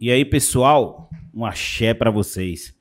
E 0.00 0.12
aí, 0.12 0.24
pessoal, 0.24 1.10
um 1.34 1.44
axé 1.44 1.92
para 1.92 2.08
vocês. 2.08 2.72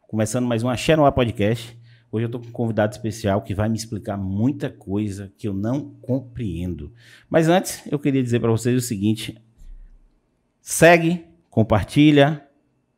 Começando 0.00 0.46
mais 0.46 0.62
um 0.62 0.68
Axé 0.70 0.96
no 0.96 1.04
Ar 1.04 1.12
Podcast. 1.12 1.78
Hoje 2.10 2.24
eu 2.24 2.30
tô 2.30 2.40
com 2.40 2.46
um 2.46 2.52
convidado 2.52 2.90
especial 2.94 3.42
que 3.42 3.54
vai 3.54 3.68
me 3.68 3.76
explicar 3.76 4.16
muita 4.16 4.70
coisa 4.70 5.30
que 5.36 5.46
eu 5.46 5.52
não 5.52 5.90
compreendo. 6.00 6.90
Mas 7.28 7.50
antes, 7.50 7.82
eu 7.92 7.98
queria 7.98 8.22
dizer 8.22 8.40
para 8.40 8.50
vocês 8.50 8.74
o 8.74 8.80
seguinte: 8.80 9.38
segue, 10.62 11.26
compartilha, 11.50 12.42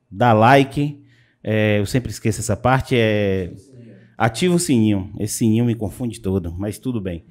dá 0.09 0.32
like. 0.32 1.03
É, 1.43 1.80
eu 1.80 1.87
sempre 1.87 2.12
esqueço 2.12 2.39
essa 2.39 2.57
parte. 2.57 2.95
É 2.96 3.53
ativa 4.17 4.55
o 4.55 4.61
sininho. 4.61 5.11
Esse 5.19 5.39
sininho 5.39 5.64
me 5.64 5.75
confunde 5.75 6.21
todo, 6.21 6.55
mas 6.57 6.79
tudo 6.79 7.01
bem. 7.01 7.25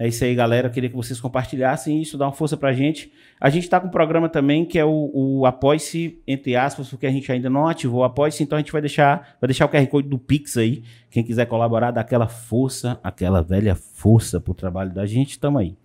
É 0.00 0.08
isso 0.08 0.24
aí, 0.24 0.34
galera. 0.34 0.68
Eu 0.68 0.72
queria 0.72 0.88
que 0.88 0.96
vocês 0.96 1.20
compartilhassem 1.20 2.00
isso, 2.00 2.16
dá 2.16 2.24
uma 2.24 2.32
força 2.32 2.56
pra 2.56 2.72
gente. 2.72 3.12
A 3.38 3.50
gente 3.50 3.68
tá 3.68 3.78
com 3.78 3.88
um 3.88 3.90
programa 3.90 4.30
também 4.30 4.64
que 4.64 4.78
é 4.78 4.84
o, 4.84 5.10
o 5.12 5.44
Apoie-se, 5.44 6.18
entre 6.26 6.56
aspas, 6.56 6.88
porque 6.88 7.06
a 7.06 7.10
gente 7.10 7.30
ainda 7.30 7.50
não 7.50 7.68
ativou 7.68 8.00
o 8.00 8.04
Apoie-se, 8.04 8.42
então 8.42 8.56
a 8.56 8.62
gente 8.62 8.72
vai 8.72 8.80
deixar, 8.80 9.36
vai 9.38 9.46
deixar 9.46 9.66
o 9.66 9.68
QR 9.68 9.86
Code 9.88 10.08
do 10.08 10.18
Pix 10.18 10.56
aí. 10.56 10.82
Quem 11.10 11.22
quiser 11.22 11.44
colaborar, 11.44 11.90
dá 11.90 12.00
aquela 12.00 12.28
força, 12.28 12.98
aquela 13.04 13.42
velha 13.42 13.74
força 13.74 14.40
pro 14.40 14.54
trabalho 14.54 14.90
da 14.90 15.04
gente, 15.04 15.38
tamo 15.38 15.58
aí. 15.58 15.76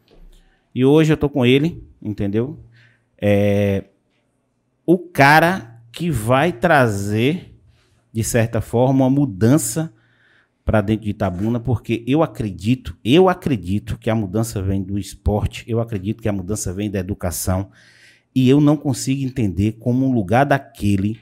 E 0.73 0.85
hoje 0.85 1.11
eu 1.11 1.17
tô 1.17 1.27
com 1.27 1.45
ele, 1.45 1.83
entendeu? 2.01 2.57
É, 3.21 3.83
o 4.85 4.97
cara 4.97 5.81
que 5.91 6.09
vai 6.09 6.53
trazer, 6.53 7.53
de 8.13 8.23
certa 8.23 8.61
forma, 8.61 9.03
uma 9.03 9.09
mudança 9.09 9.93
para 10.65 10.81
dentro 10.81 11.05
de 11.05 11.11
Itabuna, 11.11 11.59
porque 11.59 12.03
eu 12.07 12.23
acredito, 12.23 12.97
eu 13.05 13.29
acredito 13.29 13.97
que 13.99 14.09
a 14.09 14.15
mudança 14.15 14.61
vem 14.61 14.81
do 14.81 14.97
esporte, 14.97 15.63
eu 15.67 15.79
acredito 15.79 16.21
que 16.21 16.27
a 16.27 16.33
mudança 16.33 16.73
vem 16.73 16.89
da 16.89 16.99
educação, 16.99 17.69
e 18.33 18.49
eu 18.49 18.59
não 18.59 18.75
consigo 18.75 19.23
entender 19.23 19.73
como 19.73 20.05
um 20.05 20.11
lugar 20.11 20.43
daquele 20.43 21.19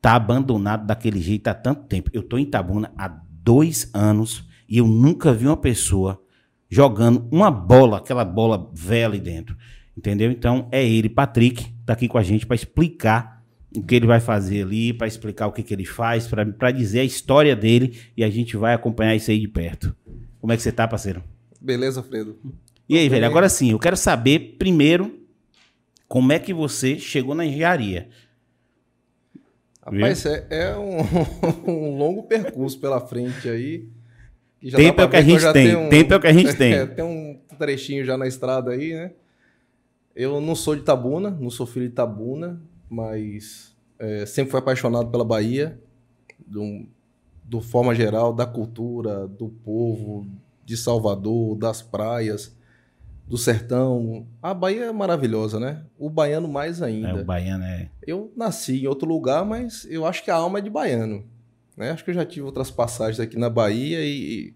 tá 0.00 0.14
abandonado 0.14 0.86
daquele 0.86 1.20
jeito 1.20 1.48
há 1.48 1.54
tanto 1.54 1.84
tempo. 1.84 2.10
Eu 2.12 2.22
tô 2.22 2.38
em 2.38 2.42
Itabuna 2.42 2.90
há 2.96 3.08
dois 3.08 3.90
anos 3.92 4.48
e 4.68 4.78
eu 4.78 4.86
nunca 4.86 5.32
vi 5.32 5.46
uma 5.46 5.56
pessoa 5.56 6.20
jogando 6.68 7.28
uma 7.30 7.50
bola, 7.50 7.98
aquela 7.98 8.24
bola 8.24 8.70
velha 8.72 9.06
ali 9.06 9.20
dentro, 9.20 9.56
entendeu? 9.96 10.30
Então 10.30 10.68
é 10.70 10.86
ele, 10.86 11.08
Patrick, 11.08 11.72
tá 11.84 11.92
aqui 11.92 12.08
com 12.08 12.16
a 12.16 12.22
gente 12.22 12.46
para 12.46 12.54
explicar 12.54 13.39
o 13.74 13.82
que 13.82 13.94
ele 13.94 14.06
vai 14.06 14.20
fazer 14.20 14.62
ali, 14.62 14.92
para 14.92 15.06
explicar 15.06 15.46
o 15.46 15.52
que, 15.52 15.62
que 15.62 15.72
ele 15.72 15.84
faz, 15.84 16.26
para 16.26 16.70
dizer 16.70 17.00
a 17.00 17.04
história 17.04 17.54
dele 17.54 17.98
e 18.16 18.24
a 18.24 18.30
gente 18.30 18.56
vai 18.56 18.74
acompanhar 18.74 19.14
isso 19.14 19.30
aí 19.30 19.38
de 19.38 19.48
perto. 19.48 19.94
Como 20.40 20.52
é 20.52 20.56
que 20.56 20.62
você 20.62 20.72
tá, 20.72 20.88
parceiro? 20.88 21.22
Beleza, 21.60 22.02
Fredo. 22.02 22.38
E 22.88 22.98
aí, 22.98 23.08
velho, 23.08 23.26
agora 23.26 23.48
sim, 23.48 23.70
eu 23.70 23.78
quero 23.78 23.96
saber 23.96 24.56
primeiro 24.58 25.20
como 26.08 26.32
é 26.32 26.38
que 26.38 26.52
você 26.52 26.98
chegou 26.98 27.34
na 27.34 27.44
engenharia. 27.44 28.08
Rapaz, 29.82 30.26
é, 30.26 30.46
é 30.50 30.76
um, 30.76 30.98
um, 31.70 31.96
longo 31.96 32.24
percurso 32.24 32.78
pela 32.80 33.00
frente 33.00 33.48
aí. 33.48 33.88
Tempo 34.74 35.00
é 35.00 35.04
o 35.04 35.08
que 35.08 35.16
a 35.16 35.22
gente 35.22 35.52
tem. 35.52 35.76
Um, 35.76 35.88
Tempo 35.88 36.12
é 36.12 36.16
o 36.16 36.20
que 36.20 36.26
a 36.26 36.32
gente 36.32 36.54
tem. 36.54 36.74
É, 36.74 36.86
tem 36.86 37.04
um 37.04 37.38
trechinho 37.56 38.04
já 38.04 38.18
na 38.18 38.26
estrada 38.26 38.72
aí, 38.72 38.92
né? 38.92 39.12
Eu 40.14 40.40
não 40.40 40.54
sou 40.54 40.74
de 40.74 40.82
Tabuna, 40.82 41.30
não 41.30 41.48
sou 41.48 41.66
filho 41.66 41.88
de 41.88 41.94
Tabuna 41.94 42.60
mas 42.90 43.76
é, 43.98 44.26
sempre 44.26 44.50
fui 44.50 44.58
apaixonado 44.58 45.10
pela 45.10 45.24
Bahia, 45.24 45.80
do, 46.44 46.86
do 47.44 47.60
forma 47.60 47.94
geral, 47.94 48.32
da 48.32 48.44
cultura, 48.44 49.28
do 49.28 49.48
povo, 49.48 50.26
de 50.64 50.76
Salvador, 50.76 51.56
das 51.56 51.80
praias, 51.80 52.56
do 53.28 53.38
sertão. 53.38 54.26
A 54.42 54.52
Bahia 54.52 54.86
é 54.86 54.92
maravilhosa, 54.92 55.60
né? 55.60 55.84
O 55.96 56.10
baiano 56.10 56.48
mais 56.48 56.82
ainda. 56.82 57.10
É, 57.10 57.14
o 57.14 57.24
baiano 57.24 57.62
é. 57.62 57.88
Eu 58.04 58.32
nasci 58.36 58.82
em 58.82 58.86
outro 58.88 59.08
lugar, 59.08 59.44
mas 59.44 59.86
eu 59.88 60.04
acho 60.04 60.24
que 60.24 60.30
a 60.30 60.34
alma 60.34 60.58
é 60.58 60.62
de 60.62 60.70
baiano. 60.70 61.24
Né? 61.76 61.92
Acho 61.92 62.04
que 62.04 62.10
eu 62.10 62.14
já 62.14 62.26
tive 62.26 62.44
outras 62.44 62.70
passagens 62.70 63.20
aqui 63.20 63.38
na 63.38 63.48
Bahia 63.48 64.04
e, 64.04 64.52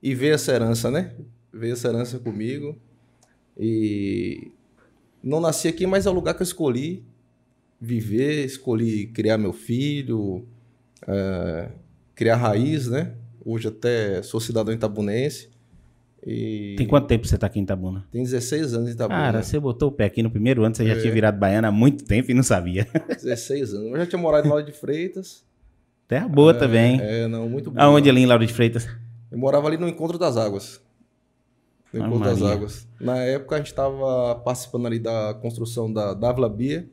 e 0.00 0.14
veio 0.14 0.34
essa 0.34 0.52
herança, 0.52 0.90
né? 0.90 1.14
Veio 1.52 1.72
essa 1.72 1.88
herança 1.88 2.18
comigo. 2.20 2.78
E 3.58 4.52
não 5.22 5.40
nasci 5.40 5.66
aqui, 5.66 5.86
mas 5.86 6.06
é 6.06 6.10
o 6.10 6.12
lugar 6.12 6.34
que 6.34 6.42
eu 6.42 6.46
escolhi 6.46 7.04
viver, 7.80 8.44
escolhi 8.44 9.06
criar 9.06 9.38
meu 9.38 9.52
filho, 9.52 10.46
é, 11.06 11.68
criar 12.14 12.36
raiz, 12.36 12.88
né? 12.88 13.14
Hoje 13.44 13.68
até 13.68 14.22
sou 14.22 14.40
cidadão 14.40 14.74
itabunense. 14.74 15.50
E... 16.26 16.74
Tem 16.76 16.88
quanto 16.88 17.06
tempo 17.06 17.24
você 17.24 17.36
está 17.36 17.46
aqui 17.46 17.60
em 17.60 17.62
Itabuna? 17.62 18.04
Tem 18.10 18.20
16 18.20 18.74
anos 18.74 18.88
em 18.88 18.92
Itabuna. 18.92 19.20
Cara, 19.20 19.42
você 19.44 19.60
botou 19.60 19.90
o 19.90 19.92
pé 19.92 20.06
aqui 20.06 20.24
no 20.24 20.30
primeiro 20.30 20.64
ano, 20.64 20.74
você 20.74 20.82
é. 20.82 20.94
já 20.94 21.00
tinha 21.00 21.12
virado 21.12 21.38
baiana 21.38 21.68
há 21.68 21.70
muito 21.70 22.04
tempo 22.04 22.28
e 22.28 22.34
não 22.34 22.42
sabia. 22.42 22.88
16 23.08 23.74
anos. 23.74 23.92
Eu 23.92 23.96
já 23.98 24.06
tinha 24.06 24.20
morado 24.20 24.44
em 24.44 24.50
Lauro 24.50 24.64
de 24.64 24.72
Freitas. 24.72 25.44
Terra 26.08 26.26
boa 26.26 26.50
é, 26.50 26.54
também. 26.54 27.00
É, 27.00 27.28
não, 27.28 27.48
muito 27.48 27.70
boa. 27.70 27.84
Aonde 27.84 28.10
ali 28.10 28.22
em 28.22 28.26
Lauro 28.26 28.44
de 28.44 28.52
Freitas? 28.52 28.88
Eu 29.30 29.38
morava 29.38 29.68
ali 29.68 29.76
no 29.76 29.88
Encontro 29.88 30.18
das 30.18 30.36
Águas. 30.36 30.80
No 31.92 32.02
ah, 32.02 32.06
Encontro 32.08 32.24
das 32.28 32.42
Águas. 32.42 32.88
Na 33.00 33.18
época 33.18 33.54
a 33.54 33.58
gente 33.58 33.68
estava 33.68 34.34
participando 34.34 34.86
ali 34.86 34.98
da 34.98 35.32
construção 35.34 35.92
da 35.92 36.12
Dávila 36.12 36.48
Bia 36.48 36.88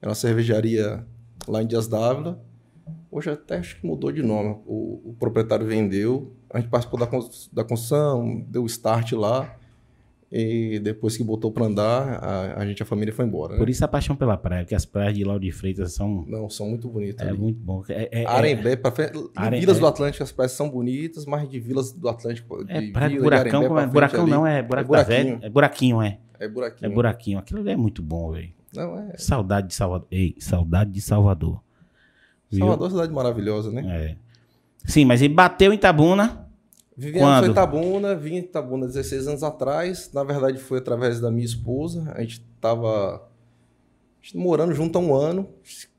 era 0.00 0.10
uma 0.10 0.14
cervejaria 0.14 1.04
lá 1.46 1.62
em 1.62 1.66
Dias 1.66 1.88
d'Ávila. 1.88 2.40
Hoje 3.10 3.30
até 3.30 3.56
acho 3.56 3.80
que 3.80 3.86
mudou 3.86 4.12
de 4.12 4.22
nome. 4.22 4.60
O, 4.66 5.10
o 5.10 5.16
proprietário 5.18 5.66
vendeu, 5.66 6.32
a 6.50 6.60
gente 6.60 6.68
participou 6.68 6.98
da, 6.98 7.06
da 7.06 7.64
construção, 7.64 8.44
deu 8.48 8.64
start 8.66 9.12
lá. 9.12 9.54
E 10.30 10.78
depois 10.80 11.16
que 11.16 11.24
botou 11.24 11.50
para 11.50 11.64
andar, 11.64 12.22
a, 12.22 12.60
a, 12.60 12.66
gente, 12.66 12.82
a 12.82 12.86
família 12.86 13.14
foi 13.14 13.24
embora. 13.24 13.54
Né? 13.54 13.58
Por 13.58 13.70
isso 13.70 13.82
a 13.82 13.88
paixão 13.88 14.14
pela 14.14 14.36
praia, 14.36 14.62
porque 14.62 14.74
as 14.74 14.84
praias 14.84 15.14
de 15.14 15.24
Lauro 15.24 15.40
de 15.40 15.50
Freitas 15.50 15.94
são. 15.94 16.26
Não, 16.28 16.50
são 16.50 16.68
muito 16.68 16.86
bonitas. 16.86 17.26
É 17.26 17.30
ali. 17.30 17.38
muito 17.38 17.58
bom. 17.58 17.82
É, 17.88 18.08
é, 18.12 18.26
Arembé, 18.26 18.76
pra 18.76 18.90
frente, 18.90 19.12
Arembé. 19.34 19.60
Vilas 19.60 19.78
do 19.78 19.86
Atlântico 19.86 20.22
as 20.22 20.30
praias 20.30 20.52
são 20.52 20.68
bonitas, 20.68 21.24
mas 21.24 21.48
de 21.48 21.58
Vilas 21.58 21.92
do 21.92 22.06
Atlântico. 22.10 22.62
De 22.62 22.70
é, 22.70 22.90
praia 22.90 23.08
Vila, 23.08 23.22
buracão, 23.22 23.60
de 23.60 23.66
Arembé, 23.66 23.86
buracão 23.86 24.22
ali, 24.22 24.30
não, 24.30 24.46
é 24.46 24.62
buraco 24.62 24.94
é 24.94 25.02
buraquinho. 25.04 25.38
É 25.40 25.48
buraquinho, 25.48 26.02
é. 26.02 26.18
É 26.38 26.46
buraquinho. 26.46 26.92
É 26.92 26.94
buraquinho. 26.94 27.38
Aquilo 27.38 27.66
é 27.66 27.76
muito 27.76 28.02
bom, 28.02 28.32
velho. 28.32 28.57
Não, 28.74 28.98
é. 28.98 29.16
Saudade 29.16 29.68
de 29.68 29.74
Salvador. 29.74 30.08
Ei, 30.10 30.34
saudade 30.38 30.90
de 30.90 31.00
Salvador. 31.00 31.62
Viu? 32.50 32.60
Salvador 32.60 32.86
é 32.86 32.88
uma 32.88 32.96
cidade 32.96 33.12
maravilhosa, 33.12 33.70
né? 33.70 33.82
É. 33.86 34.16
Sim, 34.84 35.04
mas 35.04 35.20
ele 35.22 35.34
bateu 35.34 35.72
em 35.72 35.76
Itabuna. 35.76 36.48
Vivi 36.96 37.18
em 37.20 37.50
Itabuna, 37.50 38.14
vim 38.16 38.34
em 38.34 38.38
Itabuna 38.38 38.86
16 38.86 39.28
anos 39.28 39.42
atrás. 39.42 40.10
Na 40.12 40.24
verdade, 40.24 40.58
foi 40.58 40.78
através 40.78 41.20
da 41.20 41.30
minha 41.30 41.44
esposa. 41.44 42.12
A 42.14 42.20
gente 42.20 42.42
estava 42.56 43.28
morando 44.34 44.74
junto 44.74 44.98
há 44.98 45.00
um 45.00 45.14
ano. 45.14 45.48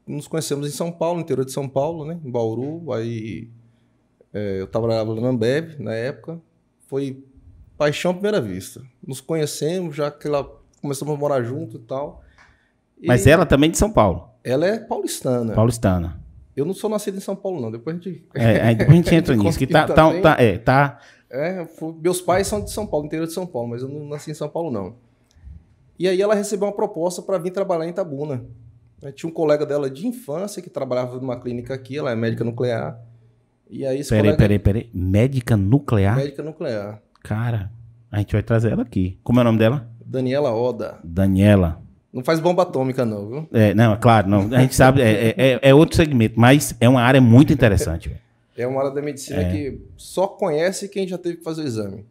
Nos 0.06 0.28
conhecemos 0.28 0.68
em 0.68 0.72
São 0.72 0.92
Paulo, 0.92 1.18
no 1.18 1.22
interior 1.22 1.46
de 1.46 1.52
São 1.52 1.70
Paulo, 1.70 2.04
né? 2.04 2.20
Em 2.24 2.30
Bauru. 2.30 2.92
Aí 2.92 3.50
é, 4.34 4.60
eu 4.60 4.68
trabalhava 4.68 5.16
na 5.16 5.30
Ambev 5.30 5.80
na 5.80 5.94
época. 5.94 6.42
Foi 6.88 7.24
paixão 7.78 8.12
à 8.12 8.14
primeira 8.14 8.42
vista. 8.42 8.82
Nos 9.06 9.22
conhecemos, 9.22 9.96
já 9.96 10.12
que 10.12 10.28
ela 10.28 10.44
começamos 10.82 11.14
a 11.14 11.18
morar 11.18 11.44
junto 11.44 11.78
e 11.78 11.80
tal. 11.80 12.24
Mas 13.06 13.28
ela 13.28 13.46
também 13.46 13.70
é 13.70 13.72
de 13.72 13.78
São 13.78 13.92
Paulo. 13.92 14.30
Ela 14.44 14.68
é 14.68 14.80
paulistana. 14.80 15.54
Paulistana. 15.54 16.20
Eu 16.56 16.66
não 16.66 16.74
sou 16.74 16.90
nascido 16.90 17.18
em 17.18 17.22
São 17.22 17.36
Paulo, 17.36 17.62
não. 17.62 17.72
Depois 17.72 17.96
a 17.96 18.00
gente. 18.00 18.26
É, 18.34 18.76
depois 18.76 18.90
a 18.90 18.96
gente 18.96 19.16
entra 19.16 19.36
nisso. 19.36 19.58
Que 19.58 19.68
tá, 19.68 19.88
tá, 19.88 20.22
tá, 20.22 20.36
é, 20.40 20.58
tá. 20.58 21.00
É, 21.30 21.66
meus 22.02 22.22
pais 22.22 22.48
são 22.48 22.64
de 22.64 22.72
São 22.72 22.88
Paulo, 22.88 23.06
interior 23.06 23.28
de 23.28 23.34
São 23.34 23.46
Paulo, 23.46 23.70
mas 23.70 23.82
eu 23.82 23.88
não 23.88 24.08
nasci 24.08 24.32
em 24.32 24.34
São 24.34 24.50
Paulo, 24.50 24.72
não. 24.72 24.96
E 25.98 26.08
aí 26.08 26.22
ela 26.22 26.34
recebeu 26.34 26.68
uma 26.68 26.74
proposta 26.74 27.22
para 27.22 27.38
vir 27.38 27.52
trabalhar 27.52 27.86
em 27.86 27.90
Itabuna. 27.90 28.44
Tinha 29.14 29.30
um 29.30 29.34
colega 29.34 29.66
dela 29.66 29.90
de 29.90 30.08
infância 30.08 30.62
que 30.62 30.70
trabalhava 30.70 31.18
numa 31.20 31.40
clínica 31.40 31.74
aqui, 31.74 31.98
ela 31.98 32.12
é 32.12 32.16
médica 32.16 32.44
nuclear. 32.44 33.00
E 33.70 33.86
aí 33.86 34.00
esse 34.00 34.10
peraí, 34.10 34.24
colega... 34.24 34.38
peraí, 34.38 34.60
peraí. 34.60 34.90
Médica 34.94 35.56
nuclear? 35.56 36.16
Médica 36.16 36.42
nuclear. 36.42 37.02
Cara, 37.22 37.72
a 38.12 38.18
gente 38.18 38.34
vai 38.34 38.42
trazer 38.42 38.72
ela 38.72 38.82
aqui. 38.82 39.20
Como 39.24 39.40
é 39.40 39.42
o 39.42 39.46
nome 39.46 39.60
dela? 39.60 39.90
Daniela 40.04 40.52
Oda. 40.54 41.00
Daniela. 41.04 41.82
Não 42.12 42.24
faz 42.24 42.40
bomba 42.40 42.64
atômica, 42.64 43.06
não, 43.06 43.28
viu? 43.28 43.48
É, 43.52 43.74
não, 43.74 43.94
é 43.94 43.98
claro, 43.98 44.28
não. 44.28 44.54
A 44.54 44.62
gente 44.62 44.76
sabe, 44.76 45.02
é, 45.02 45.36
é, 45.38 45.60
é, 45.62 45.76
outro 45.76 45.96
segmento, 45.96 46.40
mas 46.40 46.76
é 46.80 46.90
uma 46.90 47.02
área 47.02 47.22
muito 47.22 47.54
interessante. 47.54 48.12
é 48.58 48.66
uma 48.66 48.82
área 48.82 48.92
da 48.92 49.02
medicina 49.02 49.42
é. 49.42 49.52
que 49.52 49.82
só 49.96 50.28
conhece 50.28 50.90
quem 50.90 51.08
já 51.08 51.18
teve 51.18 51.38
que 51.38 51.44
fazer 51.44 51.62
o 51.62 51.68
exame. 51.68 52.06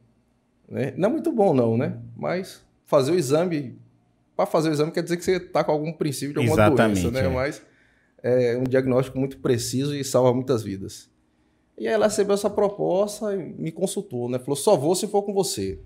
Né? 0.69 0.94
Não 0.96 1.08
é 1.08 1.12
muito 1.12 1.32
bom, 1.32 1.52
não, 1.52 1.76
né? 1.76 1.99
Mas 2.17 2.62
fazer 2.87 3.11
o 3.11 3.17
exame, 3.17 3.76
para 4.37 4.46
fazer 4.46 4.69
o 4.69 4.73
exame 4.73 4.93
quer 4.93 5.02
dizer 5.02 5.17
que 5.17 5.25
você 5.25 5.37
está 5.37 5.64
com 5.64 5.73
algum 5.73 5.93
princípio 5.93 6.34
de 6.34 6.38
alguma 6.38 6.55
Exatamente, 6.55 7.02
doença, 7.02 7.20
né? 7.20 7.26
É. 7.26 7.28
Mas 7.28 7.62
é 8.23 8.56
um 8.56 8.64
diagnóstico 8.64 9.19
muito 9.19 9.38
preciso 9.38 9.94
e 9.94 10.05
salva 10.05 10.32
muitas 10.32 10.62
vidas. 10.62 11.11
E 11.76 11.87
aí 11.87 11.94
ela 11.94 12.06
recebeu 12.06 12.34
essa 12.34 12.50
proposta 12.50 13.34
e 13.34 13.38
me 13.38 13.73
consultou, 13.73 14.28
né? 14.28 14.38
Falou, 14.38 14.56
só 14.56 14.76
vou 14.76 14.94
se 14.94 15.06
for 15.08 15.23
com 15.23 15.32
você. 15.32 15.78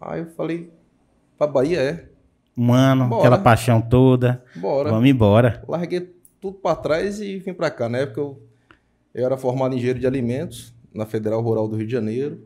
Aí 0.00 0.20
eu 0.20 0.26
falei, 0.30 0.70
para 1.38 1.46
Bahia 1.46 1.80
é 1.80 2.09
um 2.60 2.72
ano, 2.72 3.08
Bora. 3.08 3.20
aquela 3.20 3.38
paixão 3.38 3.80
toda. 3.80 4.42
Bora. 4.56 4.90
Vamos 4.90 5.08
embora. 5.08 5.62
Larguei 5.66 6.14
tudo 6.40 6.58
para 6.58 6.76
trás 6.76 7.20
e 7.20 7.38
vim 7.38 7.52
para 7.52 7.70
cá. 7.70 7.88
Na 7.88 7.98
época 7.98 8.20
eu, 8.20 8.42
eu 9.14 9.26
era 9.26 9.36
formado 9.36 9.74
em 9.74 9.78
engenheiro 9.78 9.98
de 9.98 10.06
alimentos 10.06 10.74
na 10.92 11.06
Federal 11.06 11.40
Rural 11.40 11.68
do 11.68 11.76
Rio 11.76 11.86
de 11.86 11.92
Janeiro. 11.92 12.40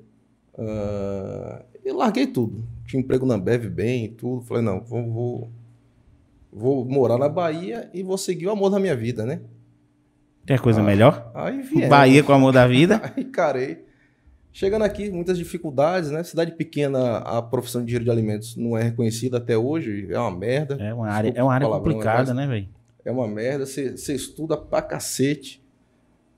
Uh, 0.54 1.64
e 1.84 1.92
larguei 1.92 2.26
tudo. 2.26 2.64
Tinha 2.86 3.00
emprego 3.00 3.26
na 3.26 3.36
Bev 3.36 3.66
bem 3.68 4.04
e 4.04 4.08
tudo. 4.08 4.42
Falei, 4.42 4.62
não, 4.62 4.80
vou, 4.80 5.10
vou, 5.10 5.50
Vou 6.56 6.84
morar 6.84 7.18
na 7.18 7.28
Bahia 7.28 7.90
e 7.92 8.04
vou 8.04 8.16
seguir 8.16 8.46
o 8.46 8.52
amor 8.52 8.70
da 8.70 8.78
minha 8.78 8.94
vida, 8.94 9.26
né? 9.26 9.40
Tem 10.46 10.56
coisa 10.56 10.80
ah, 10.80 10.84
melhor? 10.84 11.32
Aí 11.34 11.62
viemos. 11.62 11.88
Bahia 11.88 12.22
com 12.22 12.30
o 12.30 12.34
amor 12.36 12.52
da 12.52 12.64
vida. 12.64 13.02
aí 13.16 13.24
carei. 13.24 13.84
Chegando 14.56 14.82
aqui, 14.82 15.10
muitas 15.10 15.36
dificuldades, 15.36 16.12
né? 16.12 16.22
Cidade 16.22 16.52
pequena, 16.52 17.18
a 17.18 17.42
profissão 17.42 17.80
de 17.80 17.86
engenheiro 17.86 18.04
de 18.04 18.10
alimentos 18.12 18.54
não 18.54 18.78
é 18.78 18.84
reconhecida 18.84 19.38
até 19.38 19.58
hoje, 19.58 20.06
é 20.08 20.16
uma 20.16 20.30
merda. 20.30 20.76
É 20.76 20.94
uma 20.94 21.08
área, 21.08 21.32
é 21.34 21.42
uma 21.42 21.52
área 21.52 21.66
complicada, 21.66 22.32
né, 22.32 22.46
velho? 22.46 22.68
É 23.04 23.10
uma 23.10 23.26
merda, 23.26 23.66
você, 23.66 24.14
estuda 24.14 24.56
pra 24.56 24.80
cacete. 24.80 25.60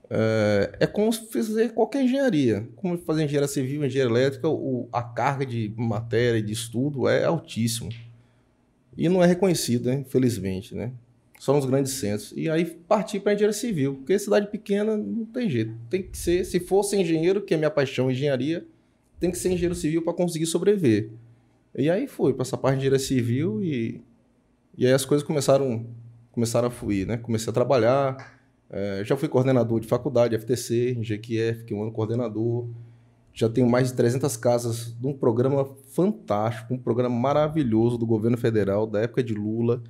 É, 0.09 0.77
é 0.79 0.87
como 0.87 1.11
fazer 1.11 1.75
qualquer 1.75 2.05
engenharia. 2.05 2.67
Como 2.75 2.97
fazer 2.97 3.23
engenharia 3.23 3.47
civil, 3.47 3.85
engenharia 3.85 4.11
elétrica, 4.11 4.49
o, 4.49 4.89
a 4.91 5.03
carga 5.03 5.45
de 5.45 5.71
matéria 5.77 6.39
e 6.39 6.41
de 6.41 6.53
estudo 6.53 7.07
é 7.07 7.23
altíssimo. 7.23 7.89
E 8.97 9.07
não 9.07 9.23
é 9.23 9.27
reconhecido, 9.27 9.89
né? 9.89 9.93
infelizmente, 9.99 10.73
né? 10.73 10.91
Só 11.39 11.53
nos 11.53 11.65
grandes 11.65 11.93
centros. 11.93 12.33
E 12.35 12.49
aí 12.49 12.65
partir 12.65 13.19
para 13.19 13.33
engenharia 13.33 13.53
civil, 13.53 13.95
porque 13.95 14.17
cidade 14.17 14.47
pequena 14.47 14.97
não 14.97 15.25
tem 15.25 15.49
jeito. 15.49 15.73
Tem 15.89 16.01
que 16.01 16.17
ser, 16.17 16.43
se 16.43 16.59
fosse 16.59 16.95
engenheiro, 16.97 17.41
que 17.41 17.53
é 17.53 17.57
minha 17.57 17.69
paixão, 17.69 18.09
engenharia, 18.09 18.65
tem 19.19 19.29
que 19.31 19.37
ser 19.37 19.49
engenheiro 19.49 19.75
civil 19.75 20.01
para 20.01 20.13
conseguir 20.13 20.47
sobreviver. 20.47 21.11
E 21.75 21.89
aí 21.89 22.07
foi 22.07 22.33
para 22.33 22.41
essa 22.41 22.57
parte 22.57 22.75
de 22.75 22.87
engenharia 22.87 23.05
civil 23.05 23.63
e, 23.63 24.01
e 24.75 24.85
aí 24.87 24.93
as 24.93 25.05
coisas 25.05 25.25
começaram, 25.25 25.85
começaram 26.31 26.67
a 26.67 26.71
fluir, 26.71 27.05
né? 27.05 27.17
Comecei 27.17 27.51
a 27.51 27.53
trabalhar, 27.53 28.37
é, 28.69 29.03
já 29.05 29.15
fui 29.15 29.29
coordenador 29.29 29.79
de 29.79 29.87
faculdade, 29.87 30.37
FTC, 30.37 30.97
Jequié, 31.01 31.53
fiquei 31.53 31.75
um 31.75 31.83
ano 31.83 31.91
coordenador. 31.91 32.67
Já 33.33 33.47
tenho 33.47 33.69
mais 33.69 33.89
de 33.89 33.93
300 33.93 34.35
casas 34.35 34.95
de 34.99 35.05
um 35.05 35.13
programa 35.13 35.65
fantástico, 35.91 36.73
um 36.73 36.77
programa 36.79 37.15
maravilhoso 37.15 37.95
do 37.97 38.05
governo 38.05 38.35
federal, 38.35 38.87
da 38.87 39.01
época 39.01 39.23
de 39.23 39.35
Lula, 39.35 39.83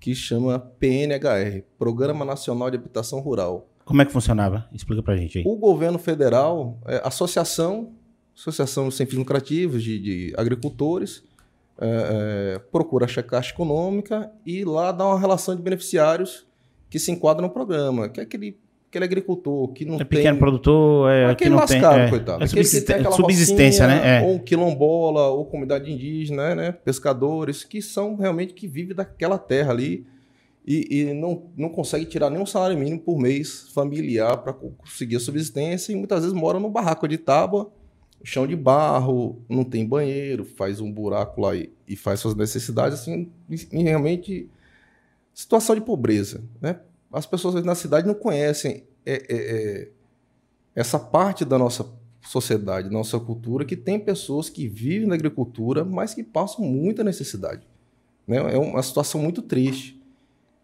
que 0.00 0.14
chama 0.14 0.58
PNHR 0.58 1.62
Programa 1.78 2.24
Nacional 2.24 2.70
de 2.70 2.76
Habitação 2.76 3.20
Rural. 3.20 3.68
Como 3.84 4.02
é 4.02 4.04
que 4.04 4.12
funcionava? 4.12 4.68
Explica 4.72 5.02
pra 5.02 5.16
gente 5.16 5.38
aí. 5.38 5.44
O 5.46 5.56
governo 5.56 5.98
federal, 5.98 6.78
é, 6.86 7.00
associação, 7.04 7.92
associação 8.36 8.90
sem 8.90 9.06
fins 9.06 9.18
lucrativos 9.18 9.82
de, 9.82 9.98
de 9.98 10.34
agricultores, 10.36 11.22
é, 11.80 12.54
é, 12.56 12.58
procura 12.58 13.04
a 13.06 13.08
checagem 13.08 13.52
econômica 13.52 14.30
e 14.44 14.64
lá 14.64 14.92
dá 14.92 15.06
uma 15.06 15.18
relação 15.18 15.54
de 15.54 15.62
beneficiários 15.62 16.46
que 16.90 16.98
se 16.98 17.10
enquadra 17.12 17.40
no 17.40 17.50
programa, 17.50 18.08
que 18.08 18.20
é 18.20 18.24
aquele, 18.24 18.58
aquele 18.88 19.04
agricultor 19.04 19.68
que 19.72 19.84
não 19.84 19.96
é 19.96 19.98
tem... 19.98 20.06
pequeno 20.06 20.38
produtor, 20.38 21.10
é, 21.10 21.26
aquele 21.26 21.36
que 21.36 21.48
não 21.50 21.56
lascado, 21.58 21.94
tem... 21.94 22.04
É, 22.04 22.10
coitado. 22.10 22.42
É 22.42 22.46
aquele 22.46 22.62
que 22.62 23.12
subsistência, 23.12 23.86
rocinha, 23.86 24.02
né? 24.02 24.22
É. 24.22 24.26
Ou 24.26 24.40
quilombola, 24.40 25.28
ou 25.28 25.44
comunidade 25.44 25.92
indígena, 25.92 26.54
né? 26.54 26.72
Pescadores, 26.72 27.64
que 27.64 27.82
são 27.82 28.16
realmente 28.16 28.54
que 28.54 28.66
vivem 28.66 28.96
daquela 28.96 29.38
terra 29.38 29.72
ali 29.72 30.06
e, 30.66 31.00
e 31.00 31.14
não, 31.14 31.44
não 31.56 31.68
consegue 31.68 32.06
tirar 32.06 32.30
nem 32.30 32.40
um 32.40 32.46
salário 32.46 32.76
mínimo 32.76 33.00
por 33.00 33.18
mês 33.18 33.70
familiar 33.72 34.38
para 34.38 34.52
conseguir 34.52 35.16
a 35.16 35.20
subsistência 35.20 35.92
e 35.92 35.96
muitas 35.96 36.20
vezes 36.20 36.34
mora 36.34 36.58
no 36.58 36.70
barraco 36.70 37.06
de 37.06 37.18
tábua, 37.18 37.70
chão 38.24 38.46
de 38.46 38.56
barro, 38.56 39.40
não 39.48 39.64
tem 39.64 39.86
banheiro, 39.86 40.44
faz 40.44 40.80
um 40.80 40.90
buraco 40.90 41.40
lá 41.40 41.54
e, 41.54 41.70
e 41.86 41.94
faz 41.94 42.20
suas 42.20 42.34
necessidades, 42.34 43.00
assim, 43.00 43.30
e, 43.48 43.68
e 43.72 43.82
realmente 43.82 44.50
situação 45.32 45.74
de 45.74 45.80
pobreza. 45.82 46.42
Né? 46.60 46.80
As 47.12 47.26
pessoas 47.26 47.64
na 47.64 47.74
cidade 47.74 48.06
não 48.06 48.14
conhecem 48.14 48.84
é, 49.04 49.14
é, 49.14 49.26
é, 49.30 49.88
essa 50.74 50.98
parte 50.98 51.44
da 51.44 51.58
nossa 51.58 51.86
sociedade, 52.20 52.90
nossa 52.90 53.18
cultura, 53.18 53.64
que 53.64 53.76
tem 53.76 53.98
pessoas 53.98 54.50
que 54.50 54.68
vivem 54.68 55.08
na 55.08 55.14
agricultura, 55.14 55.84
mas 55.84 56.12
que 56.12 56.22
passam 56.22 56.64
muita 56.64 57.02
necessidade. 57.02 57.66
Né? 58.26 58.36
É 58.54 58.58
uma 58.58 58.82
situação 58.82 59.20
muito 59.20 59.40
triste. 59.40 59.98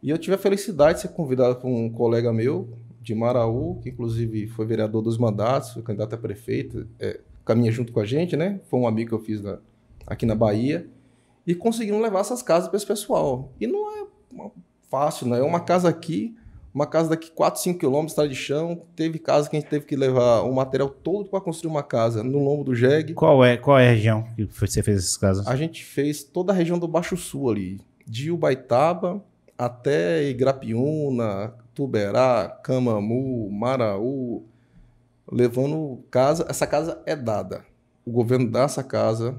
E 0.03 0.11
eu 0.11 0.19
tive 0.19 0.35
a 0.35 0.39
felicidade 0.39 0.97
de 0.97 1.03
ser 1.03 1.09
convidado 1.09 1.57
por 1.57 1.69
um 1.69 1.89
colega 1.89 2.31
meu, 2.33 2.69
de 3.01 3.15
Maraú, 3.15 3.79
que 3.83 3.91
inclusive 3.91 4.47
foi 4.49 4.67
vereador 4.67 5.03
dos 5.03 5.19
mandatos, 5.19 5.73
foi 5.73 5.83
candidato 5.83 6.15
a 6.15 6.19
prefeito, 6.19 6.87
é, 6.99 7.21
caminha 7.45 7.71
junto 7.71 7.93
com 7.93 8.01
a 8.01 8.07
gente, 8.07 8.37
né? 8.37 8.61
Foi 8.71 8.81
um 8.81 8.87
amigo 8.87 9.11
que 9.11 9.15
eu 9.15 9.19
fiz 9.19 9.43
na, 9.43 9.59
aqui 10.07 10.25
na 10.25 10.35
Bahia. 10.35 10.87
E 11.47 11.55
conseguimos 11.55 12.01
levar 12.01 12.21
essas 12.21 12.43
casas 12.43 12.69
para 12.69 12.77
esse 12.79 12.87
pessoal. 12.87 13.53
E 13.61 13.67
não 13.67 13.91
é 13.99 14.07
fácil, 14.95 15.27
né? 15.27 15.41
É 15.41 15.43
uma 15.43 15.59
casa 15.59 15.89
aqui, 15.89 16.37
uma 16.73 16.87
casa 16.87 17.11
daqui 17.11 17.31
4, 17.33 17.61
5 17.61 17.79
quilômetros, 17.81 18.13
estrada 18.13 18.31
de 18.31 18.37
chão. 18.37 18.83
Teve 18.95 19.19
casa 19.19 19.51
que 19.51 19.57
a 19.57 19.61
gente 19.61 19.69
teve 19.69 19.85
que 19.85 19.97
levar 19.97 20.43
o 20.43 20.55
material 20.55 20.89
todo 20.89 21.29
para 21.29 21.41
construir 21.41 21.71
uma 21.71 21.83
casa 21.83 22.23
no 22.23 22.39
lombo 22.39 22.63
do 22.63 22.75
jegue. 22.77 23.13
Qual 23.15 23.45
é, 23.45 23.57
qual 23.57 23.77
é 23.77 23.89
a 23.89 23.93
região 23.93 24.25
que 24.37 24.45
você 24.45 24.83
fez 24.85 24.99
essas 24.99 25.17
casas? 25.17 25.47
A 25.49 25.57
gente 25.57 25.85
fez 25.85 26.23
toda 26.23 26.53
a 26.53 26.55
região 26.55 26.79
do 26.79 26.87
Baixo 26.87 27.17
Sul 27.17 27.51
ali, 27.51 27.81
de 28.07 28.31
Ubaitaba 28.31 29.21
até 29.59 30.29
Igrapiúna, 30.29 31.55
Tuberá, 31.75 32.61
Camamu, 32.63 33.51
Maraú, 33.51 34.45
levando 35.31 36.05
casa. 36.09 36.47
Essa 36.49 36.69
casa 36.69 37.03
é 37.05 37.17
dada. 37.17 37.65
O 38.07 38.13
governo 38.13 38.49
dá 38.49 38.63
essa 38.63 38.85
casa 38.85 39.37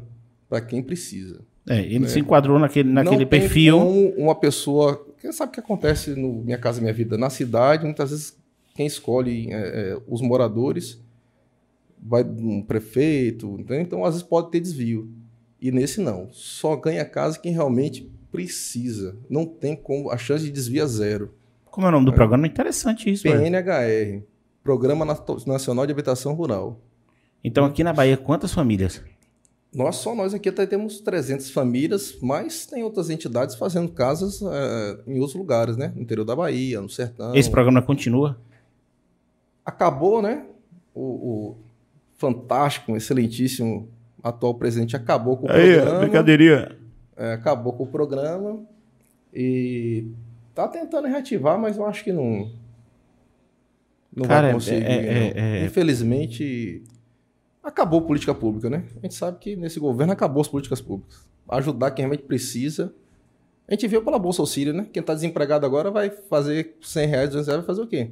para 0.50 0.60
quem 0.60 0.84
precisa. 0.84 1.42
É, 1.68 1.80
ele 1.80 2.00
né? 2.00 2.08
se 2.08 2.19
enquadrou 2.19 2.60
naquele, 2.60 2.92
naquele 2.92 3.24
Não 3.24 3.28
perfil. 3.28 3.80
Tem 3.80 4.13
uma 4.18 4.36
pessoa. 4.36 5.06
Quem 5.19 5.31
sabe 5.31 5.50
o 5.50 5.53
que 5.53 5.59
acontece 5.59 6.12
no 6.12 6.44
Minha 6.44 6.57
Casa 6.57 6.81
Minha 6.81 6.94
Vida? 6.94 7.17
Na 7.17 7.29
cidade, 7.29 7.85
muitas 7.85 8.12
vezes 8.12 8.38
quem 8.73 8.85
escolhe 8.85 9.51
é, 9.51 9.56
é, 9.56 10.01
os 10.07 10.21
moradores 10.21 11.01
vai 11.97 12.23
um 12.23 12.62
prefeito, 12.62 13.56
entendeu? 13.59 13.81
então 13.81 14.06
às 14.06 14.13
vezes 14.13 14.27
pode 14.27 14.51
ter 14.51 14.59
desvio. 14.59 15.09
E 15.59 15.71
nesse 15.71 16.01
não. 16.01 16.29
Só 16.31 16.75
ganha 16.75 17.03
casa 17.06 17.39
quem 17.39 17.51
realmente 17.51 18.12
precisa. 18.31 19.17
Não 19.29 19.45
tem 19.45 19.75
como. 19.75 20.12
A 20.12 20.17
chance 20.17 20.44
de 20.44 20.51
desvio 20.51 20.83
é 20.83 20.88
zero. 20.88 21.33
Como 21.65 21.88
é 21.88 21.89
o 21.89 21.91
nome 21.91 22.06
do 22.06 22.12
é. 22.12 22.15
programa? 22.15 22.45
Interessante 22.45 23.09
isso. 23.12 23.23
PNHR 23.23 24.21
Programa 24.63 25.06
Nacional 25.06 25.85
de 25.85 25.91
Habitação 25.91 26.33
Rural. 26.33 26.81
Então 27.44 27.65
aqui 27.65 27.83
na 27.83 27.94
Bahia, 27.94 28.17
quantas 28.17 28.51
famílias? 28.51 29.01
Nós 29.75 29.98
só 29.98 30.16
nós 30.16 30.33
aqui 30.33 30.48
até 30.48 30.66
temos 30.66 31.01
300 31.01 31.51
famílias, 31.51 32.18
mas 32.22 32.66
tem 32.66 32.81
outras 32.81 33.10
entidades 33.10 33.56
fazendo 33.56 33.92
casas 33.92 34.42
é, 34.42 34.98
em 35.06 35.19
outros 35.19 35.36
lugares, 35.36 35.75
né? 35.75 35.92
No 35.94 36.01
interior 36.01 36.24
da 36.24 36.33
Bahia, 36.33 36.80
no 36.80 36.89
sertão. 36.89 37.36
Esse 37.36 37.51
programa 37.51 37.81
continua? 37.81 38.39
Acabou, 39.66 40.22
né? 40.22 40.45
O, 40.94 41.01
o 41.01 41.57
fantástico, 42.18 42.95
excelentíssimo 42.95 43.89
atual 44.24 44.54
presidente 44.56 44.95
acabou 44.95 45.36
com 45.36 45.48
o 45.48 45.51
Aí, 45.51 45.75
programa. 45.75 46.00
Brincadeirinha. 46.00 46.77
É, 47.18 47.33
acabou 47.33 47.74
com 47.74 47.83
o 47.83 47.88
programa 47.88 48.62
e 49.33 50.07
tá 50.54 50.69
tentando 50.69 51.10
reativar, 51.10 51.60
mas 51.60 51.75
eu 51.75 51.86
acho 51.86 52.01
que 52.01 52.13
não. 52.13 52.50
Não 54.15 54.25
Cara, 54.25 54.44
vai 54.44 54.53
conseguir. 54.53 54.86
É, 54.86 54.94
é, 54.96 55.34
é, 55.36 55.65
Infelizmente 55.65 56.82
acabou 57.65 58.00
a 58.00 58.03
política 58.03 58.34
pública, 58.34 58.69
né? 58.69 58.86
A 58.98 59.01
gente 59.01 59.15
sabe 59.15 59.39
que 59.39 59.55
nesse 59.55 59.79
governo 59.79 60.13
acabou 60.13 60.41
as 60.41 60.48
políticas 60.48 60.79
públicas. 60.79 61.27
Ajudar 61.50 61.91
quem 61.91 62.03
realmente 62.03 62.24
precisa. 62.24 62.93
A 63.67 63.74
gente 63.74 63.88
viu 63.88 64.03
pela 64.03 64.19
Bolsa 64.19 64.41
Auxílio, 64.41 64.74
né? 64.74 64.88
Quem 64.93 65.01
está 65.01 65.13
desempregado 65.13 65.65
agora 65.65 65.89
vai 65.89 66.12
fazer 66.12 66.77
100 66.81 67.07
reais, 67.07 67.29
200 67.29 67.48
reais, 67.48 67.62
vai 67.62 67.67
fazer 67.67 67.81
o 67.81 67.88
quê? 67.88 68.12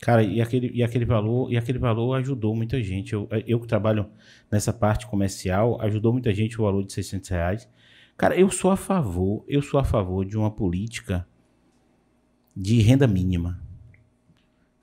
Cara, 0.00 0.22
e 0.22 0.40
aquele, 0.40 0.70
e 0.74 0.82
aquele 0.82 1.06
valor 1.06 1.50
e 1.50 1.56
aquele 1.56 1.78
valor 1.78 2.14
ajudou 2.16 2.54
muita 2.54 2.82
gente. 2.82 3.14
Eu, 3.14 3.26
eu 3.46 3.58
que 3.58 3.66
trabalho 3.66 4.06
nessa 4.50 4.72
parte 4.72 5.06
comercial, 5.06 5.80
ajudou 5.80 6.12
muita 6.12 6.32
gente 6.34 6.60
o 6.60 6.64
valor 6.64 6.84
de 6.84 6.92
600 6.92 7.30
reais. 7.30 7.68
Cara, 8.16 8.38
eu 8.38 8.50
sou 8.50 8.70
a 8.70 8.76
favor, 8.76 9.42
eu 9.48 9.62
sou 9.62 9.80
a 9.80 9.84
favor 9.84 10.24
de 10.24 10.36
uma 10.36 10.50
política 10.50 11.26
de 12.54 12.80
renda 12.82 13.06
mínima. 13.06 13.63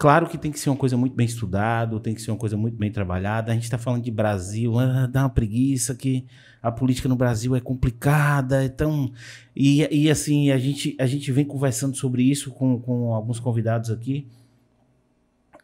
Claro 0.02 0.26
que 0.26 0.36
tem 0.36 0.52
que 0.52 0.60
ser 0.60 0.72
uma 0.72 0.76
coisa 0.76 0.98
muito 0.98 1.16
bem 1.16 1.28
estudada, 1.28 2.00
tem 2.00 2.16
que 2.16 2.24
ser 2.24 2.32
uma 2.32 2.38
coisa 2.38 2.58
muito 2.58 2.76
bem 2.76 2.92
trabalhada. 2.92 3.52
A 3.52 3.54
gente 3.54 3.66
está 3.66 3.78
falando 3.78 4.02
de 4.02 4.10
Brasil, 4.10 4.80
ah, 4.80 5.06
dá 5.06 5.22
uma 5.22 5.30
preguiça 5.30 5.94
que 5.94 6.26
a 6.60 6.72
política 6.72 7.08
no 7.08 7.16
Brasil 7.16 7.56
é 7.56 7.60
complicada, 7.60 8.66
então 8.66 9.12
e, 9.56 9.88
e 9.92 10.10
assim 10.10 10.50
a 10.50 10.58
gente 10.58 10.96
a 11.00 11.06
gente 11.06 11.32
vem 11.32 11.46
conversando 11.46 11.96
sobre 11.96 12.24
isso 12.24 12.50
com, 12.50 12.80
com 12.80 13.14
alguns 13.14 13.40
convidados 13.40 13.92
aqui. 13.92 14.26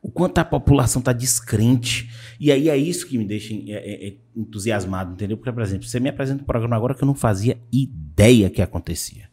O 0.04 0.12
quanto 0.12 0.38
a 0.38 0.46
população 0.46 1.00
está 1.00 1.14
descrente. 1.14 2.08
E 2.40 2.52
aí 2.52 2.70
é 2.70 2.78
isso 2.78 3.08
que 3.08 3.18
me 3.18 3.26
deixa 3.26 3.56
é, 3.56 3.72
é, 3.72 4.08
é, 4.10 4.18
entusiasmado, 4.36 5.14
entendeu? 5.14 5.36
Porque, 5.36 5.52
por 5.52 5.64
exemplo, 5.64 5.88
você 5.88 6.00
me 6.00 6.10
apresenta 6.10 6.44
um 6.44 6.46
programa 6.46 6.76
agora 6.76 6.94
que 6.94 7.04
eu 7.04 7.08
não 7.08 7.16
fazia 7.16 7.58
ideia 7.72 8.52
que 8.52 8.62
acontecia. 8.62 9.32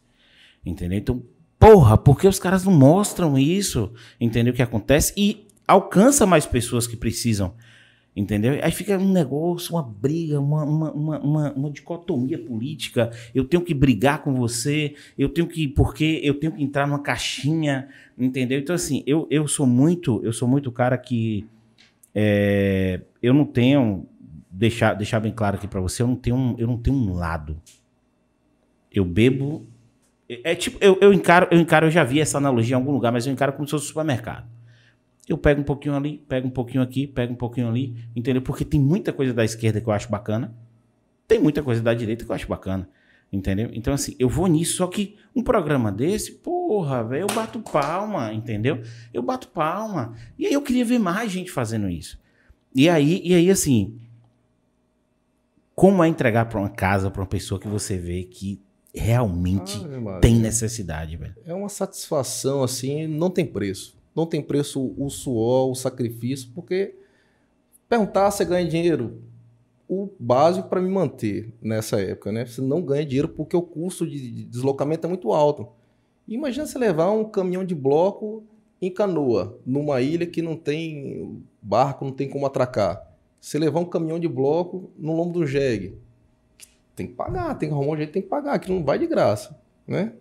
Entendeu? 0.65 0.97
Então, 0.97 1.23
Porra, 1.65 1.97
porque 1.97 2.27
os 2.27 2.37
caras 2.37 2.63
não 2.63 2.71
mostram 2.71 3.35
isso, 3.39 3.91
entendeu? 4.21 4.53
O 4.53 4.55
que 4.55 4.61
acontece 4.61 5.11
e 5.17 5.47
alcança 5.67 6.23
mais 6.23 6.45
pessoas 6.45 6.85
que 6.85 6.95
precisam, 6.95 7.55
entendeu? 8.15 8.59
Aí 8.61 8.69
fica 8.69 8.95
um 8.99 9.11
negócio, 9.11 9.73
uma 9.73 9.81
briga, 9.81 10.39
uma, 10.39 10.63
uma, 10.63 10.91
uma, 10.91 11.53
uma, 11.53 11.71
dicotomia 11.71 12.37
política. 12.37 13.09
Eu 13.33 13.45
tenho 13.45 13.63
que 13.63 13.73
brigar 13.73 14.21
com 14.21 14.35
você, 14.35 14.93
eu 15.17 15.27
tenho 15.27 15.47
que, 15.47 15.67
porque 15.67 16.21
eu 16.23 16.35
tenho 16.35 16.53
que 16.53 16.63
entrar 16.63 16.85
numa 16.85 16.99
caixinha, 16.99 17.87
entendeu? 18.15 18.59
Então, 18.59 18.75
assim, 18.75 19.03
eu, 19.07 19.27
eu 19.31 19.47
sou 19.47 19.65
muito, 19.65 20.21
eu 20.23 20.31
sou 20.31 20.47
muito 20.47 20.71
cara 20.71 20.99
que 20.99 21.47
é, 22.13 23.01
eu 23.23 23.33
não 23.33 23.43
tenho, 23.43 24.05
deixar, 24.51 24.93
deixar 24.93 25.19
bem 25.19 25.31
claro 25.31 25.57
aqui 25.57 25.67
para 25.67 25.81
você, 25.81 26.03
eu 26.03 26.07
não 26.07 26.15
tenho, 26.15 26.55
eu 26.59 26.67
não 26.67 26.77
tenho 26.77 26.95
um 26.95 27.15
lado. 27.15 27.59
Eu 28.93 29.03
bebo 29.03 29.65
É, 30.29 30.51
é 30.51 30.55
tipo, 30.55 30.77
eu, 30.81 30.97
eu, 31.01 31.13
encaro, 31.13 31.47
eu 31.51 31.59
encaro, 31.59 31.87
eu 31.87 31.91
já 31.91 32.03
vi 32.03 32.19
essa 32.19 32.37
analogia 32.37 32.73
em 32.73 32.79
algum 32.79 32.91
lugar, 32.91 33.11
mas 33.11 33.25
eu 33.25 33.33
encaro 33.33 33.53
como 33.53 33.67
se 33.67 33.71
fosse 33.71 33.85
um 33.85 33.87
supermercado. 33.87 34.47
Eu 35.27 35.37
pego 35.37 35.61
um 35.61 35.63
pouquinho 35.63 35.95
ali, 35.95 36.23
pego 36.27 36.47
um 36.47 36.51
pouquinho 36.51 36.83
aqui, 36.83 37.07
pego 37.07 37.33
um 37.33 37.35
pouquinho 37.35 37.67
ali, 37.67 37.95
entendeu? 38.15 38.41
Porque 38.41 38.63
tem 38.63 38.79
muita 38.79 39.11
coisa 39.11 39.33
da 39.33 39.43
esquerda 39.43 39.81
que 39.81 39.87
eu 39.87 39.93
acho 39.93 40.09
bacana, 40.09 40.55
tem 41.27 41.39
muita 41.39 41.63
coisa 41.63 41.81
da 41.81 41.93
direita 41.93 42.23
que 42.23 42.29
eu 42.29 42.35
acho 42.35 42.47
bacana, 42.47 42.87
entendeu? 43.33 43.69
Então, 43.73 43.93
assim, 43.93 44.15
eu 44.19 44.29
vou 44.29 44.45
nisso, 44.45 44.77
só 44.77 44.87
que 44.87 45.15
um 45.35 45.41
programa 45.41 45.91
desse, 45.91 46.33
porra, 46.33 47.03
velho, 47.03 47.23
eu 47.23 47.35
bato 47.35 47.59
palma, 47.59 48.31
entendeu? 48.31 48.81
Eu 49.11 49.23
bato 49.23 49.47
palma. 49.47 50.13
E 50.37 50.45
aí 50.45 50.53
eu 50.53 50.61
queria 50.61 50.85
ver 50.85 50.99
mais 50.99 51.31
gente 51.31 51.49
fazendo 51.51 51.89
isso. 51.89 52.19
E 52.75 52.87
aí, 52.87 53.21
e 53.23 53.33
aí 53.33 53.49
assim, 53.49 53.97
como 55.73 56.03
é 56.03 56.07
entregar 56.07 56.45
para 56.45 56.59
uma 56.59 56.69
casa, 56.69 57.09
para 57.09 57.21
uma 57.21 57.27
pessoa 57.27 57.59
que 57.59 57.67
você 57.67 57.97
vê 57.97 58.23
que 58.23 58.61
realmente 58.95 59.77
ah, 60.07 60.19
tem 60.19 60.35
necessidade, 60.35 61.17
velho? 61.17 61.35
É 61.45 61.53
uma 61.53 61.69
satisfação, 61.69 62.63
assim, 62.63 63.07
não 63.07 63.29
tem 63.29 63.45
preço. 63.45 63.95
Não 64.15 64.25
tem 64.25 64.41
preço 64.41 64.93
o 64.97 65.09
suor, 65.09 65.69
o 65.69 65.75
sacrifício, 65.75 66.49
porque 66.55 66.95
perguntar 67.89 68.31
se 68.31 68.45
ganha 68.45 68.67
dinheiro, 68.67 69.21
o 69.87 70.09
básico 70.19 70.69
para 70.69 70.81
me 70.81 70.89
manter 70.89 71.53
nessa 71.61 71.99
época, 71.99 72.31
né? 72.31 72.45
Você 72.45 72.61
não 72.61 72.81
ganha 72.81 73.05
dinheiro 73.05 73.29
porque 73.29 73.55
o 73.55 73.61
custo 73.61 74.07
de 74.07 74.45
deslocamento 74.45 75.05
é 75.05 75.09
muito 75.09 75.31
alto. 75.31 75.67
Imagina 76.27 76.65
você 76.65 76.79
levar 76.79 77.11
um 77.11 77.25
caminhão 77.25 77.63
de 77.63 77.75
bloco 77.75 78.43
em 78.81 78.89
canoa, 78.89 79.59
numa 79.65 80.01
ilha 80.01 80.25
que 80.25 80.41
não 80.41 80.55
tem 80.55 81.43
barco, 81.61 82.05
não 82.05 82.11
tem 82.11 82.27
como 82.27 82.45
atracar. 82.45 83.05
Você 83.39 83.59
levar 83.59 83.79
um 83.79 83.85
caminhão 83.85 84.19
de 84.19 84.27
bloco 84.27 84.89
no 84.97 85.15
lombo 85.15 85.39
do 85.39 85.45
jegue. 85.45 85.97
Tem 86.95 87.07
que 87.07 87.13
pagar, 87.13 87.55
tem 87.55 87.69
que 87.69 87.75
arrumar 87.75 87.93
um 87.93 87.97
jeito, 87.97 88.13
tem 88.13 88.21
que 88.21 88.27
pagar, 88.27 88.57
que 88.59 88.71
não 88.71 88.83
vai 88.83 88.97
de 88.97 89.07
graça, 89.07 89.59
né? 89.87 90.13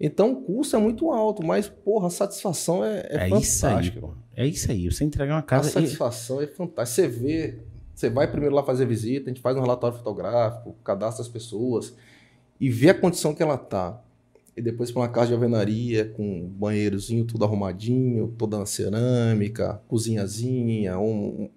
Então 0.00 0.32
o 0.32 0.36
custo 0.42 0.76
é 0.76 0.78
muito 0.78 1.10
alto, 1.10 1.44
mas, 1.44 1.68
porra, 1.68 2.08
a 2.08 2.10
satisfação 2.10 2.84
é, 2.84 3.00
é, 3.08 3.26
é 3.26 3.28
fantástica. 3.28 3.40
Isso 3.40 3.66
aí, 3.66 4.12
é 4.36 4.46
isso 4.46 4.70
aí, 4.70 4.90
você 4.90 5.04
entregar 5.04 5.34
uma 5.34 5.42
casa... 5.42 5.68
A 5.68 5.72
satisfação 5.72 6.40
e... 6.40 6.44
é 6.44 6.46
fantástica. 6.48 7.02
Você 7.02 7.08
vê, 7.08 7.58
você 7.94 8.10
vai 8.10 8.30
primeiro 8.30 8.54
lá 8.54 8.62
fazer 8.62 8.86
visita, 8.86 9.30
a 9.30 9.32
gente 9.32 9.42
faz 9.42 9.56
um 9.56 9.60
relatório 9.60 9.96
fotográfico, 9.96 10.74
cadastra 10.84 11.22
as 11.22 11.28
pessoas 11.28 11.94
e 12.60 12.68
vê 12.70 12.90
a 12.90 12.94
condição 12.94 13.34
que 13.34 13.42
ela 13.42 13.56
tá 13.56 14.00
e 14.56 14.62
depois 14.62 14.90
para 14.90 15.02
uma 15.02 15.08
casa 15.08 15.28
de 15.28 15.34
alvenaria 15.34 16.04
com 16.04 16.48
banheirozinho 16.48 17.24
tudo 17.24 17.44
arrumadinho, 17.44 18.34
toda 18.36 18.58
na 18.58 18.66
cerâmica, 18.66 19.80
cozinhazinha, 19.86 20.98
um, 20.98 21.48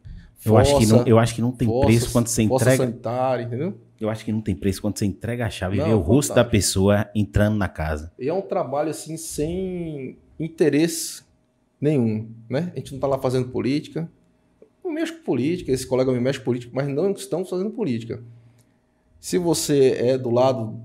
eu 0.45 0.57
acho 0.57 0.79
que 0.79 0.85
não, 0.87 1.05
eu 1.05 1.19
acho 1.19 1.35
que 1.35 1.41
não 1.41 1.51
tem 1.51 1.67
fossa, 1.67 1.85
preço 1.85 2.11
quando 2.11 2.27
você 2.27 2.43
entrega. 2.43 2.77
sanitária, 2.77 3.43
entendeu? 3.43 3.75
Eu 4.01 4.09
acho 4.09 4.25
que 4.25 4.31
não 4.31 4.41
tem 4.41 4.55
preço 4.55 4.81
quando 4.81 4.97
você 4.97 5.05
entrega 5.05 5.45
a 5.45 5.49
chave 5.49 5.77
não, 5.77 5.85
e 5.85 5.89
vê 5.89 5.93
o 5.93 5.99
rosto 5.99 6.33
da 6.33 6.43
pessoa 6.43 7.07
entrando 7.13 7.55
na 7.55 7.69
casa. 7.69 8.11
E 8.17 8.27
é 8.27 8.33
um 8.33 8.41
trabalho 8.41 8.89
assim 8.89 9.15
sem 9.15 10.17
interesse 10.39 11.23
nenhum, 11.79 12.27
né? 12.49 12.71
A 12.73 12.79
gente 12.79 12.91
não 12.91 12.97
está 12.97 13.07
lá 13.07 13.19
fazendo 13.19 13.49
política. 13.49 14.09
Não 14.83 14.91
mexo 14.91 15.17
com 15.17 15.23
política, 15.23 15.71
esse 15.71 15.85
colega 15.85 16.11
me 16.11 16.19
mexe 16.19 16.39
com 16.39 16.45
política, 16.45 16.71
mas 16.73 16.87
não 16.87 17.11
estamos 17.11 17.47
fazendo 17.47 17.69
política. 17.69 18.23
Se 19.19 19.37
você 19.37 19.91
é 19.91 20.17
do 20.17 20.31
lado 20.31 20.81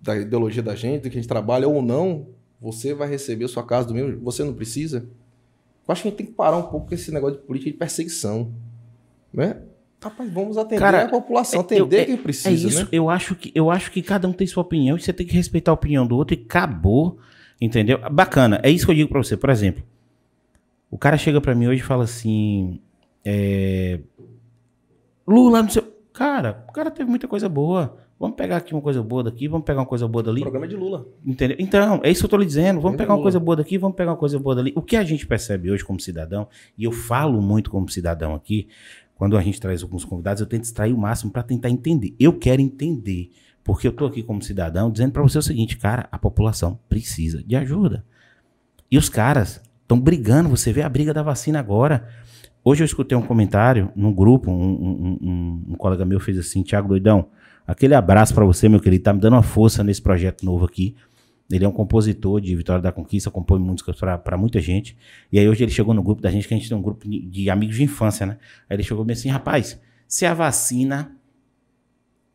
da 0.00 0.16
ideologia 0.16 0.62
da 0.62 0.76
gente, 0.76 1.02
do 1.02 1.10
que 1.10 1.18
a 1.18 1.20
gente 1.20 1.28
trabalha 1.28 1.66
ou 1.66 1.82
não, 1.82 2.28
você 2.60 2.94
vai 2.94 3.08
receber 3.08 3.44
a 3.46 3.48
sua 3.48 3.64
casa 3.66 3.88
do 3.88 3.94
mesmo. 3.94 4.20
Você 4.22 4.44
não 4.44 4.54
precisa. 4.54 5.08
Eu 5.86 5.92
acho 5.92 6.02
que 6.02 6.08
a 6.08 6.10
gente 6.10 6.18
tem 6.18 6.26
que 6.26 6.32
parar 6.32 6.58
um 6.58 6.62
pouco 6.62 6.86
com 6.86 6.94
esse 6.94 7.10
negócio 7.10 7.40
de 7.40 7.44
política 7.44 7.72
de 7.72 7.76
perseguição. 7.76 8.52
Né? 9.32 9.60
Rapaz, 10.02 10.32
vamos 10.32 10.58
atender 10.58 10.80
Cara, 10.80 11.04
a 11.04 11.08
população, 11.08 11.60
atender 11.60 12.00
eu, 12.00 12.06
quem 12.06 12.16
precisa. 12.16 12.48
É 12.48 12.52
isso, 12.52 12.82
né? 12.82 12.88
eu, 12.90 13.08
acho 13.08 13.36
que, 13.36 13.52
eu 13.54 13.70
acho 13.70 13.90
que 13.92 14.02
cada 14.02 14.26
um 14.26 14.32
tem 14.32 14.46
sua 14.46 14.62
opinião 14.62 14.96
e 14.96 15.00
você 15.00 15.12
tem 15.12 15.24
que 15.24 15.34
respeitar 15.34 15.70
a 15.70 15.74
opinião 15.74 16.06
do 16.06 16.16
outro 16.16 16.34
e 16.34 16.42
acabou. 16.44 17.18
Entendeu? 17.60 18.00
Bacana, 18.10 18.58
é 18.64 18.70
isso 18.70 18.84
que 18.84 18.90
eu 18.90 18.96
digo 18.96 19.08
pra 19.08 19.22
você. 19.22 19.36
Por 19.36 19.48
exemplo, 19.48 19.84
o 20.90 20.98
cara 20.98 21.16
chega 21.16 21.40
pra 21.40 21.54
mim 21.54 21.68
hoje 21.68 21.80
e 21.80 21.84
fala 21.84 22.02
assim: 22.02 22.80
é, 23.24 24.00
Lula, 25.26 25.62
não 25.62 25.70
sei. 25.70 25.82
Cara, 26.12 26.64
o 26.68 26.72
cara 26.72 26.90
teve 26.90 27.08
muita 27.08 27.28
coisa 27.28 27.48
boa. 27.48 27.96
Vamos 28.22 28.36
pegar 28.36 28.58
aqui 28.58 28.72
uma 28.72 28.80
coisa 28.80 29.02
boa 29.02 29.24
daqui, 29.24 29.48
vamos 29.48 29.64
pegar 29.66 29.80
uma 29.80 29.86
coisa 29.86 30.06
boa 30.06 30.22
dali. 30.22 30.42
O 30.42 30.44
programa 30.44 30.66
é 30.66 30.68
de 30.68 30.76
Lula. 30.76 31.08
Entendeu? 31.26 31.56
Então, 31.58 32.00
é 32.04 32.10
isso 32.10 32.20
que 32.20 32.24
eu 32.24 32.28
estou 32.28 32.38
lhe 32.38 32.46
dizendo. 32.46 32.80
Vamos 32.80 32.94
é 32.94 32.98
pegar 32.98 33.14
uma 33.14 33.22
coisa 33.22 33.40
boa 33.40 33.56
daqui, 33.56 33.76
vamos 33.76 33.96
pegar 33.96 34.12
uma 34.12 34.16
coisa 34.16 34.38
boa 34.38 34.54
dali. 34.54 34.72
O 34.76 34.82
que 34.82 34.94
a 34.94 35.02
gente 35.02 35.26
percebe 35.26 35.72
hoje 35.72 35.84
como 35.84 35.98
cidadão, 35.98 36.46
e 36.78 36.84
eu 36.84 36.92
falo 36.92 37.42
muito 37.42 37.68
como 37.68 37.88
cidadão 37.88 38.32
aqui, 38.32 38.68
quando 39.22 39.38
a 39.38 39.40
gente 39.40 39.60
traz 39.60 39.84
alguns 39.84 40.04
convidados, 40.04 40.40
eu 40.40 40.48
tento 40.48 40.64
extrair 40.64 40.92
o 40.92 40.98
máximo 40.98 41.30
para 41.30 41.44
tentar 41.44 41.70
entender. 41.70 42.12
Eu 42.18 42.32
quero 42.32 42.60
entender, 42.60 43.30
porque 43.62 43.86
eu 43.86 43.92
estou 43.92 44.08
aqui 44.08 44.20
como 44.20 44.42
cidadão 44.42 44.90
dizendo 44.90 45.12
para 45.12 45.22
você 45.22 45.38
o 45.38 45.42
seguinte, 45.42 45.76
cara, 45.76 46.08
a 46.10 46.18
população 46.18 46.76
precisa 46.88 47.40
de 47.40 47.54
ajuda. 47.54 48.04
E 48.90 48.98
os 48.98 49.08
caras 49.08 49.62
estão 49.80 50.00
brigando, 50.00 50.48
você 50.48 50.72
vê 50.72 50.82
a 50.82 50.88
briga 50.88 51.14
da 51.14 51.22
vacina 51.22 51.60
agora. 51.60 52.04
Hoje 52.64 52.82
eu 52.82 52.84
escutei 52.84 53.16
um 53.16 53.22
comentário 53.22 53.92
num 53.94 54.12
grupo, 54.12 54.50
um, 54.50 54.56
um, 54.56 55.18
um, 55.22 55.64
um 55.68 55.74
colega 55.76 56.04
meu 56.04 56.18
fez 56.18 56.36
assim, 56.36 56.64
Tiago 56.64 56.88
Doidão, 56.88 57.28
Aquele 57.66 57.94
abraço 57.94 58.34
para 58.34 58.44
você, 58.44 58.68
meu 58.68 58.80
querido. 58.80 59.04
Tá 59.04 59.12
me 59.12 59.20
dando 59.20 59.34
uma 59.34 59.42
força 59.42 59.84
nesse 59.84 60.02
projeto 60.02 60.44
novo 60.44 60.64
aqui. 60.64 60.96
Ele 61.52 61.64
é 61.64 61.68
um 61.68 61.72
compositor 61.72 62.40
de 62.40 62.54
Vitória 62.56 62.80
da 62.80 62.90
Conquista, 62.90 63.30
compõe 63.30 63.58
músicas 63.58 63.96
para 63.96 64.36
muita 64.38 64.60
gente. 64.60 64.96
E 65.30 65.38
aí 65.38 65.48
hoje 65.48 65.62
ele 65.62 65.70
chegou 65.70 65.92
no 65.92 66.02
grupo 66.02 66.22
da 66.22 66.30
gente, 66.30 66.48
que 66.48 66.54
a 66.54 66.56
gente 66.56 66.68
tem 66.68 66.76
um 66.76 66.82
grupo 66.82 67.06
de 67.08 67.50
amigos 67.50 67.76
de 67.76 67.82
infância, 67.82 68.24
né? 68.24 68.38
Aí 68.68 68.76
ele 68.76 68.82
chegou 68.82 69.04
bem 69.04 69.12
assim, 69.12 69.28
rapaz, 69.28 69.78
se 70.08 70.24
a 70.24 70.32
vacina, 70.32 71.14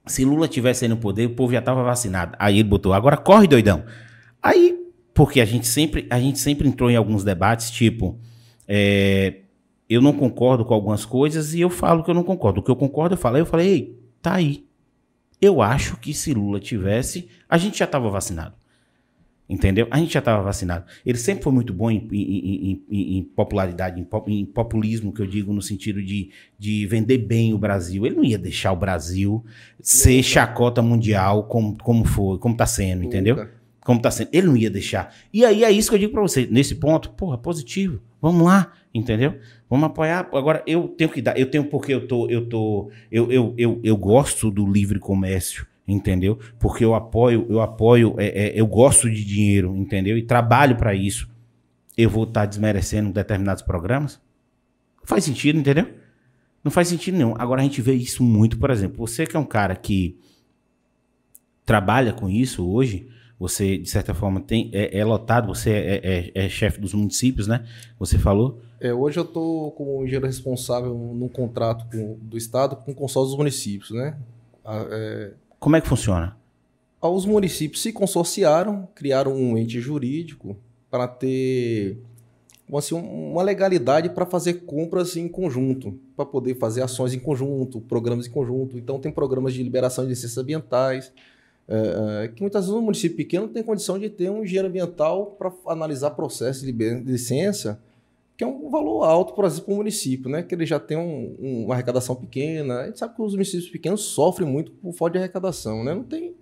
se 0.05 0.23
Lula 0.23 0.47
tivesse 0.47 0.85
aí 0.85 0.89
no 0.89 0.97
poder, 0.97 1.25
o 1.25 1.35
povo 1.35 1.51
já 1.51 1.61
tava 1.61 1.83
vacinado. 1.83 2.35
Aí 2.39 2.59
ele 2.59 2.69
botou, 2.69 2.93
agora 2.93 3.17
corre, 3.17 3.47
doidão. 3.47 3.83
Aí, 4.41 4.77
porque 5.13 5.41
a 5.41 5.45
gente 5.45 5.67
sempre, 5.67 6.05
a 6.09 6.19
gente 6.19 6.39
sempre 6.39 6.67
entrou 6.67 6.89
em 6.89 6.95
alguns 6.95 7.23
debates, 7.23 7.71
tipo, 7.71 8.19
é, 8.67 9.41
eu 9.89 10.01
não 10.01 10.13
concordo 10.13 10.65
com 10.65 10.73
algumas 10.73 11.05
coisas 11.05 11.53
e 11.53 11.61
eu 11.61 11.69
falo 11.69 12.03
que 12.03 12.09
eu 12.09 12.15
não 12.15 12.23
concordo. 12.23 12.59
O 12.59 12.63
que 12.63 12.69
eu 12.69 12.75
concordo, 12.75 13.15
eu 13.15 13.17
falo. 13.17 13.35
Aí 13.35 13.41
eu 13.41 13.45
falei, 13.45 13.67
ei, 13.67 13.99
tá 14.21 14.35
aí. 14.35 14.67
Eu 15.41 15.61
acho 15.61 15.97
que 15.97 16.13
se 16.13 16.33
Lula 16.33 16.59
tivesse, 16.59 17.27
a 17.47 17.57
gente 17.57 17.79
já 17.79 17.85
estava 17.85 18.09
vacinado. 18.09 18.55
Entendeu? 19.49 19.87
A 19.89 19.97
gente 19.97 20.13
já 20.13 20.19
estava 20.19 20.43
vacinado. 20.43 20.85
Ele 21.05 21.17
sempre 21.17 21.43
foi 21.43 21.53
muito 21.53 21.73
bom 21.73 21.89
em, 21.89 22.05
em, 22.11 22.83
em, 22.89 23.17
em 23.17 23.23
popularidade, 23.23 24.05
em, 24.27 24.45
populismo, 24.45 25.13
que 25.13 25.21
eu 25.21 25.25
digo 25.25 25.53
no 25.53 25.61
sentido 25.61 26.03
de, 26.03 26.31
de 26.59 26.85
vender 26.85 27.19
bem 27.19 27.53
o 27.53 27.57
Brasil. 27.57 28.05
Ele 28.05 28.15
não 28.15 28.25
ia 28.25 28.37
deixar 28.37 28.73
o 28.73 28.75
Brasil 28.75 29.45
ser 29.81 30.21
chacota 30.21 30.81
mundial 30.81 31.45
como, 31.45 31.77
como 31.77 32.03
foi, 32.03 32.37
como 32.39 32.55
está 32.55 32.65
sendo, 32.65 33.05
entendeu? 33.05 33.47
Como 33.85 33.99
está 33.99 34.11
sendo. 34.11 34.29
Ele 34.33 34.47
não 34.47 34.57
ia 34.57 34.69
deixar. 34.69 35.15
E 35.31 35.45
aí 35.45 35.63
é 35.63 35.71
isso 35.71 35.89
que 35.89 35.95
eu 35.95 35.99
digo 35.99 36.11
para 36.11 36.21
você. 36.21 36.45
Nesse 36.51 36.75
ponto, 36.75 37.11
porra, 37.11 37.37
positivo. 37.37 38.01
Vamos 38.21 38.45
lá, 38.45 38.73
entendeu? 38.93 39.39
Vamos 39.69 39.85
apoiar. 39.85 40.27
Agora, 40.33 40.61
eu 40.67 40.89
tenho 40.89 41.09
que 41.09 41.21
dar, 41.21 41.39
eu 41.39 41.49
tenho 41.49 41.63
porque 41.63 41.93
eu 41.93 42.05
tô, 42.05 42.27
eu 42.29 42.49
tô, 42.49 42.91
eu, 43.09 43.31
eu, 43.31 43.53
eu, 43.57 43.79
eu 43.81 43.95
gosto 43.95 44.51
do 44.51 44.69
livre 44.69 44.99
comércio, 44.99 45.65
entendeu? 45.87 46.37
Porque 46.59 46.83
eu 46.83 46.93
apoio, 46.93 47.45
eu 47.49 47.61
apoio, 47.61 48.15
é, 48.17 48.47
é, 48.47 48.59
eu 48.59 48.67
gosto 48.67 49.09
de 49.09 49.23
dinheiro, 49.23 49.75
entendeu? 49.75 50.17
E 50.17 50.21
trabalho 50.21 50.75
para 50.75 50.93
isso. 50.93 51.29
Eu 51.97 52.09
vou 52.09 52.23
estar 52.23 52.41
tá 52.41 52.45
desmerecendo 52.45 53.11
determinados 53.11 53.63
programas? 53.63 54.19
Faz 55.03 55.23
sentido, 55.23 55.57
entendeu? 55.57 55.87
Não 56.63 56.71
faz 56.71 56.89
sentido 56.89 57.17
nenhum. 57.17 57.33
Agora 57.37 57.61
a 57.61 57.63
gente 57.63 57.81
vê 57.81 57.93
isso 57.93 58.21
muito, 58.23 58.59
por 58.59 58.69
exemplo, 58.69 58.97
você 58.97 59.25
que 59.25 59.37
é 59.37 59.39
um 59.39 59.45
cara 59.45 59.75
que 59.75 60.19
trabalha 61.65 62.13
com 62.13 62.29
isso 62.29 62.67
hoje, 62.69 63.07
você, 63.39 63.77
de 63.77 63.89
certa 63.89 64.13
forma, 64.13 64.41
tem, 64.41 64.69
é, 64.73 64.97
é 64.97 65.05
lotado, 65.05 65.47
você 65.47 65.71
é, 65.71 66.31
é, 66.35 66.45
é 66.45 66.49
chefe 66.49 66.79
dos 66.81 66.93
municípios, 66.93 67.47
né? 67.47 67.65
Você 67.99 68.17
falou. 68.17 68.61
É, 68.79 68.93
hoje 68.93 69.19
eu 69.19 69.23
estou 69.23 69.71
como 69.71 70.03
engenheiro 70.03 70.25
responsável 70.25 70.93
num 70.93 71.27
contrato 71.27 71.85
com, 71.89 72.17
do 72.21 72.37
Estado 72.37 72.75
com 72.75 72.91
o 72.91 72.95
consórcio 72.95 73.29
dos 73.29 73.37
municípios, 73.37 73.91
né? 73.91 74.17
É, 74.65 75.33
Como 75.59 75.75
é 75.75 75.81
que 75.81 75.87
funciona? 75.87 76.37
Os 77.01 77.25
municípios 77.25 77.81
se 77.81 77.93
consorciaram, 77.93 78.87
criaram 78.93 79.33
um 79.33 79.57
ente 79.57 79.79
jurídico 79.79 80.57
para 80.89 81.07
ter 81.07 81.97
assim, 82.75 82.95
uma 82.95 83.43
legalidade 83.43 84.09
para 84.09 84.25
fazer 84.25 84.65
compras 84.65 85.15
em 85.15 85.27
conjunto, 85.27 85.97
para 86.15 86.25
poder 86.25 86.55
fazer 86.55 86.81
ações 86.81 87.13
em 87.13 87.19
conjunto, 87.19 87.79
programas 87.81 88.27
em 88.27 88.31
conjunto. 88.31 88.77
Então, 88.77 88.99
tem 88.99 89.11
programas 89.11 89.53
de 89.53 89.63
liberação 89.63 90.03
de 90.03 90.09
licenças 90.09 90.37
ambientais, 90.37 91.11
é, 91.67 92.23
é, 92.23 92.27
que 92.29 92.41
muitas 92.41 92.65
vezes 92.65 92.77
um 92.77 92.81
município 92.81 93.17
pequeno 93.17 93.47
tem 93.47 93.63
condição 93.63 93.99
de 93.99 94.09
ter 94.09 94.29
um 94.29 94.43
engenheiro 94.43 94.67
ambiental 94.67 95.37
para 95.37 95.51
analisar 95.67 96.11
processo 96.11 96.65
de 96.65 96.71
licença, 96.71 97.81
que 98.37 98.43
é 98.43 98.47
um 98.47 98.69
valor 98.69 99.03
alto, 99.03 99.33
por 99.33 99.45
exemplo, 99.45 99.65
para 99.65 99.73
o 99.73 99.77
município, 99.77 100.29
né? 100.29 100.43
que 100.43 100.53
ele 100.53 100.65
já 100.65 100.79
tem 100.79 100.95
um, 100.95 101.35
um, 101.39 101.65
uma 101.65 101.73
arrecadação 101.73 102.15
pequena. 102.15 102.81
A 102.81 102.85
gente 102.85 102.99
sabe 102.99 103.15
que 103.15 103.21
os 103.21 103.33
municípios 103.33 103.67
pequenos 103.67 104.01
sofrem 104.01 104.47
muito 104.47 104.71
por 104.73 104.93
falta 104.93 105.13
de 105.13 105.17
arrecadação, 105.17 105.83
né? 105.83 105.95
não 105.95 106.03
tem 106.03 106.35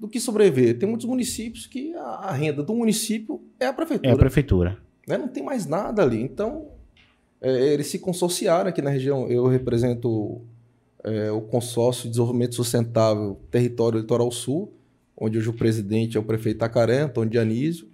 do 0.00 0.08
que 0.08 0.18
sobreviver. 0.18 0.78
Tem 0.78 0.88
muitos 0.88 1.06
municípios 1.06 1.66
que 1.66 1.92
a, 1.94 2.00
a 2.00 2.32
renda 2.32 2.62
do 2.62 2.74
município 2.74 3.42
é 3.60 3.66
a 3.66 3.72
prefeitura. 3.74 4.10
É 4.10 4.14
a 4.14 4.16
prefeitura. 4.16 4.78
Né? 5.06 5.18
Não 5.18 5.28
tem 5.28 5.42
mais 5.42 5.66
nada 5.66 6.02
ali. 6.02 6.22
Então, 6.22 6.68
é, 7.42 7.74
eles 7.74 7.88
se 7.88 7.98
consorciaram 7.98 8.70
aqui 8.70 8.80
na 8.80 8.88
região. 8.88 9.28
Eu 9.28 9.46
represento 9.46 10.40
é, 11.04 11.30
o 11.30 11.42
consórcio 11.42 12.04
de 12.04 12.10
desenvolvimento 12.10 12.54
sustentável 12.54 13.38
Território 13.50 14.00
Litoral 14.00 14.30
Sul, 14.30 14.72
onde 15.14 15.36
hoje 15.36 15.50
o 15.50 15.52
presidente 15.52 16.16
é 16.16 16.20
o 16.20 16.22
prefeito 16.22 16.56
Itacaré, 16.56 17.00
Antônio 17.00 17.30
Dionísio, 17.30 17.88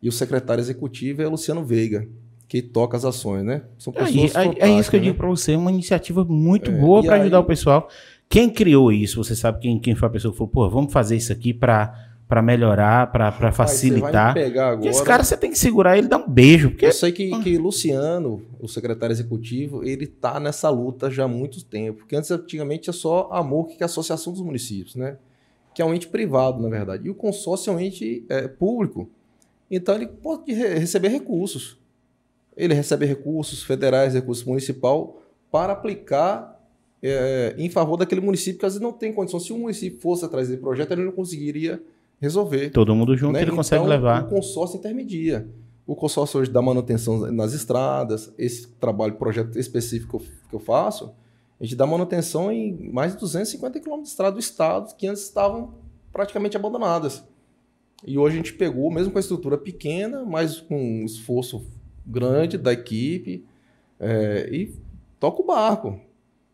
e 0.00 0.08
o 0.08 0.12
secretário 0.12 0.60
executivo 0.60 1.22
é 1.22 1.26
Luciano 1.26 1.64
Veiga, 1.64 2.06
que 2.48 2.62
toca 2.62 2.96
as 2.96 3.04
ações, 3.04 3.44
né? 3.44 3.62
São 3.78 3.92
pessoas 3.92 4.34
é, 4.36 4.46
é, 4.46 4.70
é 4.70 4.78
isso 4.78 4.90
que 4.90 4.96
eu 4.96 5.00
digo 5.00 5.14
né? 5.14 5.18
para 5.18 5.28
você, 5.28 5.52
é 5.52 5.56
uma 5.56 5.70
iniciativa 5.70 6.24
muito 6.24 6.70
é, 6.70 6.74
boa 6.74 7.02
para 7.02 7.16
ajudar 7.16 7.40
o 7.40 7.44
pessoal. 7.44 7.88
Quem 8.28 8.48
criou 8.48 8.92
isso? 8.92 9.22
Você 9.22 9.34
sabe 9.34 9.60
quem, 9.60 9.78
quem 9.78 9.94
foi 9.94 10.08
a 10.08 10.10
pessoa 10.10 10.32
que 10.32 10.38
falou, 10.38 10.50
pô, 10.50 10.68
vamos 10.68 10.92
fazer 10.92 11.16
isso 11.16 11.32
aqui 11.32 11.52
para 11.52 12.06
para 12.28 12.42
melhorar, 12.42 13.12
para 13.12 13.52
facilitar. 13.52 14.36
Agora, 14.36 14.88
esse 14.88 15.04
cara 15.04 15.22
você 15.22 15.36
tem 15.36 15.50
que 15.50 15.58
segurar 15.58 15.96
ele 15.96 16.08
e 16.08 16.10
dar 16.10 16.18
um 16.18 16.28
beijo. 16.28 16.70
Porque... 16.70 16.86
Eu 16.86 16.92
sei 16.92 17.12
que, 17.12 17.30
que 17.40 17.56
Luciano, 17.56 18.42
o 18.58 18.66
secretário 18.66 19.14
executivo, 19.14 19.84
ele 19.84 20.08
tá 20.08 20.40
nessa 20.40 20.68
luta 20.68 21.08
já 21.08 21.24
há 21.24 21.28
muito 21.28 21.64
tempo. 21.64 21.98
Porque 21.98 22.16
antes, 22.16 22.30
antigamente, 22.32 22.90
é 22.90 22.92
só 22.92 23.28
a 23.30 23.44
MOC, 23.44 23.76
que 23.76 23.82
é 23.82 23.84
a 23.84 23.86
Associação 23.86 24.32
dos 24.32 24.42
Municípios, 24.42 24.96
né? 24.96 25.18
Que 25.72 25.80
é 25.80 25.84
um 25.84 25.94
ente 25.94 26.08
privado, 26.08 26.60
na 26.60 26.68
verdade. 26.68 27.06
E 27.06 27.10
o 27.10 27.14
consórcio 27.14 27.70
é 27.70 27.76
um 27.76 27.78
ente 27.78 28.24
é, 28.28 28.48
público. 28.48 29.08
Então 29.70 29.94
ele 29.94 30.08
pode 30.08 30.52
re 30.52 30.78
receber 30.80 31.08
recursos. 31.08 31.78
Ele 32.56 32.74
recebe 32.74 33.04
recursos 33.04 33.62
federais, 33.62 34.14
recursos 34.14 34.44
municipal, 34.44 35.20
para 35.50 35.72
aplicar 35.72 36.56
é, 37.02 37.54
em 37.58 37.68
favor 37.68 37.96
daquele 37.96 38.20
município 38.20 38.58
que 38.58 38.66
às 38.66 38.74
vezes 38.74 38.82
não 38.82 38.92
tem 38.92 39.12
condição. 39.12 39.38
Se 39.38 39.52
o 39.52 39.58
município 39.58 40.00
fosse 40.00 40.24
atrás 40.24 40.48
desse 40.48 40.60
projeto, 40.60 40.92
ele 40.92 41.04
não 41.04 41.12
conseguiria 41.12 41.82
resolver. 42.20 42.70
Todo 42.70 42.94
mundo 42.94 43.16
junto, 43.16 43.34
né? 43.34 43.40
ele 43.40 43.46
então, 43.46 43.56
consegue 43.56 43.86
levar. 43.86 44.24
O 44.24 44.28
consórcio 44.28 44.78
intermedia. 44.78 45.46
O 45.86 45.94
consórcio 45.94 46.40
hoje 46.40 46.50
dá 46.50 46.60
manutenção 46.60 47.30
nas 47.30 47.52
estradas, 47.52 48.32
esse 48.36 48.66
trabalho, 48.66 49.14
projeto 49.14 49.56
específico 49.56 50.20
que 50.48 50.54
eu 50.54 50.58
faço, 50.58 51.14
a 51.60 51.64
gente 51.64 51.76
dá 51.76 51.86
manutenção 51.86 52.50
em 52.50 52.90
mais 52.92 53.12
de 53.12 53.20
250 53.20 53.80
quilômetros 53.80 54.08
de 54.08 54.12
estrada 54.12 54.34
do 54.34 54.40
estado 54.40 54.94
que 54.96 55.06
antes 55.06 55.22
estavam 55.22 55.74
praticamente 56.12 56.56
abandonadas. 56.56 57.24
E 58.06 58.18
hoje 58.18 58.34
a 58.34 58.36
gente 58.38 58.52
pegou, 58.54 58.90
mesmo 58.90 59.12
com 59.12 59.18
a 59.18 59.20
estrutura 59.20 59.56
pequena, 59.56 60.24
mas 60.24 60.60
com 60.60 60.76
um 60.76 61.04
esforço 61.04 61.64
grande 62.06 62.56
da 62.56 62.72
equipe, 62.72 63.44
é, 63.98 64.48
e 64.50 64.74
toca 65.18 65.42
o 65.42 65.46
barco. 65.46 66.00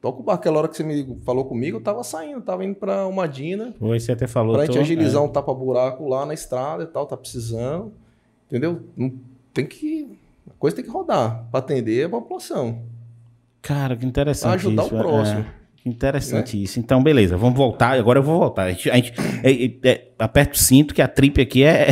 Toca 0.00 0.20
o 0.20 0.22
barco. 0.22 0.40
Aquela 0.40 0.58
hora 0.58 0.68
que 0.68 0.76
você 0.76 0.82
me 0.82 1.16
falou 1.24 1.44
comigo, 1.44 1.76
eu 1.78 1.82
tava 1.82 2.02
saindo, 2.02 2.40
tava 2.40 2.64
indo 2.64 2.74
para 2.74 3.08
Madina. 3.10 3.74
Foi, 3.78 4.00
você 4.00 4.12
até 4.12 4.26
falou. 4.26 4.56
Pra 4.56 4.66
tô, 4.66 4.72
gente 4.72 4.82
agilizar 4.82 5.22
é. 5.22 5.24
um 5.24 5.28
tapa-buraco 5.28 6.08
lá 6.08 6.26
na 6.26 6.34
estrada 6.34 6.82
e 6.84 6.86
tal, 6.86 7.06
tá 7.06 7.16
precisando. 7.16 7.92
Entendeu? 8.48 8.82
Tem 9.54 9.66
que. 9.66 10.18
A 10.48 10.54
coisa 10.58 10.74
tem 10.74 10.84
que 10.84 10.90
rodar 10.90 11.46
para 11.50 11.60
atender 11.60 12.06
a 12.06 12.08
população. 12.08 12.82
Cara, 13.60 13.96
que 13.96 14.04
interessante. 14.04 14.50
Pra 14.50 14.54
ajudar 14.54 14.86
isso, 14.86 14.94
o 14.96 14.98
próximo. 14.98 15.40
É. 15.40 15.61
Interessante 15.84 16.56
né? 16.56 16.62
isso. 16.62 16.78
Então, 16.78 17.02
beleza, 17.02 17.36
vamos 17.36 17.56
voltar. 17.56 17.98
Agora 17.98 18.20
eu 18.20 18.22
vou 18.22 18.38
voltar. 18.38 18.64
A 18.64 18.70
gente, 18.70 18.90
a 18.90 18.94
gente 18.94 19.12
é, 19.42 19.52
é, 19.52 19.90
é 19.90 20.08
aperta 20.16 20.54
o 20.54 20.58
cinto 20.58 20.94
que 20.94 21.02
a 21.02 21.08
trip 21.08 21.40
aqui 21.40 21.64
é. 21.64 21.88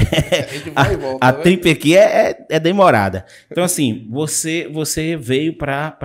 a, 0.76 0.82
a, 0.82 0.96
volta, 0.96 1.26
a 1.26 1.32
né? 1.32 1.42
trip 1.42 1.68
aqui 1.68 1.96
é, 1.96 2.30
é, 2.30 2.46
é, 2.50 2.60
demorada. 2.60 3.24
Então, 3.50 3.64
assim, 3.64 4.06
você 4.08 4.68
você 4.68 5.16
veio 5.16 5.54
para 5.54 5.98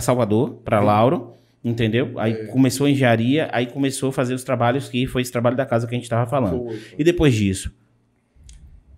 Salvador, 0.00 0.62
para 0.64 0.80
Lauro, 0.80 1.34
entendeu? 1.62 2.18
Aí 2.18 2.32
é. 2.32 2.46
começou 2.46 2.86
a 2.86 2.90
engenharia, 2.90 3.50
aí 3.52 3.66
começou 3.66 4.08
a 4.08 4.12
fazer 4.12 4.32
os 4.32 4.42
trabalhos 4.42 4.88
que 4.88 5.06
foi 5.06 5.20
esse 5.20 5.32
trabalho 5.32 5.56
da 5.56 5.66
casa 5.66 5.86
que 5.86 5.94
a 5.94 5.98
gente 5.98 6.04
estava 6.04 6.28
falando. 6.28 6.64
Foi, 6.64 6.76
foi. 6.78 6.94
E 6.98 7.04
depois 7.04 7.34
disso? 7.34 7.70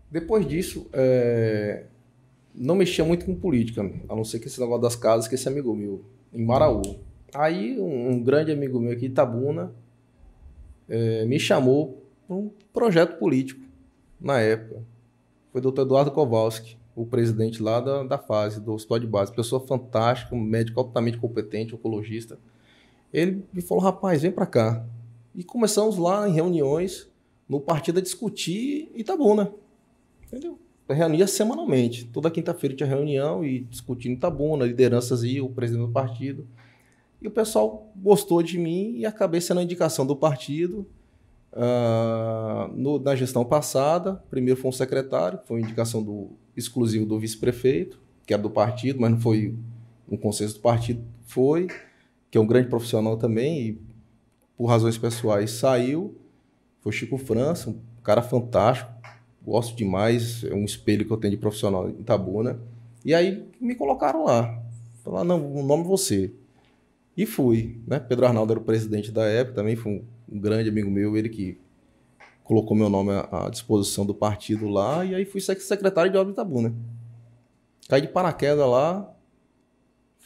Depois 0.08 0.46
disso, 0.46 0.88
é, 0.92 1.84
não 2.54 2.76
mexia 2.76 3.04
muito 3.04 3.24
com 3.24 3.34
política, 3.34 3.82
a 4.08 4.14
não 4.14 4.24
ser 4.24 4.38
que 4.38 4.46
esse 4.46 4.60
negócio 4.60 4.82
das 4.82 4.94
casas, 4.94 5.26
que 5.26 5.34
esse 5.34 5.48
amigo 5.48 5.74
meu 5.74 6.04
em 6.32 6.44
Maraú. 6.44 6.82
Aí 7.34 7.80
um, 7.80 8.10
um 8.10 8.22
grande 8.22 8.50
amigo 8.50 8.80
meu 8.80 8.92
aqui, 8.92 9.06
Itabuna, 9.06 9.72
é, 10.88 11.24
me 11.24 11.38
chamou 11.38 12.02
para 12.26 12.36
um 12.36 12.50
projeto 12.72 13.18
político 13.18 13.60
na 14.20 14.40
época. 14.40 14.82
Foi 15.52 15.60
o 15.60 15.62
doutor 15.62 15.82
Eduardo 15.82 16.10
Kowalski, 16.10 16.76
o 16.94 17.06
presidente 17.06 17.62
lá 17.62 17.80
da, 17.80 18.02
da 18.02 18.18
fase, 18.18 18.60
do 18.60 18.72
hospital 18.72 18.98
de 18.98 19.06
base. 19.06 19.34
Pessoa 19.34 19.64
fantástica, 19.66 20.34
um 20.34 20.40
médico 20.40 20.80
altamente 20.80 21.18
competente, 21.18 21.74
oncologista. 21.74 22.38
Ele 23.12 23.44
me 23.52 23.60
falou, 23.62 23.82
rapaz, 23.82 24.22
vem 24.22 24.30
para 24.30 24.46
cá. 24.46 24.84
E 25.34 25.42
começamos 25.42 25.96
lá 25.96 26.28
em 26.28 26.32
reuniões 26.32 27.08
no 27.48 27.60
partido 27.60 27.98
a 27.98 28.02
discutir 28.02 28.90
Itabuna. 28.94 29.52
Entendeu? 30.26 30.58
Reunia 30.94 31.26
semanalmente. 31.26 32.04
Toda 32.06 32.30
quinta-feira 32.30 32.74
tinha 32.74 32.88
reunião 32.88 33.44
e 33.44 33.60
discutindo 33.60 34.14
Itabuna, 34.14 34.64
lideranças 34.64 35.22
e 35.22 35.40
o 35.40 35.48
presidente 35.48 35.86
do 35.86 35.92
partido. 35.92 36.46
E 37.20 37.28
o 37.28 37.30
pessoal 37.30 37.92
gostou 37.96 38.42
de 38.42 38.58
mim 38.58 38.94
e 38.96 39.04
acabei 39.04 39.40
sendo 39.40 39.60
a 39.60 39.62
indicação 39.62 40.06
do 40.06 40.16
partido 40.16 40.86
uh, 41.52 42.72
no, 42.74 42.98
na 42.98 43.14
gestão 43.14 43.44
passada. 43.44 44.22
Primeiro 44.30 44.58
foi 44.58 44.70
um 44.70 44.72
secretário, 44.72 45.38
foi 45.44 45.58
uma 45.58 45.62
indicação 45.66 46.02
do, 46.02 46.30
do 47.06 47.18
vice-prefeito, 47.18 48.00
que 48.26 48.32
era 48.32 48.42
do 48.42 48.50
partido, 48.50 49.00
mas 49.00 49.10
não 49.10 49.20
foi 49.20 49.54
um 50.10 50.16
consenso 50.16 50.54
do 50.54 50.60
partido, 50.60 51.02
foi, 51.24 51.68
que 52.30 52.38
é 52.38 52.40
um 52.40 52.46
grande 52.46 52.68
profissional 52.68 53.16
também, 53.16 53.68
e 53.68 53.78
por 54.56 54.66
razões 54.66 54.98
pessoais 54.98 55.50
saiu. 55.52 56.16
Foi 56.80 56.92
Chico 56.92 57.18
França, 57.18 57.70
um 57.70 57.78
cara 58.02 58.22
fantástico, 58.22 58.90
gosto 59.44 59.76
demais, 59.76 60.44
é 60.44 60.54
um 60.54 60.64
espelho 60.64 61.04
que 61.04 61.10
eu 61.10 61.16
tenho 61.16 61.32
de 61.32 61.36
profissional 61.36 61.88
em 61.88 62.02
Tabuna. 62.02 62.58
E 63.04 63.14
aí 63.14 63.44
me 63.60 63.74
colocaram 63.74 64.24
lá. 64.24 64.60
Falaram, 65.02 65.24
não, 65.24 65.54
o 65.54 65.62
nome 65.62 65.84
é 65.84 65.86
você. 65.86 66.32
E 67.16 67.26
fui, 67.26 67.78
né? 67.86 67.98
Pedro 67.98 68.26
Arnaldo 68.26 68.52
era 68.52 68.60
o 68.60 68.64
presidente 68.64 69.10
da 69.10 69.24
época, 69.24 69.56
também 69.56 69.76
foi 69.76 69.92
um, 69.92 70.02
um 70.36 70.38
grande 70.38 70.68
amigo 70.68 70.90
meu, 70.90 71.16
ele 71.16 71.28
que 71.28 71.58
colocou 72.44 72.76
meu 72.76 72.88
nome 72.88 73.12
à, 73.12 73.46
à 73.46 73.50
disposição 73.50 74.04
do 74.04 74.14
partido 74.14 74.68
lá, 74.68 75.04
e 75.04 75.14
aí 75.14 75.24
fui 75.24 75.40
secretário 75.40 76.10
de 76.10 76.18
obra 76.18 76.32
de 76.32 76.32
Itabuna. 76.32 76.74
Caí 77.88 78.00
de 78.00 78.08
paraquedas 78.08 78.66
lá. 78.66 79.10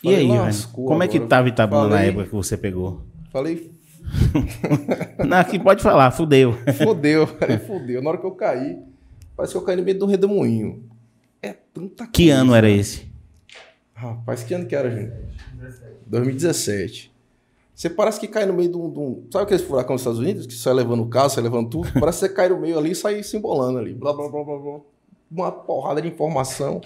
E 0.03 0.15
aí, 0.15 0.29
como 0.73 1.03
é 1.03 1.09
que 1.09 1.19
tava 1.19 1.49
Itabuna 1.49 1.89
falei, 1.89 1.99
na 1.99 2.05
época 2.05 2.25
que 2.25 2.35
você 2.35 2.57
pegou? 2.57 3.03
Falei. 3.31 3.71
Não, 5.27 5.39
aqui 5.39 5.59
pode 5.59 5.83
falar, 5.83 6.11
fudeu. 6.11 6.53
Fudeu, 6.77 7.27
falei, 7.27 7.59
fudeu. 7.59 8.03
Na 8.03 8.11
hora 8.11 8.19
que 8.19 8.27
eu 8.27 8.33
caí, 8.33 8.79
Parece 9.37 9.53
que 9.53 9.59
eu 9.59 9.63
caí 9.63 9.77
no 9.77 9.83
meio 9.83 9.99
do 9.99 10.07
redemoinho. 10.07 10.89
É 11.43 11.53
tanta 11.53 12.07
Que 12.07 12.25
coisa. 12.27 12.41
ano 12.41 12.55
era 12.55 12.71
esse? 12.71 13.07
Rapaz, 13.93 14.43
que 14.43 14.55
ano 14.55 14.67
que 14.67 14.75
era, 14.75 14.91
gente? 14.91 15.13
2017. 16.07 17.13
Você 17.75 17.91
parece 17.91 18.21
que 18.21 18.29
cai 18.29 18.47
no 18.47 18.55
meio 18.55 18.71
de 18.71 18.77
um, 18.77 18.91
de 18.93 18.99
um. 18.99 19.27
Sabe 19.33 19.45
aqueles 19.45 19.63
furacão 19.65 19.97
dos 19.97 20.03
Estados 20.03 20.21
Unidos? 20.21 20.47
Que 20.47 20.55
sai 20.55 20.73
levando 20.75 21.03
o 21.03 21.09
carro, 21.09 21.29
sai 21.29 21.43
levando 21.43 21.69
tudo? 21.69 21.89
Parece 21.99 22.21
que 22.21 22.27
você 22.29 22.33
cai 22.33 22.49
no 22.49 22.61
meio 22.61 22.79
ali 22.79 22.93
e 22.93 22.95
sai 22.95 23.23
se 23.23 23.37
embolando 23.37 23.79
ali. 23.79 23.93
Blá, 23.95 24.13
blá, 24.13 24.29
blá, 24.29 24.45
blá, 24.45 24.59
blá. 24.59 24.81
Uma 25.31 25.51
porrada 25.51 26.01
de 26.01 26.09
informação. 26.09 26.81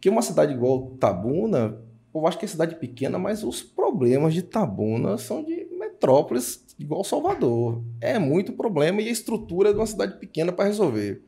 Que 0.00 0.08
uma 0.10 0.20
cidade 0.22 0.52
igual 0.52 0.90
Tabuna, 1.00 1.78
eu 2.14 2.26
acho 2.26 2.38
que 2.38 2.44
é 2.44 2.48
cidade 2.48 2.74
pequena, 2.76 3.18
mas 3.18 3.42
os 3.42 3.62
problemas 3.62 4.34
de 4.34 4.42
Tabuna 4.42 5.16
são 5.18 5.42
de 5.42 5.66
metrópoles 5.78 6.64
igual 6.78 7.02
Salvador. 7.02 7.82
É 8.00 8.18
muito 8.18 8.52
problema 8.52 9.00
e 9.00 9.08
a 9.08 9.12
estrutura 9.12 9.70
é 9.70 9.72
de 9.72 9.78
uma 9.78 9.86
cidade 9.86 10.18
pequena 10.18 10.52
para 10.52 10.66
resolver. 10.66 11.22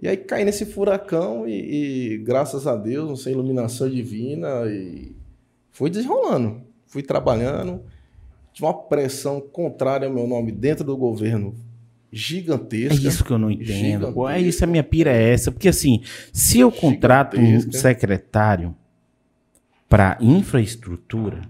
E 0.00 0.06
aí 0.06 0.16
caí 0.16 0.44
nesse 0.44 0.64
furacão 0.64 1.46
e, 1.48 2.14
e, 2.14 2.18
graças 2.18 2.66
a 2.66 2.76
Deus, 2.76 3.08
não 3.08 3.16
sei, 3.16 3.32
iluminação 3.32 3.90
divina 3.90 4.64
e 4.66 5.12
fui 5.72 5.90
desenrolando, 5.90 6.62
fui 6.86 7.02
trabalhando. 7.02 7.82
Tive 8.52 8.66
uma 8.66 8.74
pressão 8.74 9.40
contrária 9.40 10.06
ao 10.06 10.14
meu 10.14 10.26
nome 10.26 10.52
dentro 10.52 10.84
do 10.84 10.96
governo 10.96 11.54
gigantesca. 12.12 12.94
É 12.94 13.08
isso 13.08 13.24
que 13.24 13.30
eu 13.32 13.38
não 13.38 13.50
entendo. 13.50 14.28
É 14.28 14.40
isso, 14.40 14.62
a 14.62 14.66
minha 14.66 14.84
pira 14.84 15.10
é 15.10 15.32
essa. 15.32 15.50
Porque 15.50 15.68
assim, 15.68 16.02
se 16.32 16.60
eu 16.60 16.70
contrato 16.70 17.38
um 17.38 17.72
secretário 17.72 18.74
para 19.88 20.16
infraestrutura, 20.20 21.42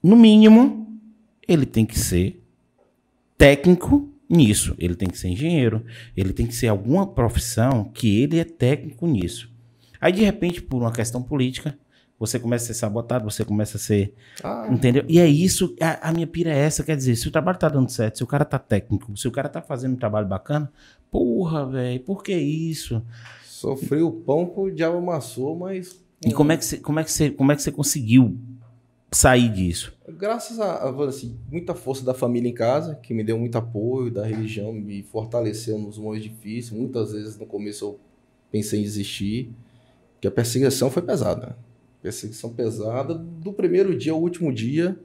no 0.00 0.16
mínimo, 0.16 0.98
ele 1.48 1.66
tem 1.66 1.84
que 1.84 1.98
ser 1.98 2.40
técnico 3.36 4.13
nisso. 4.28 4.74
Ele 4.78 4.94
tem 4.94 5.08
que 5.08 5.18
ser 5.18 5.28
engenheiro, 5.28 5.84
ele 6.16 6.32
tem 6.32 6.46
que 6.46 6.54
ser 6.54 6.68
alguma 6.68 7.06
profissão 7.06 7.84
que 7.84 8.22
ele 8.22 8.38
é 8.38 8.44
técnico 8.44 9.06
nisso. 9.06 9.52
Aí, 10.00 10.12
de 10.12 10.22
repente, 10.22 10.60
por 10.60 10.82
uma 10.82 10.92
questão 10.92 11.22
política, 11.22 11.78
você 12.18 12.38
começa 12.38 12.64
a 12.64 12.66
ser 12.68 12.74
sabotado, 12.74 13.24
você 13.24 13.44
começa 13.44 13.76
a 13.76 13.80
ser. 13.80 14.14
Ah. 14.42 14.68
Entendeu? 14.70 15.04
E 15.08 15.18
é 15.18 15.26
isso, 15.26 15.74
a, 15.80 16.08
a, 16.08 16.12
minha 16.12 16.26
pira 16.26 16.50
é 16.50 16.58
essa, 16.58 16.84
quer 16.84 16.96
dizer, 16.96 17.16
se 17.16 17.26
o 17.28 17.30
trabalho 17.30 17.58
tá 17.58 17.68
dando 17.68 17.90
certo, 17.90 18.18
se 18.18 18.24
o 18.24 18.26
cara 18.26 18.44
tá 18.44 18.58
técnico, 18.58 19.16
se 19.16 19.26
o 19.26 19.32
cara 19.32 19.48
tá 19.48 19.60
fazendo 19.60 19.94
um 19.94 19.98
trabalho 19.98 20.26
bacana, 20.26 20.70
porra, 21.10 21.66
velho, 21.66 22.00
por 22.00 22.22
que 22.22 22.34
isso? 22.34 23.02
Sofri 23.44 24.02
o 24.02 24.10
pão 24.10 24.46
que 24.46 24.60
o 24.60 24.70
diabo 24.70 24.98
amassou, 24.98 25.56
mas. 25.56 26.02
E 26.24 26.32
como 26.32 26.52
é 26.52 26.56
que 26.56 26.64
você, 26.64 26.78
como 26.78 27.00
é 27.00 27.04
que 27.04 27.12
você, 27.12 27.30
como 27.30 27.52
é 27.52 27.56
que 27.56 27.62
você 27.62 27.72
conseguiu 27.72 28.38
sair 29.10 29.48
disso? 29.48 29.96
Graças 30.08 30.60
a, 30.60 30.90
assim, 31.04 31.38
muita 31.50 31.74
força 31.74 32.04
da 32.04 32.12
família 32.12 32.48
em 32.48 32.54
casa, 32.54 32.94
que 32.96 33.14
me 33.14 33.24
deu 33.24 33.38
muito 33.38 33.56
apoio, 33.56 34.10
da 34.10 34.24
religião, 34.24 34.72
me 34.72 35.02
fortaleceu 35.02 35.78
nos 35.78 35.98
momentos 35.98 36.28
difíceis. 36.28 36.70
Muitas 36.70 37.12
vezes 37.12 37.38
no 37.38 37.46
começo 37.46 37.84
eu 37.84 38.00
pensei 38.50 38.80
em 38.80 38.82
desistir, 38.82 39.52
que 40.20 40.28
a 40.28 40.30
perseguição 40.30 40.90
foi 40.90 41.02
pesada. 41.02 41.56
Perseguição 42.02 42.50
pesada. 42.52 43.14
Do 43.14 43.52
primeiro 43.52 43.96
dia 43.96 44.12
ao 44.12 44.20
último 44.20 44.52
dia 44.52 44.98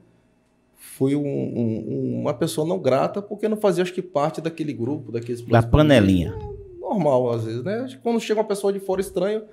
fui 0.76 1.14
um, 1.14 1.26
um, 1.26 2.20
uma 2.20 2.34
pessoa 2.34 2.66
não 2.66 2.78
grata 2.78 3.20
porque 3.20 3.48
não 3.48 3.56
fazia, 3.56 3.82
acho 3.82 3.92
que, 3.92 4.02
parte 4.02 4.40
daquele 4.40 4.72
grupo, 4.72 5.12
daqueles... 5.12 5.42
Da 5.42 5.62
panelinha. 5.62 6.34
É 6.36 6.80
normal, 6.80 7.30
às 7.30 7.44
vezes, 7.44 7.62
né? 7.62 7.86
Quando 8.02 8.20
chega 8.20 8.40
uma 8.40 8.46
pessoa 8.46 8.72
de 8.72 8.80
fora 8.80 9.00
estranho, 9.00 9.44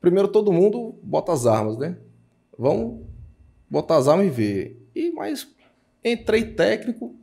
primeiro 0.00 0.28
todo 0.28 0.52
mundo 0.52 0.94
bota 1.02 1.32
as 1.32 1.46
armas, 1.46 1.78
né? 1.78 1.96
Vamos 2.56 3.00
botar 3.74 3.96
as 3.96 4.08
armas 4.08 4.26
e 4.26 4.30
ver. 4.30 5.12
Mas 5.14 5.46
entrei 6.04 6.44
técnico 6.44 7.14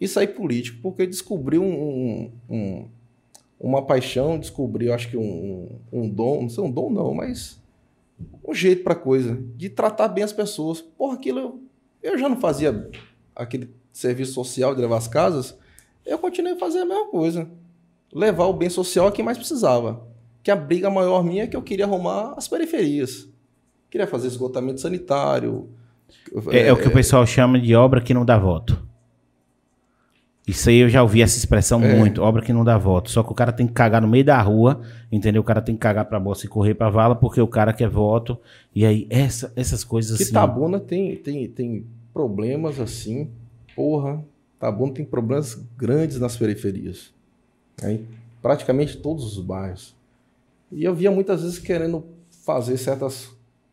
e 0.00 0.08
saí 0.08 0.26
político, 0.26 0.78
porque 0.82 1.06
descobri 1.06 1.58
um, 1.58 2.32
um, 2.48 2.88
uma 3.60 3.82
paixão, 3.82 4.38
descobri, 4.38 4.90
acho 4.90 5.08
que 5.08 5.16
um, 5.16 5.78
um, 5.92 6.08
dom, 6.08 6.42
não 6.42 6.48
sei 6.48 6.64
um 6.64 6.70
dom 6.70 6.90
não, 6.90 7.14
mas 7.14 7.60
um 8.44 8.54
jeito 8.54 8.82
para 8.82 8.94
coisa, 8.94 9.38
de 9.56 9.68
tratar 9.68 10.08
bem 10.08 10.24
as 10.24 10.32
pessoas. 10.32 10.80
Porra, 10.80 11.14
aquilo 11.14 11.38
eu, 11.38 11.60
eu 12.02 12.18
já 12.18 12.28
não 12.28 12.40
fazia 12.40 12.90
aquele 13.34 13.70
serviço 13.92 14.32
social 14.32 14.74
de 14.74 14.80
levar 14.80 14.96
as 14.96 15.08
casas, 15.08 15.56
eu 16.04 16.18
continuei 16.18 16.54
a 16.54 16.58
fazer 16.58 16.80
a 16.80 16.84
mesma 16.84 17.06
coisa. 17.06 17.48
Levar 18.12 18.46
o 18.46 18.52
bem 18.52 18.68
social 18.68 19.06
a 19.06 19.12
quem 19.12 19.24
mais 19.24 19.38
precisava. 19.38 20.06
Que 20.42 20.50
a 20.50 20.56
briga 20.56 20.90
maior 20.90 21.24
minha 21.24 21.44
é 21.44 21.46
que 21.46 21.56
eu 21.56 21.62
queria 21.62 21.84
arrumar 21.84 22.34
as 22.36 22.48
periferias. 22.48 23.28
Queria 23.92 24.06
fazer 24.06 24.28
esgotamento 24.28 24.80
sanitário. 24.80 25.68
É, 26.50 26.68
é, 26.68 26.72
o 26.72 26.78
que 26.78 26.88
o 26.88 26.90
pessoal 26.90 27.26
chama 27.26 27.60
de 27.60 27.76
obra 27.76 28.00
que 28.00 28.14
não 28.14 28.24
dá 28.24 28.38
voto. 28.38 28.82
Isso 30.48 30.70
aí 30.70 30.78
eu 30.78 30.88
já 30.88 31.02
ouvi 31.02 31.20
essa 31.20 31.36
expressão 31.36 31.84
é. 31.84 31.94
muito, 31.94 32.22
obra 32.22 32.42
que 32.42 32.54
não 32.54 32.64
dá 32.64 32.78
voto. 32.78 33.10
Só 33.10 33.22
que 33.22 33.30
o 33.30 33.34
cara 33.34 33.52
tem 33.52 33.66
que 33.66 33.74
cagar 33.74 34.00
no 34.00 34.08
meio 34.08 34.24
da 34.24 34.40
rua, 34.40 34.80
entendeu? 35.12 35.42
O 35.42 35.44
cara 35.44 35.60
tem 35.60 35.74
que 35.74 35.80
cagar 35.82 36.06
pra 36.06 36.18
bolsa 36.18 36.46
e 36.46 36.48
correr 36.48 36.72
pra 36.72 36.88
vala 36.88 37.14
porque 37.14 37.38
o 37.38 37.46
cara 37.46 37.70
quer 37.74 37.90
voto. 37.90 38.38
E 38.74 38.86
aí, 38.86 39.06
essa, 39.10 39.52
essas 39.54 39.84
coisas 39.84 40.16
que 40.16 40.22
assim. 40.22 40.32
Tabuna 40.32 40.80
tem, 40.80 41.14
tem, 41.16 41.46
tem 41.46 41.84
problemas 42.14 42.80
assim, 42.80 43.28
porra. 43.76 44.24
Tabuna 44.58 44.94
tem 44.94 45.04
problemas 45.04 45.62
grandes 45.76 46.18
nas 46.18 46.34
periferias. 46.34 47.12
Aí, 47.82 48.06
praticamente 48.40 48.96
todos 48.96 49.36
os 49.36 49.44
bairros. 49.44 49.94
E 50.72 50.82
eu 50.82 50.94
via 50.94 51.10
muitas 51.10 51.42
vezes 51.42 51.58
querendo 51.58 52.06
fazer 52.42 52.78
certas 52.78 53.30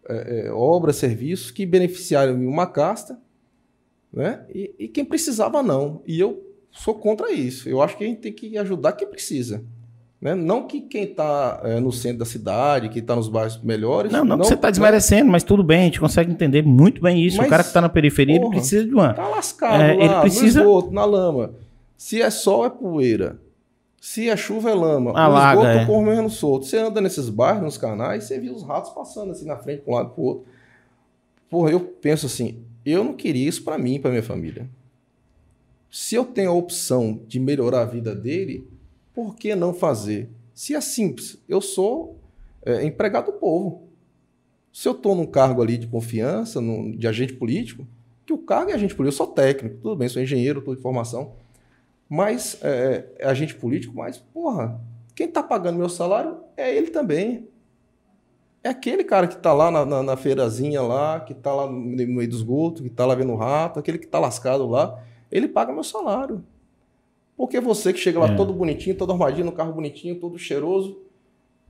é, 0.09 0.47
é, 0.47 0.51
obras, 0.51 0.95
serviços 0.95 1.51
que 1.51 1.65
beneficiaram 1.65 2.35
uma 2.35 2.65
casta, 2.65 3.19
né? 4.11 4.43
E, 4.53 4.73
e 4.79 4.87
quem 4.87 5.05
precisava 5.05 5.61
não. 5.61 6.01
E 6.05 6.19
eu 6.19 6.43
sou 6.71 6.95
contra 6.95 7.31
isso. 7.31 7.69
Eu 7.69 7.81
acho 7.81 7.97
que 7.97 8.03
a 8.03 8.07
gente 8.07 8.21
tem 8.21 8.33
que 8.33 8.57
ajudar 8.57 8.93
quem 8.93 9.07
precisa. 9.07 9.63
Né? 10.21 10.35
Não 10.35 10.67
que 10.67 10.81
quem 10.81 11.03
está 11.03 11.61
é, 11.63 11.79
no 11.79 11.91
centro 11.91 12.19
da 12.19 12.25
cidade, 12.25 12.89
quem 12.89 13.01
está 13.01 13.15
nos 13.15 13.29
bairros 13.29 13.61
melhores. 13.63 14.11
Não, 14.11 14.25
não, 14.25 14.35
não 14.35 14.39
que 14.39 14.47
você 14.47 14.55
está 14.55 14.69
desmerecendo, 14.69 15.31
mas 15.31 15.43
tudo 15.43 15.63
bem, 15.63 15.81
a 15.81 15.83
gente 15.85 15.99
consegue 15.99 16.31
entender 16.31 16.61
muito 16.61 17.01
bem 17.01 17.23
isso. 17.23 17.37
Mas, 17.37 17.47
o 17.47 17.49
cara 17.49 17.63
que 17.63 17.69
está 17.69 17.79
na 17.79 17.89
periferia 17.89 18.39
porra, 18.39 18.51
precisa 18.51 18.85
de 18.85 18.93
uma. 18.93 19.11
Está 19.11 19.27
lascado, 19.27 19.81
é, 19.81 19.93
lá, 19.93 20.03
ele 20.03 20.21
precisa... 20.21 20.61
no 20.61 20.69
esgoto, 20.69 20.91
na 20.91 21.05
lama. 21.05 21.53
Se 21.95 22.21
é 22.21 22.29
sol, 22.29 22.65
é 22.65 22.69
poeira. 22.69 23.39
Se 23.99 24.29
é 24.29 24.37
chuva, 24.37 24.69
é 24.69 24.73
lama. 24.73 25.11
Alaga, 25.11 25.59
o 25.59 25.63
esgoto 25.63 25.79
é. 25.79 25.85
correndo 25.85 26.29
solto. 26.29 26.65
Você 26.65 26.77
anda 26.77 27.01
nesses 27.01 27.29
bairros, 27.29 27.63
nos 27.63 27.77
canais, 27.77 28.23
você 28.23 28.39
vê 28.39 28.49
os 28.49 28.63
ratos 28.63 28.91
passando 28.91 29.31
assim 29.31 29.45
na 29.45 29.57
frente, 29.57 29.81
para 29.81 29.91
um 29.91 29.95
lado 29.95 30.09
para 30.11 30.21
o 30.21 30.25
outro. 30.25 30.45
Porra, 31.49 31.71
eu 31.71 31.79
penso 31.79 32.25
assim, 32.25 32.63
eu 32.85 33.03
não 33.03 33.13
queria 33.13 33.47
isso 33.47 33.63
para 33.63 33.77
mim, 33.77 33.99
para 33.99 34.11
minha 34.11 34.23
família. 34.23 34.69
Se 35.91 36.15
eu 36.15 36.23
tenho 36.23 36.51
a 36.51 36.53
opção 36.53 37.21
de 37.27 37.39
melhorar 37.39 37.81
a 37.81 37.85
vida 37.85 38.15
dele, 38.15 38.67
por 39.13 39.35
que 39.35 39.55
não 39.55 39.73
fazer? 39.73 40.29
Se 40.53 40.75
é 40.75 40.81
simples, 40.81 41.37
eu 41.47 41.59
sou 41.59 42.17
é, 42.63 42.85
empregado 42.85 43.27
do 43.27 43.33
povo. 43.33 43.83
Se 44.71 44.87
eu 44.87 44.91
estou 44.91 45.15
num 45.15 45.25
cargo 45.25 45.61
ali 45.61 45.77
de 45.77 45.87
confiança, 45.87 46.61
num, 46.61 46.91
de 46.91 47.07
agente 47.07 47.33
político, 47.33 47.87
que 48.25 48.31
o 48.31 48.37
cargo 48.37 48.69
é 48.69 48.75
agente 48.75 48.93
político, 48.93 49.23
eu 49.23 49.25
sou 49.25 49.33
técnico, 49.33 49.77
tudo 49.81 49.95
bem, 49.95 50.07
sou 50.07 50.21
engenheiro, 50.21 50.59
estou 50.59 50.75
de 50.75 50.81
formação, 50.81 51.33
mas 52.09 52.57
é, 52.63 53.05
é, 53.19 53.27
agente 53.27 53.55
político, 53.55 53.95
mas, 53.95 54.17
porra, 54.17 54.81
quem 55.15 55.27
está 55.27 55.43
pagando 55.43 55.77
meu 55.77 55.89
salário 55.89 56.37
é 56.57 56.75
ele 56.75 56.89
também. 56.89 57.47
É 58.63 58.69
aquele 58.69 59.03
cara 59.05 59.27
que 59.27 59.35
está 59.35 59.53
lá 59.53 59.71
na, 59.71 59.85
na, 59.85 60.03
na, 60.03 60.17
feirazinha 60.17 60.81
lá, 60.81 61.19
que 61.21 61.31
está 61.31 61.53
lá 61.53 61.65
no 61.67 61.79
meio 61.79 62.27
dos 62.27 62.39
esgoto, 62.39 62.81
que 62.81 62.89
está 62.89 63.05
lá 63.05 63.15
vendo 63.15 63.35
rato, 63.35 63.79
aquele 63.79 63.97
que 63.97 64.05
está 64.05 64.19
lascado 64.19 64.67
lá 64.67 65.01
ele 65.31 65.47
paga 65.47 65.73
meu 65.73 65.83
salário. 65.83 66.43
Porque 67.37 67.59
você 67.59 67.93
que 67.93 67.99
chega 67.99 68.19
lá 68.19 68.27
é. 68.27 68.35
todo 68.35 68.53
bonitinho, 68.53 68.95
todo 68.95 69.13
armadinho, 69.13 69.45
no 69.45 69.51
carro 69.51 69.73
bonitinho, 69.73 70.19
todo 70.19 70.37
cheiroso, 70.37 70.99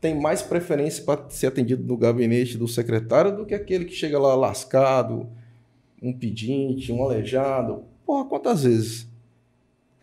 tem 0.02 0.19
mais 0.19 0.41
preferência 0.41 1.04
para 1.04 1.30
ser 1.30 1.47
atendido 1.47 1.84
no 1.86 1.97
gabinete 1.97 2.58
do 2.58 2.67
secretário 2.67 3.36
do 3.36 3.45
que 3.45 3.54
aquele 3.54 3.86
que 3.86 3.93
chega 3.93 4.17
lá 4.17 4.34
lascado, 4.34 5.30
um 6.02 6.13
pedinte, 6.13 6.91
um 6.91 7.04
aleijado. 7.04 7.84
Porra, 8.06 8.25
quantas 8.25 8.63
vezes? 8.63 9.08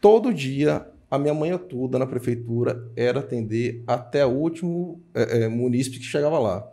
Todo 0.06 0.32
dia, 0.32 0.86
a 1.10 1.18
minha 1.18 1.34
manhã 1.34 1.58
toda 1.58 1.98
na 1.98 2.06
prefeitura 2.06 2.88
era 2.94 3.18
atender 3.18 3.82
até 3.88 4.24
o 4.24 4.28
último 4.28 5.02
é, 5.12 5.42
é, 5.42 5.48
munícipe 5.48 5.98
que 5.98 6.04
chegava 6.04 6.38
lá. 6.38 6.64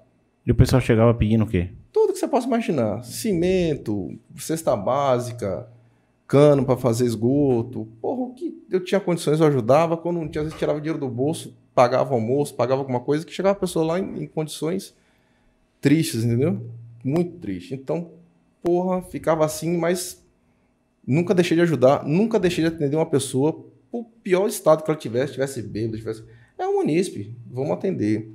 E 0.46 0.52
o 0.52 0.56
pessoal 0.56 0.80
chegava 0.80 1.12
pedindo 1.16 1.44
o 1.44 1.48
quê? 1.48 1.72
Tudo 1.92 2.14
que 2.14 2.20
você 2.20 2.28
possa 2.28 2.46
imaginar. 2.46 3.04
Cimento, 3.04 4.16
cesta 4.38 4.76
básica, 4.76 5.68
cano 6.28 6.64
para 6.64 6.78
fazer 6.78 7.06
esgoto. 7.06 7.88
Porra, 8.00 8.22
o 8.22 8.36
que 8.36 8.56
eu 8.70 8.84
tinha 8.84 9.02
condições, 9.02 9.40
eu 9.40 9.48
ajudava. 9.48 9.98
Quando 9.98 10.18
não 10.18 10.30
tinha, 10.30 10.44
às 10.44 10.50
vezes 10.50 10.60
tirava 10.60 10.80
dinheiro 10.80 11.00
do 11.00 11.10
bolso, 11.10 11.58
pagava 11.74 12.14
almoço, 12.14 12.54
pagava 12.54 12.82
alguma 12.82 13.00
coisa, 13.00 13.26
que 13.26 13.34
chegava 13.34 13.58
a 13.58 13.60
pessoa 13.60 13.84
lá 13.84 14.00
em, 14.00 14.26
em 14.26 14.28
condições 14.28 14.94
tristes, 15.82 16.24
entendeu? 16.24 16.64
Muito 17.04 17.40
triste. 17.40 17.74
Então, 17.74 18.12
porra, 18.62 19.02
ficava 19.02 19.44
assim, 19.44 19.76
mas 19.76 20.23
nunca 21.06 21.34
deixei 21.34 21.56
de 21.56 21.64
ajudar, 21.64 22.06
nunca 22.06 22.40
deixei 22.40 22.64
de 22.64 22.74
atender 22.74 22.96
uma 22.96 23.06
pessoa 23.06 23.66
por 23.92 24.06
pior 24.24 24.48
estado 24.48 24.84
que 24.84 24.90
ela 24.90 25.00
tivesse, 25.00 25.34
tivesse 25.34 25.62
bêbado, 25.62 25.98
tivesse. 25.98 26.24
É 26.58 26.68
um 26.68 26.76
munícipe, 26.76 27.36
vamos 27.52 27.72
atender. 27.72 28.32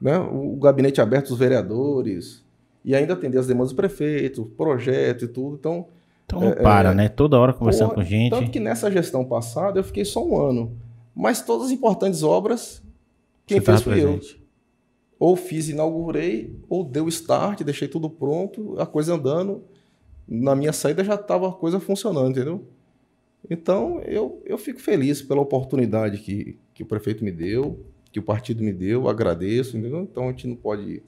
Né? 0.00 0.18
O, 0.18 0.54
o 0.54 0.56
gabinete 0.56 1.00
aberto 1.00 1.28
dos 1.28 1.38
vereadores, 1.38 2.44
e 2.84 2.94
ainda 2.94 3.12
atender 3.12 3.38
as 3.38 3.46
demandas 3.46 3.72
do 3.72 3.76
prefeito, 3.76 4.46
projeto 4.56 5.24
e 5.24 5.28
tudo. 5.28 5.56
Então, 5.56 5.88
então 6.24 6.40
não 6.40 6.48
é, 6.48 6.54
para, 6.54 6.90
é, 6.90 6.94
né? 6.94 7.08
Toda 7.08 7.38
hora 7.38 7.52
conversando 7.52 7.94
com 7.94 8.02
gente. 8.02 8.30
Tanto 8.30 8.50
que 8.50 8.60
nessa 8.60 8.90
gestão 8.90 9.24
passada 9.24 9.78
eu 9.78 9.84
fiquei 9.84 10.04
só 10.04 10.24
um 10.24 10.40
ano. 10.40 10.76
Mas 11.14 11.42
todas 11.42 11.66
as 11.66 11.72
importantes 11.72 12.22
obras, 12.22 12.82
quem 13.46 13.60
Você 13.60 13.66
fez 13.66 13.82
foi 13.82 14.02
eu. 14.02 14.20
Ou 15.18 15.34
fiz, 15.34 15.68
inaugurei, 15.68 16.56
ou 16.68 16.84
deu 16.84 17.08
start, 17.08 17.62
deixei 17.62 17.88
tudo 17.88 18.08
pronto, 18.08 18.76
a 18.78 18.86
coisa 18.86 19.14
andando. 19.14 19.64
Na 20.28 20.54
minha 20.54 20.72
saída 20.72 21.02
já 21.02 21.14
estava 21.14 21.48
a 21.48 21.52
coisa 21.52 21.80
funcionando, 21.80 22.30
entendeu? 22.30 22.66
Então 23.48 24.00
eu, 24.02 24.42
eu 24.44 24.58
fico 24.58 24.80
feliz 24.80 25.22
pela 25.22 25.40
oportunidade 25.40 26.18
que, 26.18 26.58
que 26.74 26.82
o 26.82 26.86
prefeito 26.86 27.24
me 27.24 27.32
deu, 27.32 27.84
que 28.12 28.18
o 28.18 28.22
partido 28.22 28.62
me 28.62 28.72
deu, 28.72 29.08
agradeço, 29.08 29.76
entendeu? 29.76 30.00
Então 30.02 30.24
a 30.24 30.30
gente 30.30 30.46
não 30.46 30.56
pode. 30.56 31.02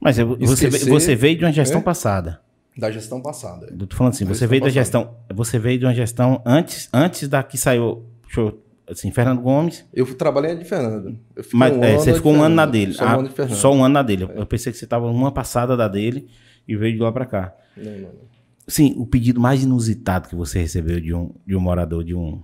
Mas 0.00 0.18
você, 0.18 0.68
você 0.68 1.14
veio 1.14 1.38
de 1.38 1.44
uma 1.44 1.52
gestão 1.52 1.80
é? 1.80 1.82
passada. 1.82 2.40
Da 2.76 2.90
gestão 2.90 3.20
passada. 3.20 3.68
Eu 3.68 3.86
tô 3.86 3.96
falando 3.96 4.12
assim, 4.12 4.24
da 4.24 4.32
você 4.34 4.46
veio 4.46 4.62
da 4.62 4.68
gestão. 4.68 5.16
Você 5.34 5.58
veio 5.58 5.78
de 5.78 5.84
uma 5.84 5.94
gestão 5.94 6.40
antes, 6.46 6.88
antes 6.92 7.28
da 7.28 7.42
que 7.42 7.58
saiu. 7.58 8.04
Eu, 8.36 8.62
assim, 8.88 9.10
Fernando 9.10 9.40
Gomes. 9.40 9.84
Eu 9.92 10.06
trabalhei 10.14 10.54
de 10.54 10.64
Fernando. 10.64 11.18
Mas 11.52 11.76
um 11.76 11.82
é, 11.82 11.94
você 11.96 12.14
ficou 12.14 12.32
um 12.32 12.42
ano 12.42 12.54
na 12.54 12.66
dele. 12.66 12.92
Só, 12.92 13.04
ah, 13.04 13.16
um, 13.16 13.20
ano 13.20 13.28
de 13.28 13.56
só 13.56 13.72
um 13.72 13.82
ano 13.82 13.94
na 13.94 14.02
dele. 14.02 14.28
É. 14.30 14.40
Eu 14.40 14.46
pensei 14.46 14.70
que 14.72 14.78
você 14.78 14.84
estava 14.84 15.06
uma 15.06 15.32
passada 15.32 15.76
da 15.76 15.88
dele 15.88 16.28
e 16.68 16.76
veio 16.76 16.94
de 16.94 17.00
lá 17.00 17.10
para 17.10 17.26
cá. 17.26 17.54
Não, 17.76 17.84
não, 17.84 18.00
não. 18.00 18.27
Sim, 18.68 18.94
o 18.98 19.06
pedido 19.06 19.40
mais 19.40 19.62
inusitado 19.62 20.28
que 20.28 20.36
você 20.36 20.58
recebeu 20.58 21.00
de 21.00 21.14
um, 21.14 21.30
de 21.46 21.56
um 21.56 21.60
morador, 21.60 22.04
de 22.04 22.14
um. 22.14 22.42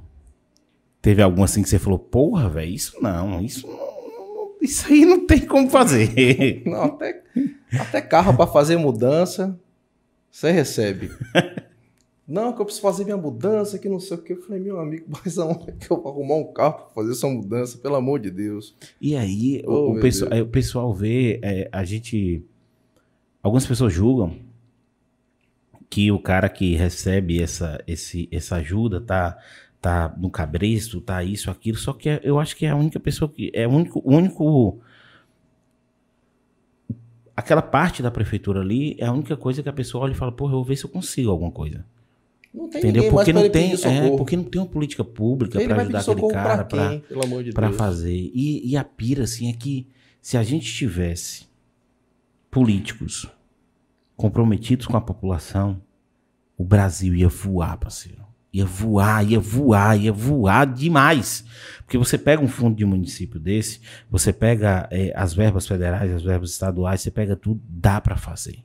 Teve 1.03 1.21
algum 1.21 1.45
assim 1.45 1.63
que 1.63 1.69
você 1.69 1.79
falou, 1.79 1.99
porra, 1.99 2.49
velho, 2.49 2.73
isso 2.73 2.97
não, 3.03 3.43
isso 3.43 3.67
não, 3.67 4.57
Isso 4.63 4.91
aí 4.91 5.05
não 5.05 5.27
tem 5.27 5.41
como 5.47 5.69
fazer. 5.69 6.63
Não, 6.65 6.85
até, 6.85 7.23
até 7.79 8.01
carro 8.01 8.35
para 8.35 8.47
fazer 8.47 8.79
mudança. 8.79 9.61
Você 10.31 10.51
recebe. 10.51 11.11
não, 12.27 12.55
que 12.55 12.63
eu 12.63 12.65
preciso 12.65 12.81
fazer 12.81 13.05
minha 13.05 13.19
mudança, 13.19 13.79
que 13.79 13.89
não 13.89 14.01
sei 14.01 14.17
o 14.17 14.23
que. 14.23 14.33
Eu 14.33 14.43
falei, 14.43 14.63
meu 14.63 14.81
amigo, 14.81 15.05
mas 15.23 15.39
aonde 15.39 15.69
é 15.69 15.73
que 15.73 15.91
eu 15.91 16.01
vou 16.01 16.11
arrumar 16.11 16.37
um 16.37 16.53
carro 16.55 16.87
para 16.87 16.89
fazer 16.95 17.13
essa 17.13 17.29
mudança, 17.29 17.77
pelo 17.77 17.97
amor 17.97 18.19
de 18.19 18.31
Deus? 18.31 18.75
E 18.99 19.15
aí, 19.15 19.63
oh, 19.67 19.93
o, 19.93 20.01
pessoal, 20.01 20.41
o, 20.41 20.47
pessoal, 20.47 20.95
vê, 20.95 21.39
é, 21.43 21.69
a 21.71 21.85
gente. 21.85 22.43
Algumas 23.43 23.67
pessoas 23.67 23.93
julgam 23.93 24.44
que 25.89 26.11
o 26.11 26.19
cara 26.19 26.49
que 26.49 26.75
recebe 26.75 27.43
essa, 27.43 27.83
esse, 27.87 28.29
essa 28.31 28.57
ajuda 28.57 29.01
tá, 29.01 29.39
tá 29.81 30.15
no 30.19 30.31
cabresto, 30.31 31.01
tá 31.01 31.23
isso, 31.23 31.51
aquilo, 31.51 31.77
só 31.77 31.93
que 31.93 32.09
é, 32.09 32.21
eu 32.23 32.39
acho 32.39 32.57
que 32.57 32.67
é 32.67 32.71
a 32.71 32.77
única 32.77 32.99
pessoa 32.99 33.29
que. 33.29 33.51
É 33.55 33.67
o 33.67 33.71
único, 33.71 34.03
único 34.05 34.81
aquela 37.37 37.63
parte 37.63 38.03
da 38.03 38.11
prefeitura 38.11 38.61
ali 38.61 38.97
é 38.99 39.07
a 39.07 39.13
única 39.13 39.37
coisa 39.37 39.63
que 39.63 39.69
a 39.69 39.73
pessoa 39.73 40.05
olha 40.05 40.13
e 40.13 40.17
fala, 40.17 40.33
porra, 40.33 40.53
eu 40.53 40.57
vou 40.57 40.65
ver 40.65 40.77
se 40.77 40.85
eu 40.85 40.91
consigo 40.91 41.31
alguma 41.31 41.51
coisa. 41.51 41.85
Não 42.53 42.69
tem 42.69 42.81
Entendeu? 42.81 43.11
Porque 43.11 43.33
não 43.33 43.51
tem, 43.51 43.73
é, 43.73 44.17
porque 44.17 44.37
não 44.37 44.45
tem 44.45 44.61
uma 44.61 44.69
política 44.69 45.03
pública 45.03 45.59
para 45.61 45.83
ajudar 45.83 46.01
aquele 46.01 46.29
cara 46.29 46.65
para 46.65 47.71
de 47.71 47.77
fazer. 47.77 48.31
E, 48.33 48.71
e 48.71 48.77
a 48.77 48.85
pira 48.85 49.25
assim 49.25 49.51
é 49.51 49.53
que 49.53 49.89
se 50.23 50.37
a 50.37 50.43
gente 50.43 50.73
tivesse 50.73 51.47
políticos 52.51 53.29
comprometidos 54.17 54.87
com 54.87 54.97
a 54.97 55.01
população, 55.01 55.81
o 56.57 56.65
Brasil 56.65 57.15
ia 57.15 57.29
voar, 57.29 57.77
parceiro. 57.77 58.25
Ia 58.53 58.65
voar, 58.65 59.29
ia 59.29 59.41
voar, 59.41 60.01
ia 60.01 60.13
voar 60.13 60.65
demais. 60.65 61.45
Porque 61.85 61.99
você 61.99 62.17
pega 62.17 62.41
um 62.41 62.47
fundo 62.47 62.77
de 62.77 62.85
município 62.85 63.41
desse, 63.41 63.81
você 64.09 64.33
pega 64.33 64.89
é, 64.93 65.13
as 65.17 65.35
verbas 65.35 65.67
federais, 65.67 66.13
as 66.13 66.23
verbas 66.23 66.51
estaduais, 66.51 67.01
você 67.01 67.11
pega 67.11 67.35
tudo, 67.35 67.61
dá 67.69 68.01
para 68.01 68.17
fazer. 68.17 68.59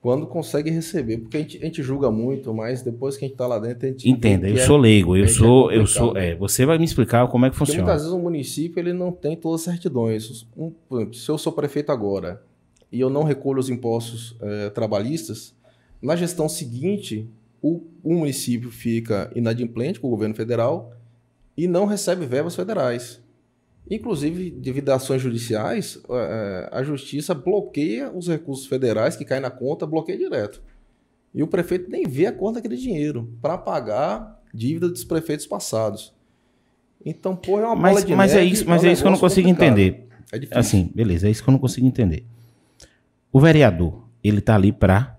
Quando 0.00 0.26
consegue 0.26 0.70
receber, 0.70 1.18
porque 1.18 1.36
a 1.36 1.40
gente, 1.40 1.58
a 1.58 1.66
gente, 1.66 1.82
julga 1.82 2.10
muito, 2.10 2.52
mas 2.52 2.82
depois 2.82 3.16
que 3.16 3.24
a 3.24 3.28
gente 3.28 3.34
está 3.34 3.46
lá 3.46 3.58
dentro, 3.58 3.86
a 3.86 3.90
gente 3.90 4.08
entenda. 4.08 4.48
Eu 4.48 4.56
é, 4.56 4.66
sou 4.66 4.76
leigo, 4.76 5.14
eu 5.14 5.28
sou, 5.28 5.70
é 5.70 5.76
eu 5.76 5.86
sou, 5.86 6.16
é, 6.16 6.34
você 6.34 6.66
vai 6.66 6.76
me 6.78 6.84
explicar 6.84 7.28
como 7.28 7.46
é 7.46 7.50
que 7.50 7.56
funciona. 7.56 7.82
Porque 7.82 7.90
muitas 7.90 8.02
vezes 8.02 8.18
o 8.18 8.20
município 8.20 8.80
ele 8.80 8.92
não 8.92 9.12
tem 9.12 9.36
todas 9.36 9.60
as 9.60 9.64
certidões. 9.66 10.48
Um, 10.56 10.72
se 11.12 11.28
eu 11.28 11.38
sou 11.38 11.52
prefeito 11.52 11.92
agora 11.92 12.42
e 12.92 13.00
eu 13.00 13.08
não 13.08 13.24
recolho 13.24 13.58
os 13.58 13.70
impostos 13.70 14.36
é, 14.40 14.70
trabalhistas, 14.70 15.54
na 16.00 16.14
gestão 16.14 16.48
seguinte 16.48 17.28
o, 17.62 17.82
o 18.02 18.14
município 18.14 18.70
fica 18.70 19.30
inadimplente 19.34 19.98
com 19.98 20.08
o 20.08 20.10
governo 20.10 20.34
federal 20.34 20.92
e 21.56 21.66
não 21.66 21.86
recebe 21.86 22.26
verbas 22.26 22.54
federais. 22.54 23.22
Inclusive, 23.90 24.50
devido 24.50 24.90
a 24.90 24.96
ações 24.96 25.22
judiciais, 25.22 26.00
é, 26.10 26.68
a 26.72 26.82
justiça 26.82 27.34
bloqueia 27.34 28.10
os 28.12 28.28
recursos 28.28 28.66
federais 28.66 29.16
que 29.16 29.24
caem 29.24 29.42
na 29.42 29.50
conta, 29.50 29.86
bloqueia 29.86 30.18
direto. 30.18 30.62
E 31.34 31.42
o 31.42 31.46
prefeito 31.46 31.90
nem 31.90 32.06
vê 32.06 32.26
a 32.26 32.32
conta 32.32 32.54
daquele 32.54 32.76
dinheiro 32.76 33.32
para 33.40 33.56
pagar 33.56 34.40
dívida 34.52 34.88
dos 34.88 35.04
prefeitos 35.04 35.46
passados. 35.46 36.12
Então, 37.04 37.34
pô, 37.34 37.58
é 37.58 37.66
uma 37.66 37.74
mas, 37.74 37.94
bola 37.94 38.06
de 38.06 38.14
mas 38.14 38.32
é 38.32 38.34
neve. 38.36 38.46
É 38.46 38.52
isso, 38.52 38.68
mas 38.68 38.82
é, 38.82 38.86
um 38.86 38.90
é 38.90 38.92
isso 38.92 39.02
que 39.02 39.08
eu 39.08 39.12
não 39.12 39.18
consigo 39.18 39.48
complicado. 39.48 39.78
entender. 39.78 40.08
É 40.30 40.38
difícil. 40.38 40.60
Assim, 40.60 40.90
beleza, 40.94 41.28
é 41.28 41.30
isso 41.30 41.42
que 41.42 41.48
eu 41.48 41.52
não 41.52 41.58
consigo 41.58 41.86
entender. 41.86 42.24
O 43.32 43.40
vereador, 43.40 44.06
ele 44.22 44.40
tá 44.40 44.54
ali 44.54 44.70
para 44.70 45.18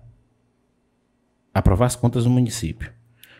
aprovar 1.52 1.86
as 1.86 1.96
contas 1.96 2.24
do 2.24 2.30
município. 2.30 2.92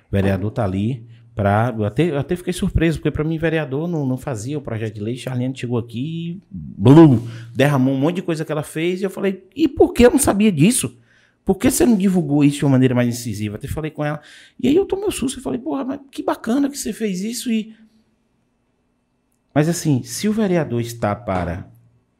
O 0.08 0.12
vereador 0.12 0.50
está 0.50 0.64
ali 0.64 1.06
para. 1.34 1.74
Eu 1.76 1.84
até, 1.84 2.10
eu 2.10 2.18
até 2.18 2.34
fiquei 2.36 2.52
surpreso, 2.52 2.98
porque 2.98 3.10
para 3.10 3.24
mim, 3.24 3.38
vereador 3.38 3.86
não, 3.86 4.04
não 4.04 4.16
fazia 4.16 4.58
o 4.58 4.62
projeto 4.62 4.94
de 4.94 5.00
lei. 5.00 5.16
Charlene 5.16 5.56
chegou 5.56 5.78
aqui 5.78 6.32
e 6.32 6.42
blum, 6.50 7.20
derramou 7.54 7.94
um 7.94 7.98
monte 7.98 8.16
de 8.16 8.22
coisa 8.22 8.44
que 8.44 8.52
ela 8.52 8.62
fez. 8.62 9.00
E 9.00 9.04
eu 9.04 9.10
falei, 9.10 9.46
e 9.54 9.68
por 9.68 9.92
que 9.92 10.04
eu 10.04 10.10
não 10.10 10.18
sabia 10.18 10.50
disso? 10.50 10.98
Por 11.44 11.56
que 11.56 11.70
você 11.70 11.84
não 11.84 11.96
divulgou 11.96 12.42
isso 12.42 12.58
de 12.58 12.64
uma 12.64 12.72
maneira 12.72 12.94
mais 12.94 13.08
incisiva? 13.08 13.56
Até 13.56 13.68
falei 13.68 13.90
com 13.90 14.04
ela. 14.04 14.20
E 14.58 14.66
aí 14.66 14.74
eu 14.74 14.86
tomei 14.86 15.06
o 15.06 15.12
susto 15.12 15.38
e 15.38 15.42
falei, 15.42 15.60
porra, 15.60 15.84
mas 15.84 16.00
que 16.10 16.22
bacana 16.22 16.70
que 16.70 16.78
você 16.78 16.92
fez 16.92 17.22
isso 17.22 17.50
e. 17.50 17.76
Mas 19.54 19.68
assim, 19.68 20.02
se 20.02 20.28
o 20.28 20.32
vereador 20.32 20.80
está 20.80 21.14
para 21.14 21.70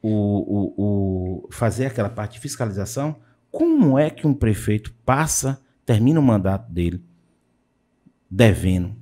o, 0.07 0.75
o, 0.77 1.45
o 1.47 1.49
fazer 1.51 1.87
aquela 1.87 2.11
parte 2.11 2.35
de 2.35 2.41
fiscalização, 2.41 3.17
como 3.51 3.99
é 3.99 4.11
que 4.11 4.27
um 4.27 4.35
prefeito 4.35 4.93
passa 5.05 5.59
termina 5.87 6.21
o 6.21 6.23
mandato 6.23 6.71
dele 6.71 7.03
devendo. 8.31 8.95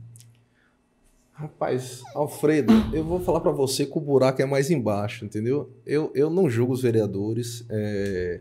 Rapaz, 1.33 2.03
Alfredo, 2.15 2.73
eu 2.93 3.03
vou 3.03 3.19
falar 3.19 3.41
para 3.41 3.51
você 3.51 3.85
que 3.85 3.99
o 3.99 4.01
buraco 4.01 4.41
é 4.43 4.45
mais 4.45 4.71
embaixo, 4.71 5.25
entendeu? 5.25 5.73
Eu, 5.85 6.13
eu 6.15 6.31
não 6.31 6.49
julgo 6.49 6.73
os 6.73 6.83
vereadores. 6.83 7.65
É... 7.69 8.41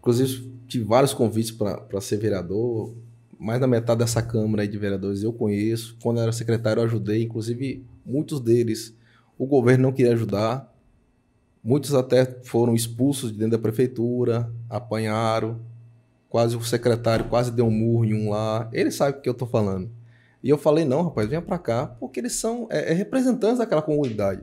Inclusive, 0.00 0.52
tive 0.66 0.84
vários 0.84 1.14
convites 1.14 1.50
para 1.50 2.00
ser 2.02 2.18
vereador. 2.18 2.92
Mais 3.38 3.58
da 3.58 3.66
metade 3.66 4.00
dessa 4.00 4.20
Câmara 4.20 4.68
de 4.68 4.76
vereadores 4.76 5.22
eu 5.22 5.32
conheço. 5.32 5.96
Quando 6.02 6.18
eu 6.18 6.24
era 6.24 6.32
secretário, 6.32 6.80
eu 6.80 6.84
ajudei. 6.84 7.22
Inclusive, 7.22 7.82
muitos 8.04 8.38
deles 8.38 8.94
o 9.38 9.46
governo 9.46 9.84
não 9.84 9.92
queria 9.92 10.12
ajudar. 10.12 10.70
Muitos 11.68 11.92
até 11.92 12.24
foram 12.44 12.74
expulsos 12.74 13.30
de 13.30 13.36
dentro 13.36 13.58
da 13.58 13.58
prefeitura, 13.58 14.50
apanharam, 14.70 15.60
quase 16.30 16.56
o 16.56 16.62
secretário 16.62 17.26
quase 17.26 17.52
deu 17.52 17.66
um 17.66 17.70
murro 17.70 18.06
em 18.06 18.14
um 18.14 18.30
lá. 18.30 18.70
Ele 18.72 18.90
sabe 18.90 19.18
o 19.18 19.20
que 19.20 19.28
eu 19.28 19.34
estou 19.34 19.46
falando. 19.46 19.90
E 20.42 20.48
eu 20.48 20.56
falei, 20.56 20.86
não, 20.86 21.02
rapaz, 21.02 21.28
venha 21.28 21.42
para 21.42 21.58
cá, 21.58 21.86
porque 21.86 22.20
eles 22.20 22.32
são 22.32 22.68
é, 22.70 22.90
é, 22.90 22.94
representantes 22.94 23.58
daquela 23.58 23.82
comunidade. 23.82 24.40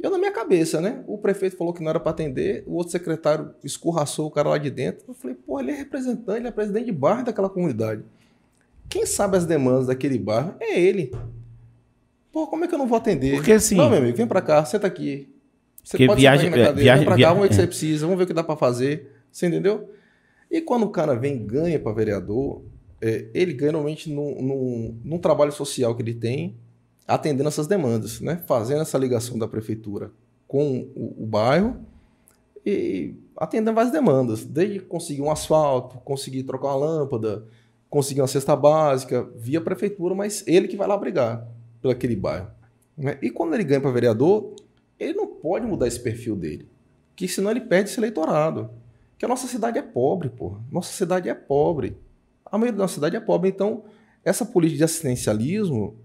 E 0.00 0.04
eu 0.04 0.10
na 0.10 0.18
minha 0.18 0.32
cabeça, 0.32 0.80
né? 0.80 1.04
O 1.06 1.16
prefeito 1.16 1.56
falou 1.56 1.72
que 1.72 1.80
não 1.80 1.90
era 1.90 2.00
para 2.00 2.10
atender, 2.10 2.64
o 2.66 2.74
outro 2.74 2.90
secretário 2.90 3.54
escorraçou 3.62 4.26
o 4.26 4.30
cara 4.32 4.48
lá 4.48 4.58
de 4.58 4.68
dentro. 4.68 5.04
Eu 5.06 5.14
falei, 5.14 5.36
pô, 5.36 5.60
ele 5.60 5.70
é 5.70 5.76
representante, 5.76 6.40
ele 6.40 6.48
é 6.48 6.50
presidente 6.50 6.86
de 6.86 6.92
bairro 6.92 7.24
daquela 7.24 7.48
comunidade. 7.48 8.02
Quem 8.88 9.06
sabe 9.06 9.36
as 9.36 9.46
demandas 9.46 9.86
daquele 9.86 10.18
bairro 10.18 10.56
é 10.58 10.80
ele. 10.80 11.12
Pô, 12.32 12.48
como 12.48 12.64
é 12.64 12.66
que 12.66 12.74
eu 12.74 12.78
não 12.80 12.88
vou 12.88 12.98
atender? 12.98 13.36
Porque 13.36 13.52
assim... 13.52 13.76
Não, 13.76 13.88
meu 13.88 14.00
amigo, 14.00 14.16
vem 14.16 14.26
para 14.26 14.42
cá, 14.42 14.64
senta 14.64 14.88
aqui. 14.88 15.37
Você 15.88 16.06
pode 16.06 16.20
viagem, 16.20 16.48
aqui 16.48 16.58
na 16.58 16.66
cadeira, 16.66 16.82
viagem, 16.82 17.06
vem 17.06 17.14
pra 17.14 17.22
cá, 17.22 17.28
vamos 17.32 17.40
ver 17.40 17.46
o 17.46 17.48
que 17.48 17.54
você 17.54 17.66
precisa, 17.66 18.04
vamos 18.04 18.18
ver 18.18 18.24
o 18.24 18.26
que 18.26 18.34
dá 18.34 18.44
para 18.44 18.56
fazer. 18.56 19.10
Você 19.32 19.46
entendeu? 19.46 19.90
E 20.50 20.60
quando 20.60 20.82
o 20.82 20.90
cara 20.90 21.14
vem 21.14 21.46
ganha 21.46 21.78
para 21.78 21.92
vereador, 21.92 22.62
é, 23.00 23.28
ele 23.32 23.54
ganha 23.54 23.72
normalmente 23.72 24.12
num, 24.12 24.42
num, 24.42 25.00
num, 25.02 25.18
trabalho 25.18 25.50
social 25.50 25.94
que 25.94 26.02
ele 26.02 26.12
tem, 26.12 26.56
atendendo 27.06 27.48
essas 27.48 27.66
demandas, 27.66 28.20
né? 28.20 28.42
fazendo 28.46 28.82
essa 28.82 28.98
ligação 28.98 29.38
da 29.38 29.48
prefeitura 29.48 30.10
com 30.46 30.90
o, 30.94 31.22
o 31.22 31.26
bairro 31.26 31.78
e 32.66 33.14
atendendo 33.34 33.74
várias 33.74 33.92
demandas, 33.92 34.44
desde 34.44 34.80
conseguir 34.80 35.22
um 35.22 35.30
asfalto, 35.30 35.96
conseguir 36.00 36.42
trocar 36.42 36.68
uma 36.68 36.76
lâmpada, 36.76 37.46
conseguir 37.88 38.20
uma 38.20 38.26
cesta 38.28 38.54
básica, 38.54 39.26
via 39.36 39.60
prefeitura, 39.60 40.14
mas 40.14 40.44
ele 40.46 40.68
que 40.68 40.76
vai 40.76 40.86
lá 40.86 40.98
brigar 40.98 41.48
pelo 41.80 41.92
aquele 41.92 42.14
bairro. 42.14 42.48
Né? 42.94 43.16
E 43.22 43.30
quando 43.30 43.54
ele 43.54 43.64
ganha 43.64 43.80
para 43.80 43.90
vereador, 43.90 44.54
ele 44.98 45.14
não 45.14 45.26
pode 45.26 45.66
mudar 45.66 45.86
esse 45.86 46.00
perfil 46.00 46.34
dele, 46.34 46.68
que 47.14 47.28
senão 47.28 47.50
ele 47.50 47.60
perde 47.60 47.90
esse 47.90 48.00
eleitorado. 48.00 48.70
Que 49.18 49.24
a 49.24 49.28
nossa 49.28 49.48
cidade 49.48 49.78
é 49.78 49.82
pobre, 49.82 50.28
pô. 50.28 50.56
Nossa 50.70 50.92
cidade 50.92 51.28
é 51.28 51.34
pobre. 51.34 51.96
A 52.46 52.56
maioria 52.56 52.76
da 52.76 52.84
nossa 52.84 52.94
cidade 52.94 53.16
é 53.16 53.20
pobre. 53.20 53.50
Então, 53.50 53.84
essa 54.24 54.46
política 54.46 54.78
de 54.78 54.84
assistencialismo 54.84 55.96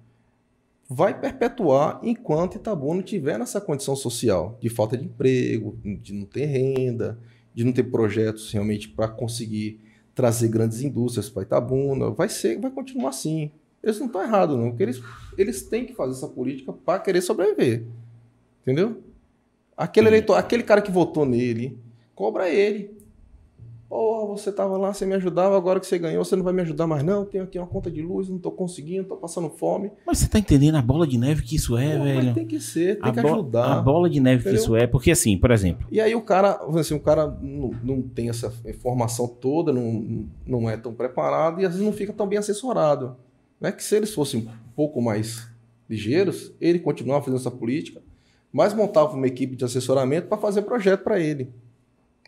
vai 0.89 1.19
perpetuar 1.19 1.99
enquanto 2.03 2.55
Itabuna 2.55 3.01
tiver 3.03 3.37
nessa 3.37 3.61
condição 3.61 3.95
social 3.95 4.57
de 4.59 4.69
falta 4.69 4.97
de 4.97 5.05
emprego, 5.05 5.77
de 5.83 6.13
não 6.13 6.25
ter 6.25 6.45
renda, 6.45 7.19
de 7.53 7.63
não 7.63 7.71
ter 7.71 7.83
projetos 7.83 8.51
realmente 8.51 8.89
para 8.89 9.07
conseguir 9.07 9.79
trazer 10.15 10.47
grandes 10.47 10.81
indústrias 10.81 11.29
para 11.29 11.43
Itabuna. 11.43 12.09
Vai 12.09 12.29
ser, 12.29 12.59
vai 12.59 12.71
continuar 12.71 13.09
assim. 13.09 13.51
Eles 13.81 13.99
não 13.99 14.07
estão 14.07 14.23
errados, 14.23 14.57
não, 14.57 14.69
porque 14.69 14.83
eles, 14.83 15.01
eles 15.37 15.63
têm 15.63 15.85
que 15.85 15.93
fazer 15.93 16.13
essa 16.13 16.27
política 16.27 16.71
para 16.71 16.99
querer 16.99 17.21
sobreviver. 17.21 17.85
Entendeu? 18.63 19.03
Aquele 19.77 20.07
eleitor, 20.07 20.35
aquele 20.35 20.63
cara 20.63 20.81
que 20.81 20.91
votou 20.91 21.25
nele, 21.25 21.77
cobra 22.15 22.49
ele. 22.49 23.03
Porra, 23.89 24.25
você 24.35 24.51
tava 24.51 24.75
lá, 24.75 24.91
você 24.91 25.05
me 25.05 25.13
ajudava, 25.13 25.55
agora 25.55 25.79
que 25.79 25.85
você 25.85 25.99
ganhou, 25.99 26.25
você 26.25 26.35
não 26.35 26.43
vai 26.43 26.51
me 26.51 26.61
ajudar 26.63 26.87
mais, 26.87 27.03
não. 27.03 27.25
Tenho 27.25 27.43
aqui 27.43 27.59
uma 27.59 27.67
conta 27.67 27.91
de 27.91 28.01
luz, 28.01 28.27
não 28.27 28.39
tô 28.39 28.49
conseguindo, 28.49 29.07
tô 29.07 29.15
passando 29.15 29.51
fome. 29.51 29.91
Mas 30.07 30.17
você 30.17 30.27
tá 30.27 30.39
entendendo 30.39 30.75
a 30.75 30.81
bola 30.81 31.05
de 31.05 31.15
neve 31.15 31.43
que 31.43 31.55
isso 31.55 31.77
é, 31.77 31.95
Pô, 31.95 32.03
velho? 32.03 32.33
tem 32.33 32.47
que 32.47 32.59
ser, 32.59 32.99
tem 32.99 33.09
a 33.09 33.13
que 33.13 33.19
ajudar. 33.19 33.77
A 33.77 33.81
bola 33.81 34.09
de 34.09 34.19
neve 34.19 34.41
entendeu? 34.41 34.57
que 34.57 34.63
isso 34.63 34.75
é, 34.75 34.87
porque 34.87 35.11
assim, 35.11 35.37
por 35.37 35.51
exemplo. 35.51 35.85
E 35.91 36.01
aí 36.01 36.15
o 36.15 36.21
cara, 36.21 36.59
assim, 36.75 36.95
o 36.95 36.99
cara 36.99 37.27
não, 37.39 37.69
não 37.83 38.01
tem 38.01 38.29
essa 38.29 38.51
informação 38.65 39.27
toda, 39.27 39.71
não, 39.71 40.25
não 40.43 40.67
é 40.67 40.75
tão 40.75 40.91
preparado 40.91 41.61
e 41.61 41.65
às 41.65 41.73
vezes 41.73 41.85
não 41.85 41.93
fica 41.93 42.13
tão 42.13 42.27
bem 42.27 42.39
assessorado. 42.39 43.15
Né? 43.61 43.71
Que 43.71 43.83
se 43.83 43.95
eles 43.95 44.11
fossem 44.11 44.41
um 44.41 44.73
pouco 44.75 45.03
mais 45.03 45.47
ligeiros, 45.87 46.51
ele 46.59 46.79
continuava 46.79 47.23
fazendo 47.23 47.39
essa 47.39 47.51
política, 47.51 48.01
mas 48.53 48.73
montava 48.73 49.15
uma 49.15 49.25
equipe 49.25 49.55
de 49.55 49.65
assessoramento 49.65 50.27
para 50.27 50.37
fazer 50.37 50.61
projeto 50.61 51.03
para 51.03 51.19
ele. 51.19 51.51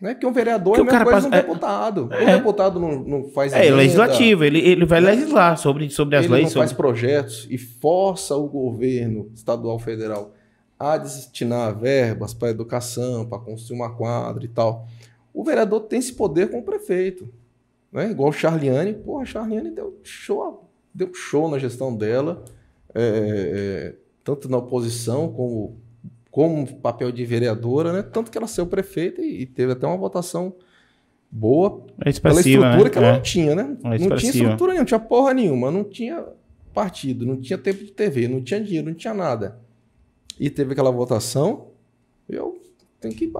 Né? 0.02 0.12
Porque 0.12 0.26
um 0.26 0.32
vereador 0.32 0.74
que 0.74 0.80
é 0.80 0.82
a 0.82 0.84
mesma 0.84 1.04
coisa 1.04 1.28
um 1.28 1.32
é, 1.32 1.40
deputado. 1.40 2.08
É, 2.12 2.22
o 2.22 2.26
deputado 2.38 2.80
não, 2.80 3.02
não 3.02 3.28
faz. 3.30 3.52
É 3.52 3.60
emenda, 3.60 3.76
legislativo, 3.76 4.44
ele, 4.44 4.58
ele 4.58 4.84
vai 4.84 5.00
legislar 5.00 5.56
sobre, 5.56 5.88
sobre 5.88 6.16
as 6.16 6.24
ele 6.24 6.34
leis. 6.34 6.40
Ele 6.40 6.44
não 6.46 6.50
sobre... 6.50 6.68
faz 6.68 6.76
projetos 6.76 7.46
e 7.48 7.56
força 7.56 8.36
o 8.36 8.46
governo 8.48 9.30
estadual 9.32 9.78
federal 9.78 10.34
a 10.78 10.98
destinar 10.98 11.74
verbas 11.74 12.34
para 12.34 12.50
educação, 12.50 13.24
para 13.24 13.38
construir 13.38 13.78
uma 13.78 13.94
quadra 13.94 14.44
e 14.44 14.48
tal. 14.48 14.86
O 15.32 15.42
vereador 15.44 15.80
tem 15.80 15.98
esse 15.98 16.12
poder 16.12 16.50
com 16.50 16.58
o 16.58 16.62
prefeito. 16.62 17.32
Né? 17.90 18.10
Igual 18.10 18.30
o 18.30 18.32
Charliane. 18.32 18.92
Porra, 18.92 19.22
a 19.22 19.26
Charliane 19.26 19.70
deu 19.70 19.98
show, 20.02 20.68
deu 20.92 21.14
show 21.14 21.48
na 21.48 21.58
gestão 21.58 21.96
dela, 21.96 22.44
é, 22.94 23.00
é, 23.00 23.94
tanto 24.22 24.50
na 24.50 24.58
oposição 24.58 25.32
como 25.32 25.78
como 26.36 26.66
papel 26.66 27.10
de 27.10 27.24
vereadora, 27.24 27.94
né? 27.94 28.02
Tanto 28.02 28.30
que 28.30 28.36
ela 28.36 28.46
saiu 28.46 28.66
prefeita 28.66 29.22
e, 29.22 29.40
e 29.40 29.46
teve 29.46 29.72
até 29.72 29.86
uma 29.86 29.96
votação 29.96 30.54
boa 31.30 31.86
é 31.98 32.12
pela 32.12 32.40
estrutura 32.40 32.84
né? 32.84 32.90
que 32.90 32.98
ela 32.98 33.06
é. 33.06 33.12
não 33.14 33.22
tinha, 33.22 33.54
né? 33.54 33.76
É 33.84 33.98
não 33.98 34.16
tinha 34.18 34.32
estrutura 34.32 34.72
nenhuma, 34.72 34.78
não 34.80 34.84
tinha 34.84 35.00
porra 35.00 35.32
nenhuma, 35.32 35.70
não 35.70 35.82
tinha 35.82 36.26
partido, 36.74 37.24
não 37.24 37.40
tinha 37.40 37.56
tempo 37.56 37.82
de 37.82 37.90
TV, 37.90 38.28
não 38.28 38.42
tinha 38.42 38.60
dinheiro, 38.60 38.86
não 38.86 38.94
tinha 38.94 39.14
nada. 39.14 39.58
E 40.38 40.50
teve 40.50 40.72
aquela 40.72 40.90
votação, 40.90 41.68
eu 42.28 42.60
tenho 43.00 43.14
que 43.14 43.32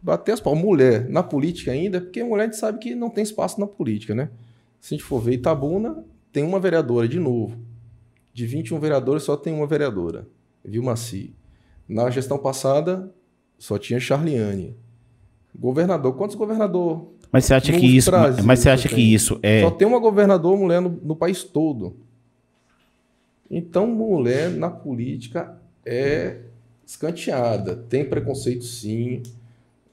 bater 0.00 0.32
as 0.32 0.40
palmas. 0.40 0.64
Mulher, 0.64 1.06
na 1.06 1.22
política 1.22 1.70
ainda, 1.70 2.00
porque 2.00 2.24
mulher 2.24 2.44
a 2.44 2.46
gente 2.46 2.56
sabe 2.56 2.78
que 2.78 2.94
não 2.94 3.10
tem 3.10 3.24
espaço 3.24 3.60
na 3.60 3.66
política, 3.66 4.14
né? 4.14 4.30
Se 4.80 4.94
a 4.94 4.96
gente 4.96 5.06
for 5.06 5.20
ver 5.20 5.34
Itabuna, 5.34 6.02
tem 6.32 6.44
uma 6.44 6.58
vereadora 6.58 7.06
de 7.06 7.20
novo. 7.20 7.58
De 8.32 8.46
21 8.46 8.80
vereadores, 8.80 9.22
só 9.24 9.36
tem 9.36 9.52
uma 9.52 9.66
vereadora, 9.66 10.26
Vilma 10.64 10.96
Si. 10.96 11.36
Na 11.88 12.10
gestão 12.10 12.38
passada, 12.38 13.10
só 13.58 13.78
tinha 13.78 13.98
Charliane. 13.98 14.76
Governador, 15.58 16.14
quantos 16.16 16.36
governador 16.36 17.12
Mas 17.32 17.46
você 17.46 17.54
acha 17.54 17.72
que 17.72 17.86
isso, 17.86 18.10
Brasil, 18.10 18.44
mas 18.44 18.60
você 18.60 18.70
acha 18.70 18.88
que 18.88 19.00
isso 19.00 19.40
é 19.42 19.62
Só 19.62 19.70
tem 19.70 19.88
uma 19.88 19.98
governadora 19.98 20.56
mulher 20.56 20.80
no, 20.80 20.90
no 21.02 21.16
país 21.16 21.42
todo. 21.42 21.96
Então, 23.50 23.86
mulher 23.86 24.50
na 24.50 24.70
política 24.70 25.58
é 25.84 26.42
escanteada. 26.86 27.74
Tem 27.74 28.04
preconceito, 28.04 28.64
sim. 28.64 29.22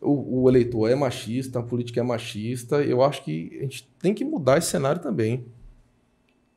O, 0.02 0.44
o, 0.44 0.50
eleitor 0.50 0.90
é 0.90 0.96
machista, 0.96 1.60
a 1.60 1.64
política 1.64 2.02
é 2.02 2.04
machista. 2.04 2.84
Eu 2.84 3.02
acho 3.02 3.24
que 3.24 3.58
a 3.60 3.64
gente 3.64 3.90
tem 4.00 4.14
que 4.14 4.26
mudar 4.26 4.58
esse 4.58 4.68
cenário 4.68 5.02
também. 5.02 5.46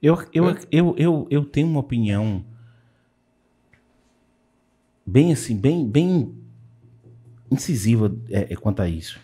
Eu, 0.02 0.18
eu, 0.32 0.50
é. 0.50 0.58
eu, 0.70 0.94
eu, 0.98 1.26
eu 1.30 1.44
tenho 1.44 1.68
uma 1.68 1.80
opinião 1.80 2.44
bem 5.08 5.32
assim, 5.32 5.56
bem, 5.56 5.88
bem 5.88 6.34
incisiva 7.50 8.14
é, 8.30 8.52
é, 8.52 8.56
quanto 8.56 8.82
a 8.82 8.88
isso. 8.88 9.18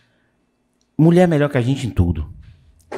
Mulher 0.97 1.23
é 1.23 1.27
melhor 1.27 1.51
que 1.51 1.59
a 1.59 1.61
gente 1.61 1.87
em 1.87 1.91
tudo. 1.91 2.33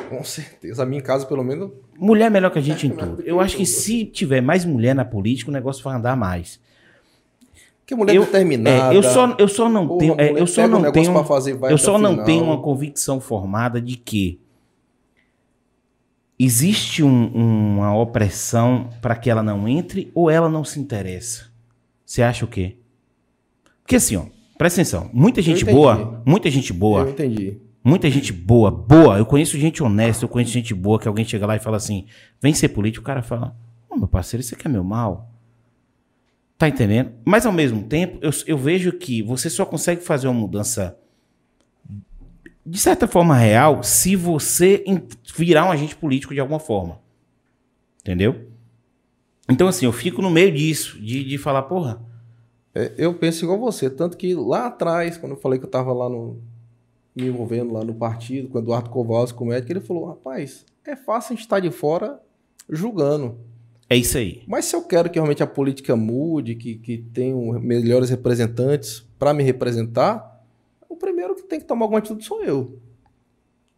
Com 0.09 0.23
certeza. 0.23 0.83
A 0.83 0.87
minha 0.87 1.03
casa, 1.03 1.27
pelo 1.27 1.43
menos. 1.43 1.73
Mulher 1.99 2.27
é 2.27 2.31
melhor 2.31 2.51
que 2.51 2.59
a 2.59 2.63
gente 2.63 2.87
em 2.89 2.91
tudo. 2.91 3.23
Eu 3.23 3.41
acho 3.41 3.57
que 3.57 3.67
se 3.67 4.05
tiver 4.05 4.41
mais 4.41 4.65
mulher 4.65 4.95
na 4.95 5.05
política, 5.05 5.51
o 5.51 5.53
negócio 5.53 5.83
vai 5.83 5.97
andar 5.97 6.17
mais. 6.17 6.61
Que 7.85 7.95
mulher 7.95 8.15
eu, 8.17 8.25
determinada. 8.25 8.95
É, 8.95 8.97
eu 8.97 9.03
só, 9.03 9.37
eu 9.39 9.49
só 9.49 9.69
não 9.69 9.87
Porra, 9.87 10.01
tenho. 10.01 10.15
É, 10.19 10.41
eu 10.41 10.47
só 10.47 10.69
não 10.69 10.93
tenho. 10.93 11.25
Fazer, 11.25 11.59
eu 11.71 11.79
só 11.79 11.99
não 11.99 12.13
final. 12.13 12.25
tenho 12.25 12.45
uma 12.45 12.61
convicção 12.61 13.21
formada 13.21 13.81
de 13.81 13.97
que 13.97 14.41
existe 16.39 17.03
um, 17.03 17.27
uma 17.77 17.97
opressão 17.97 18.91
para 19.01 19.17
que 19.17 19.31
ela 19.31 19.43
não 19.43 19.67
entre 19.69 20.11
ou 20.15 20.31
ela 20.31 20.49
não 20.49 20.65
se 20.65 20.79
interessa. 20.79 21.56
Você 22.07 22.23
acha 22.23 22.45
o 22.45 22.49
quê? 22.49 22.77
Porque 23.83 23.97
assim, 23.97 24.17
ó, 24.17 24.27
presta 24.57 24.81
atenção. 24.81 25.11
Muita 25.13 25.43
gente 25.43 25.65
boa, 25.65 26.23
muita 26.25 26.49
gente 26.49 26.73
boa. 26.73 27.03
Eu 27.03 27.11
entendi. 27.11 27.61
Muita 27.83 28.11
gente 28.11 28.33
boa, 28.33 28.71
boa. 28.71 29.19
Eu 29.19 29.27
conheço 29.27 29.59
gente 29.59 29.83
honesta, 29.83 30.25
eu 30.25 30.29
conheço 30.29 30.53
gente 30.53 30.73
boa 30.73 30.99
que 30.99 31.07
alguém 31.07 31.25
chega 31.25 31.47
lá 31.47 31.57
e 31.57 31.61
fala 31.61 31.77
assim: 31.77 32.07
vem 32.41 32.55
ser 32.55 32.69
político. 32.69 33.03
O 33.03 33.07
cara 33.07 33.23
fala: 33.23 33.57
Ô 33.91 33.95
oh, 33.95 33.97
meu 33.97 34.09
parceiro, 34.09 34.41
isso 34.41 34.55
aqui 34.55 34.67
é 34.67 34.71
meu 34.71 34.85
mal. 34.85 35.33
Tá 36.57 36.69
entendendo? 36.69 37.13
Mas 37.25 37.45
ao 37.45 37.53
mesmo 37.53 37.83
tempo, 37.83 38.19
eu, 38.23 38.31
eu 38.47 38.57
vejo 38.57 38.93
que 38.93 39.23
você 39.23 39.51
só 39.51 39.67
consegue 39.67 40.01
fazer 40.01 40.27
uma 40.27 40.41
mudança 40.41 40.99
de 42.65 42.79
certa 42.79 43.07
forma 43.07 43.37
real 43.37 43.83
se 43.83 44.17
você 44.17 44.85
virar 45.37 45.67
um 45.67 45.71
agente 45.71 45.95
político 45.95 46.35
de 46.35 46.41
alguma 46.41 46.59
forma. 46.59 47.01
Entendeu? 48.01 48.51
Então, 49.49 49.69
assim, 49.69 49.87
eu 49.87 49.93
fico 49.93 50.21
no 50.21 50.31
meio 50.31 50.53
disso, 50.53 51.01
de, 51.01 51.25
de 51.25 51.39
falar, 51.39 51.63
porra. 51.63 52.01
É, 52.75 52.93
eu 52.99 53.15
penso 53.15 53.45
igual 53.45 53.59
você, 53.59 53.89
tanto 53.89 54.17
que 54.17 54.35
lá 54.35 54.67
atrás, 54.67 55.17
quando 55.17 55.33
eu 55.33 55.39
falei 55.39 55.59
que 55.59 55.65
eu 55.65 55.71
tava 55.71 55.93
lá 55.93 56.09
no. 56.09 56.39
me 57.15 57.27
envolvendo 57.27 57.73
lá 57.73 57.85
no 57.85 57.95
partido, 57.95 58.49
com 58.49 58.59
o 58.59 58.61
Eduardo 58.61 58.91
Kowalski, 58.91 59.39
como 59.39 59.51
médico, 59.51 59.73
ele 59.73 59.81
falou: 59.81 60.07
rapaz, 60.07 60.65
é 60.85 60.97
fácil 60.97 61.33
a 61.33 61.37
gente 61.37 61.45
estar 61.45 61.61
de 61.61 61.71
fora 61.71 62.21
julgando. 62.69 63.39
É 63.89 63.97
isso 63.97 64.19
aí. 64.19 64.43
Mas 64.47 64.65
se 64.65 64.75
eu 64.75 64.83
quero 64.83 65.09
que 65.09 65.17
realmente 65.17 65.43
a 65.43 65.47
política 65.47 65.95
mude, 65.95 66.57
que, 66.57 66.75
que 66.75 66.99
tenham 66.99 67.41
melhores 67.61 68.11
representantes 68.11 69.07
para 69.19 69.33
me 69.33 69.45
representar, 69.45 70.45
o 70.89 70.97
primeiro 70.97 71.37
que 71.37 71.43
tem 71.43 71.61
que 71.61 71.67
tomar 71.67 71.85
alguma 71.85 72.01
atitude 72.01 72.25
sou 72.25 72.43
eu. 72.43 72.81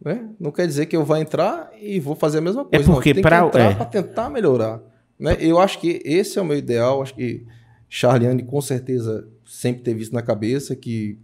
Né? 0.02 0.30
Não 0.40 0.50
quer 0.50 0.66
dizer 0.66 0.86
que 0.86 0.96
eu 0.96 1.04
vou 1.04 1.16
entrar 1.16 1.70
e 1.78 2.00
vou 2.00 2.14
fazer 2.14 2.38
a 2.38 2.40
mesma 2.40 2.62
é 2.62 2.76
coisa. 2.76 2.90
É 2.90 2.94
porque 2.94 3.14
para 3.20 3.46
é. 3.46 3.74
para 3.74 3.84
tentar 3.84 4.30
melhorar. 4.30 4.80
Né? 5.18 5.36
Eu 5.40 5.58
acho 5.58 5.80
que 5.80 6.00
esse 6.04 6.38
é 6.38 6.42
o 6.42 6.44
meu 6.44 6.56
ideal. 6.56 7.02
Acho 7.02 7.14
que 7.14 7.44
Charliane 7.88 8.42
com 8.42 8.60
certeza 8.60 9.28
sempre 9.44 9.82
teve 9.82 10.02
isso 10.02 10.14
na 10.14 10.22
cabeça 10.22 10.76
que 10.76 11.18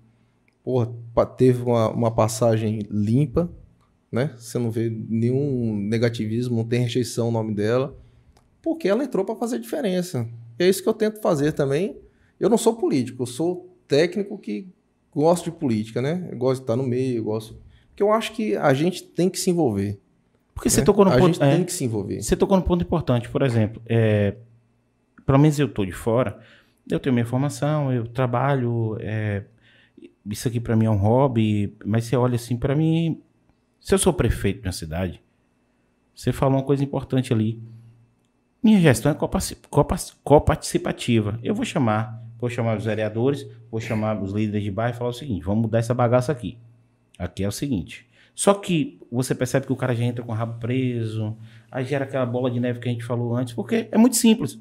porra, 0.63 0.91
teve 1.37 1.63
uma, 1.63 1.91
uma 1.91 2.11
passagem 2.11 2.81
limpa, 2.91 3.53
né? 4.11 4.35
Você 4.39 4.59
não 4.59 4.71
vê 4.71 4.89
nenhum 4.89 5.77
negativismo, 5.77 6.57
não 6.57 6.65
tem 6.65 6.81
rejeição 6.81 7.27
no 7.27 7.33
nome 7.33 7.55
dela 7.55 7.95
porque 8.65 8.89
ela 8.89 9.05
entrou 9.05 9.27
para 9.27 9.37
fazer 9.37 9.59
diferença. 9.59 10.27
é 10.59 10.67
isso 10.67 10.83
que 10.83 10.89
eu 10.89 10.95
tento 10.95 11.21
fazer 11.21 11.53
também. 11.53 11.99
Eu 12.41 12.49
não 12.49 12.57
sou 12.57 12.75
político, 12.75 13.23
eu 13.23 13.27
sou 13.27 13.77
técnico 13.87 14.39
que 14.39 14.67
gosto 15.13 15.45
de 15.45 15.53
política, 15.53 16.01
né? 16.01 16.27
Eu 16.33 16.39
gosto 16.39 16.61
de 16.61 16.65
estar 16.65 16.75
no 16.75 16.83
meio, 16.83 17.19
eu 17.19 17.25
gosto. 17.25 17.59
Porque 17.89 18.03
eu 18.03 18.11
acho 18.11 18.33
que 18.33 18.57
a 18.57 18.73
gente 18.73 19.03
tem 19.03 19.29
que 19.29 19.39
se 19.39 19.51
envolver. 19.51 20.01
Porque 20.55 20.69
né? 20.69 20.75
você 20.75 20.85
tocou 20.85 21.05
no 21.05 21.11
a 21.11 21.19
ponto. 21.19 21.35
Gente 21.35 21.43
é, 21.43 21.57
tem 21.57 21.65
que 21.65 21.73
se 21.73 21.85
envolver. 21.85 22.23
Você 22.23 22.37
tocou 22.37 22.57
no 22.57 22.63
ponto 22.63 22.83
importante, 22.83 23.29
por 23.29 23.43
exemplo, 23.43 23.83
é, 23.87 24.37
pelo 25.27 25.39
menos 25.39 25.59
eu 25.59 25.67
estou 25.67 25.85
de 25.85 25.93
fora, 25.93 26.39
eu 26.89 27.01
tenho 27.01 27.13
minha 27.13 27.27
formação, 27.27 27.93
eu 27.93 28.07
trabalho, 28.07 28.97
é, 29.01 29.45
isso 30.27 30.49
aqui 30.49 30.61
para 30.61 30.77
mim 30.77 30.87
é 30.87 30.91
um 30.91 30.97
hobby, 30.97 31.77
mas 31.85 32.05
você 32.05 32.17
olha 32.17 32.37
assim, 32.37 32.57
para 32.57 32.75
mim, 32.75 33.21
se 33.81 33.95
eu 33.95 33.99
sou 33.99 34.13
prefeito 34.13 34.63
de 34.63 34.69
uma 34.69 34.73
cidade, 34.73 35.21
você 36.15 36.33
falou 36.33 36.59
uma 36.59 36.65
coisa 36.65 36.85
importante 36.85 37.33
ali. 37.33 37.61
Minha 38.63 38.81
gestão 38.81 39.13
é 39.13 39.17
coparticipativa. 40.23 41.39
Eu 41.43 41.55
vou 41.55 41.65
chamar, 41.65 42.23
vou 42.39 42.49
chamar 42.49 42.79
os 42.79 42.85
vereadores, 42.85 43.47
vou 43.71 43.81
chamar 43.81 44.23
os 44.23 44.33
líderes 44.33 44.63
de 44.63 44.71
bairro 44.71 44.95
e 44.95 44.99
falar 44.99 45.11
o 45.11 45.15
seguinte: 45.15 45.45
vamos 45.45 45.63
mudar 45.63 45.81
essa 45.81 45.93
bagaça 45.93 46.33
aqui. 46.33 46.57
Aqui 47.19 47.45
é 47.45 47.49
o 47.49 47.53
seguinte. 47.53 48.09
Só 48.35 48.55
que 48.55 48.99
você 49.15 49.35
percebe 49.35 49.67
que 49.67 49.73
o 49.73 49.77
cara 49.77 49.95
já 49.95 50.05
entra 50.05 50.25
com 50.25 50.33
o 50.33 50.35
rabo 50.35 50.59
preso, 50.59 51.37
aí 51.71 51.85
gera 51.85 52.05
aquela 52.05 52.27
bola 52.27 52.51
de 52.51 52.59
neve 52.59 52.81
que 52.81 52.89
a 52.89 52.93
gente 52.93 53.05
falou 53.05 53.35
antes, 53.37 53.55
porque 53.55 53.89
é 53.91 53.97
muito 53.97 54.17
simples. 54.17 54.59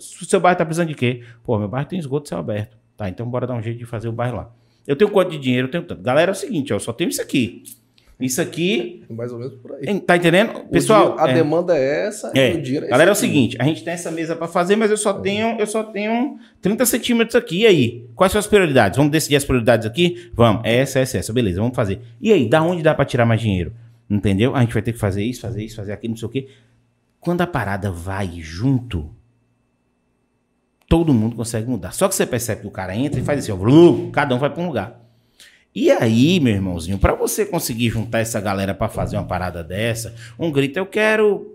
Se 0.00 0.22
o 0.22 0.26
seu 0.26 0.40
bairro 0.40 0.54
está 0.54 0.64
precisando 0.64 0.88
de 0.88 0.94
quê? 0.94 1.22
Pô, 1.42 1.58
meu 1.58 1.68
bairro 1.68 1.88
tem 1.88 1.98
esgoto 1.98 2.28
céu 2.28 2.38
aberto. 2.38 2.76
Tá, 2.96 3.08
então 3.08 3.28
bora 3.28 3.46
dar 3.46 3.54
um 3.54 3.62
jeito 3.62 3.78
de 3.78 3.84
fazer 3.84 4.08
o 4.08 4.12
bairro 4.12 4.36
lá. 4.36 4.52
Eu 4.86 4.96
tenho 4.96 5.10
quanto 5.10 5.30
de 5.30 5.38
dinheiro? 5.38 5.68
Eu 5.68 5.70
tenho 5.70 5.84
tanto. 5.84 6.02
Galera, 6.02 6.30
é 6.30 6.32
o 6.32 6.34
seguinte, 6.34 6.72
ó, 6.72 6.76
eu 6.76 6.80
só 6.80 6.92
tenho 6.92 7.10
isso 7.10 7.20
aqui. 7.20 7.62
Isso 8.20 8.40
aqui. 8.40 9.04
Mais 9.08 9.32
ou 9.32 9.38
menos 9.38 9.54
por 9.54 9.72
aí. 9.74 10.00
Tá 10.00 10.16
entendendo? 10.16 10.64
Pessoal. 10.70 11.14
Dia, 11.14 11.24
a 11.24 11.30
é, 11.30 11.34
demanda 11.34 11.76
é 11.76 12.06
essa 12.06 12.32
é, 12.34 12.52
o 12.52 12.60
dinheiro 12.60 12.86
é 12.86 12.88
Galera, 12.88 13.10
é 13.10 13.12
o 13.12 13.14
seguinte: 13.14 13.56
a 13.60 13.64
gente 13.64 13.84
tem 13.84 13.94
essa 13.94 14.10
mesa 14.10 14.34
para 14.34 14.48
fazer, 14.48 14.74
mas 14.74 14.90
eu 14.90 14.96
só 14.96 15.12
tenho, 15.12 15.56
eu 15.58 15.66
só 15.66 15.84
tenho 15.84 16.36
30 16.60 16.84
centímetros 16.84 17.36
aqui. 17.36 17.60
E 17.60 17.66
aí? 17.66 18.06
Quais 18.16 18.32
são 18.32 18.40
as 18.40 18.46
prioridades? 18.46 18.96
Vamos 18.96 19.12
decidir 19.12 19.36
as 19.36 19.44
prioridades 19.44 19.86
aqui? 19.86 20.30
Vamos. 20.34 20.62
É 20.64 20.78
essa, 20.78 20.98
essa, 20.98 21.18
essa. 21.18 21.32
Beleza, 21.32 21.60
vamos 21.60 21.76
fazer. 21.76 22.00
E 22.20 22.32
aí, 22.32 22.48
da 22.48 22.60
onde 22.60 22.82
dá 22.82 22.92
para 22.92 23.04
tirar 23.04 23.24
mais 23.24 23.40
dinheiro? 23.40 23.72
Entendeu? 24.10 24.54
A 24.54 24.60
gente 24.60 24.72
vai 24.72 24.82
ter 24.82 24.92
que 24.92 24.98
fazer 24.98 25.22
isso, 25.22 25.40
fazer 25.40 25.62
isso, 25.62 25.76
fazer 25.76 25.92
aquilo, 25.92 26.12
não 26.12 26.18
sei 26.18 26.26
o 26.26 26.30
quê. 26.30 26.48
Quando 27.20 27.42
a 27.42 27.46
parada 27.46 27.90
vai 27.90 28.40
junto, 28.40 29.10
todo 30.88 31.12
mundo 31.12 31.36
consegue 31.36 31.68
mudar. 31.68 31.92
Só 31.92 32.08
que 32.08 32.14
você 32.14 32.24
percebe 32.24 32.62
que 32.62 32.66
o 32.66 32.70
cara 32.70 32.96
entra 32.96 33.20
e 33.20 33.22
faz 33.24 33.40
assim, 33.40 33.52
ó, 33.52 34.10
cada 34.10 34.34
um 34.34 34.38
vai 34.38 34.50
para 34.50 34.62
um 34.62 34.68
lugar. 34.68 34.98
E 35.74 35.90
aí, 35.90 36.40
meu 36.40 36.54
irmãozinho, 36.54 36.98
para 36.98 37.14
você 37.14 37.44
conseguir 37.44 37.90
juntar 37.90 38.20
essa 38.20 38.40
galera 38.40 38.74
para 38.74 38.88
fazer 38.88 39.16
uma 39.16 39.26
parada 39.26 39.62
dessa, 39.62 40.14
um 40.38 40.50
grito, 40.50 40.78
eu 40.78 40.86
quero. 40.86 41.54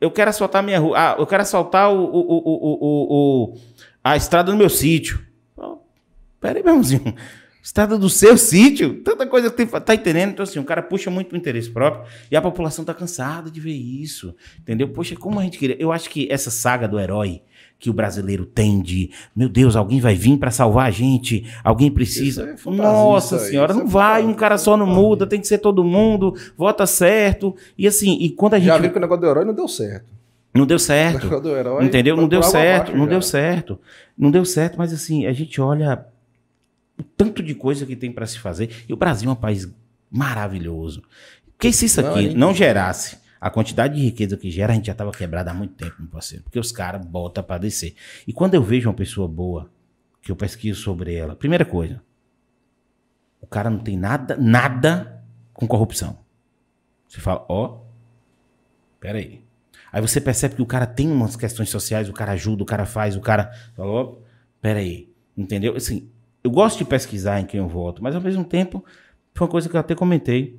Eu 0.00 0.10
quero 0.10 0.30
asfaltar 0.30 0.62
minha 0.62 0.78
rua. 0.78 0.96
Ah, 0.96 1.16
eu 1.18 1.26
quero 1.26 1.42
asfaltar 1.42 1.92
o, 1.92 2.04
o, 2.04 2.20
o, 2.20 3.52
o 3.52 3.58
a 4.02 4.16
estrada 4.16 4.50
do 4.50 4.56
meu 4.56 4.70
sítio. 4.70 5.22
Oh, 5.56 5.76
pera 6.40 6.58
aí, 6.58 6.62
meu 6.62 6.72
irmãozinho. 6.72 7.14
Estrada 7.62 7.98
do 7.98 8.08
seu 8.08 8.38
sítio? 8.38 9.02
Tanta 9.02 9.26
coisa 9.26 9.50
que 9.50 9.56
tem. 9.56 9.66
Tá 9.66 9.94
entendendo? 9.94 10.30
Então, 10.30 10.42
assim, 10.42 10.58
o 10.58 10.64
cara 10.64 10.82
puxa 10.82 11.10
muito 11.10 11.32
o 11.32 11.36
interesse 11.36 11.70
próprio 11.70 12.04
e 12.30 12.36
a 12.36 12.40
população 12.40 12.84
tá 12.84 12.94
cansada 12.94 13.50
de 13.50 13.60
ver 13.60 13.72
isso. 13.72 14.34
Entendeu? 14.58 14.88
Poxa, 14.88 15.14
como 15.14 15.38
a 15.38 15.42
gente 15.42 15.58
queria. 15.58 15.76
Eu 15.78 15.92
acho 15.92 16.08
que 16.08 16.26
essa 16.30 16.50
saga 16.50 16.88
do 16.88 16.98
herói 16.98 17.42
que 17.78 17.88
o 17.88 17.94
brasileiro 17.94 18.44
tem 18.44 18.80
de, 18.82 19.10
meu 19.34 19.48
Deus, 19.48 19.74
alguém 19.74 20.00
vai 20.00 20.14
vir 20.14 20.36
para 20.36 20.50
salvar 20.50 20.86
a 20.86 20.90
gente, 20.90 21.50
alguém 21.64 21.90
precisa. 21.90 22.42
É 22.42 22.70
Nossa 22.70 23.38
senhora, 23.38 23.72
não 23.72 23.84
é 23.84 23.86
vai, 23.86 24.22
um 24.22 24.34
cara 24.34 24.58
só 24.58 24.76
não 24.76 24.86
muda, 24.86 25.26
tem 25.26 25.40
que 25.40 25.48
ser 25.48 25.58
todo 25.58 25.82
mundo, 25.82 26.34
vota 26.56 26.86
certo. 26.86 27.56
E 27.78 27.86
assim, 27.86 28.18
e 28.20 28.28
quando 28.28 28.54
a 28.54 28.58
gente. 28.58 28.68
Já 28.68 28.76
viu 28.76 28.90
que 28.90 28.98
o 28.98 29.00
negócio 29.00 29.22
do 29.22 29.26
herói 29.26 29.44
não 29.46 29.54
deu 29.54 29.66
certo. 29.66 30.12
Não 30.54 30.66
deu 30.66 30.78
certo. 30.78 31.48
Herói, 31.48 31.84
entendeu? 31.84 32.16
Não 32.16 32.28
deu 32.28 32.42
certo, 32.42 32.92
não 32.92 33.04
já. 33.04 33.10
deu 33.10 33.22
certo. 33.22 33.80
Não 34.18 34.30
deu 34.30 34.44
certo, 34.44 34.76
mas 34.76 34.92
assim, 34.92 35.24
a 35.24 35.32
gente 35.32 35.60
olha 35.60 36.04
o 37.00 37.02
tanto 37.02 37.42
de 37.42 37.54
coisa 37.54 37.86
que 37.86 37.96
tem 37.96 38.12
para 38.12 38.26
se 38.26 38.38
fazer. 38.38 38.84
E 38.88 38.92
o 38.92 38.96
Brasil 38.96 39.28
é 39.28 39.32
um 39.32 39.36
país 39.36 39.68
maravilhoso. 40.10 41.02
Porque 41.52 41.72
se 41.72 41.86
isso 41.86 42.00
aqui 42.00 42.28
não, 42.28 42.48
não 42.48 42.54
gerasse 42.54 43.18
a 43.40 43.50
quantidade 43.50 43.94
de 43.94 44.02
riqueza 44.02 44.36
que 44.36 44.50
gera, 44.50 44.72
a 44.72 44.76
gente 44.76 44.86
já 44.86 44.92
estava 44.92 45.10
quebrado 45.12 45.48
há 45.48 45.54
muito 45.54 45.74
tempo, 45.74 45.96
meu 45.98 46.10
parceiro. 46.10 46.44
Porque 46.44 46.58
os 46.58 46.70
caras 46.70 47.04
botam 47.04 47.42
para 47.42 47.58
descer. 47.58 47.94
E 48.26 48.32
quando 48.32 48.54
eu 48.54 48.62
vejo 48.62 48.88
uma 48.88 48.94
pessoa 48.94 49.26
boa, 49.26 49.70
que 50.20 50.30
eu 50.30 50.36
pesquiso 50.36 50.80
sobre 50.80 51.14
ela, 51.14 51.34
primeira 51.34 51.64
coisa, 51.64 52.02
o 53.40 53.46
cara 53.46 53.70
não 53.70 53.78
tem 53.78 53.96
nada, 53.96 54.36
nada 54.36 55.22
com 55.54 55.66
corrupção. 55.66 56.18
Você 57.08 57.20
fala, 57.20 57.44
ó, 57.48 57.64
oh, 57.64 57.80
peraí. 59.00 59.42
Aí 59.92 60.00
você 60.00 60.20
percebe 60.20 60.54
que 60.54 60.62
o 60.62 60.66
cara 60.66 60.86
tem 60.86 61.10
umas 61.10 61.34
questões 61.34 61.70
sociais, 61.70 62.08
o 62.08 62.12
cara 62.12 62.32
ajuda, 62.32 62.62
o 62.62 62.66
cara 62.66 62.84
faz, 62.86 63.16
o 63.16 63.20
cara. 63.20 63.50
Ó, 63.76 64.02
oh, 64.02 64.22
peraí. 64.60 65.10
Entendeu? 65.36 65.74
Assim, 65.74 66.10
eu 66.42 66.50
gosto 66.50 66.78
de 66.78 66.84
pesquisar 66.84 67.40
em 67.40 67.46
quem 67.46 67.58
eu 67.58 67.68
voto, 67.68 68.02
mas 68.02 68.14
ao 68.14 68.20
mesmo 68.20 68.44
tempo, 68.44 68.84
foi 69.34 69.46
uma 69.46 69.50
coisa 69.50 69.68
que 69.68 69.76
eu 69.76 69.80
até 69.80 69.94
comentei. 69.94 70.58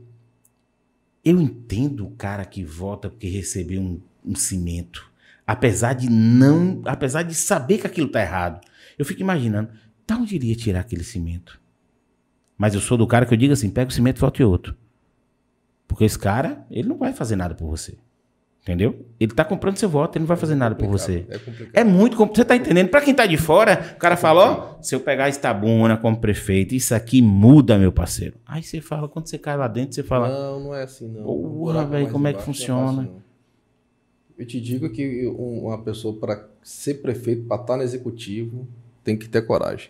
Eu 1.24 1.40
entendo 1.40 2.08
o 2.08 2.12
cara 2.12 2.46
que 2.46 2.64
vota 2.64 3.10
porque 3.10 3.28
recebeu 3.28 3.82
um, 3.82 4.02
um 4.26 4.36
cimento. 4.36 5.10
Apesar 5.46 5.94
de 5.94 6.10
não. 6.10 6.82
Apesar 6.86 7.24
de 7.24 7.36
saber 7.36 7.80
que 7.80 7.88
aquilo 7.88 8.08
está 8.08 8.22
errado. 8.22 8.62
Eu 8.98 9.06
fico 9.06 9.22
imaginando, 9.22 9.70
de 10.08 10.14
onde 10.14 10.36
iria 10.36 10.56
tirar 10.56 10.82
aquele 10.82 11.04
cimento? 11.04 11.60
Mas 12.58 12.74
eu 12.76 12.82
sou 12.82 12.98
do 12.98 13.08
cara 13.08 13.26
que 13.26 13.34
eu 13.34 13.38
digo 13.38 13.54
assim: 13.54 13.70
pega 13.70 13.90
o 13.90 13.94
cimento 13.94 14.18
e 14.18 14.22
vote 14.22 14.44
outro. 14.44 14.76
Porque 15.88 16.06
esse 16.06 16.18
cara, 16.18 16.66
ele 16.70 16.88
não 16.88 16.98
vai 16.98 17.12
fazer 17.12 17.36
nada 17.36 17.54
por 17.54 17.68
você. 17.68 17.98
Entendeu? 18.62 19.08
Ele 19.20 19.34
tá 19.34 19.44
comprando 19.44 19.78
seu 19.78 19.90
voto, 19.90 20.16
ele 20.16 20.22
não 20.22 20.28
vai 20.28 20.38
fazer 20.38 20.54
é 20.54 20.56
nada 20.56 20.76
por 20.76 20.88
você. 20.88 21.26
É, 21.30 21.40
complicado. 21.40 21.72
é 21.74 21.84
muito 21.84 22.16
complicado. 22.16 22.38
Você 22.38 22.46
tá 22.46 22.56
entendendo? 22.56 22.90
Para 22.90 23.02
quem 23.02 23.14
tá 23.14 23.26
de 23.26 23.36
fora, 23.36 23.96
o 23.96 24.00
cara 24.00 24.16
fala, 24.16 24.76
ó, 24.78 24.82
se 24.82 24.94
eu 24.94 25.00
pegar 25.00 25.30
Estabuna 25.30 25.98
como 25.98 26.22
prefeito, 26.22 26.76
isso 26.76 26.94
aqui 26.94 27.24
muda, 27.24 27.80
meu 27.80 27.92
parceiro. 27.92 28.36
Aí 28.46 28.62
você 28.62 28.80
fala, 28.80 29.10
quando 29.10 29.26
você 29.26 29.40
cai 29.40 29.58
lá 29.58 29.68
dentro, 29.68 29.96
você 29.96 30.04
fala... 30.04 30.30
Não, 30.30 30.60
não 30.60 30.76
é 30.76 30.84
assim, 30.84 31.08
não. 31.08 31.24
Porra, 31.24 31.86
velho, 31.86 32.12
como 32.12 32.28
é 32.28 32.34
que 32.34 32.44
funciona? 32.44 33.10
É 34.38 34.42
eu 34.42 34.46
te 34.46 34.62
digo 34.62 34.90
que 34.90 35.26
uma 35.28 35.82
pessoa, 35.82 36.16
para 36.20 36.48
ser 36.62 36.96
prefeito, 36.96 37.46
para 37.46 37.58
estar 37.58 37.74
tá 37.74 37.78
no 37.78 37.84
executivo, 37.84 38.68
tem 39.04 39.18
que 39.18 39.28
ter 39.28 39.42
coragem. 39.42 39.90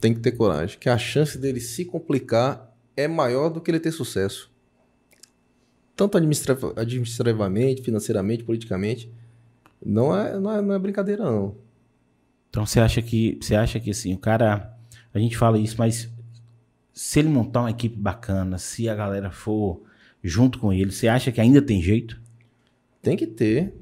Tem 0.00 0.14
que 0.14 0.20
ter 0.20 0.32
coragem. 0.32 0.78
Que 0.78 0.88
a 0.88 0.98
chance 0.98 1.36
dele 1.36 1.60
se 1.60 1.84
complicar 1.84 2.72
é 2.96 3.08
maior 3.08 3.48
do 3.48 3.60
que 3.60 3.70
ele 3.70 3.80
ter 3.80 3.90
sucesso 3.90 4.51
tanto 6.08 6.16
administrativamente, 6.16 7.82
financeiramente, 7.82 8.44
politicamente. 8.44 9.12
Não 9.84 10.16
é, 10.16 10.38
não 10.38 10.52
é, 10.52 10.62
não 10.62 10.74
é 10.74 10.78
brincadeira, 10.78 11.24
não. 11.24 11.56
Então 12.50 12.66
você 12.66 12.80
acha 12.80 13.00
que 13.00 13.38
você 13.40 13.54
acha 13.54 13.78
que 13.78 13.90
assim, 13.90 14.14
o 14.14 14.18
cara. 14.18 14.76
A 15.14 15.18
gente 15.18 15.36
fala 15.36 15.58
isso, 15.58 15.76
mas 15.78 16.10
se 16.92 17.18
ele 17.18 17.28
montar 17.28 17.60
uma 17.60 17.70
equipe 17.70 17.96
bacana, 17.96 18.58
se 18.58 18.88
a 18.88 18.94
galera 18.94 19.30
for 19.30 19.82
junto 20.22 20.58
com 20.58 20.72
ele, 20.72 20.90
você 20.90 21.06
acha 21.06 21.30
que 21.30 21.40
ainda 21.40 21.60
tem 21.60 21.82
jeito? 21.82 22.20
Tem 23.00 23.16
que 23.16 23.26
ter. 23.26 23.74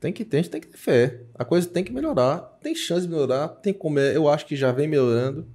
Tem 0.00 0.12
que 0.12 0.24
ter, 0.24 0.38
a 0.38 0.42
gente 0.42 0.50
tem 0.50 0.60
que 0.60 0.68
ter 0.68 0.78
fé. 0.78 1.22
A 1.34 1.44
coisa 1.44 1.68
tem 1.68 1.84
que 1.84 1.92
melhorar. 1.92 2.38
Tem 2.62 2.74
chance 2.74 3.02
de 3.06 3.12
melhorar, 3.12 3.48
tem 3.48 3.74
como. 3.74 3.98
É, 3.98 4.16
eu 4.16 4.28
acho 4.28 4.46
que 4.46 4.56
já 4.56 4.72
vem 4.72 4.88
melhorando. 4.88 5.46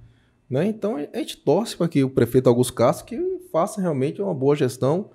Né? 0.48 0.66
Então 0.66 0.96
a 0.96 1.18
gente 1.18 1.38
torce 1.38 1.76
para 1.76 1.88
que 1.88 2.04
o 2.04 2.10
prefeito 2.10 2.48
Augusto 2.48 2.74
Castro 2.74 3.06
que 3.06 3.18
faça 3.50 3.80
realmente 3.80 4.20
uma 4.20 4.34
boa 4.34 4.54
gestão 4.54 5.10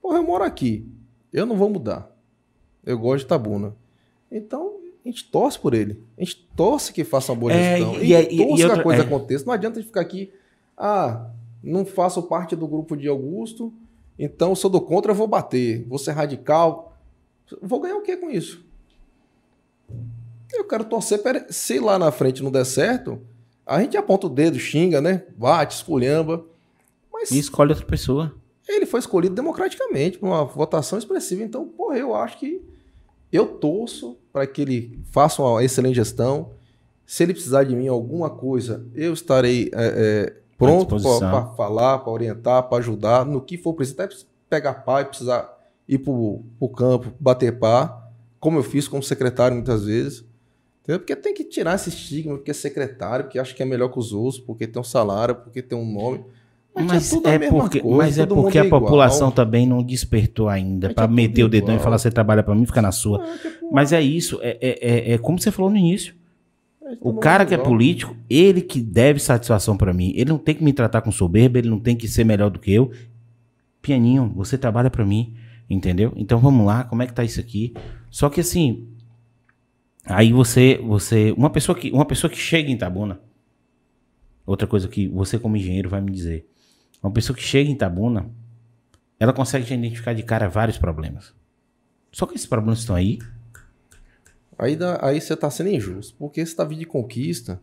Porra, 0.00 0.18
eu 0.18 0.22
moro 0.22 0.44
aqui. 0.44 0.86
Eu 1.32 1.46
não 1.46 1.56
vou 1.56 1.68
mudar. 1.68 2.10
Eu 2.84 2.98
gosto 2.98 3.24
de 3.24 3.26
Tabuna. 3.26 3.76
Então, 4.30 4.78
a 5.04 5.08
gente 5.08 5.24
torce 5.24 5.58
por 5.58 5.74
ele. 5.74 6.02
A 6.16 6.24
gente 6.24 6.48
torce 6.56 6.92
que 6.92 7.04
faça 7.04 7.32
uma 7.32 7.38
boa 7.38 7.52
é, 7.52 7.78
gestão. 7.78 7.94
E, 8.02 8.12
e, 8.12 8.46
torce 8.46 8.62
e, 8.62 8.66
que 8.66 8.72
a 8.72 8.82
coisa 8.82 9.02
é. 9.02 9.04
aconteça. 9.04 9.44
Não 9.44 9.52
adianta 9.52 9.78
a 9.78 9.80
gente 9.80 9.88
ficar 9.88 10.00
aqui. 10.00 10.32
Ah, 10.76 11.30
não 11.62 11.84
faço 11.84 12.22
parte 12.22 12.54
do 12.54 12.66
grupo 12.66 12.96
de 12.96 13.08
Augusto, 13.08 13.72
então 14.18 14.54
sou 14.54 14.70
do 14.70 14.80
contra, 14.80 15.12
eu 15.12 15.16
vou 15.16 15.26
bater. 15.26 15.84
Vou 15.86 15.98
ser 15.98 16.12
radical. 16.12 16.96
Vou 17.62 17.80
ganhar 17.80 17.96
o 17.96 18.02
que 18.02 18.16
com 18.16 18.30
isso? 18.30 18.64
Eu 20.52 20.64
quero 20.64 20.84
torcer 20.84 21.22
para 21.22 21.46
se 21.50 21.78
lá 21.78 21.98
na 21.98 22.10
frente 22.10 22.42
não 22.42 22.50
der 22.50 22.64
certo, 22.64 23.20
a 23.66 23.80
gente 23.82 23.96
aponta 23.96 24.26
o 24.26 24.30
dedo, 24.30 24.58
xinga, 24.58 25.00
né? 25.00 25.24
Bate, 25.36 25.74
esculhamba. 25.74 26.44
Mas... 27.12 27.30
E 27.30 27.38
escolhe 27.38 27.70
outra 27.70 27.86
pessoa. 27.86 28.34
Ele 28.68 28.86
foi 28.86 29.00
escolhido 29.00 29.34
democraticamente, 29.34 30.18
por 30.18 30.26
uma 30.26 30.44
votação 30.44 30.98
expressiva. 30.98 31.42
Então, 31.42 31.66
porra, 31.66 31.96
eu 31.96 32.14
acho 32.14 32.38
que 32.38 32.62
eu 33.32 33.46
torço 33.46 34.18
para 34.32 34.46
que 34.46 34.62
ele 34.62 35.00
faça 35.10 35.42
uma 35.42 35.64
excelente 35.64 35.96
gestão. 35.96 36.52
Se 37.06 37.22
ele 37.22 37.32
precisar 37.32 37.64
de 37.64 37.74
mim 37.74 37.88
alguma 37.88 38.28
coisa, 38.28 38.86
eu 38.94 39.14
estarei 39.14 39.70
é, 39.72 40.26
é, 40.26 40.36
pronto 40.58 40.96
para 41.00 41.46
falar, 41.56 41.98
para 41.98 42.12
orientar, 42.12 42.62
para 42.68 42.78
ajudar, 42.78 43.24
no 43.24 43.40
que 43.40 43.56
for 43.56 43.72
preciso. 43.72 44.00
Até 44.00 44.14
pegar 44.48 44.74
pá 44.74 45.00
e 45.00 45.06
precisar 45.06 45.58
ir 45.88 45.98
para 45.98 46.12
o 46.12 46.68
campo, 46.76 47.12
bater 47.18 47.58
pá, 47.58 48.10
como 48.38 48.58
eu 48.58 48.62
fiz 48.62 48.86
como 48.86 49.02
secretário 49.02 49.54
muitas 49.54 49.84
vezes. 49.84 50.24
Entendeu? 50.82 51.00
Porque 51.00 51.16
tem 51.16 51.34
que 51.34 51.44
tirar 51.44 51.74
esse 51.74 51.90
estigma, 51.90 52.36
porque 52.36 52.50
é 52.50 52.54
secretário, 52.54 53.26
porque 53.26 53.38
acha 53.38 53.54
que 53.54 53.62
é 53.62 53.66
melhor 53.66 53.88
que 53.90 53.98
os 53.98 54.12
outros, 54.12 54.40
porque 54.40 54.66
tem 54.66 54.80
um 54.80 54.84
salário, 54.84 55.34
porque 55.34 55.60
tem 55.60 55.76
um 55.76 55.90
nome. 55.90 56.24
Mas, 56.74 57.12
é, 57.12 57.34
é 57.34 57.50
porque, 57.50 57.80
coisa, 57.80 57.96
mas 57.96 58.18
é 58.18 58.26
porque 58.26 58.58
a 58.58 58.64
é 58.64 58.68
população 58.68 59.30
também 59.32 59.66
não 59.66 59.82
despertou 59.82 60.48
ainda 60.48 60.94
para 60.94 61.04
é 61.04 61.08
meter 61.08 61.42
o 61.42 61.48
dedão 61.48 61.70
igual. 61.70 61.80
e 61.80 61.82
falar 61.82 61.98
você 61.98 62.10
trabalha 62.10 62.42
para 62.42 62.54
mim, 62.54 62.64
fica 62.64 62.80
na 62.80 62.92
sua. 62.92 63.24
Ah, 63.24 63.50
mas 63.72 63.92
é 63.92 64.00
isso, 64.00 64.38
é, 64.42 64.58
é, 64.60 65.12
é, 65.14 65.18
como 65.18 65.40
você 65.40 65.50
falou 65.50 65.70
no 65.70 65.76
início. 65.76 66.14
O 67.00 67.14
cara 67.14 67.44
que 67.44 67.52
é 67.52 67.58
político, 67.58 68.16
ele 68.30 68.62
que 68.62 68.80
deve 68.80 69.20
satisfação 69.20 69.76
para 69.76 69.92
mim. 69.92 70.12
Ele 70.14 70.30
não 70.30 70.38
tem 70.38 70.54
que 70.54 70.64
me 70.64 70.72
tratar 70.72 71.02
com 71.02 71.12
soberba, 71.12 71.58
ele 71.58 71.68
não 71.68 71.78
tem 71.78 71.94
que 71.94 72.08
ser 72.08 72.24
melhor 72.24 72.48
do 72.48 72.58
que 72.58 72.72
eu. 72.72 72.90
Pianinho, 73.82 74.32
você 74.34 74.56
trabalha 74.56 74.88
para 74.88 75.04
mim, 75.04 75.34
entendeu? 75.68 76.12
Então 76.16 76.38
vamos 76.38 76.64
lá, 76.64 76.84
como 76.84 77.02
é 77.02 77.06
que 77.06 77.12
tá 77.12 77.22
isso 77.22 77.40
aqui? 77.40 77.74
Só 78.10 78.30
que 78.30 78.40
assim, 78.40 78.88
aí 80.04 80.32
você, 80.32 80.80
você, 80.82 81.32
uma 81.36 81.50
pessoa 81.50 81.76
que, 81.76 81.90
uma 81.90 82.06
pessoa 82.06 82.30
que 82.30 82.38
chega 82.38 82.70
em 82.70 82.76
Tabuna, 82.76 83.20
outra 84.46 84.66
coisa 84.66 84.88
que 84.88 85.06
você 85.08 85.38
como 85.38 85.56
engenheiro 85.56 85.90
vai 85.90 86.00
me 86.00 86.10
dizer. 86.10 86.48
Uma 87.02 87.12
pessoa 87.12 87.36
que 87.36 87.42
chega 87.42 87.70
em 87.70 87.76
Tabuna, 87.76 88.28
ela 89.18 89.32
consegue 89.32 89.72
identificar 89.72 90.12
de 90.12 90.22
cara 90.22 90.48
vários 90.48 90.78
problemas. 90.78 91.32
Só 92.12 92.26
que 92.26 92.34
esses 92.34 92.46
problemas 92.46 92.80
estão 92.80 92.96
aí. 92.96 93.18
Aí, 94.58 94.74
dá, 94.74 94.98
aí 95.02 95.20
você 95.20 95.34
está 95.34 95.50
sendo 95.50 95.70
injusto, 95.70 96.14
porque 96.18 96.44
você 96.44 96.50
está 96.50 96.64
vindo 96.64 96.80
de 96.80 96.86
conquista. 96.86 97.60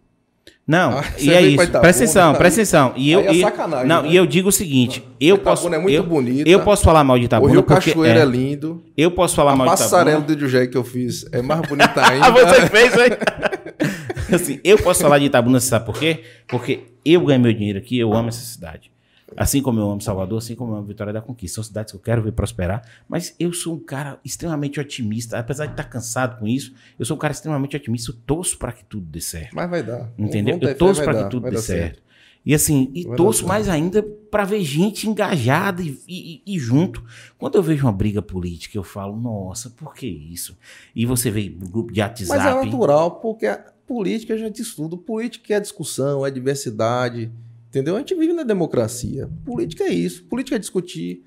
Não, 0.68 1.00
ah, 1.00 1.04
e 1.20 1.32
é 1.32 1.42
isso. 1.42 1.62
Itabuna, 1.64 1.80
presta 1.82 2.04
atenção, 2.04 2.32
tá 2.34 2.38
presta 2.40 2.62
atenção. 2.62 2.94
E 2.96 3.12
eu, 3.12 3.20
é 3.20 3.34
sacanagem. 3.34 3.88
Não, 3.88 4.04
né? 4.04 4.10
e 4.10 4.16
eu 4.16 4.26
digo 4.26 4.50
o 4.50 4.52
seguinte: 4.52 5.04
eu 5.20 5.38
posso. 5.38 5.68
é 5.74 5.78
muito 5.78 5.94
eu, 5.94 6.04
bonita. 6.04 6.50
Eu 6.50 6.64
posso 6.64 6.84
falar 6.84 7.04
mal 7.04 7.20
de 7.20 7.26
Itabuna. 7.26 7.52
O 7.52 7.54
Rio 7.54 7.64
Cachoeira 7.64 8.20
é, 8.20 8.22
é, 8.22 8.26
lindo. 8.26 8.84
Eu 8.96 9.12
posso 9.12 9.36
falar 9.36 9.56
mal 9.56 9.68
de 9.68 9.74
Itabuna. 9.74 9.86
A 9.86 9.92
passarela 9.92 10.22
do 10.22 10.40
José 10.40 10.68
que 10.68 10.78
eu 10.78 10.84
fiz 10.84 11.26
é 11.32 11.42
mais 11.42 11.62
bonita 11.62 12.02
ainda. 12.08 12.32
Você 12.32 12.68
fez, 12.68 12.94
hein? 12.94 13.10
assim, 14.34 14.60
eu 14.64 14.78
posso 14.78 15.02
falar 15.02 15.20
de 15.20 15.26
Itabuna, 15.26 15.60
você 15.60 15.68
sabe 15.68 15.86
por 15.86 16.00
quê? 16.00 16.24
Porque 16.48 16.84
eu 17.04 17.24
ganho 17.26 17.40
meu 17.40 17.54
dinheiro 17.54 17.78
aqui, 17.78 17.98
eu 17.98 18.14
amo 18.14 18.30
essa 18.30 18.42
cidade. 18.42 18.95
Assim 19.36 19.62
como 19.62 19.80
eu 19.80 19.90
amo 19.90 20.02
Salvador, 20.02 20.38
assim 20.38 20.56
como 20.56 20.74
eu 20.74 20.78
amo 20.78 20.88
Vitória 20.88 21.12
da 21.12 21.22
Conquista. 21.22 21.56
São 21.56 21.64
cidades 21.64 21.92
que 21.92 21.98
eu 21.98 22.02
quero 22.02 22.22
ver 22.22 22.32
prosperar. 22.32 22.84
Mas 23.08 23.36
eu 23.40 23.52
sou 23.54 23.76
um 23.76 23.80
cara 23.80 24.20
extremamente 24.24 24.80
otimista. 24.80 25.40
Apesar 25.40 25.66
de 25.66 25.74
estar 25.74 25.86
cansado 25.86 26.40
com 26.40 26.48
isso, 26.48 26.74
eu 27.00 27.06
sou 27.06 27.18
um 27.18 27.20
cara 27.20 27.34
extremamente 27.34 27.76
otimista. 27.76 28.12
Eu 28.12 28.16
torço 28.26 28.58
para 28.58 28.72
que 28.72 28.86
tudo 28.86 29.06
dê 29.06 29.22
certo. 29.22 29.56
Mas 29.56 29.70
vai 29.70 29.82
dar. 29.82 30.12
Entendeu? 30.18 30.60
Eu 30.62 30.78
torço 30.78 31.04
para 31.04 31.24
que 31.24 31.30
tudo 31.30 31.50
dê 31.50 31.58
certo. 31.58 31.96
certo. 31.96 32.06
E 32.46 32.54
assim, 32.54 32.92
e 32.94 33.04
vai 33.04 33.18
torço 33.18 33.48
mais 33.48 33.68
ainda 33.68 34.04
para 34.04 34.46
ver 34.46 34.62
gente 34.64 35.10
engajada 35.10 35.82
e, 35.82 36.00
e, 36.08 36.42
e, 36.46 36.60
junto. 36.60 37.04
Quando 37.40 37.56
eu 37.56 37.64
vejo 37.64 37.88
uma 37.88 37.92
briga 37.92 38.22
política, 38.22 38.78
eu 38.78 38.84
falo, 38.84 39.16
nossa, 39.20 39.72
por 39.72 39.96
que 39.96 40.06
isso? 40.06 40.56
E 40.96 41.08
você 41.08 41.32
vê 41.32 41.50
grupo 41.50 41.92
de 41.92 42.02
WhatsApp. 42.02 42.30
Mas 42.30 42.46
é 42.46 42.66
natural, 42.66 43.20
porque 43.20 43.48
a 43.48 43.58
política 43.88 44.36
a 44.36 44.38
gente 44.38 44.62
estuda. 44.62 44.96
Política 44.96 45.56
é 45.56 45.60
discussão, 45.60 46.24
é 46.24 46.30
diversidade. 46.30 47.32
Entendeu? 47.76 47.98
A 47.98 48.00
gente 48.00 48.16
vive 48.16 48.32
na 48.32 48.44
democracia. 48.44 49.30
Política 49.44 49.84
é 49.84 49.90
isso. 49.90 50.24
Política 50.24 50.56
é 50.56 50.60
discutir, 50.60 51.24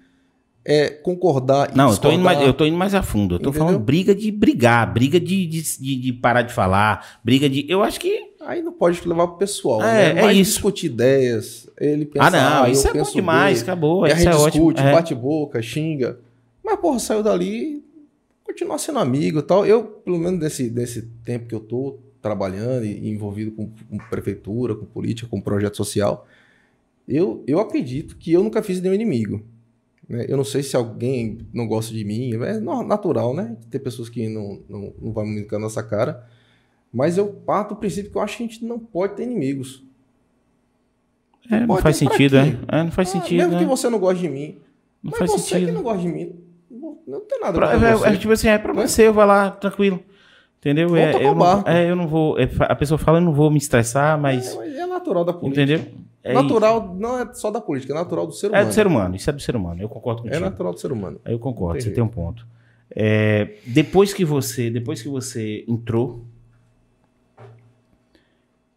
é 0.65 0.89
concordar 0.89 1.71
e 1.75 1.77
Não, 1.77 1.91
eu 1.91 1.99
tô, 1.99 2.11
indo 2.11 2.25
mais, 2.25 2.41
eu 2.41 2.55
tô 2.55 2.65
indo 2.65 2.77
mais 2.77 2.95
a 2.95 3.03
fundo. 3.03 3.35
Eu 3.35 3.39
tô 3.39 3.51
Entendeu? 3.51 3.67
falando 3.67 3.85
briga 3.85 4.15
de 4.15 4.31
brigar, 4.31 4.91
briga 4.91 5.21
de, 5.21 5.47
de, 5.47 5.97
de, 5.97 6.13
parar 6.15 6.41
de 6.41 6.55
falar, 6.55 7.19
briga 7.23 7.51
de. 7.51 7.67
Eu 7.69 7.83
acho 7.83 8.01
que. 8.01 8.29
Aí 8.47 8.63
não 8.63 8.73
pode 8.73 9.07
levar 9.07 9.27
pro 9.27 9.37
pessoal. 9.37 9.83
É, 9.83 10.15
né? 10.15 10.23
é 10.23 10.33
isso. 10.33 10.53
discutir 10.53 10.87
ideias. 10.87 11.69
Ele 11.79 12.07
pensa, 12.07 12.29
ah, 12.29 12.31
não, 12.31 12.65
ah, 12.65 12.71
isso 12.71 12.89
é 12.89 12.95
bom 12.95 13.13
demais, 13.13 13.59
bem, 13.59 13.63
acabou. 13.65 14.07
E 14.07 14.13
a 14.13 14.15
gente 14.15 14.29
é 14.29 14.31
discute, 14.31 14.61
ótimo. 14.61 14.89
É. 14.89 14.93
bate 14.93 15.15
boca, 15.15 15.61
xinga. 15.61 16.19
Mas, 16.65 16.81
porra, 16.81 16.99
saiu 16.99 17.23
dali, 17.23 17.85
continuar 18.43 18.79
sendo 18.79 19.01
amigo 19.01 19.41
e 19.41 19.43
tal. 19.43 19.67
Eu, 19.67 19.85
pelo 19.85 20.19
menos 20.19 20.41
nesse, 20.41 20.71
nesse 20.71 21.03
tempo 21.27 21.47
que 21.47 21.55
eu 21.55 21.61
tô 21.61 21.99
trabalhando 22.23 22.87
e 22.87 23.11
envolvido 23.11 23.51
com, 23.53 23.69
com 23.69 23.99
prefeitura, 24.11 24.75
com 24.75 24.87
política, 24.87 25.29
com 25.29 25.41
projeto 25.43 25.77
social, 25.77 26.27
eu, 27.09 27.43
eu 27.47 27.59
acredito 27.59 28.17
que 28.17 28.33
eu 28.33 28.43
nunca 28.43 28.63
fiz 28.63 28.81
nenhum 28.81 28.95
inimigo. 28.95 29.43
Né? 30.09 30.27
Eu 30.29 30.37
não 30.37 30.45
sei 30.45 30.63
se 30.63 30.77
alguém 30.77 31.39
não 31.53 31.67
gosta 31.67 31.93
de 31.95 32.05
mim, 32.05 32.35
é 32.35 32.59
natural, 32.61 33.35
né? 33.35 33.57
Ter 33.71 33.79
pessoas 33.79 34.09
que 34.09 34.29
não, 34.29 34.61
não, 34.69 34.93
não 35.01 35.13
vão 35.13 35.27
me 35.27 35.47
a 35.51 35.59
nossa 35.59 35.83
cara. 35.83 36.27
Mas 36.93 37.19
eu 37.19 37.29
parto 37.29 37.71
do 37.71 37.77
princípio 37.77 38.11
que 38.11 38.17
eu 38.17 38.23
acho 38.23 38.37
que 38.37 38.43
a 38.43 38.47
gente 38.47 38.65
não 38.65 38.79
pode 38.79 39.17
ter 39.17 39.23
inimigos. 39.23 39.83
É, 41.51 41.67
não 41.67 41.77
faz 41.79 41.97
sentido, 41.97 42.37
é? 42.37 42.59
é? 42.69 42.83
Não 42.83 42.91
faz 42.91 43.09
ah, 43.09 43.13
sentido. 43.13 43.39
Mesmo 43.39 43.53
né? 43.53 43.59
que 43.59 43.65
você 43.65 43.89
não 43.89 43.99
goste 43.99 44.23
de 44.23 44.29
mim. 44.29 44.59
Não 45.03 45.11
mas 45.11 45.19
faz 45.19 45.31
você 45.31 45.55
sentido. 45.55 45.69
que 45.69 45.73
não 45.73 45.83
gosta 45.83 46.03
de 46.03 46.09
mim, 46.09 46.33
não, 47.07 47.21
tem 47.21 47.41
nada 47.41 47.55
pra, 47.55 47.79
pra 47.79 48.11
é, 48.11 48.13
é, 48.13 48.17
tipo 48.17 48.33
assim, 48.33 48.49
é 48.49 48.59
pra 48.59 48.75
né? 48.75 48.87
você, 48.87 49.07
eu 49.07 49.15
vou 49.15 49.25
lá, 49.25 49.51
tranquilo. 49.51 50.03
Entendeu? 50.59 50.95
É, 50.97 51.25
eu 51.25 51.35
não, 51.35 51.63
é, 51.65 51.91
eu 51.91 51.97
não 51.97 52.07
vou. 52.07 52.39
É, 52.39 52.51
a 52.61 52.75
pessoa 52.75 52.99
fala, 52.99 53.19
eu 53.19 53.23
não 53.23 53.33
vou 53.33 53.51
me 53.51 53.57
estressar, 53.59 54.21
mas. 54.21 54.55
É, 54.57 54.81
é 54.81 54.87
natural 54.87 55.25
da 55.25 55.33
política. 55.33 55.63
Entendeu? 55.63 56.08
É 56.23 56.33
natural 56.33 56.85
isso. 56.85 56.95
não 57.01 57.21
é 57.21 57.33
só 57.33 57.51
da 57.51 57.61
política, 57.61 57.93
é 57.93 57.97
natural 57.97 58.27
do 58.27 58.33
ser 58.33 58.49
humano. 58.49 58.63
É 58.63 58.67
do 58.67 58.75
ser 58.75 58.87
humano, 58.87 59.17
isso 59.17 59.31
é 59.31 59.33
do 59.33 59.41
ser 59.41 59.57
humano, 59.57 59.83
eu 59.83 59.89
concordo 59.89 60.23
contigo. 60.23 60.37
É 60.37 60.41
natural 60.41 60.73
do 60.73 60.81
ser 60.81 60.93
humano. 60.93 61.21
Eu 61.25 61.39
concordo, 61.39 61.83
você 61.83 61.91
tem 61.91 62.03
um 62.03 62.09
ponto. 62.09 62.47
É, 62.91 63.57
depois 63.67 64.13
que 64.13 64.25
você, 64.25 64.71
depois 64.71 65.01
que 65.03 65.09
você 65.09 65.65
entrou, 65.69 66.25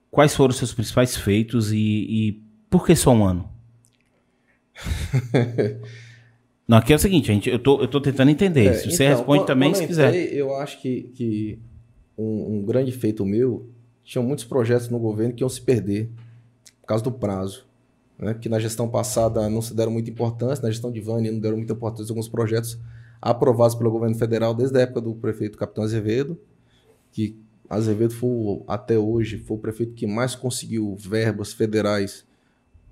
quais 0.10 0.36
foram 0.36 0.52
os 0.52 0.58
seus 0.58 0.74
principais 0.74 1.16
feitos 1.16 1.72
e, 1.72 1.78
e 1.78 2.44
por 2.70 2.86
que 2.86 2.96
só 2.96 3.12
um 3.12 3.26
ano? 3.26 3.50
Não, 6.68 6.78
aqui 6.78 6.94
é 6.94 6.96
o 6.96 7.00
seguinte, 7.00 7.28
gente, 7.28 7.50
eu 7.50 7.60
tô, 7.60 7.82
eu 7.82 7.88
tô 7.88 8.00
tentando 8.00 8.32
entender. 8.32 8.68
É, 8.68 8.74
se 8.74 8.92
você 8.92 9.04
então, 9.04 9.18
responde 9.18 9.46
também, 9.46 9.74
se 9.74 9.86
quiser. 9.86 10.14
eu 10.34 10.56
acho 10.56 10.82
que, 10.82 11.04
que 11.16 11.60
um, 12.18 12.60
um 12.60 12.66
grande 12.66 12.92
feito 12.92 13.26
meu, 13.26 13.70
tinham 14.04 14.24
muitos 14.24 14.46
projetos 14.46 14.88
no 14.89 15.00
governo 15.00 15.34
que 15.34 15.44
iam 15.44 15.50
se 15.50 15.62
perder 15.62 16.10
causa 16.92 17.04
do 17.04 17.12
prazo. 17.12 17.66
né, 18.22 18.36
que 18.36 18.48
na 18.48 18.60
gestão 18.60 18.88
passada 18.88 19.50
não 19.50 19.62
se 19.62 19.74
deram 19.74 19.92
muita 19.92 20.12
importância, 20.12 20.62
na 20.62 20.70
gestão 20.70 20.92
de 20.92 21.02
Vânia 21.02 21.32
não 21.32 21.39
deram 21.39 21.58
muita 21.58 21.74
importância 21.74 22.12
alguns 22.12 22.30
projetos 22.30 22.80
aprovados 23.20 23.76
pelo 23.76 23.89
governo 23.89 24.16
federal 24.16 24.54
desde 24.54 24.78
a 24.78 24.82
época 24.82 25.02
do 25.02 25.16
prefeito 25.16 25.58
Capitão 25.58 25.84
Azevedo, 25.84 26.39
que 27.12 27.36
Azevedo 27.70 28.14
foi, 28.14 28.64
até 28.68 28.98
hoje, 28.98 29.39
foi 29.39 29.58
o 29.58 29.60
prefeito 29.60 29.94
que 29.94 30.06
mais 30.06 30.36
conseguiu 30.36 30.96
verbas 30.96 31.54
federais 31.54 32.26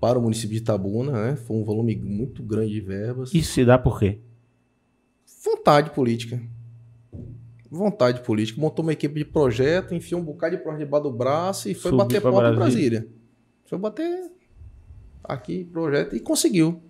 para 0.00 0.18
o 0.18 0.22
município 0.22 0.56
de 0.56 0.62
Itabuna, 0.62 1.12
né? 1.12 1.36
Foi 1.36 1.56
um 1.56 1.64
volume 1.64 1.94
muito 1.96 2.42
grande 2.42 2.72
de 2.72 2.80
verbas. 2.80 3.34
Isso 3.34 3.52
se 3.52 3.64
dá 3.64 3.78
por 3.78 3.98
quê? 3.98 4.18
Vontade 5.44 5.90
política. 5.90 6.40
Vontade 7.70 8.22
política. 8.22 8.60
Montou 8.60 8.82
uma 8.82 8.92
equipe 8.92 9.16
de 9.16 9.24
projeto, 9.24 9.94
enfiou 9.94 10.20
um 10.20 10.24
bocado 10.24 10.56
de 10.56 10.62
projeto 10.62 10.84
debaixo 10.86 11.04
do 11.04 11.12
braço 11.12 11.68
e 11.68 11.74
foi 11.74 11.90
Subiu 11.90 11.98
bater 11.98 12.22
porta 12.22 12.50
em 12.50 12.54
Brasília. 12.56 13.06
Foi 13.70 13.78
bater 13.78 14.32
aqui 15.22 15.64
projeto 15.64 16.16
e 16.16 16.20
conseguiu. 16.20 16.82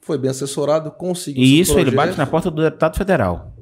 Foi 0.00 0.16
bem 0.16 0.30
assessorado, 0.30 0.92
conseguiu. 0.92 1.42
E 1.42 1.58
isso 1.58 1.76
ele 1.76 1.90
bate 1.90 2.16
na 2.16 2.24
porta 2.24 2.48
do 2.48 2.62
deputado 2.62 2.96
federal. 2.96 3.52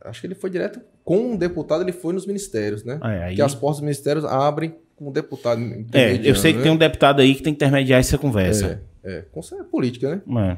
Acho 0.00 0.22
que 0.22 0.26
ele 0.26 0.34
foi 0.34 0.48
direto 0.48 0.80
com 1.04 1.32
um 1.32 1.36
deputado, 1.36 1.82
ele 1.82 1.92
foi 1.92 2.14
nos 2.14 2.26
ministérios, 2.26 2.82
né? 2.82 2.98
É, 3.04 3.24
aí... 3.24 3.36
Que 3.36 3.42
as 3.42 3.54
portas 3.54 3.76
dos 3.76 3.82
ministérios 3.82 4.24
abrem 4.24 4.74
com 4.96 5.08
o 5.08 5.12
deputado. 5.12 5.60
É, 5.92 6.18
eu 6.26 6.34
sei 6.34 6.52
que 6.52 6.58
né? 6.58 6.62
tem 6.64 6.72
um 6.72 6.78
deputado 6.78 7.20
aí 7.20 7.34
que 7.34 7.42
tem 7.42 7.52
que 7.52 7.62
intermediar 7.62 8.00
essa 8.00 8.16
conversa. 8.16 8.82
É, 9.04 9.18
é. 9.18 9.24
Com 9.30 9.40
é 9.40 9.62
política, 9.64 10.22
né? 10.26 10.50
É. 10.50 10.56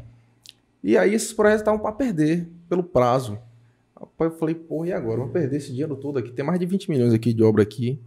E 0.84 0.96
aí 0.96 1.14
esses 1.14 1.32
projetos 1.32 1.62
estavam 1.62 1.80
para 1.80 1.90
perder 1.90 2.48
pelo 2.68 2.84
prazo. 2.84 3.40
Eu 4.20 4.30
falei, 4.30 4.54
porra, 4.54 4.88
e 4.88 4.92
agora? 4.92 5.18
Vou 5.18 5.30
perder 5.30 5.56
esse 5.56 5.72
dinheiro 5.72 5.96
todo 5.96 6.16
aqui. 6.16 6.30
Tem 6.30 6.44
mais 6.44 6.60
de 6.60 6.66
20 6.66 6.90
milhões 6.90 7.12
aqui 7.12 7.34
de 7.34 7.42
obra 7.42 7.64
aqui. 7.64 8.00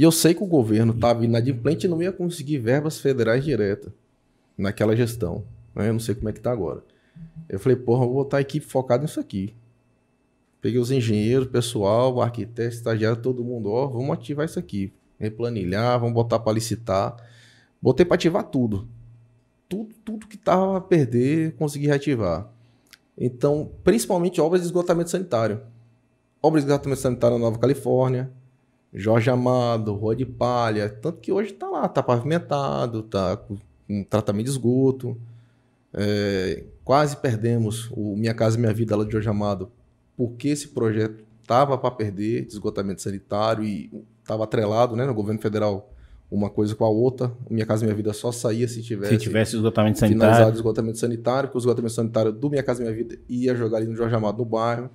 E 0.00 0.02
eu 0.02 0.10
sei 0.10 0.32
que 0.32 0.42
o 0.42 0.46
governo 0.46 0.94
estava 0.94 1.26
inadimplente 1.26 1.84
e 1.84 1.90
não 1.90 2.02
ia 2.02 2.10
conseguir 2.10 2.56
verbas 2.56 2.98
federais 2.98 3.44
diretas 3.44 3.92
naquela 4.56 4.96
gestão. 4.96 5.44
Né? 5.74 5.90
Eu 5.90 5.92
não 5.92 6.00
sei 6.00 6.14
como 6.14 6.30
é 6.30 6.32
que 6.32 6.38
está 6.38 6.50
agora. 6.50 6.82
Eu 7.46 7.60
falei, 7.60 7.76
porra, 7.76 8.04
eu 8.04 8.08
vou 8.08 8.24
botar 8.24 8.38
a 8.38 8.40
equipe 8.40 8.64
focada 8.64 9.02
nisso 9.02 9.20
aqui. 9.20 9.54
Peguei 10.58 10.80
os 10.80 10.90
engenheiros, 10.90 11.48
pessoal, 11.48 12.18
arquiteto, 12.22 12.74
estagiário, 12.74 13.20
todo 13.20 13.44
mundo, 13.44 13.70
ó, 13.70 13.88
vamos 13.88 14.10
ativar 14.12 14.46
isso 14.46 14.58
aqui. 14.58 14.90
Replanilhar, 15.18 16.00
vamos 16.00 16.14
botar 16.14 16.38
para 16.38 16.54
licitar. 16.54 17.14
Botei 17.82 18.06
para 18.06 18.14
ativar 18.14 18.44
tudo. 18.44 18.88
Tudo, 19.68 19.94
tudo 20.02 20.26
que 20.26 20.38
tava 20.38 20.78
a 20.78 20.80
perder, 20.80 21.56
consegui 21.56 21.88
reativar. 21.88 22.50
Então, 23.18 23.70
principalmente 23.84 24.40
obras 24.40 24.62
de 24.62 24.66
esgotamento 24.68 25.10
sanitário. 25.10 25.60
Obras 26.42 26.64
de 26.64 26.70
esgotamento 26.70 27.02
sanitário 27.02 27.36
na 27.36 27.44
Nova 27.44 27.58
Califórnia, 27.58 28.32
Jorge 28.92 29.30
Amado, 29.30 29.94
Rua 29.94 30.16
de 30.16 30.26
Palha, 30.26 30.88
tanto 30.88 31.20
que 31.20 31.30
hoje 31.30 31.52
está 31.52 31.68
lá, 31.68 31.86
está 31.86 32.02
pavimentado, 32.02 33.00
está 33.00 33.36
com 33.36 33.56
um 33.88 34.02
tratamento 34.02 34.46
de 34.46 34.50
esgoto. 34.50 35.16
É, 35.92 36.64
quase 36.84 37.16
perdemos 37.16 37.90
o 37.92 38.16
Minha 38.16 38.34
Casa 38.34 38.58
Minha 38.58 38.72
Vida 38.72 38.96
lá 38.96 39.04
de 39.04 39.12
Jorge 39.12 39.28
Amado 39.28 39.70
porque 40.20 40.48
esse 40.48 40.68
projeto 40.68 41.24
estava 41.40 41.78
para 41.78 41.90
perder 41.90 42.44
de 42.44 42.52
esgotamento 42.52 43.00
sanitário 43.00 43.64
e 43.64 43.90
estava 44.20 44.44
atrelado 44.44 44.94
né, 44.94 45.06
no 45.06 45.14
governo 45.14 45.40
federal 45.40 45.90
uma 46.30 46.50
coisa 46.50 46.76
com 46.76 46.84
a 46.84 46.90
outra. 46.90 47.32
Minha 47.48 47.64
Casa 47.64 47.86
Minha 47.86 47.96
Vida 47.96 48.12
só 48.12 48.30
saía 48.30 48.68
se 48.68 48.82
tivesse, 48.82 49.14
se 49.14 49.18
tivesse 49.18 49.56
esgotamento 49.56 49.98
sanitário. 49.98 50.54
Esgotamento 50.54 50.98
sanitário, 50.98 51.48
porque 51.48 51.56
o 51.56 51.60
esgotamento 51.60 51.94
sanitário 51.94 52.32
do 52.32 52.50
Minha 52.50 52.62
Casa 52.62 52.82
Minha 52.82 52.94
Vida 52.94 53.18
ia 53.26 53.54
jogar 53.54 53.78
ali 53.78 53.86
no 53.86 53.96
Jorge 53.96 54.14
Amado 54.14 54.36
no 54.36 54.44
bairro. 54.44 54.90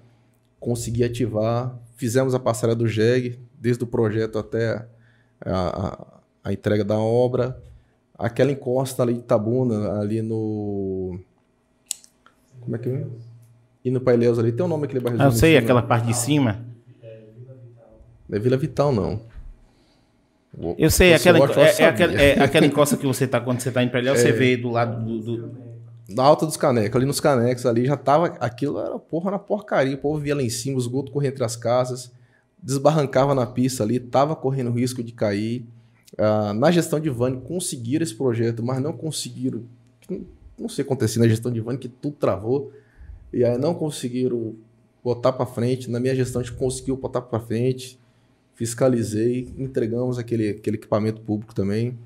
Consegui 0.60 1.04
ativar. 1.04 1.76
Fizemos 1.96 2.36
a 2.36 2.40
parcela 2.40 2.76
do 2.76 2.88
JEG, 2.88 3.40
desde 3.66 3.84
o 3.84 3.88
projeto 3.88 4.38
até 4.38 4.86
a, 5.44 5.88
a, 5.88 6.08
a 6.44 6.54
entrega 6.54 6.84
da 6.84 6.98
obra. 6.98 7.62
Aquela 8.18 8.52
encosta 8.52 9.04
ali 9.04 9.16
de 9.16 9.24
Tabuna, 9.24 10.00
ali 10.00 10.22
no. 10.22 11.20
Como 12.62 12.76
é 12.76 12.80
que 12.80 12.90
é? 12.90 13.06
indo 13.86 14.02
para 14.02 14.16
Ilhéus 14.16 14.40
ali, 14.40 14.52
tem 14.52 14.66
um 14.66 14.68
nome 14.70 14.86
aquele 14.86 15.00
bairro. 15.00 15.22
Ah, 15.22 15.26
eu 15.26 15.32
sei, 15.32 15.56
aquela 15.56 15.84
parte 15.84 16.08
de 16.08 16.16
cima. 16.16 16.66
Não 18.28 18.38
é 18.38 18.40
Vila 18.40 18.58
Vital, 18.58 18.92
não. 18.92 19.22
Eu 20.78 20.90
sei, 20.90 21.14
aquela, 21.14 21.38
é, 21.38 21.82
é, 21.82 21.86
aquela, 21.86 22.14
é, 22.14 22.40
aquela 22.42 22.66
encosta 22.66 22.98
que 22.98 23.06
você 23.06 23.28
tá 23.28 23.40
quando 23.40 23.60
você 23.60 23.72
tá 23.72 23.84
indo 23.84 23.92
para 23.92 24.00
Ilhéus, 24.00 24.20
é, 24.20 24.22
você 24.24 24.32
vê 24.32 24.58
do 24.58 24.70
lado 24.72 25.06
do, 25.06 25.20
do... 25.20 25.66
Da 26.10 26.24
alta 26.24 26.46
dos 26.46 26.58
canecos, 26.58 26.96
ali 26.96 27.06
nos 27.06 27.20
canecos, 27.20 27.66
ali 27.66 27.86
já 27.86 27.98
tava. 27.98 28.28
Aquilo 28.40 28.80
era 28.80 28.98
porra 28.98 29.32
na 29.32 29.40
porcaria. 29.40 29.96
O 29.96 29.98
povo 29.98 30.20
via 30.20 30.36
lá 30.36 30.42
em 30.42 30.50
cima, 30.50 30.78
os 30.78 30.86
esgoto 30.86 31.12
corria 31.12 31.30
entre 31.30 31.44
as 31.44 31.56
casas, 31.56 32.12
desbarrancava 32.62 33.36
na 33.36 33.46
pista 33.46 33.84
ali, 33.84 34.00
tava 34.00 34.36
correndo 34.36 34.72
risco 34.72 35.04
de 35.04 35.12
cair. 35.12 35.66
Ah, 36.18 36.54
na 36.54 36.72
gestão 36.72 37.00
de 37.00 37.10
Vani 37.10 37.42
conseguiram 37.42 38.04
esse 38.04 38.16
projeto, 38.16 38.64
mas 38.64 38.82
não 38.82 38.94
conseguiram. 38.94 39.64
Não 40.58 40.70
sei 40.70 40.84
o 40.84 40.86
que 40.86 40.94
aconteceu 40.94 41.22
na 41.22 41.28
gestão 41.28 41.52
de 41.52 41.60
Vani, 41.60 41.78
que 41.78 41.90
tudo 41.90 42.16
travou. 42.16 42.72
E 43.34 43.44
aí 43.44 43.58
não 43.58 43.74
conseguiram 43.74 44.56
botar 45.04 45.34
para 45.34 45.46
frente. 45.46 45.90
Na 45.90 46.00
minha 46.00 46.16
gestão, 46.16 46.42
a 46.42 46.44
gente 46.44 46.56
conseguiu 46.56 46.96
botar 46.96 47.22
para 47.22 47.40
frente. 47.40 48.00
Fiscalizei, 48.54 49.54
entregamos 49.58 50.18
aquele, 50.18 50.52
aquele 50.52 50.78
equipamento 50.78 51.22
público 51.22 51.54
também. 51.54 51.98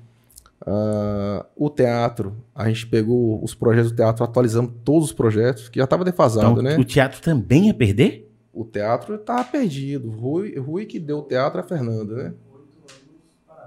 Uh, 0.62 1.42
o 1.56 1.70
teatro, 1.70 2.36
a 2.54 2.68
gente 2.68 2.86
pegou 2.86 3.42
os 3.42 3.54
projetos 3.54 3.92
do 3.92 3.96
teatro, 3.96 4.22
atualizamos 4.22 4.72
todos 4.84 5.06
os 5.06 5.12
projetos, 5.12 5.68
que 5.68 5.78
já 5.78 5.84
estava 5.84 6.04
defasado, 6.04 6.50
então, 6.50 6.62
né? 6.62 6.76
O 6.76 6.84
teatro 6.84 7.22
também 7.22 7.68
ia 7.68 7.74
perder? 7.74 8.29
O 8.52 8.64
teatro 8.64 9.14
estava 9.14 9.44
perdido. 9.44 10.10
Rui, 10.10 10.58
Rui 10.58 10.86
que 10.86 10.98
deu 10.98 11.18
o 11.18 11.22
teatro 11.22 11.60
é 11.60 11.62
a 11.62 11.66
Fernanda, 11.66 12.14
né? 12.14 12.34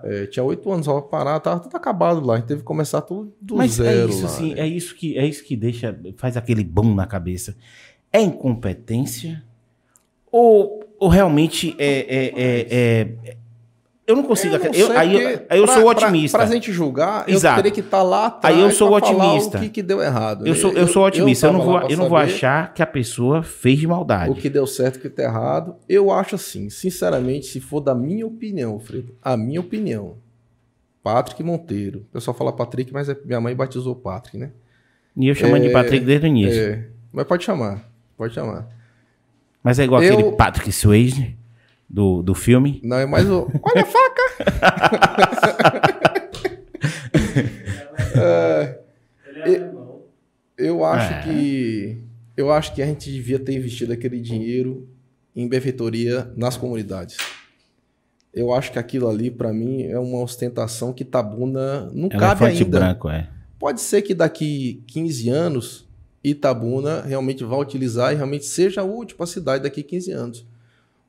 É, 0.03 0.25
tinha 0.25 0.43
oito 0.43 0.69
anos 0.69 0.85
só 0.85 0.99
parar, 0.99 1.39
tava 1.39 1.61
tudo 1.61 1.75
acabado 1.77 2.25
lá. 2.25 2.33
A 2.33 2.37
gente 2.37 2.47
teve 2.47 2.59
que 2.59 2.65
começar 2.65 3.01
tudo 3.01 3.33
do 3.39 3.55
Mas 3.55 3.79
é 3.79 3.83
zero. 3.83 4.09
É 4.09 4.11
isso, 4.11 4.23
lá, 4.23 4.29
assim, 4.29 4.53
né? 4.53 4.59
é 4.59 4.67
isso 4.67 4.95
que 4.95 5.17
é 5.17 5.25
isso 5.25 5.43
que 5.45 5.55
deixa, 5.55 5.97
faz 6.17 6.35
aquele 6.35 6.63
boom 6.63 6.93
na 6.93 7.07
cabeça. 7.07 7.55
É 8.11 8.21
incompetência? 8.21 9.41
Ou, 10.29 10.83
ou 10.99 11.07
realmente 11.07 11.73
é, 11.79 11.99
é, 11.99 12.25
é, 12.35 13.17
é 13.31 13.37
eu 14.05 14.15
não 14.17 14.23
consigo. 14.23 14.55
Eu 14.55 14.59
não 14.59 14.73
eu, 14.73 14.97
aí, 14.97 15.13
eu, 15.13 15.45
aí 15.49 15.59
eu 15.59 15.65
pra, 15.65 15.73
sou 15.75 15.87
otimista. 15.87 16.37
Pra, 16.37 16.45
pra 16.45 16.55
gente 16.55 16.73
julgar, 16.73 17.27
Exato. 17.27 17.53
eu 17.53 17.63
teria 17.63 17.71
que 17.71 17.79
estar 17.79 17.97
tá 17.97 18.03
lá 18.03 18.25
atrás. 18.25 18.55
Aí 18.55 18.61
eu 18.61 18.71
sou 18.71 18.93
otimista. 18.93 19.57
o 19.57 19.61
que, 19.61 19.69
que, 19.69 19.81
deu 19.81 20.01
errado. 20.01 20.45
Eu 20.45 20.55
sou, 20.55 20.73
eu, 20.73 20.87
sou 20.87 21.05
otimista. 21.05 21.47
Eu, 21.47 21.51
eu 21.51 21.57
não, 21.57 21.65
vou, 21.65 21.81
eu 21.89 21.97
não 21.97 22.09
vou 22.09 22.17
achar 22.17 22.73
que 22.73 22.83
a 22.83 22.85
pessoa 22.85 23.43
fez 23.43 23.79
de 23.79 23.87
maldade. 23.87 24.31
O 24.31 24.35
que 24.35 24.49
deu 24.49 24.67
certo 24.67 24.95
e 24.95 24.99
o 24.99 25.01
que 25.01 25.09
deu 25.09 25.25
errado. 25.25 25.75
Eu 25.87 26.11
acho 26.11 26.35
assim, 26.35 26.69
sinceramente, 26.69 27.45
se 27.45 27.61
for 27.61 27.79
da 27.79 27.95
minha 27.95 28.27
opinião, 28.27 28.77
Fredo, 28.77 29.15
a 29.21 29.37
minha 29.37 29.61
opinião, 29.61 30.17
Patrick 31.01 31.41
Monteiro. 31.41 31.99
O 31.99 32.13
pessoal 32.13 32.35
fala 32.35 32.51
Patrick, 32.51 32.91
mas 32.91 33.07
é, 33.07 33.17
minha 33.23 33.39
mãe 33.39 33.55
batizou 33.55 33.95
Patrick, 33.95 34.37
né? 34.37 34.51
E 35.15 35.27
eu 35.29 35.35
chamando 35.35 35.63
é, 35.63 35.67
de 35.67 35.73
Patrick 35.73 36.05
desde 36.05 36.25
o 36.25 36.29
início. 36.29 36.61
É, 36.61 36.87
mas 37.11 37.25
pode 37.25 37.45
chamar. 37.45 37.89
Pode 38.17 38.33
chamar. 38.33 38.67
Mas 39.63 39.79
é 39.79 39.85
igual 39.85 40.01
aquele 40.01 40.33
Patrick 40.33 40.71
Swayze 40.73 41.37
do, 41.93 42.23
do 42.23 42.33
filme. 42.33 42.81
Não, 42.83 42.97
é 42.97 43.05
mais 43.05 43.29
o. 43.29 43.47
Olha 43.61 43.83
a 43.83 43.85
faca! 43.85 44.21
é, 48.15 48.79
eu, 49.45 50.09
eu 50.57 50.83
acho 50.83 51.13
é. 51.13 51.21
que. 51.21 52.03
Eu 52.35 52.51
acho 52.51 52.73
que 52.73 52.81
a 52.81 52.85
gente 52.87 53.11
devia 53.11 53.37
ter 53.37 53.53
investido 53.53 53.93
aquele 53.93 54.19
dinheiro 54.19 54.89
em 55.35 55.47
benfeitoria 55.47 56.31
nas 56.35 56.57
comunidades. 56.57 57.15
Eu 58.33 58.51
acho 58.51 58.71
que 58.71 58.79
aquilo 58.79 59.07
ali, 59.07 59.29
para 59.29 59.53
mim, 59.53 59.83
é 59.83 59.99
uma 59.99 60.19
ostentação 60.19 60.91
que 60.91 61.03
Itabuna 61.03 61.91
não 61.93 62.07
Elefante 62.07 62.19
cabe 62.19 62.45
ainda. 62.45 62.79
branco, 62.79 63.07
é. 63.07 63.29
Pode 63.59 63.79
ser 63.81 64.01
que 64.01 64.15
daqui 64.15 64.83
15 64.87 65.29
anos 65.29 65.87
Itabuna 66.23 67.01
realmente 67.01 67.43
vá 67.43 67.55
utilizar 67.55 68.11
e 68.11 68.15
realmente 68.15 68.45
seja 68.45 68.83
útil 68.83 69.15
para 69.15 69.25
a 69.25 69.27
cidade 69.27 69.61
daqui 69.61 69.83
15 69.83 70.11
anos. 70.11 70.52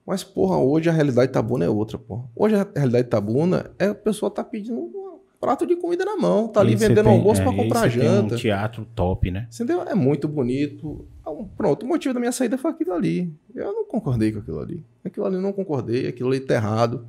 Mas, 0.06 0.22
porra, 0.22 0.58
hoje 0.58 0.88
a 0.88 0.92
realidade 0.92 1.32
tabuna 1.32 1.64
é 1.64 1.68
outra, 1.68 1.98
porra. 1.98 2.24
Hoje 2.36 2.54
a 2.54 2.66
realidade 2.76 3.08
tabuna 3.08 3.70
é 3.78 3.86
a 3.86 3.94
pessoa 3.94 4.30
tá 4.30 4.44
pedindo 4.44 4.78
um 4.78 5.18
prato 5.40 5.66
de 5.66 5.76
comida 5.76 6.04
na 6.04 6.16
mão, 6.16 6.48
tá 6.48 6.60
ali 6.60 6.74
vendendo 6.74 7.04
tem, 7.04 7.12
almoço 7.12 7.40
é, 7.40 7.44
para 7.44 7.54
comprar 7.54 7.88
janta. 7.88 8.34
um 8.34 8.38
teatro 8.38 8.86
top, 8.94 9.30
né? 9.30 9.48
Entendeu? 9.52 9.82
É 9.82 9.94
muito 9.94 10.28
bonito. 10.28 11.06
Então, 11.20 11.50
pronto, 11.56 11.84
o 11.84 11.88
motivo 11.88 12.14
da 12.14 12.20
minha 12.20 12.32
saída 12.32 12.58
foi 12.58 12.70
aquilo 12.70 12.92
ali. 12.92 13.32
Eu 13.54 13.72
não 13.72 13.84
concordei 13.86 14.32
com 14.32 14.38
aquilo 14.40 14.60
ali. 14.60 14.84
Aquilo 15.04 15.26
ali 15.26 15.36
eu 15.36 15.42
não 15.42 15.52
concordei, 15.52 16.06
aquilo 16.06 16.30
ali 16.30 16.40
tá 16.40 16.54
errado. 16.54 17.06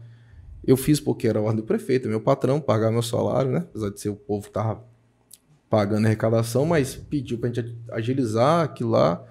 Eu 0.66 0.78
fiz 0.78 1.00
porque 1.00 1.28
era 1.28 1.40
a 1.40 1.42
ordem 1.42 1.58
do 1.58 1.64
prefeito, 1.64 2.08
meu 2.08 2.20
patrão, 2.20 2.60
pagar 2.60 2.92
meu 2.92 3.04
salário, 3.04 3.52
né? 3.52 3.60
Apesar 3.60 3.90
de 3.90 4.00
ser 4.00 4.10
o 4.10 4.16
povo 4.16 4.48
que 4.48 4.54
tava 4.54 4.84
pagando 5.70 6.06
a 6.06 6.08
arrecadação, 6.08 6.66
mas 6.66 6.96
pediu 6.96 7.38
pra 7.38 7.50
gente 7.50 7.76
agilizar 7.92 8.64
aquilo 8.64 8.92
lá 8.92 9.24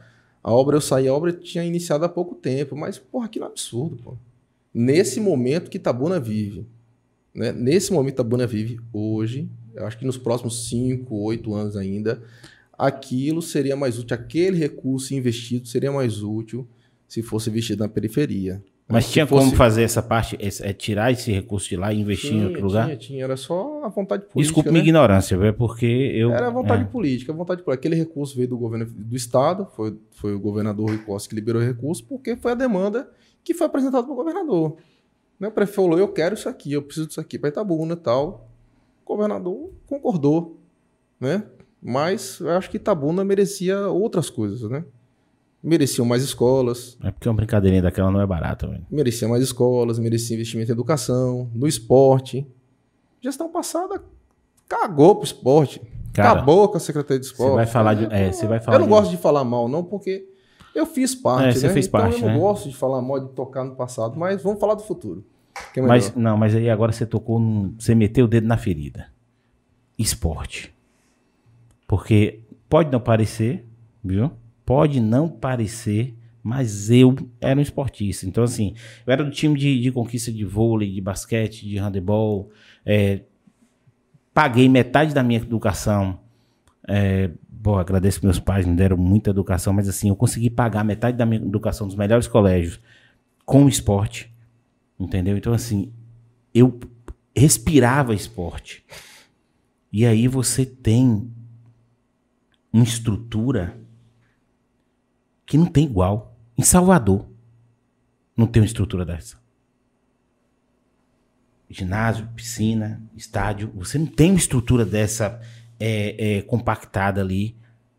a 0.45 0.53
obra, 0.53 0.77
eu 0.77 0.81
saí, 0.83 1.09
a 1.09 1.15
obra 1.15 1.33
tinha 1.33 1.65
iniciado 1.65 2.05
há 2.05 2.09
pouco 2.09 2.35
tempo, 2.35 2.77
mas, 2.77 2.99
porra, 2.99 3.25
aquilo 3.25 3.47
é 3.47 3.49
um 3.49 3.51
absurdo, 3.51 3.97
pô. 3.97 4.15
Nesse 4.75 5.19
momento 5.19 5.71
que 5.71 5.79
Tabuna 5.79 6.21
vive, 6.21 6.67
né? 7.35 7.51
Nesse 7.51 7.91
momento 7.91 8.17
Tabuna 8.17 8.47
vive 8.47 8.79
hoje, 8.93 9.49
eu 9.75 9.87
acho 9.87 9.99
que 9.99 10.05
nos 10.05 10.19
próximos 10.19 10.69
5, 10.69 11.17
8 11.17 11.55
anos 11.55 11.77
ainda, 11.79 12.23
aquilo 12.77 13.41
seria 13.41 13.75
mais 13.75 13.99
útil, 13.99 14.15
aquele 14.15 14.59
recurso 14.59 15.15
investido 15.15 15.67
seria 15.67 15.91
mais 15.91 16.23
útil 16.23 16.69
se 17.09 17.23
fosse 17.23 17.49
investido 17.49 17.83
na 17.83 17.89
periferia. 17.89 18.63
Mas 18.87 19.11
tinha 19.11 19.27
fosse... 19.27 19.45
como 19.45 19.57
fazer 19.57 19.83
essa 19.83 20.03
parte, 20.03 20.37
é, 20.39 20.73
tirar 20.75 21.11
esse 21.11 21.33
recurso 21.33 21.69
de 21.71 21.77
lá 21.77 21.93
e 21.93 22.01
investir 22.01 22.31
tinha, 22.31 22.43
em 22.43 22.47
outro 22.47 22.67
lugar? 22.67 22.85
Tinha, 22.85 22.97
tinha, 22.97 23.25
era 23.25 23.37
só 23.37 23.83
a 23.83 23.89
vontade 23.89 24.25
política. 24.25 24.43
Desculpe 24.43 24.69
né? 24.69 24.73
minha 24.73 24.85
ignorância, 24.85 25.37
é 25.37 25.53
porque 25.53 25.87
eu. 25.87 26.31
Era 26.31 26.49
a 26.49 26.51
vontade 26.51 26.83
é. 26.83 26.87
política, 26.87 27.33
a 27.33 27.35
vontade 27.35 27.63
política. 27.63 27.81
Aquele 27.81 27.97
recurso 27.97 28.37
veio 28.37 28.49
do 28.49 28.59
governo 28.59 28.85
do 28.85 29.17
estado, 29.17 29.67
foi, 29.75 29.97
foi 30.11 30.35
o 30.35 30.39
governador 30.39 30.91
Rui 30.91 30.99
Costa 30.99 31.31
que 31.31 31.35
liberou 31.35 31.63
o 31.63 31.65
recurso, 31.65 32.05
porque 32.05 32.37
foi 32.37 32.53
a 32.53 32.55
demanda 32.55 33.09
que 33.43 33.55
foi 33.55 33.67
apresentada 33.67 34.03
para 34.03 34.13
o 34.13 34.17
governador. 34.17 34.77
Né? 35.41 35.49
O 35.49 35.53
prefeito 35.53 35.77
falou: 35.77 35.99
eu 35.99 36.09
quero 36.09 36.35
isso 36.35 36.49
aqui, 36.49 36.73
eu 36.73 36.83
preciso 36.83 37.07
disso 37.07 37.21
aqui 37.21 37.39
para 37.39 37.49
Itabuna 37.49 37.95
e 37.95 37.97
tal. 37.97 38.49
O 39.03 39.07
governador 39.07 39.71
concordou, 39.87 40.59
né? 41.19 41.45
Mas 41.81 42.39
eu 42.41 42.51
acho 42.51 42.71
que 42.71 42.77
Itabuna 42.77 43.25
merecia 43.25 43.89
outras 43.89 44.29
coisas, 44.29 44.69
né? 44.71 44.85
Mereciam 45.65 46.05
mais 46.05 46.23
escolas. 46.23 46.99
É 47.03 47.11
porque 47.11 47.27
uma 47.27 47.35
brincadeirinha 47.35 47.83
daquela 47.83 48.11
não 48.11 48.21
é 48.21 48.27
barata, 48.27 48.67
velho. 48.67 48.87
Merecia 48.91 49.27
mais 49.27 49.43
escolas, 49.43 49.99
merecia 49.99 50.35
investimento 50.35 50.71
em 50.71 50.75
educação, 50.75 51.51
no 51.55 51.67
esporte. 51.67 52.47
Gestão 53.21 53.51
passada 53.51 54.03
cagou 54.69 55.17
pro 55.17 55.25
esporte. 55.25 55.81
Cara, 56.13 56.33
Acabou 56.33 56.69
com 56.69 56.77
a 56.77 56.81
Secretaria 56.81 57.19
de 57.19 57.27
Esporte. 57.27 57.51
Você 57.51 57.57
vai 57.57 57.67
falar 57.67 57.95
de. 57.95 58.05
É, 58.15 58.31
você 58.31 58.47
vai 58.47 58.61
falar 58.61 58.77
eu 58.77 58.81
não 58.81 58.87
de... 58.87 58.93
gosto 58.93 59.11
de 59.11 59.17
falar 59.17 59.43
mal, 59.43 59.67
não, 59.67 59.83
porque 59.83 60.29
eu 60.75 60.87
fiz 60.87 61.15
parte. 61.15 61.49
É, 61.49 61.53
você 61.53 61.67
né? 61.67 61.73
fez 61.73 61.87
então 61.87 62.01
parte. 62.01 62.21
Eu 62.21 62.29
não 62.29 62.35
né? 62.35 62.41
gosto 62.41 62.69
de 62.69 62.77
falar 62.77 63.03
mal 63.03 63.19
de 63.19 63.33
tocar 63.33 63.65
no 63.65 63.75
passado, 63.75 64.17
mas 64.17 64.43
vamos 64.43 64.61
falar 64.61 64.75
do 64.75 64.83
futuro. 64.83 65.25
É 65.75 65.81
mas, 65.81 66.15
não, 66.15 66.37
mas 66.37 66.55
aí 66.55 66.69
agora 66.69 66.93
você 66.93 67.07
tocou. 67.07 67.41
Num, 67.41 67.75
você 67.79 67.95
meteu 67.95 68.27
o 68.27 68.29
dedo 68.29 68.47
na 68.47 68.57
ferida. 68.57 69.09
Esporte. 69.99 70.73
Porque 71.89 72.41
pode 72.69 72.93
não 72.93 73.01
parecer, 73.01 73.65
viu? 74.03 74.31
Pode 74.65 75.01
não 75.01 75.29
parecer, 75.29 76.15
mas 76.43 76.91
eu 76.91 77.17
era 77.41 77.59
um 77.59 77.63
esportista. 77.63 78.27
Então, 78.27 78.45
assim, 78.45 78.75
eu 79.07 79.13
era 79.13 79.25
do 79.25 79.31
time 79.31 79.59
de, 79.59 79.81
de 79.81 79.91
conquista 79.93 80.33
de 80.33 80.45
vôlei, 80.45 80.93
de 80.93 81.01
basquete, 81.01 81.67
de 81.67 81.79
handebol. 81.79 82.51
É, 82.85 83.21
paguei 84.33 84.69
metade 84.69 85.15
da 85.15 85.23
minha 85.23 85.41
educação. 85.41 86.21
É, 86.87 87.31
bom, 87.49 87.79
agradeço 87.79 88.25
meus 88.25 88.39
pais, 88.39 88.67
me 88.67 88.75
deram 88.75 88.97
muita 88.97 89.31
educação, 89.31 89.73
mas 89.73 89.89
assim, 89.89 90.09
eu 90.09 90.17
consegui 90.17 90.51
pagar 90.51 90.85
metade 90.85 91.17
da 91.17 91.25
minha 91.25 91.41
educação 91.41 91.87
dos 91.87 91.97
melhores 91.97 92.27
colégios 92.27 92.79
com 93.45 93.65
o 93.65 93.69
esporte. 93.69 94.31
Entendeu? 94.99 95.37
Então, 95.37 95.53
assim, 95.53 95.93
eu 96.55 96.79
respirava 97.35 98.15
esporte. 98.15 98.85
E 99.93 100.05
aí 100.05 100.29
você 100.29 100.67
tem 100.67 101.31
uma 102.73 102.85
estrutura 102.85 103.84
que 105.47 105.59
não 105.59 105.67
tem 105.67 105.85
igual. 105.85 106.37
Em 106.57 106.63
Salvador, 106.63 107.27
não 108.37 108.47
tem 108.47 108.63
uma 108.63 108.67
estrutura 108.67 109.05
dessa. 109.05 109.43
Ginásio, 111.69 112.29
piscina, 112.35 113.03
estádio, 113.17 113.73
você 113.75 113.99
não 113.99 114.07
tem 114.07 114.31
uma 114.31 114.39
estrutura 114.39 114.85
dessa 114.85 115.41
é, 115.81 116.37
é, 116.37 116.43
compactada 116.43 117.21
ali 117.21 117.57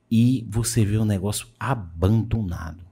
e 0.09 0.47
você 0.49 0.85
vê 0.85 0.97
um 0.97 1.05
negócio 1.05 1.47
abandonado. 1.59 2.85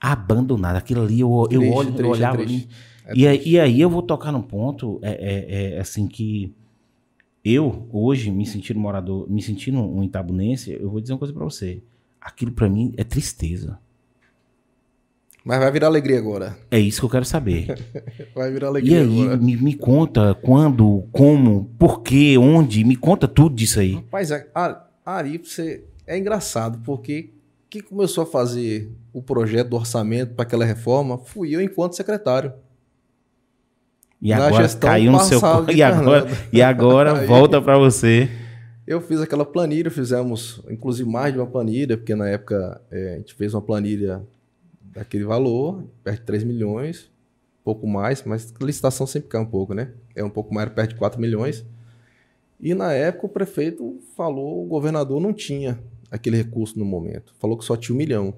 Abandonado. 0.00 0.76
Aquilo 0.76 1.02
ali, 1.02 1.20
eu, 1.20 1.30
eu 1.50 1.60
triste, 1.60 1.76
olho, 1.76 1.88
triste, 1.88 2.02
eu 2.02 2.10
olhava 2.10 2.42
ali. 2.42 2.68
É 3.06 3.12
e, 3.14 3.26
aí, 3.26 3.42
e 3.44 3.60
aí 3.60 3.80
eu 3.80 3.90
vou 3.90 4.02
tocar 4.02 4.32
num 4.32 4.42
ponto, 4.42 4.98
é, 5.02 5.12
é, 5.12 5.74
é, 5.76 5.80
assim, 5.80 6.08
que 6.08 6.52
eu, 7.44 7.88
hoje, 7.92 8.30
me 8.30 8.44
sentindo 8.44 8.80
morador, 8.80 9.30
me 9.30 9.40
sentindo 9.40 9.78
um 9.78 10.02
itabunense, 10.02 10.72
eu 10.72 10.90
vou 10.90 11.00
dizer 11.00 11.12
uma 11.12 11.18
coisa 11.18 11.32
para 11.32 11.44
você 11.44 11.82
aquilo 12.20 12.52
para 12.52 12.68
mim 12.68 12.92
é 12.96 13.04
tristeza. 13.04 13.78
Mas 15.44 15.58
vai 15.60 15.70
virar 15.70 15.86
alegria 15.86 16.18
agora. 16.18 16.58
É 16.70 16.78
isso 16.78 17.00
que 17.00 17.06
eu 17.06 17.10
quero 17.10 17.24
saber. 17.24 17.82
vai 18.34 18.50
virar 18.52 18.68
alegria 18.68 18.98
e 18.98 19.00
aí, 19.00 19.22
agora. 19.22 19.36
Me, 19.38 19.56
me 19.56 19.74
conta 19.74 20.34
quando, 20.34 21.04
como, 21.10 21.70
por 21.78 22.02
quê, 22.02 22.36
onde, 22.36 22.84
me 22.84 22.96
conta 22.96 23.26
tudo 23.26 23.54
disso 23.54 23.80
aí. 23.80 23.94
Rapaz, 23.94 24.30
a, 24.30 24.44
a 24.54 24.86
Ari, 25.06 25.38
você 25.38 25.84
é 26.06 26.18
engraçado, 26.18 26.80
porque 26.84 27.30
quem 27.70 27.80
começou 27.80 28.24
a 28.24 28.26
fazer 28.26 28.90
o 29.12 29.22
projeto 29.22 29.68
do 29.68 29.76
orçamento 29.76 30.34
para 30.34 30.42
aquela 30.42 30.64
reforma 30.64 31.18
fui 31.18 31.54
eu 31.54 31.62
enquanto 31.62 31.96
secretário. 31.96 32.52
E 34.20 34.32
agora 34.32 34.68
caiu 34.68 35.12
no 35.12 35.20
seu 35.20 35.40
e 35.72 35.82
agora, 35.82 36.26
e 36.52 36.60
agora 36.60 37.14
volta 37.26 37.62
para 37.62 37.78
você. 37.78 38.28
Eu 38.88 39.02
fiz 39.02 39.20
aquela 39.20 39.44
planilha, 39.44 39.90
fizemos 39.90 40.62
inclusive 40.70 41.06
mais 41.06 41.34
de 41.34 41.38
uma 41.38 41.46
planilha, 41.46 41.94
porque 41.98 42.14
na 42.14 42.26
época 42.26 42.80
é, 42.90 43.12
a 43.12 43.16
gente 43.18 43.34
fez 43.34 43.52
uma 43.52 43.60
planilha 43.60 44.26
daquele 44.80 45.24
valor, 45.24 45.84
perto 46.02 46.20
de 46.20 46.24
3 46.24 46.42
milhões, 46.42 47.10
pouco 47.62 47.86
mais, 47.86 48.24
mas 48.24 48.50
licitação 48.58 49.06
sempre 49.06 49.28
cai 49.28 49.42
um 49.42 49.46
pouco, 49.46 49.74
né? 49.74 49.92
É 50.16 50.24
um 50.24 50.30
pouco 50.30 50.54
mais, 50.54 50.70
perto 50.70 50.94
de 50.94 50.96
4 50.96 51.20
milhões. 51.20 51.66
E 52.58 52.74
na 52.74 52.90
época 52.94 53.26
o 53.26 53.28
prefeito 53.28 53.98
falou, 54.16 54.64
o 54.64 54.66
governador 54.66 55.20
não 55.20 55.34
tinha 55.34 55.78
aquele 56.10 56.38
recurso 56.38 56.78
no 56.78 56.86
momento, 56.86 57.34
falou 57.38 57.58
que 57.58 57.66
só 57.66 57.76
tinha 57.76 57.94
um 57.94 57.98
milhão. 57.98 58.32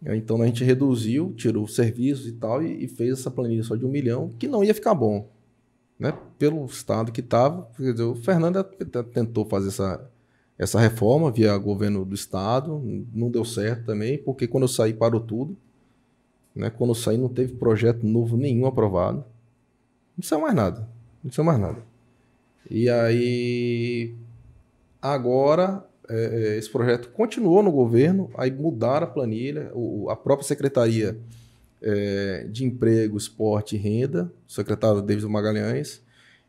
Então 0.00 0.40
a 0.40 0.46
gente 0.46 0.62
reduziu, 0.62 1.34
tirou 1.36 1.66
serviços 1.66 2.28
e 2.28 2.32
tal, 2.34 2.62
e, 2.62 2.84
e 2.84 2.86
fez 2.86 3.18
essa 3.18 3.32
planilha 3.32 3.64
só 3.64 3.74
de 3.74 3.84
um 3.84 3.90
milhão, 3.90 4.30
que 4.38 4.46
não 4.46 4.62
ia 4.62 4.74
ficar 4.74 4.94
bom 4.94 5.28
né, 6.02 6.12
pelo 6.36 6.64
estado 6.66 7.12
que 7.12 7.20
estava. 7.20 7.68
O 8.10 8.16
Fernando 8.16 8.64
tentou 9.12 9.44
fazer 9.44 9.68
essa, 9.68 10.10
essa 10.58 10.80
reforma 10.80 11.30
via 11.30 11.56
governo 11.56 12.04
do 12.04 12.12
estado, 12.12 12.82
não 13.14 13.30
deu 13.30 13.44
certo 13.44 13.86
também, 13.86 14.18
porque 14.18 14.48
quando 14.48 14.64
eu 14.64 14.68
saí 14.68 14.92
parou 14.92 15.20
tudo. 15.20 15.56
Né? 16.56 16.70
Quando 16.70 16.90
eu 16.90 16.94
saí 16.96 17.16
não 17.16 17.28
teve 17.28 17.54
projeto 17.54 18.04
novo 18.04 18.36
nenhum 18.36 18.66
aprovado. 18.66 19.24
Não 20.18 20.24
saiu 20.24 20.42
mais 20.42 20.54
nada. 20.54 20.88
Não 21.22 21.30
saiu 21.30 21.46
mais 21.46 21.60
nada. 21.60 21.78
E 22.68 22.90
aí, 22.90 24.12
agora, 25.00 25.86
é, 26.10 26.16
é, 26.54 26.58
esse 26.58 26.68
projeto 26.68 27.10
continuou 27.10 27.62
no 27.62 27.70
governo, 27.70 28.28
aí 28.36 28.50
mudaram 28.50 29.06
a 29.06 29.10
planilha, 29.10 29.70
o, 29.72 30.10
a 30.10 30.16
própria 30.16 30.48
secretaria 30.48 31.16
é, 31.82 32.46
de 32.50 32.64
Emprego, 32.64 33.16
Esporte 33.16 33.76
e 33.76 33.78
Renda, 33.78 34.32
o 34.48 34.52
secretário 34.52 35.02
David 35.02 35.26
Magalhães, 35.26 36.02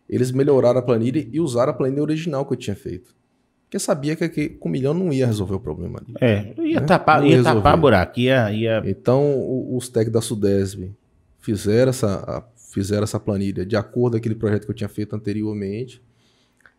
eles 0.08 0.32
melhoraram 0.32 0.80
a 0.80 0.84
planilha 0.84 1.28
e 1.32 1.40
usaram 1.40 1.72
a 1.72 1.76
planilha 1.76 2.02
original 2.02 2.46
que 2.46 2.54
eu 2.54 2.58
tinha 2.58 2.76
feito. 2.76 3.16
Porque 3.64 3.80
sabia 3.80 4.16
que, 4.16 4.30
que 4.30 4.50
com 4.50 4.70
um 4.70 4.72
milhão 4.72 4.94
não 4.94 5.12
ia 5.12 5.26
resolver 5.26 5.56
o 5.56 5.60
problema 5.60 6.00
ali. 6.00 6.14
É, 6.22 6.54
ia 6.62 6.80
né? 6.80 6.86
tapar, 6.86 7.26
ia, 7.26 7.38
ia 7.38 7.44
tapar 7.44 7.76
buraco, 7.76 8.20
ia, 8.20 8.52
ia... 8.52 8.84
Então, 8.86 9.76
os 9.76 9.90
técnicos 9.90 10.14
da 10.14 10.22
Sudesb 10.22 10.92
fizeram 11.40 11.90
essa, 11.90 12.46
fizeram 12.72 13.04
essa 13.04 13.20
planilha 13.20 13.66
de 13.66 13.76
acordo 13.76 14.14
com 14.14 14.18
aquele 14.18 14.36
projeto 14.36 14.66
que 14.66 14.72
eu 14.72 14.76
tinha 14.76 14.88
feito 14.88 15.16
anteriormente. 15.16 16.02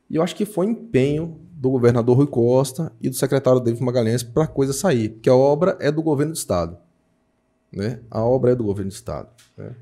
E 0.08 0.16
eu 0.16 0.22
acho 0.22 0.36
que 0.36 0.44
foi 0.44 0.66
empenho 0.66 1.40
do 1.52 1.70
governador 1.70 2.16
Rui 2.16 2.26
Costa 2.26 2.92
e 3.00 3.08
do 3.08 3.16
secretário 3.16 3.58
David 3.58 3.82
Magalhães 3.82 4.22
para 4.22 4.44
a 4.44 4.46
coisa 4.46 4.72
sair, 4.72 5.08
porque 5.08 5.28
a 5.28 5.34
obra 5.34 5.76
é 5.80 5.90
do 5.90 6.02
governo 6.02 6.32
do 6.32 6.36
estado. 6.36 6.76
Né? 7.74 7.98
A 8.10 8.22
obra 8.22 8.52
é 8.52 8.54
do 8.54 8.64
governo 8.64 8.90
do 8.90 8.94
estado. 8.94 9.28
Né? 9.56 9.72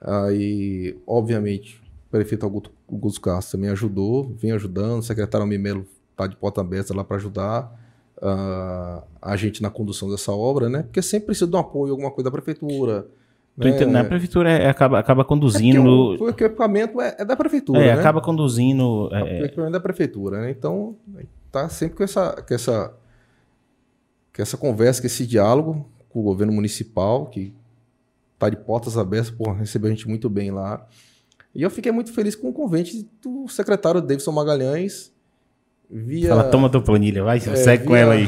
Aí, 0.00 0.96
obviamente, 1.06 1.80
o 2.06 2.10
prefeito 2.10 2.44
Augusto, 2.44 2.70
Augusto 2.90 3.20
Castro 3.20 3.58
também 3.58 3.70
ajudou, 3.70 4.32
vem 4.36 4.52
ajudando, 4.52 5.00
o 5.00 5.02
secretário 5.02 5.46
Mimelo 5.46 5.86
está 6.12 6.26
de 6.26 6.36
porta 6.36 6.60
aberta 6.60 6.94
lá 6.94 7.04
para 7.04 7.16
ajudar 7.16 7.72
uh, 8.16 9.02
a 9.20 9.36
gente 9.36 9.62
na 9.62 9.70
condução 9.70 10.08
dessa 10.10 10.32
obra, 10.32 10.68
né? 10.68 10.82
Porque 10.82 11.02
sempre 11.02 11.26
precisa 11.26 11.50
de 11.50 11.54
um 11.54 11.58
apoio, 11.58 11.92
alguma 11.92 12.10
coisa 12.10 12.30
da 12.30 12.32
prefeitura. 12.32 13.06
Né? 13.56 14.00
A 14.00 14.04
prefeitura 14.04 14.50
é, 14.50 14.68
acaba, 14.68 15.00
acaba 15.00 15.24
conduzindo. 15.24 16.14
É 16.14 16.18
porque 16.18 16.44
o, 16.44 16.46
equipamento 16.46 17.00
é, 17.00 17.16
é, 17.18 17.24
da 17.24 17.36
prefeitura. 17.36 17.80
É, 17.80 17.86
né? 17.86 18.00
acaba 18.00 18.20
conduzindo. 18.20 19.08
É, 19.12 19.42
o 19.42 19.44
equipamento 19.44 19.60
é 19.66 19.70
da 19.70 19.80
prefeitura, 19.80 20.42
né? 20.42 20.50
Então, 20.50 20.94
tá 21.50 21.68
sempre 21.68 21.96
com 21.96 22.04
essa, 22.04 22.40
com 22.40 22.54
essa, 22.54 22.94
com 24.34 24.42
essa 24.42 24.56
conversa, 24.56 25.00
com 25.00 25.08
esse 25.08 25.26
diálogo 25.26 25.84
com 26.08 26.20
o 26.20 26.22
governo 26.22 26.52
municipal, 26.52 27.26
que 27.26 27.54
está 28.34 28.48
de 28.48 28.56
portas 28.56 28.96
abertas, 28.96 29.30
por 29.30 29.56
receber 29.56 29.88
a 29.88 29.90
gente 29.90 30.08
muito 30.08 30.28
bem 30.30 30.50
lá. 30.50 30.86
E 31.54 31.62
eu 31.62 31.70
fiquei 31.70 31.90
muito 31.90 32.12
feliz 32.12 32.36
com 32.36 32.48
o 32.48 32.52
convite 32.52 33.08
do 33.22 33.48
secretário 33.48 34.00
Davidson 34.00 34.32
Magalhães. 34.32 35.12
Via, 35.90 36.28
Fala, 36.28 36.44
toma 36.44 36.70
tua 36.70 36.82
planilha, 36.82 37.24
vai, 37.24 37.38
é, 37.38 37.40
segue 37.40 37.78
via, 37.78 37.86
com 37.86 37.96
ela 37.96 38.14
aí. 38.14 38.26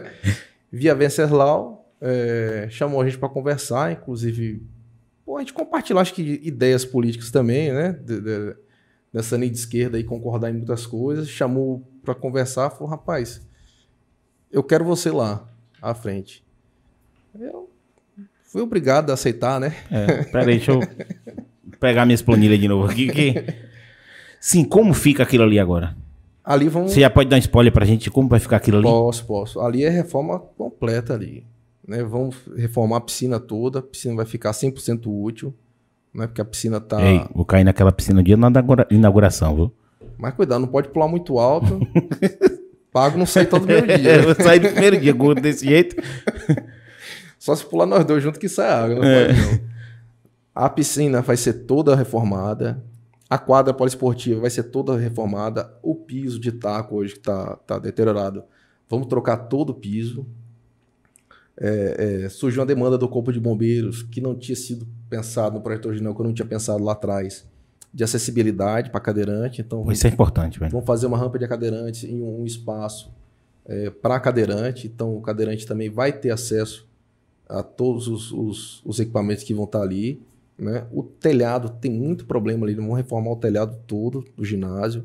via 0.70 0.94
Venceslau, 0.94 1.92
é, 2.00 2.68
chamou 2.70 3.00
a 3.00 3.04
gente 3.04 3.18
para 3.18 3.28
conversar, 3.28 3.92
inclusive, 3.92 4.62
pô, 5.26 5.36
a 5.36 5.40
gente 5.40 5.52
compartilhar, 5.52 6.00
acho 6.00 6.14
que, 6.14 6.40
ideias 6.42 6.84
políticas 6.84 7.30
também, 7.30 7.72
né? 7.72 7.92
De, 7.92 8.20
de, 8.20 8.56
dessa 9.12 9.36
linha 9.36 9.50
de 9.50 9.58
esquerda 9.58 9.98
e 9.98 10.04
concordar 10.04 10.50
em 10.50 10.54
muitas 10.54 10.86
coisas. 10.86 11.28
Chamou 11.28 11.86
para 12.04 12.14
conversar, 12.14 12.70
falou, 12.70 12.88
rapaz, 12.88 13.46
eu 14.50 14.62
quero 14.62 14.84
você 14.84 15.10
lá, 15.10 15.48
à 15.82 15.94
frente. 15.94 16.44
Eu 17.38 17.68
fui 18.44 18.62
obrigado 18.62 19.10
a 19.10 19.14
aceitar, 19.14 19.58
né? 19.58 19.74
É, 19.90 20.24
peraí, 20.24 20.46
deixa 20.46 20.72
eu 20.72 20.80
pegar 21.80 22.06
minhas 22.06 22.22
planilhas 22.22 22.58
de 22.58 22.68
novo 22.68 22.90
aqui. 22.90 23.10
Que... 23.10 23.44
Sim, 24.40 24.64
como 24.64 24.94
fica 24.94 25.22
aquilo 25.22 25.44
ali 25.44 25.58
agora? 25.58 25.96
Ali 26.44 26.68
vamos... 26.68 26.92
Você 26.92 27.00
já 27.00 27.10
pode 27.10 27.28
dar 27.28 27.36
um 27.36 27.40
spoiler 27.40 27.72
pra 27.72 27.84
gente 27.84 28.10
como 28.10 28.28
vai 28.28 28.38
ficar 28.38 28.58
aquilo 28.58 28.78
ali? 28.78 28.86
Posso, 28.86 29.26
posso. 29.26 29.60
Ali 29.60 29.84
é 29.84 29.88
reforma 29.88 30.38
completa 30.38 31.14
ali. 31.14 31.44
Né? 31.86 32.02
Vamos 32.02 32.36
reformar 32.56 32.98
a 32.98 33.00
piscina 33.00 33.40
toda, 33.40 33.78
a 33.78 33.82
piscina 33.82 34.14
vai 34.14 34.26
ficar 34.26 34.52
100% 34.52 35.06
útil, 35.06 35.54
né? 36.14 36.26
porque 36.26 36.40
a 36.40 36.44
piscina 36.44 36.76
está... 36.76 37.02
Ei, 37.02 37.24
vou 37.34 37.44
cair 37.44 37.64
naquela 37.64 37.90
piscina 37.90 38.22
dia 38.22 38.36
da 38.36 38.64
inauguração, 38.90 39.56
viu? 39.56 39.72
Mas 40.18 40.34
cuidado, 40.34 40.60
não 40.60 40.68
pode 40.68 40.88
pular 40.88 41.08
muito 41.08 41.38
alto. 41.38 41.80
Pago 42.92 43.18
não 43.18 43.26
sai 43.26 43.46
todo 43.46 43.66
meu 43.66 43.82
dia. 43.84 44.12
É, 44.12 44.24
eu 44.24 44.34
saio 44.36 44.60
do 44.60 44.68
primeiro 44.68 45.00
dia, 45.00 45.12
gordo 45.12 45.40
desse 45.40 45.66
jeito. 45.66 45.96
Só 47.44 47.54
se 47.54 47.62
pular 47.62 47.84
nós 47.84 48.06
dois 48.06 48.22
juntos 48.22 48.38
que 48.38 48.48
sai 48.48 48.70
água, 48.70 48.94
não 48.94 49.04
é. 49.04 49.26
pode 49.26 49.38
não. 49.38 49.60
A 50.54 50.70
piscina 50.70 51.20
vai 51.20 51.36
ser 51.36 51.52
toda 51.66 51.94
reformada. 51.94 52.82
A 53.28 53.36
quadra 53.36 53.74
poliesportiva 53.74 54.40
vai 54.40 54.48
ser 54.48 54.62
toda 54.62 54.96
reformada. 54.96 55.70
O 55.82 55.94
piso 55.94 56.40
de 56.40 56.50
taco 56.50 56.96
hoje 56.96 57.12
que 57.12 57.18
está 57.18 57.56
tá 57.56 57.78
deteriorado. 57.78 58.44
Vamos 58.88 59.08
trocar 59.08 59.36
todo 59.36 59.70
o 59.70 59.74
piso. 59.74 60.26
É, 61.60 62.22
é, 62.24 62.28
surgiu 62.30 62.62
uma 62.62 62.66
demanda 62.66 62.96
do 62.96 63.06
Corpo 63.06 63.30
de 63.30 63.38
Bombeiros 63.38 64.02
que 64.02 64.22
não 64.22 64.34
tinha 64.34 64.56
sido 64.56 64.88
pensado 65.10 65.56
no 65.56 65.60
projeto 65.60 65.84
original, 65.84 66.14
que 66.14 66.22
eu 66.22 66.24
não 66.24 66.32
tinha 66.32 66.48
pensado 66.48 66.82
lá 66.82 66.92
atrás, 66.92 67.46
de 67.92 68.02
acessibilidade 68.02 68.88
para 68.88 69.00
cadeirante. 69.00 69.60
Então, 69.60 69.92
Isso 69.92 70.06
é 70.06 70.10
importante, 70.10 70.58
velho. 70.58 70.72
Vamos 70.72 70.86
fazer 70.86 71.06
uma 71.06 71.18
rampa 71.18 71.38
de 71.38 71.46
cadeirante 71.46 72.06
em 72.06 72.22
um, 72.22 72.46
espaço 72.46 73.12
é, 73.66 73.90
para 73.90 74.18
cadeirante. 74.18 74.86
Então, 74.86 75.14
o 75.14 75.20
cadeirante 75.20 75.66
também 75.66 75.90
vai 75.90 76.10
ter 76.10 76.30
acesso 76.30 76.93
a 77.48 77.62
todos 77.62 78.08
os, 78.08 78.32
os, 78.32 78.82
os 78.84 79.00
equipamentos 79.00 79.44
que 79.44 79.54
vão 79.54 79.64
estar 79.64 79.82
ali. 79.82 80.20
Né? 80.58 80.84
O 80.92 81.02
telhado 81.02 81.68
tem 81.68 81.90
muito 81.90 82.24
problema 82.24 82.64
ali, 82.64 82.74
vamos 82.74 82.96
reformar 82.96 83.32
o 83.32 83.36
telhado 83.36 83.76
todo 83.86 84.24
do 84.36 84.44
ginásio. 84.44 85.04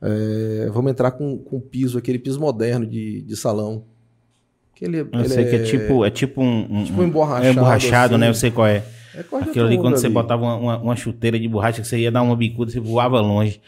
É, 0.00 0.68
vamos 0.72 0.90
entrar 0.90 1.10
com, 1.12 1.38
com 1.38 1.58
piso, 1.58 1.98
aquele 1.98 2.18
piso 2.18 2.38
moderno 2.40 2.86
de, 2.86 3.22
de 3.22 3.36
salão. 3.36 3.84
Que 4.74 4.84
ele, 4.84 5.00
eu 5.00 5.08
ele 5.12 5.28
sei 5.28 5.44
é, 5.44 5.48
que 5.48 5.56
é 5.56 5.62
tipo, 5.62 6.04
é 6.04 6.10
tipo 6.10 6.42
um, 6.42 6.66
um 6.70 6.84
tipo 6.84 7.00
um 7.00 7.04
emborrachado, 7.04 7.46
é 7.46 7.50
emborrachado 7.50 8.14
assim. 8.14 8.20
né? 8.20 8.28
Eu 8.28 8.34
sei 8.34 8.50
qual 8.50 8.66
é. 8.66 8.84
é 9.14 9.20
Aquilo 9.20 9.66
ali, 9.66 9.76
quando 9.76 9.94
ali. 9.94 10.02
você 10.02 10.08
botava 10.08 10.42
uma, 10.42 10.56
uma, 10.56 10.78
uma, 10.78 10.96
chuteira 10.96 11.38
de 11.38 11.48
borracha, 11.48 11.80
que 11.80 11.88
você 11.88 11.98
ia 11.98 12.12
dar 12.12 12.22
uma 12.22 12.36
bicuda, 12.36 12.70
você 12.70 12.78
voava 12.78 13.18
longe. 13.20 13.60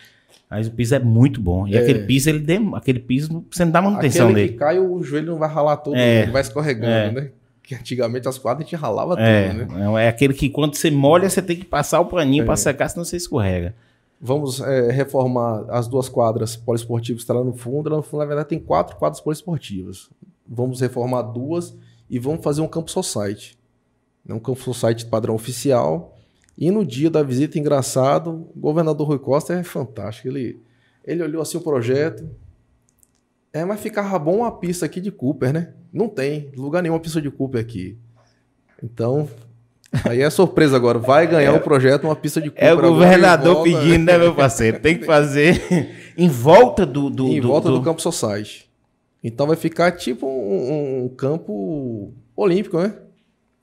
Mas 0.50 0.66
o 0.66 0.70
piso 0.70 0.94
é 0.94 0.98
muito 0.98 1.40
bom. 1.40 1.66
E 1.66 1.76
é. 1.76 1.80
aquele 1.80 2.00
piso, 2.00 2.28
ele 2.28 2.40
dem... 2.40 2.74
aquele 2.74 3.00
piso, 3.00 3.44
você 3.50 3.64
não 3.64 3.72
dá 3.72 3.82
manutenção 3.82 4.28
aquele 4.28 4.40
dele. 4.40 4.52
que 4.52 4.58
cai, 4.58 4.78
o 4.78 5.02
joelho 5.02 5.32
não 5.32 5.38
vai 5.38 5.48
ralar 5.48 5.78
todo, 5.78 5.96
é. 5.96 6.22
ele 6.22 6.30
vai 6.30 6.42
escorregando, 6.42 6.86
é. 6.86 7.10
né? 7.10 7.30
Que 7.68 7.74
antigamente 7.74 8.26
as 8.26 8.38
quadras 8.38 8.66
a 8.66 8.70
gente 8.70 8.80
ralava 8.80 9.20
é, 9.20 9.50
tudo, 9.50 9.74
né? 9.74 10.06
É 10.06 10.08
aquele 10.08 10.32
que 10.32 10.48
quando 10.48 10.74
você 10.74 10.90
molha, 10.90 11.28
você 11.28 11.42
tem 11.42 11.54
que 11.54 11.66
passar 11.66 12.00
o 12.00 12.06
paninho 12.06 12.44
é. 12.44 12.46
para 12.46 12.56
secar, 12.56 12.88
senão 12.88 13.04
você 13.04 13.18
escorrega. 13.18 13.74
Vamos 14.18 14.58
é, 14.62 14.90
reformar 14.90 15.66
as 15.68 15.86
duas 15.86 16.08
quadras 16.08 16.56
poliesportivas 16.56 17.20
que 17.20 17.24
está 17.24 17.34
lá 17.34 17.44
no 17.44 17.52
fundo. 17.52 17.90
Lá 17.90 17.98
no 17.98 18.02
fundo, 18.02 18.20
na 18.20 18.24
verdade, 18.24 18.48
tem 18.48 18.58
quatro 18.58 18.96
quadras 18.96 19.20
poliesportivas. 19.20 20.08
Vamos 20.48 20.80
reformar 20.80 21.20
duas 21.20 21.76
e 22.08 22.18
vamos 22.18 22.42
fazer 22.42 22.62
um 22.62 22.66
campo 22.66 22.90
society. 22.90 23.58
Um 24.26 24.40
campo 24.40 24.62
society 24.62 25.04
padrão 25.04 25.34
oficial. 25.34 26.16
E 26.56 26.70
no 26.70 26.86
dia 26.86 27.10
da 27.10 27.22
visita, 27.22 27.58
engraçado, 27.58 28.48
o 28.56 28.60
governador 28.60 29.08
Rui 29.08 29.18
Costa 29.18 29.52
é 29.52 29.62
fantástico. 29.62 30.26
Ele, 30.28 30.58
ele 31.04 31.22
olhou 31.22 31.42
assim 31.42 31.58
o 31.58 31.60
projeto, 31.60 32.26
é, 33.52 33.62
mas 33.62 33.78
ficava 33.78 34.18
bom 34.18 34.38
uma 34.38 34.52
pista 34.52 34.86
aqui 34.86 35.02
de 35.02 35.12
Cooper, 35.12 35.52
né? 35.52 35.74
Não 35.92 36.08
tem 36.08 36.50
lugar 36.56 36.82
nenhum 36.82 36.94
uma 36.94 37.00
pista 37.00 37.20
de 37.20 37.30
Cooper 37.30 37.60
aqui. 37.60 37.96
Então, 38.82 39.28
aí 40.04 40.22
é 40.22 40.30
surpresa 40.30 40.76
agora. 40.76 40.98
Vai 40.98 41.26
ganhar 41.26 41.52
o 41.52 41.56
é, 41.56 41.58
um 41.58 41.62
projeto 41.62 42.04
uma 42.04 42.16
pista 42.16 42.40
de 42.40 42.50
Cooper. 42.50 42.68
É 42.68 42.74
o 42.74 42.80
governador 42.80 43.54
volta, 43.54 43.70
pedindo, 43.70 44.04
né, 44.04 44.18
meu 44.18 44.34
parceiro? 44.34 44.80
Tem 44.80 44.98
que 44.98 45.04
fazer 45.04 45.90
em 46.16 46.28
volta 46.28 46.84
do... 46.84 47.08
do 47.10 47.26
em 47.26 47.40
do, 47.40 47.48
volta 47.48 47.68
do, 47.68 47.78
do 47.78 47.84
Campo 47.84 48.00
Society. 48.00 48.68
Então 49.22 49.46
vai 49.46 49.56
ficar 49.56 49.92
tipo 49.92 50.26
um, 50.26 51.04
um 51.04 51.08
campo 51.08 52.12
olímpico, 52.36 52.78
né? 52.78 52.94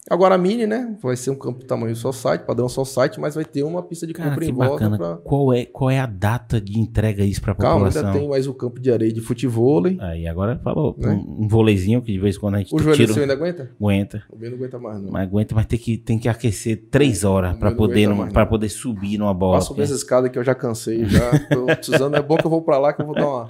Agora 0.08 0.36
a 0.36 0.38
Mini, 0.38 0.68
né? 0.68 0.96
Vai 1.02 1.16
ser 1.16 1.32
um 1.32 1.36
campo 1.36 1.66
tamanho 1.66 1.96
só 1.96 2.12
site, 2.12 2.42
padrão 2.44 2.70
só 2.70 2.86
site, 2.86 3.20
mas 3.20 3.34
vai 3.34 3.44
ter 3.44 3.64
uma 3.64 3.82
pista 3.82 4.06
de 4.06 4.14
campo 4.14 4.44
em 4.44 4.54
volta. 4.54 4.90
Pra... 4.96 5.16
Qual, 5.18 5.52
é, 5.52 5.66
qual 5.66 5.90
é 5.90 6.00
a 6.00 6.06
data 6.06 6.62
de 6.62 6.80
entrega 6.80 7.24
isso 7.24 7.42
para 7.42 7.54
a 7.54 7.56
população? 7.56 8.04
Calma, 8.04 8.10
ainda 8.10 8.20
tem 8.20 8.30
mais 8.30 8.46
o 8.46 8.54
campo 8.54 8.80
de 8.80 8.92
areia 8.92 9.12
de 9.12 9.20
futebol. 9.20 9.84
Aí 10.00 10.28
agora 10.28 10.60
falou, 10.64 10.96
né? 10.96 11.10
um, 11.10 11.46
um 11.46 11.48
vôleizinho 11.48 12.04
que 12.04 12.12
de 12.12 12.20
vez 12.20 12.36
em 12.36 12.40
quando 12.40 12.56
a 12.56 12.58
gente 12.60 12.76
O 12.76 12.78
joelho 12.78 12.96
tira... 12.96 13.14
seu 13.14 13.24
ainda 13.24 13.34
aguenta? 13.34 13.72
Aguenta. 13.80 14.24
O 14.30 14.38
meu 14.38 14.52
não 14.52 14.58
aguenta 14.58 14.78
mais 14.78 15.02
não. 15.02 15.12
Mas 15.12 15.24
aguenta, 15.24 15.56
mas 15.56 15.66
tem 15.66 15.80
que, 15.80 15.98
tem 15.98 16.20
que 16.20 16.30
aquecer 16.30 16.84
três 16.92 17.24
horas 17.24 17.58
para 17.58 17.72
poder, 17.72 18.08
poder 18.48 18.70
subir 18.70 19.18
numa 19.18 19.34
bola. 19.34 19.58
Passo 19.58 19.82
essa 19.82 19.96
escada 19.96 20.30
que 20.30 20.38
eu 20.38 20.44
já 20.44 20.54
cansei, 20.54 21.04
já 21.06 21.32
tô 21.50 21.66
precisando. 21.66 22.16
é 22.16 22.22
bom 22.22 22.38
que 22.38 22.46
eu 22.46 22.52
vou 22.52 22.62
para 22.62 22.78
lá 22.78 22.94
que 22.94 23.02
eu 23.02 23.08
vou 23.08 23.16
dar 23.16 23.28
uma, 23.28 23.50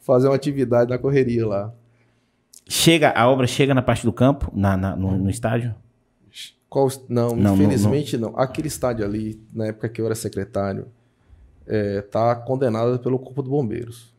fazer 0.00 0.28
uma 0.28 0.36
atividade 0.36 0.90
na 0.90 0.98
correria 0.98 1.46
lá. 1.46 1.72
Chega, 2.68 3.10
a 3.16 3.26
obra 3.26 3.46
chega 3.46 3.72
na 3.72 3.80
parte 3.80 4.04
do 4.04 4.12
campo, 4.12 4.52
na, 4.54 4.76
na 4.76 4.94
no, 4.94 5.16
no 5.16 5.30
estádio? 5.30 5.74
Qual, 6.68 6.86
não, 7.08 7.34
não, 7.34 7.54
infelizmente 7.54 8.18
não, 8.18 8.30
não, 8.32 8.38
Aquele 8.38 8.68
estádio 8.68 9.02
ali, 9.02 9.42
na 9.54 9.68
época 9.68 9.88
que 9.88 10.02
eu 10.02 10.04
era 10.04 10.14
secretário, 10.14 10.86
está 11.66 12.30
é, 12.30 12.46
condenado 12.46 12.98
pelo 12.98 13.18
Corpo 13.18 13.42
de 13.42 13.48
Bombeiros. 13.48 14.12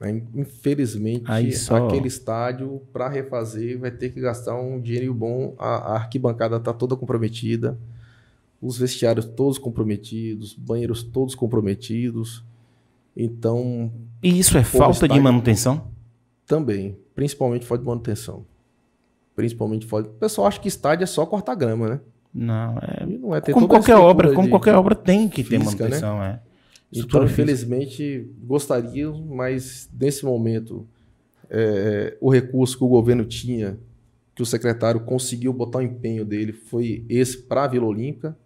Né? 0.00 0.22
Infelizmente, 0.34 1.24
aquele 1.30 2.08
estádio, 2.08 2.80
para 2.94 3.10
refazer, 3.10 3.78
vai 3.78 3.90
ter 3.90 4.08
que 4.08 4.22
gastar 4.22 4.58
um 4.58 4.80
dinheiro 4.80 5.12
bom. 5.12 5.54
A, 5.58 5.92
a 5.92 5.94
arquibancada 5.96 6.56
está 6.56 6.72
toda 6.72 6.96
comprometida, 6.96 7.78
os 8.60 8.78
vestiários 8.78 9.26
todos 9.26 9.58
comprometidos, 9.58 10.54
banheiros 10.54 11.02
todos 11.02 11.34
comprometidos. 11.34 12.42
Então. 13.14 13.92
E 14.22 14.38
isso 14.38 14.56
é 14.56 14.64
falta 14.64 14.92
estádio, 14.92 15.16
de 15.16 15.20
manutenção? 15.20 15.90
Também, 16.46 16.96
principalmente 17.14 17.66
falta 17.66 17.82
de 17.82 17.88
manutenção 17.88 18.44
principalmente 19.34 19.86
fora. 19.86 20.06
O 20.06 20.10
pessoal 20.10 20.46
acha 20.46 20.60
que 20.60 20.68
estádio 20.68 21.04
é 21.04 21.06
só 21.06 21.24
cortar 21.26 21.54
grama, 21.54 21.88
né? 21.88 22.00
Não, 22.34 22.78
é. 22.78 23.04
E 23.06 23.18
não 23.18 23.34
é 23.34 23.40
como 23.40 23.68
qualquer 23.68 23.96
obra, 23.96 24.34
como 24.34 24.48
qualquer 24.48 24.74
obra 24.74 24.94
tem 24.94 25.28
que 25.28 25.42
física, 25.42 25.58
ter 25.58 25.64
manutenção, 25.64 26.18
né? 26.18 26.40
é. 26.46 26.52
Então, 26.94 27.24
infelizmente, 27.24 28.30
gostaria, 28.42 29.10
mas 29.10 29.88
nesse 29.98 30.24
momento, 30.24 30.86
é, 31.48 32.16
o 32.20 32.30
recurso 32.30 32.76
que 32.76 32.84
o 32.84 32.88
governo 32.88 33.24
tinha, 33.24 33.78
que 34.34 34.42
o 34.42 34.46
secretário 34.46 35.00
conseguiu 35.00 35.52
botar 35.52 35.78
o 35.78 35.82
empenho 35.82 36.24
dele, 36.24 36.52
foi 36.52 37.04
esse 37.08 37.38
para 37.38 37.64
a 37.64 37.66
Vila 37.66 37.86
Olímpica. 37.86 38.36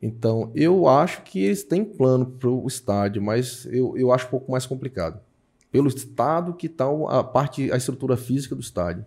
Então, 0.00 0.50
eu 0.56 0.88
acho 0.88 1.22
que 1.22 1.44
eles 1.44 1.62
têm 1.62 1.84
plano 1.84 2.26
para 2.26 2.50
o 2.50 2.66
estádio, 2.66 3.22
mas 3.22 3.64
eu, 3.66 3.96
eu 3.96 4.12
acho 4.12 4.26
um 4.26 4.30
pouco 4.30 4.50
mais 4.50 4.66
complicado. 4.66 5.20
Pelo 5.72 5.88
estado 5.88 6.54
que 6.54 6.66
está 6.66 6.84
a 7.08 7.24
parte, 7.24 7.72
a 7.72 7.76
estrutura 7.76 8.16
física 8.16 8.54
do 8.54 8.60
estádio. 8.60 9.04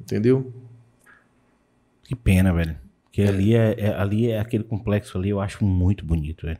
Entendeu? 0.00 0.52
Que 2.02 2.16
pena, 2.16 2.52
velho. 2.52 2.76
Porque 3.04 3.22
é. 3.22 3.28
ali, 3.28 3.54
é, 3.54 3.74
é, 3.78 3.94
ali 3.94 4.30
é 4.30 4.40
aquele 4.40 4.64
complexo 4.64 5.16
ali, 5.18 5.28
eu 5.28 5.40
acho 5.40 5.64
muito 5.64 6.04
bonito, 6.04 6.46
velho. 6.46 6.58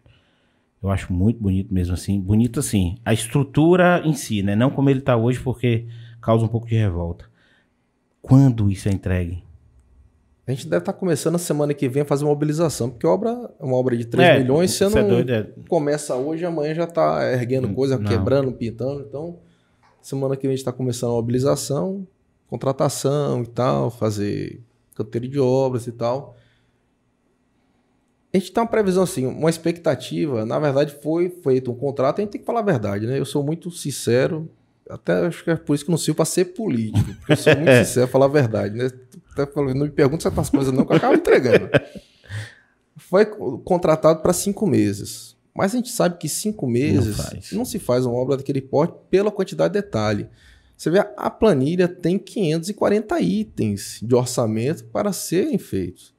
Eu 0.82 0.90
acho 0.90 1.12
muito 1.12 1.42
bonito 1.42 1.72
mesmo 1.72 1.94
assim. 1.94 2.20
Bonito 2.20 2.60
assim. 2.60 2.98
A 3.04 3.12
estrutura 3.12 4.02
em 4.04 4.14
si, 4.14 4.42
né? 4.42 4.54
Não 4.54 4.70
como 4.70 4.90
ele 4.90 5.00
tá 5.00 5.16
hoje, 5.16 5.40
porque 5.40 5.86
causa 6.20 6.44
um 6.44 6.48
pouco 6.48 6.66
de 6.66 6.76
revolta. 6.76 7.24
Quando 8.20 8.70
isso 8.70 8.88
é 8.88 8.92
entregue? 8.92 9.42
A 10.46 10.52
gente 10.52 10.68
deve 10.68 10.82
estar 10.82 10.92
tá 10.92 10.98
começando 10.98 11.34
a 11.34 11.38
semana 11.38 11.74
que 11.74 11.88
vem 11.88 12.02
a 12.02 12.06
fazer 12.06 12.24
uma 12.24 12.30
mobilização, 12.30 12.88
porque 12.88 13.06
obra 13.06 13.50
é 13.58 13.64
uma 13.64 13.76
obra 13.76 13.96
de 13.96 14.04
3 14.04 14.28
é, 14.28 14.38
milhões, 14.38 14.70
você 14.70 14.88
não 14.88 14.98
é 14.98 15.02
doido, 15.02 15.32
é... 15.32 15.50
começa 15.68 16.14
hoje, 16.14 16.44
amanhã 16.44 16.74
já 16.74 16.84
está 16.84 17.32
erguendo 17.32 17.68
coisa, 17.74 17.98
não. 17.98 18.04
quebrando, 18.04 18.52
pintando. 18.52 19.00
Então, 19.00 19.38
semana 20.00 20.36
que 20.36 20.42
vem 20.42 20.50
a 20.50 20.56
gente 20.56 20.60
está 20.60 20.72
começando 20.72 21.10
a 21.10 21.14
mobilização 21.14 22.06
contratação 22.48 23.42
e 23.42 23.46
tal, 23.46 23.90
fazer 23.90 24.60
canteiro 24.94 25.28
de 25.28 25.38
obras 25.38 25.86
e 25.86 25.92
tal. 25.92 26.36
A 28.32 28.38
gente 28.38 28.52
tem 28.52 28.62
uma 28.62 28.68
previsão 28.68 29.02
assim, 29.02 29.26
uma 29.26 29.50
expectativa. 29.50 30.44
Na 30.44 30.58
verdade, 30.58 30.96
foi 31.02 31.30
feito 31.30 31.70
um 31.70 31.74
contrato, 31.74 32.18
a 32.18 32.22
gente 32.22 32.32
tem 32.32 32.40
que 32.40 32.46
falar 32.46 32.60
a 32.60 32.64
verdade, 32.64 33.06
né? 33.06 33.18
Eu 33.18 33.24
sou 33.24 33.42
muito 33.42 33.70
sincero, 33.70 34.48
até 34.88 35.26
acho 35.26 35.42
que 35.42 35.50
é 35.50 35.56
por 35.56 35.74
isso 35.74 35.84
que 35.84 35.90
não 35.90 35.98
sirvo 35.98 36.16
para 36.16 36.24
ser 36.24 36.46
político, 36.46 37.14
porque 37.18 37.32
eu 37.32 37.36
sou 37.36 37.56
muito 37.56 37.72
sincero, 37.84 38.08
falar 38.08 38.26
a 38.26 38.30
verdade, 38.30 38.76
né? 38.76 38.90
Até 39.36 39.52
falando, 39.52 39.76
não 39.76 39.86
me 39.86 39.92
pergunta 39.92 40.22
certas 40.22 40.48
coisas 40.48 40.72
não, 40.72 40.86
que 40.86 40.92
eu 40.92 40.96
acabo 40.96 41.14
entregando. 41.14 41.68
Foi 42.96 43.26
contratado 43.26 44.22
para 44.22 44.32
cinco 44.32 44.66
meses. 44.66 45.36
Mas 45.54 45.74
a 45.74 45.76
gente 45.76 45.90
sabe 45.90 46.18
que 46.18 46.28
cinco 46.28 46.66
meses 46.66 47.18
não, 47.52 47.58
não 47.58 47.64
se 47.64 47.78
faz 47.78 48.06
uma 48.06 48.14
obra 48.14 48.36
daquele 48.36 48.60
porte 48.60 48.94
pela 49.10 49.30
quantidade 49.30 49.74
de 49.74 49.80
detalhe. 49.80 50.28
Você 50.76 50.90
vê, 50.90 50.98
a 51.16 51.30
planilha 51.30 51.88
tem 51.88 52.18
540 52.18 53.20
itens 53.20 54.00
de 54.02 54.14
orçamento 54.14 54.84
para 54.86 55.12
serem 55.12 55.56
feitos. 55.56 56.14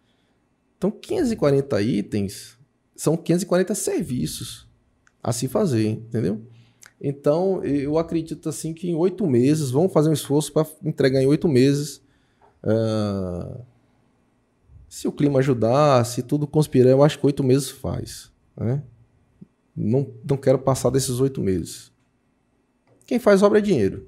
Então, 0.77 0.89
540 0.89 1.81
itens 1.81 2.57
são 2.95 3.15
540 3.15 3.75
serviços 3.75 4.67
a 5.21 5.31
se 5.31 5.47
fazer, 5.47 5.87
entendeu? 5.87 6.41
Então, 6.99 7.63
eu 7.63 7.97
acredito 7.99 8.49
assim 8.49 8.73
que 8.73 8.89
em 8.89 8.95
oito 8.95 9.27
meses, 9.27 9.69
vamos 9.69 9.93
fazer 9.93 10.09
um 10.09 10.13
esforço 10.13 10.51
para 10.51 10.67
entregar 10.83 11.21
em 11.21 11.27
oito 11.27 11.47
meses. 11.47 12.01
Uh, 12.67 13.61
se 14.89 15.07
o 15.07 15.11
clima 15.11 15.39
ajudar, 15.39 16.05
se 16.05 16.21
tudo 16.21 16.45
conspirar, 16.45 16.91
eu 16.91 17.03
acho 17.03 17.17
que 17.17 17.25
oito 17.25 17.43
meses 17.43 17.69
faz. 17.69 18.31
Né? 18.55 18.83
Não, 19.75 20.07
não 20.29 20.37
quero 20.37 20.59
passar 20.59 20.89
desses 20.89 21.19
oito 21.19 21.41
meses. 21.41 21.91
Quem 23.05 23.19
faz 23.19 23.41
obra 23.41 23.59
é 23.59 23.61
dinheiro. 23.61 24.07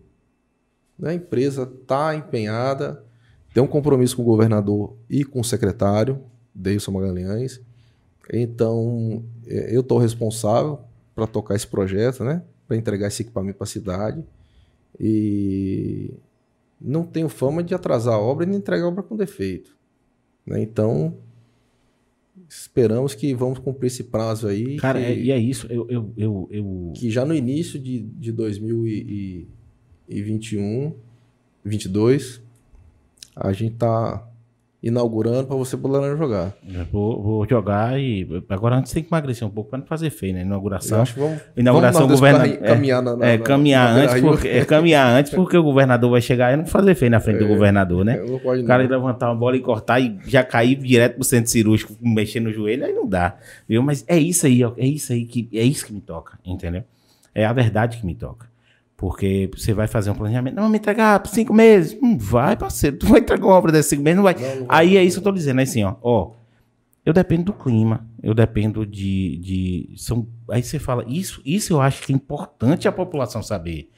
Né? 0.97 1.11
A 1.11 1.13
empresa 1.13 1.63
está 1.63 2.15
empenhada 2.15 3.03
tem 3.53 3.63
um 3.63 3.67
compromisso 3.67 4.15
com 4.15 4.21
o 4.21 4.25
governador 4.25 4.95
e 5.09 5.23
com 5.23 5.39
o 5.39 5.43
secretário, 5.43 6.21
Deilson 6.53 6.91
Magalhães. 6.91 7.59
Então, 8.31 9.23
é, 9.47 9.75
eu 9.75 9.81
estou 9.81 9.97
responsável 9.97 10.79
para 11.15 11.25
tocar 11.25 11.55
esse 11.55 11.65
projeto, 11.65 12.23
né? 12.23 12.43
Para 12.67 12.77
entregar 12.77 13.07
esse 13.07 13.23
equipamento 13.23 13.57
para 13.57 13.65
a 13.65 13.67
cidade. 13.67 14.23
E 14.99 16.13
não 16.79 17.03
tenho 17.03 17.27
fama 17.27 17.61
de 17.63 17.75
atrasar 17.75 18.13
a 18.13 18.19
obra 18.19 18.45
e 18.45 18.49
nem 18.49 18.57
entregar 18.57 18.85
a 18.85 18.87
obra 18.87 19.03
com 19.03 19.15
defeito. 19.15 19.77
Né? 20.45 20.61
Então, 20.61 21.17
esperamos 22.47 23.15
que 23.15 23.33
vamos 23.33 23.57
cumprir 23.59 23.87
esse 23.87 24.05
prazo 24.05 24.47
aí. 24.47 24.77
Cara, 24.77 24.97
que, 24.99 25.05
é, 25.05 25.17
e 25.17 25.31
é 25.31 25.37
isso. 25.37 25.67
Eu, 25.67 25.85
eu, 25.89 26.13
eu, 26.15 26.47
eu, 26.51 26.93
Que 26.95 27.09
já 27.09 27.25
no 27.25 27.33
início 27.33 27.77
de, 27.79 27.99
de 27.99 28.31
2021, 28.31 30.95
22, 31.63 32.41
a 33.35 33.51
gente 33.51 33.73
está 33.73 34.28
inaugurando 34.81 35.45
para 35.45 35.57
você 35.57 35.75
poder 35.75 36.17
jogar. 36.17 36.53
Vou, 36.89 37.21
vou, 37.21 37.47
jogar 37.47 37.99
e 37.99 38.25
agora 38.47 38.77
antes 38.77 38.93
tem 38.93 39.03
que 39.03 39.09
emagrecer 39.09 39.45
um 39.45 39.51
pouco 39.51 39.69
para 39.69 39.79
não 39.79 39.85
fazer 39.85 40.09
feio, 40.09 40.33
né? 40.33 40.41
Inauguração. 40.41 41.01
Acho 41.01 41.13
que 41.15 41.19
vamos, 41.19 41.41
inauguração 41.55 42.01
vamos 42.03 42.19
governador. 42.19 42.57
É, 42.61 42.67
caminhar 42.67 43.01
na, 43.01 43.15
na, 43.17 43.27
é, 43.27 43.37
caminhar 43.37 43.93
na, 43.93 44.01
antes 44.01 44.21
porque 44.21 44.47
é 44.47 44.63
caminhar 44.63 45.07
antes 45.13 45.33
porque 45.33 45.57
o 45.57 45.63
governador 45.63 46.11
vai 46.11 46.21
chegar 46.21 46.53
e 46.53 46.57
não 46.57 46.65
fazer 46.65 46.95
feio 46.95 47.11
na 47.11 47.19
frente 47.19 47.37
é, 47.37 47.39
do 47.39 47.47
governador, 47.47 48.05
né? 48.05 48.23
Não 48.25 48.39
pode 48.39 48.61
o 48.61 48.65
cara 48.65 48.83
não. 48.83 48.89
levantar 48.89 49.27
uma 49.29 49.35
bola 49.35 49.57
e 49.57 49.59
cortar 49.59 49.99
e 49.99 50.17
já 50.25 50.43
cair 50.43 50.75
direto 50.75 51.15
pro 51.15 51.23
centro 51.25 51.51
cirúrgico 51.51 51.93
mexendo 52.01 52.45
no 52.45 52.53
joelho, 52.53 52.85
aí 52.85 52.93
não 52.93 53.05
dá. 53.05 53.35
Viu? 53.67 53.83
Mas 53.83 54.05
é 54.07 54.17
isso 54.17 54.45
aí, 54.45 54.63
é 54.63 54.85
isso 54.85 55.11
aí 55.11 55.25
que 55.25 55.49
é 55.53 55.63
isso 55.63 55.85
que 55.85 55.91
me 55.91 55.99
toca, 55.99 56.39
entendeu? 56.45 56.83
É 57.35 57.45
a 57.45 57.51
verdade 57.51 57.97
que 57.97 58.05
me 58.05 58.15
toca. 58.15 58.48
Porque 58.99 59.49
você 59.55 59.73
vai 59.73 59.87
fazer 59.87 60.11
um 60.11 60.13
planejamento, 60.13 60.55
não, 60.55 60.67
me 60.67 60.77
entregar 60.77 61.21
por 61.21 61.29
cinco 61.29 61.53
meses. 61.53 61.97
Hum, 62.03 62.17
vai, 62.17 62.57
parceiro, 62.57 62.97
tu 62.97 63.07
vai 63.07 63.21
entregar 63.21 63.45
uma 63.45 63.55
obra 63.55 63.71
desses 63.71 63.91
cinco 63.91 64.03
meses, 64.03 64.17
não 64.17 64.23
vai. 64.23 64.33
Não, 64.33 64.55
não. 64.57 64.65
Aí 64.67 64.97
é 64.97 65.03
isso 65.05 65.21
que 65.21 65.27
eu 65.27 65.31
tô 65.31 65.37
dizendo, 65.37 65.61
assim, 65.61 65.85
ó, 65.85 65.95
ó, 66.01 66.33
eu 67.05 67.13
dependo 67.13 67.45
do 67.45 67.53
clima, 67.53 68.05
eu 68.21 68.33
dependo 68.33 68.85
de, 68.85 69.37
de 69.37 69.93
são, 69.95 70.27
aí 70.49 70.61
você 70.61 70.77
fala, 70.77 71.05
isso, 71.07 71.41
isso 71.45 71.71
eu 71.71 71.79
acho 71.79 72.05
que 72.05 72.11
é 72.11 72.15
importante 72.15 72.89
a 72.89 72.91
população 72.91 73.41
saber. 73.41 73.89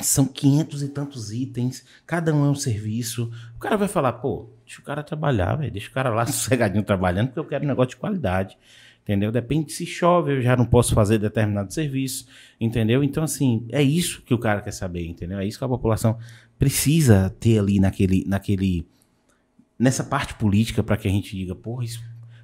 São 0.00 0.24
quinhentos 0.24 0.82
e 0.82 0.88
tantos 0.88 1.30
itens, 1.30 1.84
cada 2.06 2.34
um 2.34 2.46
é 2.46 2.48
um 2.48 2.54
serviço. 2.54 3.30
O 3.56 3.58
cara 3.58 3.76
vai 3.76 3.88
falar, 3.88 4.14
pô, 4.14 4.48
deixa 4.64 4.80
o 4.80 4.84
cara 4.84 5.02
trabalhar, 5.02 5.56
velho, 5.56 5.70
deixa 5.70 5.90
o 5.90 5.92
cara 5.92 6.08
lá 6.08 6.24
sossegadinho 6.26 6.82
trabalhando, 6.82 7.26
porque 7.26 7.40
eu 7.40 7.44
quero 7.44 7.64
um 7.64 7.68
negócio 7.68 7.90
de 7.90 7.96
qualidade 7.96 8.56
entendeu? 9.10 9.32
Depende 9.32 9.72
se 9.72 9.84
chove, 9.84 10.36
eu 10.36 10.42
já 10.42 10.56
não 10.56 10.64
posso 10.64 10.94
fazer 10.94 11.18
determinado 11.18 11.74
serviço, 11.74 12.26
entendeu? 12.60 13.02
Então, 13.02 13.24
assim, 13.24 13.66
é 13.70 13.82
isso 13.82 14.22
que 14.22 14.32
o 14.32 14.38
cara 14.38 14.60
quer 14.60 14.70
saber, 14.70 15.04
entendeu? 15.04 15.38
É 15.38 15.44
isso 15.44 15.58
que 15.58 15.64
a 15.64 15.68
população 15.68 16.16
precisa 16.56 17.34
ter 17.40 17.58
ali 17.58 17.80
naquele, 17.80 18.24
naquele, 18.24 18.86
nessa 19.76 20.04
parte 20.04 20.34
política 20.34 20.82
para 20.82 20.96
que 20.96 21.08
a 21.08 21.10
gente 21.10 21.36
diga, 21.36 21.56
porra, 21.56 21.84
isso 21.84 22.00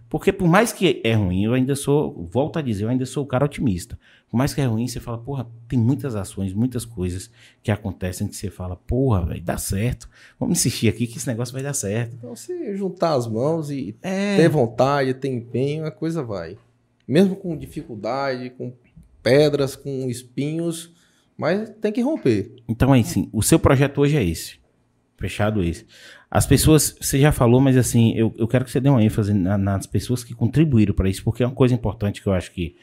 porque 0.08 0.32
por 0.32 0.48
mais 0.48 0.72
que 0.72 1.00
é 1.02 1.14
ruim, 1.14 1.44
eu 1.44 1.52
ainda 1.52 1.74
sou, 1.74 2.28
volto 2.30 2.58
a 2.58 2.62
dizer, 2.62 2.84
eu 2.84 2.88
ainda 2.88 3.04
sou 3.04 3.24
o 3.24 3.26
cara 3.26 3.44
otimista. 3.44 3.98
Por 4.36 4.40
mais 4.40 4.52
que 4.52 4.60
é 4.60 4.66
ruim, 4.66 4.86
você 4.86 5.00
fala, 5.00 5.16
porra, 5.16 5.46
tem 5.66 5.78
muitas 5.78 6.14
ações, 6.14 6.52
muitas 6.52 6.84
coisas 6.84 7.30
que 7.62 7.70
acontecem 7.70 8.28
que 8.28 8.36
você 8.36 8.50
fala, 8.50 8.76
porra, 8.76 9.24
vai 9.24 9.40
dar 9.40 9.56
certo. 9.56 10.10
Vamos 10.38 10.58
insistir 10.58 10.90
aqui 10.90 11.06
que 11.06 11.16
esse 11.16 11.26
negócio 11.26 11.54
vai 11.54 11.62
dar 11.62 11.72
certo. 11.72 12.16
Então, 12.18 12.36
se 12.36 12.76
juntar 12.76 13.14
as 13.14 13.26
mãos 13.26 13.70
e 13.70 13.96
é... 14.02 14.36
ter 14.36 14.50
vontade, 14.50 15.14
ter 15.14 15.28
empenho, 15.28 15.86
a 15.86 15.90
coisa 15.90 16.22
vai. 16.22 16.58
Mesmo 17.08 17.34
com 17.34 17.56
dificuldade, 17.56 18.50
com 18.50 18.74
pedras, 19.22 19.74
com 19.74 20.06
espinhos, 20.10 20.92
mas 21.34 21.70
tem 21.80 21.90
que 21.90 22.02
romper. 22.02 22.56
Então, 22.68 22.94
é 22.94 23.00
assim, 23.00 23.30
o 23.32 23.42
seu 23.42 23.58
projeto 23.58 24.02
hoje 24.02 24.18
é 24.18 24.22
esse. 24.22 24.58
Fechado 25.16 25.64
esse. 25.64 25.86
As 26.30 26.46
pessoas, 26.46 26.94
você 27.00 27.18
já 27.18 27.32
falou, 27.32 27.58
mas 27.58 27.74
assim, 27.74 28.12
eu, 28.14 28.34
eu 28.36 28.46
quero 28.46 28.66
que 28.66 28.70
você 28.70 28.80
dê 28.80 28.90
uma 28.90 29.02
ênfase 29.02 29.32
na, 29.32 29.56
nas 29.56 29.86
pessoas 29.86 30.22
que 30.22 30.34
contribuíram 30.34 30.92
para 30.92 31.08
isso, 31.08 31.24
porque 31.24 31.42
é 31.42 31.46
uma 31.46 31.54
coisa 31.54 31.72
importante 31.72 32.20
que 32.20 32.28
eu 32.28 32.34
acho 32.34 32.52
que, 32.52 32.76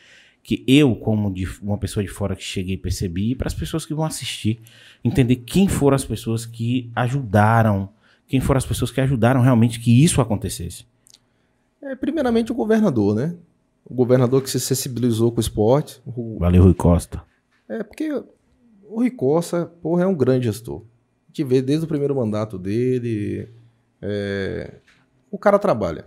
que 0.44 0.64
eu, 0.68 0.96
como 0.96 1.34
de, 1.34 1.48
uma 1.62 1.78
pessoa 1.78 2.04
de 2.04 2.10
fora 2.10 2.36
que 2.36 2.44
cheguei, 2.44 2.78
percebi, 2.78 3.32
e 3.32 3.36
para 3.36 3.48
as 3.48 3.54
pessoas 3.54 3.86
que 3.86 3.94
vão 3.94 4.06
assistir, 4.06 4.60
entender 5.04 5.38
quem 5.38 5.68
foram 5.68 5.96
as 5.96 6.04
pessoas 6.04 6.46
que 6.46 6.92
ajudaram, 6.96 7.90
quem 8.28 8.42
foram 8.42 8.58
as 8.58 8.66
pessoas 8.66 8.92
que 8.92 9.02
ajudaram 9.02 9.42
realmente 9.42 9.80
que 9.80 10.04
isso 10.04 10.20
acontecesse. 10.20 10.86
É, 11.82 11.96
primeiramente 11.96 12.52
o 12.52 12.56
governador, 12.56 13.16
né? 13.16 13.36
O 13.86 13.94
governador 13.94 14.44
que 14.44 14.50
se 14.50 14.60
sensibilizou 14.60 15.32
com 15.32 15.38
o 15.38 15.42
esporte. 15.42 16.02
O... 16.06 16.38
Valeu, 16.40 16.64
Rui 16.64 16.74
Costa. 16.74 17.24
É, 17.68 17.84
porque 17.84 18.12
o 18.12 18.98
Rui 18.98 19.12
Costa, 19.12 19.66
porra, 19.82 20.04
é 20.04 20.08
um 20.08 20.16
grande 20.16 20.46
gestor 20.46 20.84
gente 21.34 21.44
vê 21.44 21.62
desde 21.64 21.86
o 21.86 21.88
primeiro 21.88 22.16
mandato 22.16 22.60
dele. 22.60 23.50
É, 24.00 24.76
o 25.32 25.38
cara 25.38 25.58
trabalha. 25.58 26.06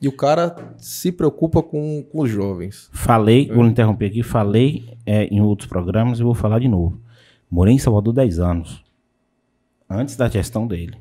E 0.00 0.08
o 0.08 0.12
cara 0.12 0.74
se 0.78 1.12
preocupa 1.12 1.62
com, 1.62 2.02
com 2.02 2.22
os 2.22 2.30
jovens. 2.30 2.88
Falei, 2.92 3.50
é. 3.50 3.54
vou 3.54 3.66
interromper 3.66 4.06
aqui, 4.06 4.22
falei 4.22 4.96
é, 5.04 5.24
em 5.26 5.40
outros 5.40 5.68
programas 5.68 6.18
e 6.18 6.22
vou 6.22 6.34
falar 6.34 6.58
de 6.58 6.68
novo. 6.68 6.98
Morei 7.50 7.74
em 7.74 7.78
Salvador 7.78 8.14
10 8.14 8.38
anos. 8.38 8.84
Antes 9.88 10.16
da 10.16 10.28
gestão 10.28 10.66
dele. 10.66 10.96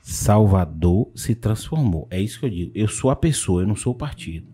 Salvador 0.00 1.10
se 1.16 1.34
transformou. 1.34 2.06
É 2.10 2.20
isso 2.20 2.38
que 2.38 2.46
eu 2.46 2.50
digo. 2.50 2.72
Eu 2.74 2.86
sou 2.86 3.10
a 3.10 3.16
pessoa, 3.16 3.62
eu 3.62 3.66
não 3.66 3.74
sou 3.74 3.92
o 3.92 3.96
partido. 3.96 4.46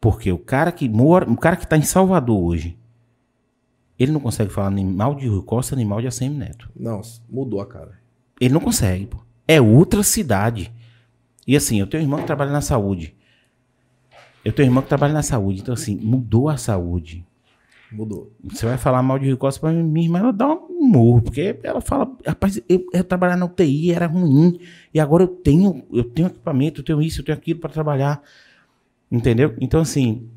Porque 0.00 0.32
o 0.32 0.38
cara 0.38 0.72
que 0.72 0.88
mora, 0.88 1.30
o 1.30 1.36
cara 1.36 1.56
que 1.56 1.64
está 1.64 1.76
em 1.76 1.82
Salvador 1.82 2.42
hoje, 2.42 2.78
ele 3.98 4.10
não 4.10 4.20
consegue 4.20 4.50
falar 4.50 4.70
nem 4.70 4.86
mal 4.86 5.14
de 5.14 5.28
Rui 5.28 5.42
Costa, 5.42 5.76
nem 5.76 5.84
mal 5.84 6.00
de 6.00 6.06
ACM 6.06 6.30
Neto. 6.30 6.70
Não, 6.74 7.02
mudou 7.28 7.60
a 7.60 7.66
cara. 7.66 8.00
Ele 8.40 8.54
não 8.54 8.60
consegue, 8.60 9.06
pô. 9.06 9.18
É 9.46 9.60
outra 9.60 10.02
cidade. 10.02 10.72
E 11.46 11.56
assim, 11.56 11.80
eu 11.80 11.86
tenho 11.86 12.02
um 12.02 12.06
irmão 12.06 12.20
que 12.20 12.26
trabalha 12.26 12.52
na 12.52 12.60
saúde. 12.60 13.16
Eu 14.44 14.52
tenho 14.52 14.68
um 14.68 14.70
irmão 14.70 14.82
que 14.82 14.88
trabalha 14.88 15.12
na 15.12 15.22
saúde. 15.22 15.60
Então, 15.60 15.74
assim, 15.74 15.96
mudou 15.96 16.48
a 16.48 16.56
saúde. 16.56 17.24
Mudou. 17.90 18.32
Você 18.44 18.64
vai 18.64 18.78
falar 18.78 19.02
mal 19.02 19.18
de 19.18 19.26
Rui 19.26 19.36
Costa 19.36 19.60
pra 19.60 19.70
minha 19.70 20.06
irmã, 20.06 20.20
ela 20.20 20.32
dá 20.32 20.48
um 20.48 20.88
morro. 20.88 21.22
Porque 21.22 21.58
ela 21.62 21.80
fala, 21.80 22.10
rapaz, 22.26 22.60
eu, 22.68 22.86
eu 22.92 23.04
trabalhar 23.04 23.36
na 23.36 23.46
UTI 23.46 23.92
era 23.92 24.06
ruim. 24.06 24.58
E 24.94 24.98
agora 24.98 25.24
eu 25.24 25.28
tenho, 25.28 25.84
eu 25.92 26.04
tenho 26.04 26.28
equipamento, 26.28 26.80
eu 26.80 26.84
tenho 26.84 27.02
isso, 27.02 27.20
eu 27.20 27.24
tenho 27.24 27.36
aquilo 27.36 27.60
para 27.60 27.70
trabalhar. 27.70 28.22
Entendeu? 29.10 29.54
Então, 29.60 29.80
assim, 29.80 30.28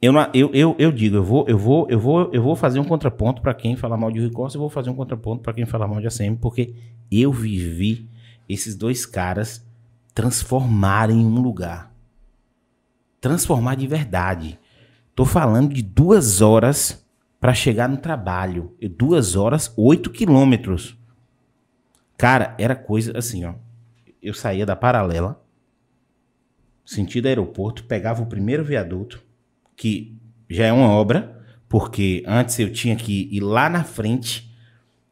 eu, 0.00 0.12
eu, 0.32 0.50
eu, 0.52 0.76
eu 0.78 0.92
digo, 0.92 1.16
eu 1.16 1.24
vou, 1.24 1.48
eu 1.48 1.58
vou, 1.58 1.88
eu 1.90 1.98
vou, 1.98 2.30
eu 2.32 2.42
vou 2.42 2.54
fazer 2.54 2.78
um 2.78 2.84
contraponto 2.84 3.42
para 3.42 3.54
quem 3.54 3.74
fala 3.74 3.96
mal 3.96 4.12
de 4.12 4.20
Rui 4.20 4.30
Costa, 4.30 4.56
eu 4.56 4.60
vou 4.60 4.70
fazer 4.70 4.90
um 4.90 4.94
contraponto 4.94 5.42
para 5.42 5.52
quem 5.52 5.66
fala 5.66 5.88
mal 5.88 6.00
de 6.00 6.06
ACM, 6.06 6.36
porque 6.36 6.72
eu 7.10 7.32
vivi 7.32 8.08
esses 8.48 8.76
dois 8.76 9.04
caras 9.04 9.67
transformarem 10.18 11.24
um 11.24 11.40
lugar. 11.40 11.94
Transformar 13.20 13.76
de 13.76 13.86
verdade. 13.86 14.58
Tô 15.14 15.24
falando 15.24 15.72
de 15.72 15.80
duas 15.80 16.42
horas 16.42 17.06
para 17.38 17.54
chegar 17.54 17.88
no 17.88 17.98
trabalho. 17.98 18.76
Duas 18.96 19.36
horas, 19.36 19.72
oito 19.76 20.10
quilômetros. 20.10 20.98
Cara, 22.16 22.56
era 22.58 22.74
coisa 22.74 23.16
assim, 23.16 23.44
ó. 23.44 23.54
Eu 24.20 24.34
saía 24.34 24.66
da 24.66 24.74
paralela, 24.74 25.40
sentido 26.84 27.26
aeroporto, 27.26 27.84
pegava 27.84 28.20
o 28.20 28.26
primeiro 28.26 28.64
viaduto, 28.64 29.22
que 29.76 30.18
já 30.50 30.66
é 30.66 30.72
uma 30.72 30.88
obra, 30.88 31.40
porque 31.68 32.24
antes 32.26 32.58
eu 32.58 32.72
tinha 32.72 32.96
que 32.96 33.28
ir 33.30 33.38
lá 33.38 33.70
na 33.70 33.84
frente, 33.84 34.52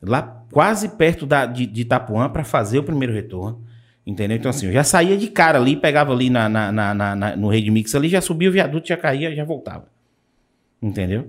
lá 0.03 0.21
quase 0.51 0.89
perto 0.89 1.25
da, 1.25 1.47
de, 1.47 1.65
de 1.65 1.83
Itapuã, 1.83 2.29
para 2.29 2.43
fazer 2.43 2.81
o 2.81 2.85
primeiro 2.85 3.15
retorno. 3.15 3.66
Entendeu? 4.07 4.37
Então, 4.37 4.51
assim, 4.51 4.67
eu 4.67 4.73
já 4.73 4.85
saía 4.85 5.17
de 5.17 5.29
cara 5.29 5.59
ali, 5.59 5.75
pegava 5.77 6.13
ali 6.13 6.31
na, 6.31 6.49
na, 6.49 6.71
na, 6.71 6.95
na 6.95 7.37
no 7.37 7.49
Rede 7.49 7.71
Mix 7.71 7.95
ali, 7.95 8.09
já 8.09 8.21
subia 8.21 8.49
o 8.49 8.53
viaduto, 8.53 8.87
já 8.87 8.97
caía, 8.97 9.35
já 9.35 9.45
voltava. 9.45 9.89
Entendeu? 10.81 11.29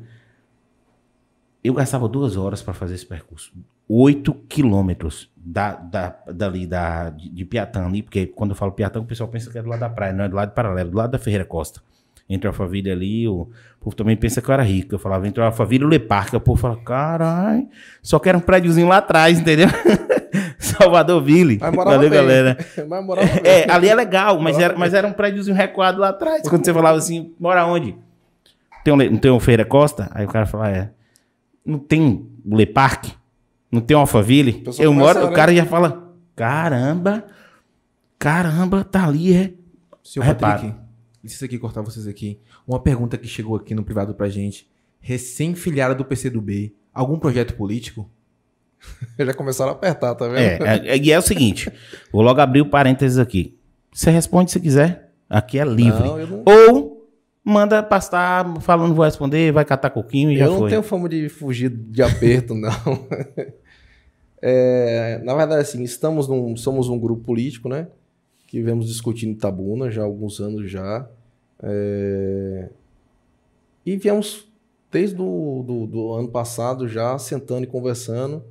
Eu 1.63 1.73
gastava 1.73 2.07
duas 2.07 2.37
horas 2.37 2.61
para 2.61 2.75
fazer 2.75 2.93
esse 2.93 3.05
percurso. 3.05 3.51
Oito 3.89 4.33
quilômetros 4.33 5.31
da, 5.35 5.73
da, 5.73 6.09
dali, 6.27 6.67
da, 6.67 7.09
de, 7.09 7.29
de 7.29 7.45
Piatã 7.45 7.87
ali, 7.87 8.03
porque 8.03 8.27
quando 8.27 8.51
eu 8.51 8.55
falo 8.55 8.71
Piatã, 8.73 8.99
o 8.99 9.05
pessoal 9.05 9.29
pensa 9.29 9.49
que 9.49 9.57
é 9.57 9.63
do 9.63 9.69
lado 9.69 9.79
da 9.79 9.89
praia, 9.89 10.13
não 10.13 10.25
é 10.25 10.29
do 10.29 10.35
lado 10.35 10.51
paralelo, 10.53 10.91
do 10.91 10.97
lado 10.97 11.11
da 11.11 11.19
Ferreira 11.19 11.45
Costa 11.45 11.81
entre 12.29 12.47
Alphaville 12.47 12.91
ali, 12.91 13.27
o 13.27 13.49
povo 13.79 13.95
também 13.95 14.17
pensa 14.17 14.41
que 14.41 14.49
eu 14.49 14.53
era 14.53 14.63
rico. 14.63 14.93
Eu 14.93 14.99
falava 14.99 15.27
entre 15.27 15.41
Alphaville 15.41 15.83
e 15.83 15.85
o 15.85 15.89
Leparque. 15.89 16.35
O 16.35 16.41
povo 16.41 16.59
fala, 16.59 16.75
caralho, 16.77 17.67
só 18.01 18.19
quero 18.19 18.37
um 18.37 18.41
prédiozinho 18.41 18.87
lá 18.87 18.97
atrás, 18.97 19.39
entendeu? 19.39 19.67
Salvador 20.77 21.21
Ville. 21.21 21.57
Valeu, 21.57 21.99
bem. 21.99 22.09
galera. 22.09 22.57
é, 23.43 23.69
ali 23.71 23.89
é 23.89 23.95
legal, 23.95 24.39
mas 24.39 24.57
era, 24.57 24.77
mas 24.77 24.93
era 24.93 25.07
um 25.07 25.13
prédiozinho 25.13 25.55
recuado 25.55 25.99
lá 25.99 26.09
atrás. 26.09 26.47
Quando 26.47 26.65
você 26.65 26.73
falava 26.73 26.97
assim, 26.97 27.33
mora 27.39 27.65
onde? 27.65 27.95
Tem 28.83 28.93
um, 28.93 28.97
não 28.97 29.17
tem 29.17 29.31
um 29.31 29.39
Feira 29.39 29.65
Costa? 29.65 30.09
Aí 30.13 30.25
o 30.25 30.29
cara 30.29 30.45
fala, 30.45 30.69
é. 30.69 30.91
Não 31.65 31.77
tem 31.77 32.25
o 32.45 32.55
Leparque? 32.55 33.13
Não 33.71 33.81
tem 33.81 33.97
o 33.97 33.99
Alphaville? 33.99 34.63
Eu 34.79 34.93
moro, 34.93 35.25
o 35.25 35.33
cara 35.33 35.53
já 35.53 35.65
fala, 35.65 36.13
caramba, 36.35 37.25
caramba, 38.17 38.83
tá 38.83 39.05
ali, 39.05 39.33
é. 39.33 39.53
Senhor 40.03 40.25
Repara. 40.25 40.53
Patrick, 40.53 40.77
licença 41.21 41.45
aqui 41.45 41.59
cortar 41.59 41.81
vocês 41.81 42.07
aqui. 42.07 42.39
Uma 42.65 42.79
pergunta 42.79 43.17
que 43.17 43.27
chegou 43.27 43.57
aqui 43.57 43.75
no 43.75 43.83
privado 43.83 44.13
pra 44.13 44.29
gente. 44.29 44.69
Recém-filiada 45.01 45.93
do 45.93 46.05
PCdoB, 46.05 46.73
algum 46.93 47.19
projeto 47.19 47.55
político? 47.55 48.09
Já 49.19 49.33
começaram 49.33 49.71
a 49.71 49.73
apertar, 49.73 50.15
tá 50.15 50.27
vendo? 50.27 50.65
É, 50.65 50.87
é, 50.89 50.97
e 50.97 51.11
é 51.11 51.17
o 51.17 51.21
seguinte, 51.21 51.71
vou 52.11 52.21
logo 52.21 52.39
abrir 52.39 52.61
o 52.61 52.69
parênteses 52.69 53.17
aqui. 53.17 53.57
Você 53.93 54.11
responde 54.11 54.51
se 54.51 54.59
quiser, 54.59 55.11
aqui 55.29 55.59
é 55.59 55.65
livre. 55.65 56.03
Não, 56.03 56.27
não... 56.27 56.43
Ou 56.45 56.97
manda 57.43 57.81
pastar 57.81 58.59
falando 58.59 58.93
vou 58.93 59.05
responder, 59.05 59.51
vai 59.51 59.63
catar 59.63 59.89
coquinho 59.89 60.31
e 60.31 60.35
eu 60.35 60.39
já 60.39 60.45
foi. 60.47 60.55
Eu 60.55 60.61
não 60.61 60.69
tenho 60.69 60.83
fama 60.83 61.07
de 61.07 61.29
fugir 61.29 61.69
de 61.69 62.01
aperto, 62.03 62.53
não. 62.55 63.07
É, 64.41 65.19
na 65.23 65.33
verdade, 65.33 65.61
assim, 65.61 65.81
estamos 65.83 66.27
num, 66.27 66.55
somos 66.55 66.89
um 66.89 66.99
grupo 66.99 67.23
político, 67.23 67.69
né? 67.69 67.87
Que 68.45 68.61
vemos 68.61 68.87
discutindo 68.87 69.31
Itabuna 69.31 69.89
já 69.89 70.01
há 70.01 70.05
alguns 70.05 70.39
anos 70.39 70.69
já. 70.69 71.07
É, 71.63 72.69
e 73.85 73.95
viemos 73.97 74.45
desde 74.91 75.15
do, 75.15 75.63
do, 75.63 75.87
do, 75.87 76.13
ano 76.13 76.27
passado 76.27 76.87
já 76.87 77.17
sentando 77.17 77.63
e 77.63 77.67
conversando. 77.67 78.43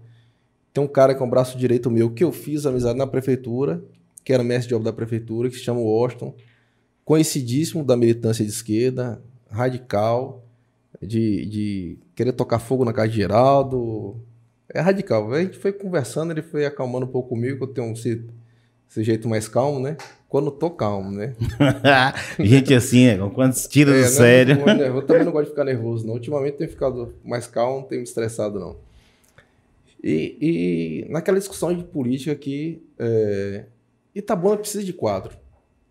Tem 0.76 0.84
um 0.84 0.86
cara 0.86 1.14
com 1.14 1.24
o 1.24 1.30
braço 1.30 1.56
direito 1.56 1.90
meu 1.90 2.10
que 2.10 2.22
eu 2.22 2.30
fiz 2.30 2.66
amizade 2.66 2.98
na 2.98 3.06
prefeitura, 3.06 3.82
que 4.22 4.30
era 4.30 4.44
mestre 4.44 4.68
de 4.68 4.74
obra 4.74 4.90
da 4.90 4.92
prefeitura, 4.92 5.48
que 5.48 5.56
se 5.56 5.62
chama 5.62 5.80
Washington. 5.80 6.34
Conhecidíssimo 7.02 7.82
da 7.82 7.96
militância 7.96 8.44
de 8.44 8.50
esquerda, 8.50 9.22
radical, 9.50 10.44
de, 11.00 11.46
de 11.46 11.98
querer 12.14 12.32
tocar 12.32 12.58
fogo 12.58 12.84
na 12.84 12.92
casa 12.92 13.08
de 13.08 13.16
Geraldo, 13.16 14.20
é 14.68 14.78
radical. 14.78 15.32
A 15.32 15.40
gente 15.40 15.56
foi 15.56 15.72
conversando, 15.72 16.30
ele 16.30 16.42
foi 16.42 16.66
acalmando 16.66 17.06
um 17.06 17.10
pouco 17.10 17.30
comigo, 17.30 17.56
que 17.56 17.62
eu 17.62 17.68
tenho 17.68 17.92
esse, 17.94 18.22
esse 18.86 19.02
jeito 19.02 19.26
mais 19.30 19.48
calmo, 19.48 19.80
né? 19.80 19.96
Quando 20.28 20.48
eu 20.48 20.52
tô 20.52 20.68
calmo, 20.68 21.10
né? 21.10 21.34
gente 22.38 22.74
assim, 22.74 23.06
é, 23.06 23.16
quando 23.30 23.54
se 23.54 23.66
tira 23.66 23.92
é, 23.92 24.02
do 24.02 24.08
sério. 24.08 24.58
Eu 24.68 25.00
também 25.06 25.24
não 25.24 25.32
gosto 25.32 25.44
de 25.44 25.50
ficar 25.52 25.64
nervoso, 25.64 26.06
não. 26.06 26.12
Ultimamente 26.12 26.58
tenho 26.58 26.68
ficado 26.68 27.14
mais 27.24 27.46
calmo, 27.46 27.78
não 27.78 27.84
tenho 27.84 28.02
me 28.02 28.06
estressado, 28.06 28.60
não. 28.60 28.84
E, 30.08 30.38
e 30.40 31.08
naquela 31.10 31.36
discussão 31.36 31.76
de 31.76 31.82
política 31.82 32.30
aqui, 32.30 32.80
é, 32.96 33.64
Itabuna 34.14 34.56
precisa 34.56 34.84
de 34.84 34.92
quadro. 34.92 35.36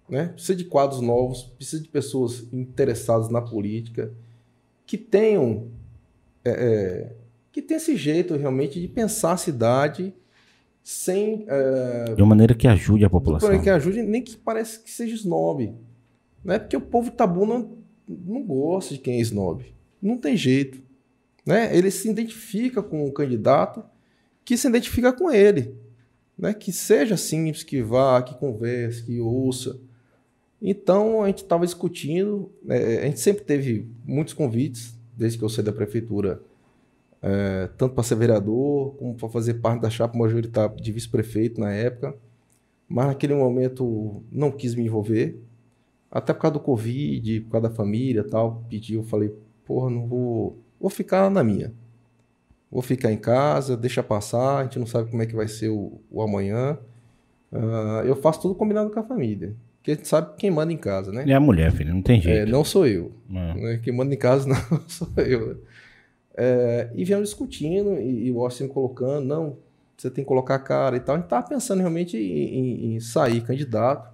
Né? 0.08 0.28
Precisa 0.30 0.56
de 0.56 0.64
quadros 0.64 1.02
novos, 1.02 1.44
precisa 1.58 1.84
de 1.84 1.90
pessoas 1.90 2.48
interessadas 2.54 3.30
na 3.30 3.42
política, 3.42 4.14
que 4.86 4.98
tenham 4.98 5.68
é, 6.46 6.50
é, 6.50 7.16
que 7.52 7.62
tem 7.62 7.76
esse 7.76 7.98
jeito 7.98 8.38
realmente 8.38 8.80
de 8.80 8.88
pensar 8.88 9.34
a 9.34 9.38
cidade 9.38 10.14
sem. 10.82 11.46
É, 11.50 12.14
de 12.14 12.22
uma 12.22 12.30
maneira 12.30 12.56
que 12.56 12.70
ajude 12.70 13.04
a 13.04 13.10
população. 13.10 13.50
De 13.50 13.56
uma 13.56 13.60
maneira 13.60 13.82
que 13.82 13.86
ajude, 13.86 14.02
nem 14.02 14.22
que 14.22 14.38
parece 14.38 14.80
que 14.80 14.92
seja 14.92 15.14
snob. 15.14 15.74
Né? 16.42 16.58
Porque 16.58 16.78
o 16.78 16.82
povo 16.82 17.12
tabu 17.12 17.46
não, 17.46 17.80
não 18.08 18.42
gosta 18.42 18.94
de 18.94 19.02
quem 19.02 19.18
é 19.18 19.20
snob. 19.20 19.66
Não 20.02 20.18
tem 20.18 20.38
jeito. 20.38 20.82
Né? 21.46 21.76
Ele 21.76 21.92
se 21.92 22.10
identifica 22.10 22.82
com 22.82 23.06
o 23.06 23.12
candidato 23.12 23.84
que 24.46 24.56
se 24.56 24.68
identifica 24.68 25.12
com 25.12 25.32
ele. 25.32 25.76
Né? 26.38 26.54
Que 26.54 26.72
seja 26.72 27.18
simples, 27.18 27.64
que 27.64 27.82
vá, 27.82 28.22
que 28.22 28.36
converse, 28.36 29.04
que 29.04 29.20
ouça. 29.20 29.78
Então 30.62 31.24
a 31.24 31.28
gente 31.28 31.44
estava 31.44 31.66
discutindo, 31.66 32.52
né? 32.64 33.00
a 33.00 33.06
gente 33.06 33.20
sempre 33.20 33.44
teve 33.44 33.90
muitos 34.06 34.34
convites, 34.34 34.96
desde 35.18 35.38
que 35.38 35.44
eu 35.44 35.50
saí 35.50 35.64
da 35.64 35.74
prefeitura 35.74 36.42
é, 37.22 37.68
tanto 37.76 37.96
para 37.96 38.04
ser 38.04 38.16
vereador, 38.16 38.94
como 38.98 39.16
para 39.16 39.28
fazer 39.30 39.56
parte 39.56 39.82
da 39.82 39.90
chapa 39.90 40.16
majoritária 40.16 40.76
de 40.76 40.92
vice-prefeito 40.92 41.60
na 41.60 41.72
época. 41.72 42.16
Mas 42.88 43.08
naquele 43.08 43.34
momento 43.34 44.24
não 44.32 44.52
quis 44.52 44.76
me 44.76 44.84
envolver, 44.84 45.40
até 46.12 46.34
por 46.34 46.42
causa 46.42 46.54
do 46.54 46.60
Covid, 46.60 47.42
por 47.42 47.52
causa 47.54 47.70
da 47.70 47.76
família 47.76 48.24
tal. 48.24 48.64
Pedi, 48.70 48.94
eu 48.94 49.04
falei, 49.04 49.34
porra, 49.66 49.90
não 49.90 50.06
vou. 50.06 50.60
Vou 50.80 50.90
ficar 50.90 51.32
na 51.32 51.44
minha. 51.44 51.74
Vou 52.76 52.82
ficar 52.82 53.10
em 53.10 53.16
casa, 53.16 53.78
deixa 53.78 54.04
passar, 54.04 54.58
a 54.58 54.64
gente 54.64 54.78
não 54.78 54.86
sabe 54.86 55.10
como 55.10 55.24
é 55.24 55.26
que 55.26 55.34
vai 55.34 55.48
ser 55.48 55.70
o, 55.70 55.94
o 56.12 56.22
amanhã. 56.22 56.78
Uh, 57.50 58.04
eu 58.06 58.18
faço 58.18 58.42
tudo 58.42 58.54
combinado 58.54 58.90
com 58.90 59.00
a 59.00 59.04
família. 59.04 59.56
Porque 59.78 59.92
a 59.92 59.96
gente 59.96 60.10
sabe 60.10 60.36
quem 60.38 60.52
manda 60.52 60.74
em 60.74 60.78
casa, 60.78 61.10
né? 61.10 61.24
É 61.26 61.34
a 61.34 61.40
mulher, 61.40 61.72
filho, 61.72 61.94
não 61.94 62.02
tem 62.02 62.20
jeito. 62.20 62.38
É, 62.38 62.46
não 62.46 62.66
sou 62.66 62.86
eu. 62.86 63.14
É. 63.34 63.78
Quem 63.78 63.94
manda 63.94 64.14
em 64.14 64.18
casa 64.18 64.50
não 64.70 64.82
sou 64.90 65.08
eu. 65.16 65.62
É, 66.36 66.90
e 66.94 67.06
viemos 67.06 67.30
discutindo 67.30 67.94
e, 67.94 68.28
e 68.28 68.32
o 68.34 68.42
Austin 68.42 68.68
colocando, 68.68 69.26
não, 69.26 69.58
você 69.96 70.10
tem 70.10 70.26
que 70.26 70.28
colocar 70.28 70.56
a 70.56 70.60
cara 70.60 70.98
e 70.98 71.00
tal. 71.00 71.16
A 71.16 71.18
gente 71.20 71.28
estava 71.28 71.48
pensando 71.48 71.80
realmente 71.80 72.18
em, 72.18 72.92
em, 72.92 72.96
em, 72.96 73.00
sair 73.00 73.40
candidato. 73.40 74.14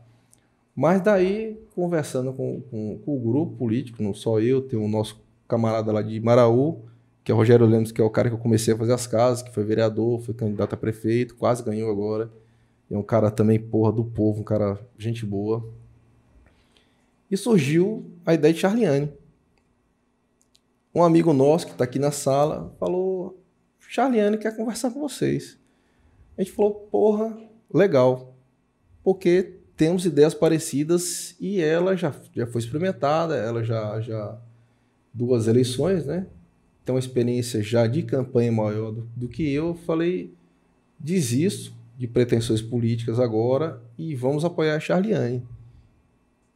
Mas 0.76 1.02
daí, 1.02 1.60
conversando 1.74 2.32
com, 2.32 2.62
com, 2.70 3.00
com, 3.04 3.18
o 3.18 3.20
grupo 3.20 3.56
político, 3.56 4.04
não 4.04 4.14
só 4.14 4.40
eu, 4.40 4.62
tem 4.62 4.78
o 4.78 4.88
nosso 4.88 5.20
camarada 5.48 5.92
lá 5.92 6.04
de 6.04 6.20
Maraú, 6.20 6.84
que 7.24 7.32
é 7.32 7.36
o 7.36 7.38
Rogério 7.38 7.66
Lemos, 7.66 7.92
que 7.92 8.02
é 8.02 8.04
o 8.04 8.10
cara 8.10 8.30
que 8.30 8.36
eu 8.36 8.40
comecei 8.40 8.74
a 8.74 8.78
fazer 8.78 8.94
as 8.94 9.08
casas, 9.08 9.42
que 9.42 9.54
foi 9.54 9.64
vereador, 9.64 10.22
foi 10.22 10.34
candidato 10.34 10.74
a 10.74 10.78
prefeito, 10.78 11.36
quase 11.36 11.64
ganhou 11.64 11.90
agora. 11.92 12.32
É 12.90 12.98
um 12.98 13.04
cara 13.04 13.32
também, 13.32 13.60
porra, 13.60 13.92
do 13.92 14.04
povo, 14.04 14.42
um 14.42 14.44
cara 14.44 14.80
gente 14.98 15.26
boa. 15.26 15.64
E 17.30 17.38
surgiu 17.38 18.06
a 18.26 18.34
ideia 18.34 18.54
de 18.54 18.60
Charliane 18.60 19.12
um 20.94 21.04
amigo 21.04 21.32
nosso 21.34 21.66
que 21.66 21.72
está 21.72 21.84
aqui 21.84 21.98
na 21.98 22.12
sala 22.12 22.76
falou: 22.80 23.42
Charliane 23.80 24.38
quer 24.38 24.56
conversar 24.56 24.92
com 24.92 25.00
vocês. 25.00 25.58
A 26.38 26.44
gente 26.44 26.54
falou: 26.54 26.74
porra, 26.92 27.38
legal, 27.74 28.36
porque 29.04 29.58
temos 29.76 30.06
ideias 30.06 30.34
parecidas 30.34 31.36
e 31.40 31.62
ela 31.62 31.96
já, 31.96 32.14
já 32.36 32.46
foi 32.46 32.62
experimentada, 32.62 33.36
ela 33.36 33.64
já, 33.64 34.00
já 34.02 34.38
duas 35.14 35.48
eleições, 35.48 36.06
né? 36.06 36.28
Tem 36.86 36.94
uma 36.94 37.00
experiência 37.00 37.62
já 37.62 37.86
de 37.88 38.04
campanha 38.04 38.52
maior 38.52 38.92
do, 38.92 39.08
do 39.16 39.28
que 39.28 39.52
eu. 39.52 39.76
Falei: 39.86 40.34
desisto 41.00 41.74
de 41.98 42.08
pretensões 42.08 42.62
políticas 42.62 43.20
agora 43.20 43.82
e 43.98 44.16
vamos 44.16 44.44
apoiar 44.44 44.76
a 44.76 44.80
Charliane 44.80 45.44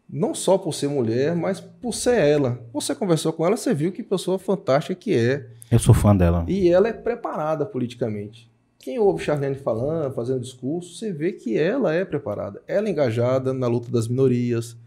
não 0.10 0.34
só 0.34 0.58
por 0.58 0.74
ser 0.74 0.88
mulher, 0.88 1.36
mas 1.36 1.60
por 1.60 1.94
ser 1.94 2.20
ela. 2.22 2.62
Você 2.72 2.94
conversou 2.94 3.34
com 3.34 3.46
ela, 3.46 3.58
você 3.58 3.74
viu 3.74 3.92
que 3.92 4.04
pessoa 4.04 4.38
fantástica 4.38 4.96
que 4.96 5.14
é. 5.14 5.48
Eu 5.72 5.80
sou 5.80 5.94
fã 5.94 6.16
dela. 6.16 6.46
E 6.48 6.70
ela 6.70 6.88
é 6.88 6.94
preparada 6.94 7.66
politicamente. 7.66 8.50
Quem 8.80 9.00
ouve 9.00 9.24
Charlene 9.24 9.56
falando, 9.56 10.14
fazendo 10.14 10.42
discurso, 10.42 10.96
você 10.96 11.12
vê 11.12 11.32
que 11.32 11.58
ela 11.58 11.94
é 11.94 12.06
preparada. 12.06 12.62
Ela 12.68 12.88
é 12.88 12.92
engajada 12.92 13.52
na 13.52 13.68
luta 13.68 13.90
das 13.90 14.08
minorias, 14.08 14.78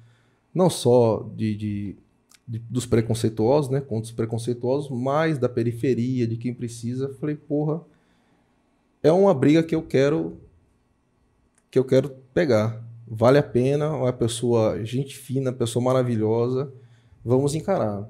não 0.54 0.70
só 0.70 1.28
de, 1.34 1.56
de, 1.56 1.96
de 2.48 2.58
dos 2.58 2.86
preconceituosos, 2.86 3.70
né, 3.70 3.80
contra 3.80 4.04
os 4.04 4.12
preconceituosos, 4.12 4.90
mas 4.90 5.38
da 5.38 5.48
periferia, 5.48 6.26
de 6.26 6.36
quem 6.36 6.54
precisa. 6.54 7.14
Falei, 7.20 7.36
porra, 7.36 7.82
é 9.02 9.12
uma 9.12 9.34
briga 9.34 9.62
que 9.62 9.74
eu 9.74 9.82
quero 9.82 10.38
que 11.70 11.78
eu 11.78 11.84
quero 11.84 12.10
pegar 12.32 12.88
vale 13.10 13.38
a 13.38 13.42
pena, 13.42 13.90
uma 13.90 14.12
pessoa, 14.12 14.84
gente 14.84 15.16
fina, 15.16 15.52
pessoa 15.52 15.82
maravilhosa, 15.82 16.70
vamos 17.24 17.54
encarar. 17.54 18.08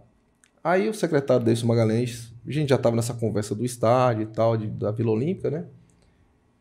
Aí 0.62 0.88
o 0.88 0.94
secretário 0.94 1.44
Deison 1.44 1.66
Magalhães, 1.66 2.32
a 2.46 2.50
gente 2.50 2.68
já 2.68 2.76
estava 2.76 2.96
nessa 2.96 3.14
conversa 3.14 3.54
do 3.54 3.64
estádio 3.64 4.24
e 4.24 4.26
tal, 4.26 4.56
de, 4.56 4.66
da 4.66 4.90
Vila 4.90 5.12
Olímpica, 5.12 5.50
né? 5.50 5.64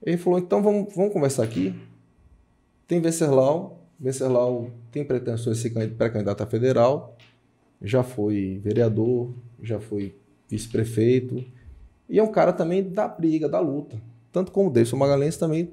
Ele 0.04 0.18
falou, 0.18 0.38
então 0.38 0.62
vamos, 0.62 0.94
vamos 0.96 1.12
conversar 1.12 1.44
aqui. 1.44 1.76
Tem 2.88 3.02
Venceslau, 3.02 3.84
Venceslau 4.00 4.70
tem 4.92 5.04
pretensões 5.04 5.58
de 5.58 5.64
ser 5.64 5.90
pré-candidato 5.96 6.44
a 6.44 6.46
federal, 6.46 7.17
já 7.82 8.04
foi 8.04 8.60
vereador, 8.64 9.34
já 9.62 9.80
foi 9.80 10.16
vice-prefeito, 10.50 11.44
e 12.10 12.20
é 12.20 12.24
um 12.24 12.32
cara 12.32 12.54
também 12.54 12.84
da 12.84 13.08
briga, 13.08 13.50
da 13.50 13.60
luta. 13.60 14.02
Tanto 14.32 14.52
como 14.52 14.70
o 14.70 14.74
Deison 14.74 14.98
Magalhães 14.98 15.38
também 15.38 15.72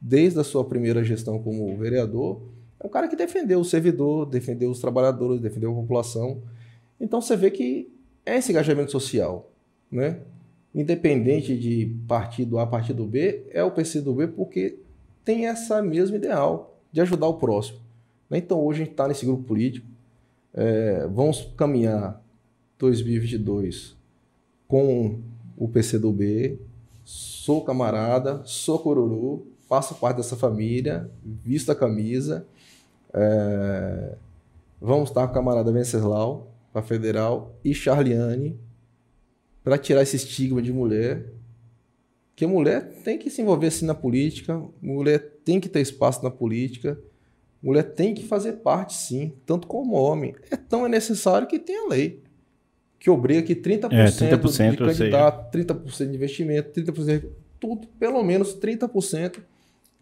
desde 0.00 0.38
a 0.40 0.44
sua 0.44 0.64
primeira 0.64 1.04
gestão 1.04 1.40
como 1.40 1.76
vereador, 1.76 2.42
é 2.80 2.86
um 2.86 2.90
cara 2.90 3.06
que 3.06 3.14
defendeu 3.14 3.60
o 3.60 3.64
servidor, 3.64 4.26
defendeu 4.26 4.70
os 4.70 4.80
trabalhadores, 4.80 5.40
defendeu 5.40 5.70
a 5.70 5.74
população. 5.74 6.42
Então 7.00 7.20
você 7.20 7.36
vê 7.36 7.50
que 7.50 7.88
é 8.26 8.36
esse 8.36 8.50
engajamento 8.50 8.90
social, 8.90 9.50
né? 9.90 10.20
Independente 10.74 11.56
de 11.56 11.94
partido 12.08 12.58
A, 12.58 12.66
partido 12.66 13.04
B, 13.04 13.44
é 13.50 13.62
o 13.62 13.70
PCdoB 13.70 14.28
porque 14.28 14.78
tem 15.24 15.46
essa 15.46 15.80
mesma 15.80 16.16
ideal 16.16 16.76
de 16.90 17.00
ajudar 17.00 17.28
o 17.28 17.34
próximo. 17.34 17.78
Né? 18.28 18.38
Então 18.38 18.58
hoje 18.64 18.82
a 18.82 18.84
gente 18.84 18.92
está 18.92 19.06
nesse 19.06 19.24
grupo 19.24 19.44
político, 19.44 19.86
é, 20.54 21.06
vamos 21.06 21.52
caminhar 21.56 22.22
2022 22.78 23.96
com 24.68 25.20
o 25.56 25.68
PCdoB, 25.68 26.58
sou 27.04 27.64
camarada, 27.64 28.42
sou 28.44 28.78
coruru, 28.78 29.46
faço 29.68 29.94
parte 29.94 30.16
dessa 30.18 30.36
família, 30.36 31.10
visto 31.24 31.70
a 31.70 31.74
camisa. 31.74 32.46
É, 33.12 34.16
vamos 34.80 35.10
estar 35.10 35.26
com 35.26 35.32
a 35.32 35.34
camarada 35.34 35.72
Venceslau 35.72 36.52
para 36.72 36.82
federal 36.82 37.54
e 37.64 37.74
Charliane 37.74 38.58
para 39.62 39.78
tirar 39.78 40.02
esse 40.02 40.16
estigma 40.16 40.60
de 40.60 40.72
mulher. 40.72 41.26
Que 42.34 42.46
mulher 42.46 43.02
tem 43.04 43.18
que 43.18 43.30
se 43.30 43.42
envolver 43.42 43.68
assim 43.68 43.86
na 43.86 43.94
política, 43.94 44.60
mulher 44.80 45.38
tem 45.44 45.60
que 45.60 45.68
ter 45.68 45.80
espaço 45.80 46.22
na 46.24 46.30
política, 46.30 46.98
mulher 47.62 47.82
tem 47.82 48.14
que 48.14 48.24
fazer 48.24 48.54
parte 48.54 48.94
sim, 48.94 49.32
tanto 49.46 49.66
como 49.66 49.94
homem. 49.94 50.34
É 50.50 50.56
tão 50.56 50.88
necessário 50.88 51.46
que 51.46 51.58
tem 51.58 51.86
a 51.86 51.88
lei 51.88 52.20
que 52.98 53.10
obriga 53.10 53.42
que 53.42 53.56
30%, 53.56 53.92
é, 53.92 54.06
30% 54.06 54.70
de 54.70 54.76
candidato, 54.76 55.58
30% 55.58 56.08
de 56.08 56.14
investimento, 56.14 56.80
30% 56.80 57.24
tudo, 57.58 57.86
pelo 57.98 58.22
menos 58.22 58.56
30% 58.58 59.38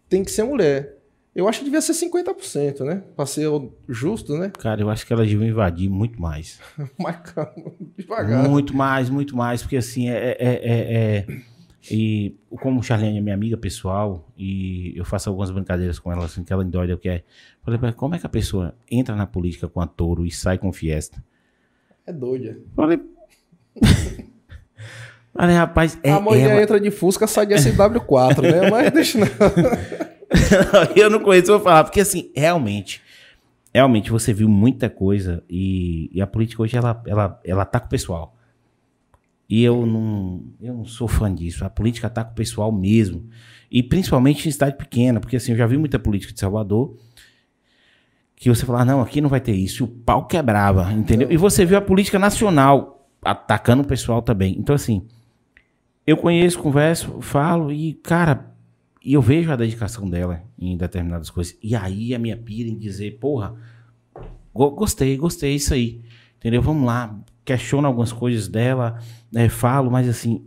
tem 0.09 0.23
que 0.23 0.31
ser 0.31 0.43
mulher. 0.43 0.97
Eu 1.33 1.47
acho 1.47 1.59
que 1.59 1.65
devia 1.65 1.81
ser 1.81 1.93
50%, 1.93 2.81
né? 2.81 3.03
Pra 3.15 3.25
ser 3.25 3.47
justo, 3.87 4.37
né? 4.37 4.51
Cara, 4.59 4.81
eu 4.81 4.89
acho 4.89 5.07
que 5.07 5.13
elas 5.13 5.27
deviam 5.27 5.47
invadir 5.47 5.89
muito 5.89 6.21
mais. 6.21 6.59
Mas 6.99 7.15
calma, 7.21 7.71
devagar. 7.97 8.47
Muito 8.49 8.75
mais, 8.75 9.09
muito 9.09 9.35
mais, 9.35 9.61
porque 9.61 9.77
assim, 9.77 10.09
é, 10.09 10.35
é, 10.37 10.37
é, 10.39 10.93
é 11.17 11.41
e 11.89 12.35
como 12.49 12.83
Charlene 12.83 13.17
é 13.17 13.21
minha 13.21 13.33
amiga 13.33 13.57
pessoal, 13.57 14.27
e 14.37 14.93
eu 14.95 15.03
faço 15.03 15.29
algumas 15.29 15.49
brincadeiras 15.49 15.97
com 15.97 16.11
ela, 16.11 16.25
assim, 16.25 16.43
que 16.43 16.53
ela 16.53 16.63
endoida 16.63 16.93
o 16.93 16.97
que 16.97 17.09
é. 17.09 17.23
Falei, 17.63 17.79
como 17.93 18.13
é 18.13 18.19
que 18.19 18.25
a 18.25 18.29
pessoa 18.29 18.75
entra 18.89 19.15
na 19.15 19.25
política 19.25 19.67
com 19.67 19.81
a 19.81 19.87
touro 19.87 20.25
e 20.25 20.31
sai 20.31 20.57
com 20.57 20.71
fiesta? 20.71 21.23
É 22.05 22.13
doida. 22.13 22.59
Falei. 22.75 22.99
Falei, 25.33 25.55
rapaz. 25.55 25.97
É, 26.03 26.11
a 26.11 26.19
mulher 26.19 26.51
ela... 26.51 26.61
entra 26.61 26.79
de 26.79 26.91
Fusca, 26.91 27.25
sai 27.25 27.45
de 27.45 27.55
SW4, 27.55 28.41
né? 28.41 28.69
Mas 28.69 28.91
deixa 28.91 29.17
não. 29.17 29.27
eu 30.95 31.09
não 31.09 31.19
conheço, 31.19 31.47
vou 31.47 31.59
falar, 31.59 31.83
porque 31.85 32.01
assim, 32.01 32.31
realmente. 32.35 33.01
Realmente 33.73 34.11
você 34.11 34.33
viu 34.33 34.49
muita 34.49 34.89
coisa 34.89 35.43
e, 35.49 36.09
e 36.13 36.21
a 36.21 36.27
política 36.27 36.61
hoje 36.61 36.75
ela, 36.75 37.01
ela, 37.07 37.39
ela 37.45 37.65
tá 37.65 37.79
com 37.79 37.85
o 37.85 37.89
pessoal. 37.89 38.35
E 39.51 39.61
eu 39.65 39.85
não, 39.85 40.41
eu 40.61 40.73
não 40.73 40.85
sou 40.85 41.09
fã 41.09 41.33
disso. 41.33 41.65
A 41.65 41.69
política 41.69 42.09
tá 42.09 42.23
com 42.23 42.31
o 42.31 42.35
pessoal 42.35 42.71
mesmo. 42.71 43.27
E 43.69 43.83
principalmente 43.83 44.47
em 44.47 44.51
cidade 44.51 44.77
pequena, 44.77 45.19
porque 45.19 45.35
assim, 45.35 45.51
eu 45.51 45.57
já 45.57 45.67
vi 45.67 45.77
muita 45.77 45.99
política 45.99 46.31
de 46.31 46.39
Salvador 46.39 46.97
que 48.33 48.47
você 48.47 48.65
fala, 48.65 48.81
ah, 48.81 48.85
não, 48.85 49.01
aqui 49.01 49.19
não 49.19 49.27
vai 49.27 49.41
ter 49.41 49.51
isso. 49.51 49.83
E 49.83 49.85
o 49.85 49.87
pau 49.89 50.25
quebrava, 50.25 50.91
entendeu? 50.93 51.29
E 51.29 51.35
você 51.35 51.65
viu 51.65 51.77
a 51.77 51.81
política 51.81 52.17
nacional 52.17 53.09
atacando 53.21 53.83
o 53.83 53.85
pessoal 53.85 54.21
também. 54.21 54.55
Então, 54.57 54.73
assim, 54.73 55.05
eu 56.07 56.15
conheço, 56.15 56.57
converso, 56.57 57.19
falo 57.19 57.73
e, 57.73 57.93
cara, 57.95 58.55
e 59.03 59.13
eu 59.13 59.21
vejo 59.21 59.51
a 59.51 59.57
dedicação 59.57 60.09
dela 60.09 60.43
em 60.57 60.77
determinadas 60.77 61.29
coisas. 61.29 61.57
E 61.61 61.75
aí 61.75 62.15
a 62.15 62.19
minha 62.19 62.37
pira 62.37 62.69
em 62.69 62.77
dizer, 62.77 63.19
porra, 63.19 63.53
gostei, 64.53 65.17
gostei, 65.17 65.55
isso 65.55 65.73
aí. 65.73 66.01
Entendeu? 66.37 66.61
Vamos 66.61 66.85
lá, 66.85 67.19
questiono 67.43 67.85
algumas 67.85 68.13
coisas 68.13 68.47
dela, 68.47 68.97
né, 69.31 69.49
falo, 69.49 69.89
mas 69.89 70.07
assim, 70.07 70.45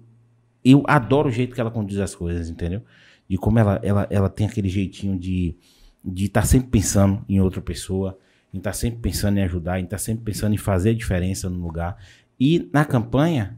eu 0.65 0.83
adoro 0.87 1.29
o 1.29 1.33
jeito 1.33 1.55
que 1.55 1.61
ela 1.61 1.71
conduz 1.71 1.99
as 1.99 2.15
coisas, 2.15 2.51
entendeu? 2.51 2.83
De 3.29 3.39
como 3.39 3.59
ela, 3.59 3.81
ela, 3.83 4.07
ela 4.11 4.29
tem 4.29 4.47
aquele 4.47 4.69
jeitinho 4.69 5.19
de 5.19 5.57
de 6.05 6.27
estar 6.27 6.43
tá 6.43 6.47
sempre 6.47 6.69
pensando 6.69 7.25
em 7.29 7.41
outra 7.41 7.63
pessoa, 7.63 8.19
em 8.53 8.59
estar 8.59 8.71
tá 8.71 8.75
sempre 8.75 9.01
pensando 9.01 9.39
em 9.39 9.43
ajudar, 9.43 9.81
em 9.81 9.85
estar 9.85 9.97
tá 9.97 10.03
sempre 10.03 10.23
pensando 10.23 10.53
em 10.53 10.59
fazer 10.59 10.91
a 10.91 10.95
diferença 10.95 11.49
no 11.49 11.59
lugar. 11.59 11.97
E 12.39 12.69
na 12.73 12.85
campanha, 12.85 13.57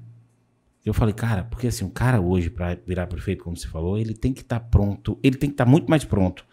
eu 0.85 0.95
falei, 0.95 1.13
cara, 1.13 1.43
porque 1.45 1.67
assim, 1.67 1.85
um 1.85 1.91
cara 1.91 2.21
hoje, 2.21 2.49
para 2.49 2.79
virar 2.87 3.09
prefeito, 3.09 3.43
como 3.43 3.57
você 3.57 3.67
falou, 3.67 3.99
ele 3.99 4.15
tem 4.15 4.33
que 4.33 4.43
estar 4.43 4.61
tá 4.61 4.65
pronto, 4.65 5.19
ele 5.23 5.37
tem 5.37 5.51
que 5.51 5.55
estar 5.55 5.65
tá 5.65 5.71
muito 5.71 5.91
mais 5.91 6.05
pronto 6.05 6.47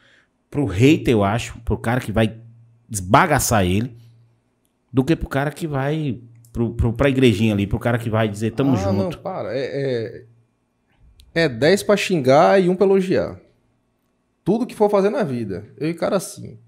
pro 0.49 0.65
hater, 0.65 1.11
eu 1.11 1.23
acho, 1.23 1.59
pro 1.59 1.77
cara 1.77 1.99
que 1.99 2.11
vai 2.11 2.39
desbagaçar 2.89 3.65
ele, 3.65 3.95
do 4.91 5.03
que 5.03 5.15
pro 5.15 5.27
cara 5.27 5.51
que 5.51 5.67
vai 5.67 6.19
pro, 6.53 6.73
pro, 6.75 6.93
pra 6.93 7.09
igrejinha 7.09 7.53
ali, 7.53 7.65
pro 7.65 7.79
cara 7.79 7.97
que 7.97 8.09
vai 8.09 8.29
dizer 8.29 8.51
tamo 8.51 8.73
ah, 8.73 8.75
junto. 8.75 9.15
Não, 9.15 9.21
para. 9.21 9.57
É, 9.57 10.25
é, 11.33 11.43
é 11.43 11.49
10 11.49 11.83
pra 11.83 11.97
xingar 11.97 12.61
e 12.61 12.69
um 12.69 12.75
pra 12.75 12.85
elogiar. 12.85 13.41
Tudo 14.45 14.67
que 14.67 14.75
for 14.75 14.89
fazer 14.89 15.09
na 15.09 15.23
vida. 15.23 15.65
Eu 15.77 15.89
encaro 15.89 16.15
assim. 16.15 16.59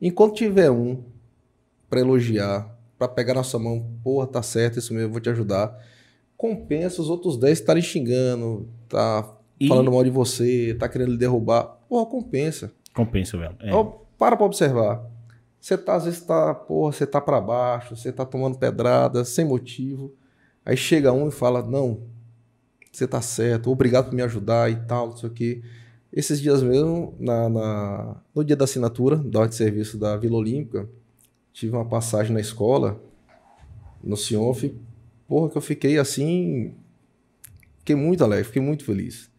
Enquanto 0.00 0.36
tiver 0.36 0.70
um 0.70 1.02
pra 1.90 2.00
elogiar, 2.00 2.70
pra 2.98 3.08
pegar 3.08 3.34
na 3.34 3.42
sua 3.42 3.58
mão, 3.58 3.86
porra, 4.04 4.26
tá 4.26 4.42
certo, 4.42 4.78
isso 4.78 4.94
mesmo, 4.94 5.12
vou 5.12 5.20
te 5.20 5.28
ajudar. 5.28 5.76
Compensa 6.36 7.02
os 7.02 7.10
outros 7.10 7.36
10 7.38 7.58
estarem 7.58 7.82
xingando, 7.82 8.68
tá 8.88 9.36
e... 9.58 9.66
falando 9.66 9.90
mal 9.90 10.04
de 10.04 10.10
você, 10.10 10.76
tá 10.78 10.88
querendo 10.88 11.12
lhe 11.12 11.18
derrubar. 11.18 11.78
Porra, 11.88 12.06
compensa. 12.06 12.70
Compensa, 12.94 13.38
velho. 13.38 13.56
É. 13.60 13.70
para 14.18 14.36
pra 14.36 14.46
observar. 14.46 15.04
Você 15.60 15.76
tá, 15.76 15.96
às 15.96 16.04
vezes 16.04 16.20
tá, 16.20 16.54
porra, 16.54 16.92
você 16.92 17.06
tá 17.06 17.20
para 17.20 17.40
baixo, 17.40 17.96
você 17.96 18.12
tá 18.12 18.24
tomando 18.24 18.58
pedrada 18.58 19.24
sem 19.24 19.44
motivo. 19.44 20.14
Aí 20.64 20.76
chega 20.76 21.12
um 21.12 21.28
e 21.28 21.32
fala: 21.32 21.62
Não, 21.62 22.02
você 22.92 23.06
tá 23.06 23.20
certo, 23.20 23.70
obrigado 23.70 24.06
por 24.06 24.14
me 24.14 24.22
ajudar 24.22 24.70
e 24.70 24.76
tal, 24.86 25.08
não 25.08 25.16
sei 25.16 25.28
o 25.28 25.32
quê. 25.32 25.62
Esses 26.12 26.40
dias 26.40 26.62
mesmo, 26.62 27.14
na, 27.18 27.48
na, 27.48 28.16
no 28.34 28.44
dia 28.44 28.56
da 28.56 28.64
assinatura 28.64 29.16
da 29.16 29.40
ordem 29.40 29.50
de 29.50 29.56
serviço 29.56 29.98
da 29.98 30.16
Vila 30.16 30.36
Olímpica, 30.36 30.88
tive 31.52 31.74
uma 31.74 31.84
passagem 31.84 32.32
na 32.32 32.40
escola, 32.40 33.00
no 34.02 34.16
Sionf, 34.16 34.64
porra, 35.28 35.50
que 35.50 35.58
eu 35.58 35.62
fiquei 35.62 35.98
assim. 35.98 36.74
Fiquei 37.78 37.96
muito 37.96 38.24
alegre, 38.24 38.44
fiquei 38.44 38.62
muito 38.62 38.84
feliz. 38.84 39.30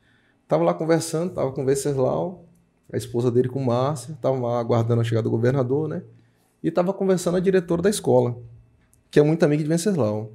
Tava 0.47 0.63
lá 0.63 0.73
conversando, 0.73 1.33
tava 1.33 1.51
com 1.51 1.63
o 1.63 1.65
Venceslau, 1.65 2.46
a 2.91 2.97
esposa 2.97 3.29
dele 3.31 3.49
com 3.49 3.63
Márcia, 3.63 4.17
tava 4.21 4.37
lá 4.39 4.59
aguardando 4.59 5.01
a 5.01 5.03
chegada 5.03 5.23
do 5.23 5.31
governador, 5.31 5.87
né? 5.87 6.03
e 6.63 6.69
estava 6.69 6.93
conversando 6.93 7.37
a 7.37 7.39
diretora 7.39 7.81
da 7.81 7.89
escola, 7.89 8.37
que 9.11 9.19
é 9.19 9.23
muito 9.23 9.43
amiga 9.43 9.63
de 9.63 9.69
Venceslau. 9.69 10.31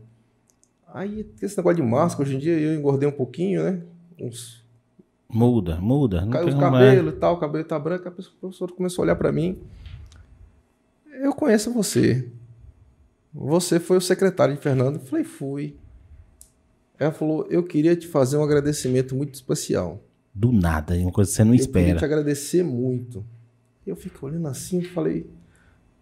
Aí, 0.86 1.26
esse 1.40 1.56
negócio 1.56 1.76
de 1.76 1.82
máscara, 1.82 2.28
hoje 2.28 2.36
em 2.36 2.38
dia 2.38 2.58
eu 2.58 2.74
engordei 2.74 3.08
um 3.08 3.12
pouquinho, 3.12 3.62
né? 3.62 3.82
Uns... 4.20 4.62
Muda, 5.28 5.76
muda. 5.80 6.26
Caiu 6.30 6.48
os 6.48 6.54
cabelos 6.54 7.14
e 7.14 7.16
tal, 7.16 7.34
o 7.34 7.38
cabelo 7.38 7.64
tá 7.64 7.78
branco, 7.78 8.08
a 8.08 8.10
professora 8.10 8.72
começou 8.72 9.02
a 9.02 9.04
olhar 9.04 9.16
para 9.16 9.32
mim. 9.32 9.58
Eu 11.06 11.32
conheço 11.32 11.72
você. 11.72 12.30
Você 13.32 13.80
foi 13.80 13.96
o 13.96 14.00
secretário 14.00 14.54
de 14.54 14.60
Fernando? 14.60 14.96
Eu 14.96 15.06
falei, 15.06 15.24
fui. 15.24 15.76
Ela 16.98 17.12
falou, 17.12 17.46
eu 17.48 17.62
queria 17.62 17.96
te 17.96 18.06
fazer 18.06 18.36
um 18.36 18.44
agradecimento 18.44 19.14
muito 19.14 19.34
especial. 19.34 20.00
Do 20.34 20.50
nada, 20.50 20.96
é 20.96 21.02
uma 21.02 21.12
coisa 21.12 21.30
que 21.30 21.36
você 21.36 21.44
não 21.44 21.52
eu 21.52 21.56
espera. 21.56 21.80
Eu 21.80 21.86
queria 21.86 21.98
te 21.98 22.04
agradecer 22.04 22.62
muito. 22.62 23.24
Eu 23.86 23.94
fico 23.96 24.24
olhando 24.26 24.48
assim 24.48 24.78
e 24.78 24.84
falei, 24.84 25.28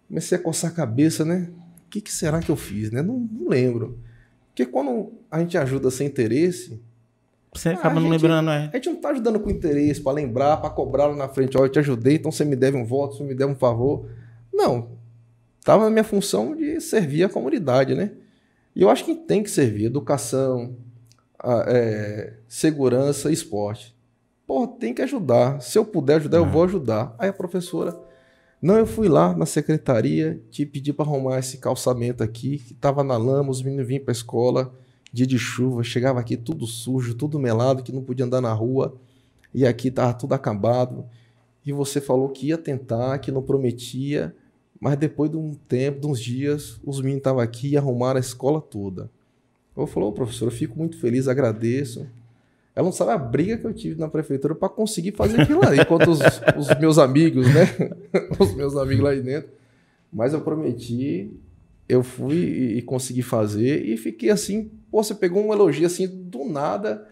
comecei 0.07 0.37
a 0.37 0.41
coçar 0.41 0.71
a 0.71 0.73
cabeça, 0.73 1.25
né? 1.25 1.49
O 1.85 1.89
que, 1.89 1.99
que 1.99 2.11
será 2.11 2.39
que 2.39 2.49
eu 2.49 2.55
fiz, 2.55 2.91
né? 2.91 3.01
Não, 3.01 3.19
não, 3.19 3.49
lembro. 3.49 3.99
Porque 4.47 4.65
quando 4.65 5.11
a 5.29 5.39
gente 5.39 5.57
ajuda 5.57 5.91
sem 5.91 6.07
interesse. 6.07 6.81
Você 7.53 7.69
acaba 7.69 7.95
não 7.95 8.03
gente, 8.03 8.11
lembrando, 8.11 8.49
é. 8.51 8.69
A 8.71 8.75
gente 8.77 8.89
não 8.89 8.95
tá 8.95 9.09
ajudando 9.09 9.39
com 9.39 9.49
interesse, 9.49 9.99
para 9.99 10.13
lembrar, 10.13 10.57
para 10.57 10.69
cobrar 10.69 11.07
lá 11.07 11.15
na 11.15 11.27
frente. 11.27 11.57
Ó, 11.57 11.65
eu 11.65 11.69
te 11.69 11.79
ajudei, 11.79 12.15
então 12.15 12.31
você 12.31 12.45
me 12.45 12.55
deve 12.55 12.77
um 12.77 12.85
voto, 12.85 13.17
você 13.17 13.23
me 13.23 13.35
deve 13.35 13.51
um 13.51 13.55
favor. 13.55 14.07
Não. 14.53 14.91
Tava 15.61 15.83
na 15.83 15.89
minha 15.89 16.03
função 16.03 16.55
de 16.55 16.79
servir 16.79 17.25
a 17.25 17.29
comunidade, 17.29 17.93
né? 17.93 18.11
E 18.73 18.81
eu 18.81 18.89
acho 18.89 19.03
que 19.03 19.13
tem 19.13 19.43
que 19.43 19.49
servir 19.49 19.85
educação, 19.85 20.77
é, 21.67 22.33
segurança 22.47 23.29
e 23.29 23.33
esporte. 23.33 23.93
Pô, 24.51 24.67
tem 24.67 24.93
que 24.93 25.01
ajudar. 25.01 25.61
Se 25.61 25.77
eu 25.77 25.85
puder 25.85 26.15
ajudar, 26.15 26.39
eu 26.39 26.45
vou 26.45 26.65
ajudar. 26.65 27.15
Aí 27.17 27.29
a 27.29 27.33
professora 27.33 27.97
não, 28.61 28.75
eu 28.77 28.85
fui 28.85 29.07
lá 29.07 29.33
na 29.33 29.45
secretaria, 29.45 30.43
te 30.51 30.65
pedi 30.65 30.91
para 30.91 31.05
arrumar 31.05 31.39
esse 31.39 31.57
calçamento 31.57 32.21
aqui, 32.21 32.57
que 32.57 32.73
tava 32.73 33.01
na 33.01 33.15
lama, 33.15 33.49
os 33.49 33.63
meninos 33.63 33.87
vinham 33.87 34.03
para 34.03 34.11
escola, 34.11 34.75
dia 35.13 35.25
de 35.25 35.39
chuva, 35.39 35.83
chegava 35.83 36.19
aqui 36.19 36.35
tudo 36.35 36.67
sujo, 36.67 37.15
tudo 37.15 37.39
melado, 37.39 37.81
que 37.81 37.93
não 37.93 38.03
podia 38.03 38.25
andar 38.25 38.41
na 38.41 38.51
rua, 38.51 38.93
e 39.53 39.65
aqui 39.65 39.89
tava 39.89 40.13
tudo 40.13 40.33
acabado. 40.33 41.05
E 41.65 41.71
você 41.71 42.01
falou 42.01 42.27
que 42.27 42.47
ia 42.47 42.57
tentar, 42.57 43.19
que 43.19 43.31
não 43.31 43.41
prometia, 43.41 44.35
mas 44.81 44.97
depois 44.97 45.31
de 45.31 45.37
um 45.37 45.53
tempo, 45.53 46.01
de 46.01 46.07
uns 46.07 46.19
dias, 46.19 46.77
os 46.83 46.97
meninos 46.97 47.19
estavam 47.19 47.39
aqui 47.39 47.69
e 47.69 47.77
arrumaram 47.77 48.17
a 48.17 48.19
escola 48.19 48.59
toda. 48.59 49.09
Eu 49.77 49.87
falei, 49.87 50.09
oh, 50.09 50.11
professor, 50.11 50.47
eu 50.47 50.51
fico 50.51 50.77
muito 50.77 50.99
feliz, 50.99 51.29
agradeço. 51.29 52.05
Ela 52.75 52.85
não 52.85 52.91
sabe 52.91 53.11
a 53.11 53.17
briga 53.17 53.57
que 53.57 53.65
eu 53.65 53.73
tive 53.73 53.99
na 53.99 54.07
prefeitura 54.07 54.55
para 54.55 54.69
conseguir 54.69 55.11
fazer 55.11 55.41
aquilo 55.41 55.59
lá, 55.59 55.75
enquanto 55.75 56.09
os, 56.09 56.19
os, 56.57 56.79
meus 56.79 56.97
amigos, 56.97 57.45
né? 57.53 57.67
os 58.39 58.55
meus 58.55 58.77
amigos 58.77 59.03
lá 59.03 59.13
dentro. 59.13 59.49
Mas 60.11 60.33
eu 60.33 60.41
prometi, 60.41 61.31
eu 61.87 62.01
fui 62.01 62.35
e, 62.35 62.77
e, 62.77 62.81
consegui 62.81 63.21
fazer 63.21 63.85
e 63.85 63.97
fiquei 63.97 64.29
assim. 64.29 64.71
Pô, 64.89 65.03
você 65.03 65.13
pegou 65.13 65.45
um 65.45 65.53
elogio 65.53 65.85
assim 65.85 66.07
do 66.07 66.45
nada 66.45 67.05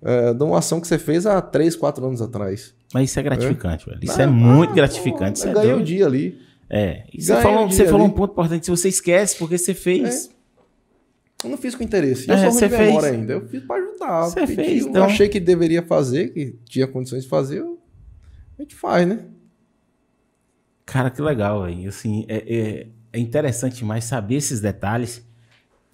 é, 0.00 0.32
de 0.32 0.42
uma 0.42 0.58
ação 0.58 0.80
que 0.80 0.86
você 0.86 0.98
fez 0.98 1.26
há 1.26 1.40
três, 1.40 1.74
quatro 1.74 2.06
anos 2.06 2.22
atrás. 2.22 2.74
Mas 2.94 3.10
isso 3.10 3.18
é 3.18 3.22
gratificante, 3.22 3.88
é? 3.88 3.92
velho. 3.92 4.04
Isso 4.04 4.20
é 4.20 4.26
muito 4.26 4.74
gratificante. 4.74 5.42
Pô, 5.42 5.48
é 5.48 5.52
ganhei 5.52 5.74
o 5.74 5.82
dia 5.82 6.06
ali. 6.06 6.38
É. 6.68 7.04
E 7.12 7.20
você 7.20 7.36
falou, 7.40 7.68
você 7.68 7.86
falou 7.86 8.06
um 8.06 8.10
ponto 8.10 8.32
importante. 8.32 8.64
Se 8.64 8.70
você 8.70 8.88
esquece, 8.88 9.36
porque 9.36 9.58
você 9.58 9.74
fez. 9.74 10.26
É. 10.26 10.41
Eu 11.42 11.50
não 11.50 11.58
fiz 11.58 11.74
com 11.74 11.82
interesse. 11.82 12.28
Eu 12.28 12.34
é, 12.34 12.50
sou 12.50 12.60
ruim 12.60 12.68
de 12.68 12.76
memória 12.76 13.08
fez. 13.08 13.20
ainda. 13.20 13.32
Eu 13.32 13.48
fiz 13.48 13.64
para 13.64 13.82
ajudar. 13.82 14.22
Você 14.22 14.46
fez, 14.46 14.82
eu 14.82 14.90
então... 14.90 15.04
achei 15.04 15.28
que 15.28 15.40
deveria 15.40 15.82
fazer, 15.82 16.32
que 16.32 16.56
tinha 16.64 16.86
condições 16.86 17.24
de 17.24 17.28
fazer, 17.28 17.58
eu... 17.58 17.78
a 18.58 18.62
gente 18.62 18.74
faz, 18.74 19.06
né? 19.06 19.26
Cara, 20.84 21.10
que 21.10 21.22
legal, 21.22 21.64
velho. 21.64 21.88
Assim, 21.88 22.24
é, 22.28 22.36
é, 22.36 22.86
é 23.12 23.18
interessante 23.18 23.84
mais 23.84 24.04
saber 24.04 24.36
esses 24.36 24.60
detalhes. 24.60 25.26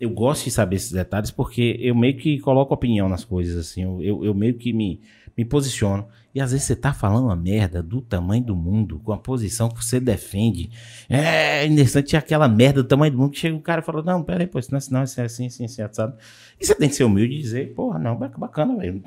Eu 0.00 0.10
gosto 0.10 0.44
de 0.44 0.50
saber 0.50 0.76
esses 0.76 0.92
detalhes 0.92 1.30
porque 1.30 1.76
eu 1.80 1.94
meio 1.94 2.16
que 2.16 2.38
coloco 2.40 2.74
opinião 2.74 3.08
nas 3.08 3.24
coisas, 3.24 3.56
assim. 3.56 3.82
Eu, 3.82 4.02
eu, 4.02 4.24
eu 4.24 4.34
meio 4.34 4.54
que 4.54 4.72
me, 4.72 5.00
me 5.36 5.44
posiciono. 5.44 6.06
E 6.34 6.40
às 6.40 6.52
vezes 6.52 6.66
você 6.66 6.76
tá 6.76 6.92
falando 6.92 7.24
uma 7.24 7.36
merda 7.36 7.82
do 7.82 8.00
tamanho 8.02 8.44
do 8.44 8.54
mundo, 8.54 9.00
com 9.02 9.12
a 9.12 9.18
posição 9.18 9.68
que 9.68 9.82
você 9.82 9.98
defende. 9.98 10.70
É 11.08 11.64
interessante 11.66 12.16
aquela 12.16 12.46
merda 12.46 12.82
do 12.82 12.88
tamanho 12.88 13.12
do 13.12 13.18
mundo 13.18 13.30
que 13.30 13.38
chega 13.38 13.56
um 13.56 13.60
cara 13.60 13.80
e 13.80 13.84
fala: 13.84 14.02
Não, 14.02 14.22
peraí, 14.22 14.46
pô, 14.46 14.60
senão, 14.60 14.80
senão 14.80 15.00
é 15.00 15.02
assim, 15.04 15.46
assim, 15.46 15.64
assim, 15.64 15.84
sabe? 15.90 16.14
E 16.60 16.66
você 16.66 16.74
tem 16.74 16.88
que 16.88 16.94
ser 16.94 17.04
humilde 17.04 17.34
e 17.34 17.40
dizer: 17.40 17.74
Porra, 17.74 17.98
não, 17.98 18.16
bacana, 18.16 18.76
velho. 18.76 19.02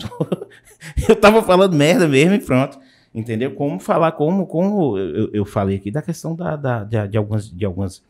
Eu 1.07 1.15
tava 1.15 1.43
falando 1.43 1.75
merda 1.75 2.07
mesmo 2.07 2.35
e 2.35 2.39
pronto. 2.39 2.79
Entendeu? 3.13 3.53
Como 3.53 3.79
falar, 3.79 4.13
como, 4.13 4.47
como 4.47 4.97
eu, 4.97 5.29
eu 5.33 5.45
falei 5.45 5.75
aqui 5.75 5.91
da 5.91 6.01
questão 6.01 6.33
da, 6.33 6.55
da 6.55 6.83
de, 6.85 7.09
de, 7.09 7.17
algumas, 7.17 7.49
de 7.51 7.65
algumas 7.65 8.01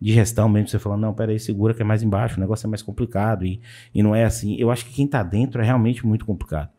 de 0.00 0.12
gestão 0.14 0.48
mesmo, 0.48 0.68
você 0.68 0.78
falando, 0.78 1.02
não, 1.02 1.14
peraí, 1.14 1.38
segura 1.38 1.74
que 1.74 1.82
é 1.82 1.84
mais 1.84 2.02
embaixo, 2.02 2.36
o 2.36 2.40
negócio 2.40 2.66
é 2.66 2.70
mais 2.70 2.82
complicado 2.82 3.44
e, 3.44 3.60
e 3.94 4.02
não 4.02 4.14
é 4.14 4.24
assim. 4.24 4.56
Eu 4.58 4.70
acho 4.70 4.86
que 4.86 4.94
quem 4.94 5.06
tá 5.06 5.22
dentro 5.22 5.60
é 5.60 5.64
realmente 5.64 6.06
muito 6.06 6.24
complicado. 6.24 6.70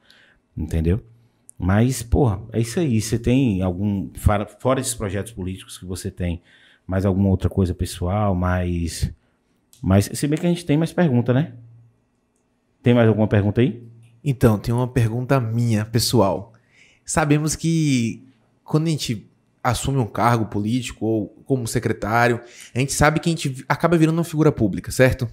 Entendeu? 0.56 1.02
Mas, 1.58 2.04
porra, 2.04 2.42
é 2.54 2.60
isso 2.60 2.80
aí. 2.80 3.02
Você 3.02 3.18
tem 3.18 3.62
algum. 3.62 4.10
Fora, 4.16 4.80
esses 4.80 4.94
projetos 4.94 5.32
políticos 5.32 5.78
que 5.78 5.86
você 5.86 6.12
tem, 6.12 6.42
mais 6.86 7.06
alguma 7.06 7.30
outra 7.30 7.50
coisa 7.50 7.74
pessoal, 7.74 8.36
mais. 8.36 9.12
Mas, 9.82 10.10
se 10.14 10.28
bem 10.28 10.38
que 10.38 10.46
a 10.46 10.50
gente 10.50 10.66
tem 10.66 10.78
mais 10.78 10.94
pergunta, 10.94 11.34
né? 11.34 11.54
Tem 12.84 12.94
mais 12.94 13.08
alguma 13.08 13.28
pergunta 13.28 13.62
aí? 13.62 13.84
Então, 14.24 14.60
tem 14.60 14.74
uma 14.74 14.88
pergunta 14.88 15.40
minha, 15.40 15.86
pessoal. 15.86 16.54
Sabemos 17.04 17.56
que 17.56 18.28
quando 18.64 18.88
a 18.88 18.90
gente 18.90 19.30
assume 19.64 19.98
um 19.98 20.06
cargo 20.06 20.46
político 20.46 21.06
ou 21.06 21.28
como 21.46 21.68
secretário, 21.68 22.42
a 22.74 22.80
gente 22.80 22.94
sabe 22.94 23.20
que 23.20 23.30
a 23.30 23.32
gente 23.32 23.66
acaba 23.68 23.98
virando 23.98 24.18
uma 24.18 24.24
figura 24.24 24.52
pública, 24.52 24.92
certo? 24.92 25.28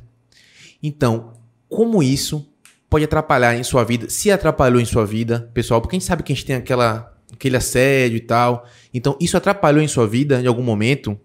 Então, 0.82 1.34
como 1.68 2.02
isso 2.02 2.48
pode 2.94 3.06
atrapalhar 3.06 3.56
em 3.56 3.64
sua 3.64 3.82
vida, 3.82 4.08
se 4.08 4.30
atrapalhou 4.30 4.80
em 4.80 4.84
sua 4.84 5.04
vida, 5.04 5.50
pessoal, 5.52 5.80
porque 5.80 5.96
a 5.96 5.98
gente 5.98 6.06
sabe 6.06 6.22
que 6.22 6.32
a 6.32 6.36
gente 6.36 6.46
tem 6.46 6.54
aquela, 6.54 7.12
aquele 7.32 7.56
assédio 7.56 8.16
e 8.16 8.20
tal. 8.20 8.68
Então, 8.94 9.18
isso 9.20 9.36
atrapalhou 9.36 9.82
em 9.82 9.88
sua 9.88 10.06
vida 10.06 10.40
em 10.40 10.46
algum 10.46 10.62
momento? 10.62 11.18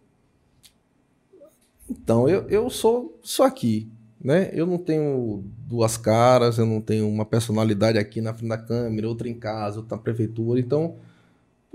Então, 1.88 2.28
eu, 2.28 2.50
eu 2.50 2.72
sou, 2.72 3.20
sou 3.22 3.46
aqui, 3.46 3.88
né? 4.20 4.50
Eu 4.52 4.66
não 4.66 4.80
tenho 4.80 5.44
duas 5.60 5.96
caras, 5.96 6.58
eu 6.58 6.66
não 6.66 6.82
tenho 6.82 7.08
uma 7.08 7.24
personalidade 7.24 8.00
aqui 8.00 8.20
na 8.20 8.34
frente 8.34 8.50
da 8.50 8.58
câmera, 8.58 9.08
outra 9.08 9.30
em 9.30 9.36
casa, 9.36 9.78
outra 9.78 9.96
na 9.96 10.02
prefeitura. 10.02 10.60
Então, 10.60 10.96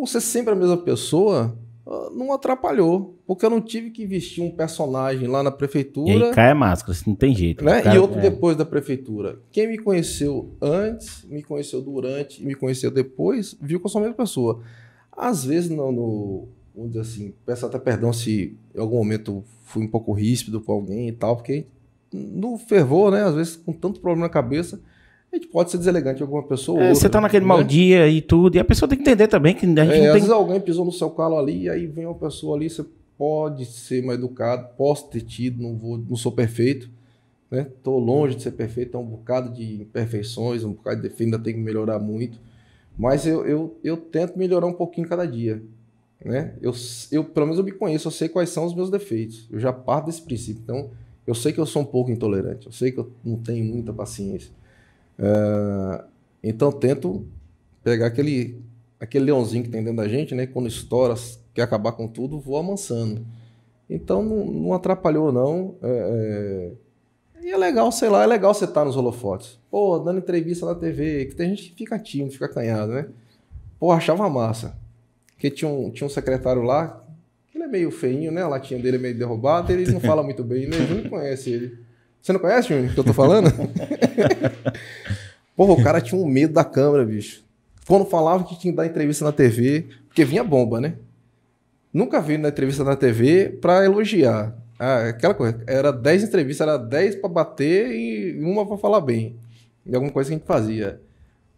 ser 0.07 0.21
sempre 0.21 0.55
a 0.55 0.57
mesma 0.57 0.79
pessoa, 0.79 1.57
não 2.15 2.33
atrapalhou, 2.33 3.19
porque 3.27 3.45
eu 3.45 3.51
não 3.51 3.61
tive 3.61 3.91
que 3.91 4.07
vestir 4.07 4.43
um 4.43 4.51
personagem 4.51 5.29
lá 5.29 5.43
na 5.43 5.51
prefeitura. 5.51 6.11
E 6.11 6.23
aí 6.23 6.31
cai 6.33 6.51
a 6.51 6.55
máscara, 6.55 6.97
não 7.07 7.15
tem 7.15 7.35
jeito. 7.35 7.63
Né? 7.63 7.83
Cara, 7.83 7.95
e 7.95 7.99
outro 7.99 8.19
é. 8.19 8.23
depois 8.23 8.57
da 8.57 8.65
prefeitura. 8.65 9.39
Quem 9.51 9.69
me 9.69 9.79
conheceu 9.79 10.57
antes, 10.63 11.25
me 11.25 11.43
conheceu 11.43 11.83
durante 11.83 12.43
e 12.43 12.47
me 12.47 12.55
conheceu 12.55 12.91
depois, 12.91 13.57
viu 13.61 13.79
que 13.79 13.87
eu 13.87 13.91
sou 13.91 13.99
a 13.99 14.03
mesma 14.03 14.17
pessoa. 14.17 14.63
Às 15.13 15.45
vezes, 15.45 15.69
não, 15.69 15.93
no, 15.93 16.49
vamos 16.75 16.93
dizer 16.93 17.03
assim, 17.03 17.35
peço 17.45 17.67
até 17.67 17.79
perdão 17.79 18.13
se 18.13 18.57
em 18.75 18.81
algum 18.81 18.97
momento 18.97 19.45
fui 19.65 19.85
um 19.85 19.89
pouco 19.89 20.13
ríspido 20.13 20.61
com 20.63 20.73
alguém 20.73 21.09
e 21.09 21.13
tal, 21.13 21.37
porque 21.37 21.67
no 22.13 22.57
fervor, 22.57 23.11
né, 23.11 23.23
às 23.25 23.35
vezes 23.35 23.57
com 23.57 23.73
tanto 23.73 24.01
problema 24.01 24.27
na 24.27 24.33
cabeça, 24.33 24.81
a 25.35 25.39
gente 25.39 25.49
pode 25.49 25.71
ser 25.71 25.79
deselegante 25.79 26.21
em 26.21 26.23
alguma 26.23 26.43
pessoa. 26.43 26.79
É, 26.79 26.89
outra, 26.89 26.95
você 26.95 27.09
tá 27.09 27.21
naquele 27.21 27.45
né? 27.45 27.49
mau 27.49 27.63
dia 27.63 28.09
e 28.09 28.21
tudo, 28.21 28.57
e 28.57 28.59
a 28.59 28.65
pessoa 28.65 28.89
tem 28.89 28.97
que 28.97 29.03
entender 29.03 29.29
também 29.29 29.55
que 29.55 29.67
a 29.67 29.69
gente 29.69 29.79
é, 29.79 29.85
não 29.85 29.93
tem... 29.93 30.07
Às 30.07 30.15
vezes 30.15 30.31
alguém 30.31 30.61
pisou 30.61 30.85
no 30.85 30.93
seu 30.93 31.11
calo 31.11 31.39
ali, 31.39 31.63
e 31.63 31.69
aí 31.69 31.87
vem 31.87 32.07
uma 32.07 32.15
pessoa 32.15 32.57
ali, 32.57 32.71
você 32.71 32.85
pode 33.17 33.65
ser 33.65 34.05
mais 34.05 34.19
educado, 34.19 34.69
posso 34.77 35.09
ter 35.09 35.21
tido, 35.21 35.63
não, 35.63 35.77
vou, 35.77 35.99
não 35.99 36.17
sou 36.17 36.33
perfeito, 36.33 36.89
né? 37.51 37.69
Tô 37.83 37.99
longe 37.99 38.37
de 38.37 38.43
ser 38.43 38.53
perfeito, 38.53 38.93
tem 38.93 39.01
um 39.01 39.05
bocado 39.05 39.53
de 39.53 39.83
imperfeições, 39.83 40.65
um 40.65 40.73
bocado 40.73 40.97
de 40.97 41.03
defeito, 41.03 41.35
ainda 41.35 41.39
tem 41.39 41.55
que 41.55 41.61
melhorar 41.61 41.99
muito, 41.99 42.39
mas 42.97 43.27
eu, 43.27 43.45
eu, 43.47 43.77
eu 43.83 43.97
tento 43.97 44.39
melhorar 44.39 44.67
um 44.67 44.73
pouquinho 44.73 45.09
cada 45.09 45.25
dia, 45.27 45.63
né? 46.25 46.55
Eu, 46.61 46.73
eu, 47.13 47.25
pelo 47.25 47.47
menos 47.47 47.59
eu 47.59 47.65
me 47.65 47.73
conheço, 47.73 48.09
eu 48.09 48.13
sei 48.13 48.29
quais 48.29 48.51
são 48.51 48.65
os 48.65 48.75
meus 48.75 48.91
defeitos, 48.91 49.49
eu 49.51 49.59
já 49.59 49.73
parto 49.73 50.07
desse 50.07 50.23
princípio, 50.23 50.63
então 50.63 50.91
eu 51.27 51.35
sei 51.35 51.53
que 51.53 51.61
eu 51.61 51.67
sou 51.67 51.83
um 51.83 51.87
pouco 51.87 52.11
intolerante, 52.11 52.67
eu 52.67 52.73
sei 52.73 52.93
que 52.93 52.99
eu 52.99 53.11
não 53.25 53.37
tenho 53.37 53.65
muita 53.65 53.93
paciência, 53.93 54.51
é, 55.19 56.05
então 56.43 56.71
tento 56.73 57.27
pegar 57.83 58.07
aquele, 58.07 58.61
aquele 58.99 59.27
leãozinho 59.27 59.65
que 59.65 59.71
tem 59.71 59.83
dentro 59.83 59.97
da 59.97 60.09
gente, 60.09 60.35
né? 60.35 60.47
Quando 60.47 60.69
estoura, 60.69 61.15
quer 61.53 61.63
acabar 61.63 61.93
com 61.93 62.09
tudo, 62.09 62.41
vou 62.41 62.57
amansando. 62.57 63.25
Então 63.89 64.23
não, 64.23 64.47
não 64.47 64.73
atrapalhou, 64.73 65.31
não. 65.31 65.77
É, 65.83 66.73
é... 67.41 67.45
E 67.47 67.51
é 67.51 67.57
legal, 67.57 67.93
sei 67.93 68.09
lá, 68.09 68.23
é 68.23 68.27
legal 68.27 68.55
você 68.55 68.65
estar 68.65 68.81
tá 68.81 68.85
nos 68.87 68.97
holofotes. 68.97 69.59
Pô, 69.71 69.99
dando 69.99 70.19
entrevista 70.19 70.65
na 70.65 70.75
TV, 70.75 71.27
que 71.27 71.35
tem 71.35 71.51
gente 71.51 71.71
que 71.71 71.77
fica 71.77 71.99
tímido, 71.99 72.33
fica 72.33 72.47
acanhado, 72.47 72.93
né? 72.93 73.07
Pô, 73.79 73.93
achava 73.93 74.29
massa. 74.31 74.79
Porque 75.29 75.51
tinha 75.51 75.71
um, 75.71 75.91
tinha 75.91 76.07
um 76.07 76.11
secretário 76.11 76.63
lá, 76.63 77.05
ele 77.55 77.65
é 77.65 77.67
meio 77.67 77.91
feinho, 77.91 78.33
né? 78.33 78.43
A 78.43 78.49
latinha 78.49 78.81
dele 78.81 78.97
é 78.97 79.01
meio 79.01 79.19
derrubada, 79.19 79.73
ele 79.73 79.91
não 79.93 80.01
fala 80.01 80.23
muito 80.23 80.43
bem, 80.43 80.67
né? 80.67 80.77
Conhece 81.11 81.51
ele. 81.51 81.84
Você 82.25 82.33
não 82.33 82.41
conhece, 82.41 82.69
Júnior, 82.69 82.95
que 82.95 82.99
eu 82.99 83.05
tô 83.05 83.13
falando? 83.13 83.53
Porra, 85.55 85.73
o 85.75 85.85
cara 85.85 86.01
tinha 86.01 86.19
um 86.19 86.25
medo 86.25 86.55
da 86.55 86.65
câmera, 86.65 87.05
bicho. 87.05 87.45
Quando 87.87 88.07
falava 88.07 88.45
que 88.45 88.59
tinha 88.59 88.73
que 88.73 88.77
dar 88.79 88.87
entrevista 88.87 89.27
na 89.27 89.31
TV, 89.31 89.89
porque 90.07 90.25
vinha 90.25 90.43
bomba, 90.43 90.81
né? 90.81 90.95
Nunca 91.93 92.23
vi 92.23 92.39
na 92.39 92.49
entrevista 92.49 92.83
na 92.83 92.97
TV 92.97 93.51
pra 93.61 93.85
elogiar. 93.85 94.57
Ah, 94.79 95.11
aquela 95.11 95.35
coisa, 95.35 95.63
era 95.67 95.93
10 95.93 96.23
entrevistas, 96.23 96.67
era 96.67 96.79
10 96.79 97.17
pra 97.17 97.29
bater 97.29 97.91
e 97.91 98.43
uma 98.43 98.65
pra 98.65 98.79
falar 98.79 99.03
bem. 99.03 99.37
De 99.85 99.95
alguma 99.95 100.11
coisa 100.11 100.31
que 100.31 100.35
a 100.35 100.39
gente 100.39 100.47
fazia. 100.47 101.03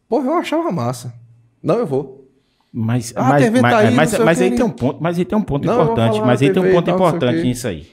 Porra, 0.08 0.26
eu 0.26 0.34
achava 0.34 0.72
massa. 0.72 1.14
Não, 1.62 1.78
eu 1.78 1.86
vou. 1.86 2.28
Mas, 2.72 3.12
ah, 3.14 3.22
mas, 3.22 3.52
mas, 3.52 3.62
tá 3.62 3.78
aí, 3.78 3.94
mas, 3.94 4.18
mas 4.18 4.42
aí 4.42 4.50
tem 4.50 4.64
um 4.64 4.70
ponto, 4.70 5.00
mas 5.00 5.16
aí 5.16 5.24
tem 5.24 5.38
um 5.38 5.42
ponto 5.42 5.64
não, 5.64 5.80
importante. 5.80 6.20
Mas 6.22 6.42
aí 6.42 6.52
tem 6.52 6.60
um 6.60 6.72
ponto 6.72 6.90
importante 6.90 7.40
nisso 7.40 7.68
aí. 7.68 7.86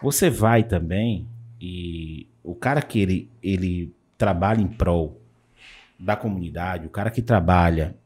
Você 0.00 0.30
vai 0.30 0.62
também 0.62 1.26
e 1.60 2.26
o 2.42 2.54
cara 2.54 2.80
que 2.80 2.98
ele, 2.98 3.30
ele 3.42 3.94
trabalha 4.16 4.60
em 4.60 4.66
prol 4.66 5.20
da 5.98 6.16
comunidade, 6.16 6.86
o 6.86 6.90
cara 6.90 7.10
que 7.10 7.20
trabalha 7.20 7.96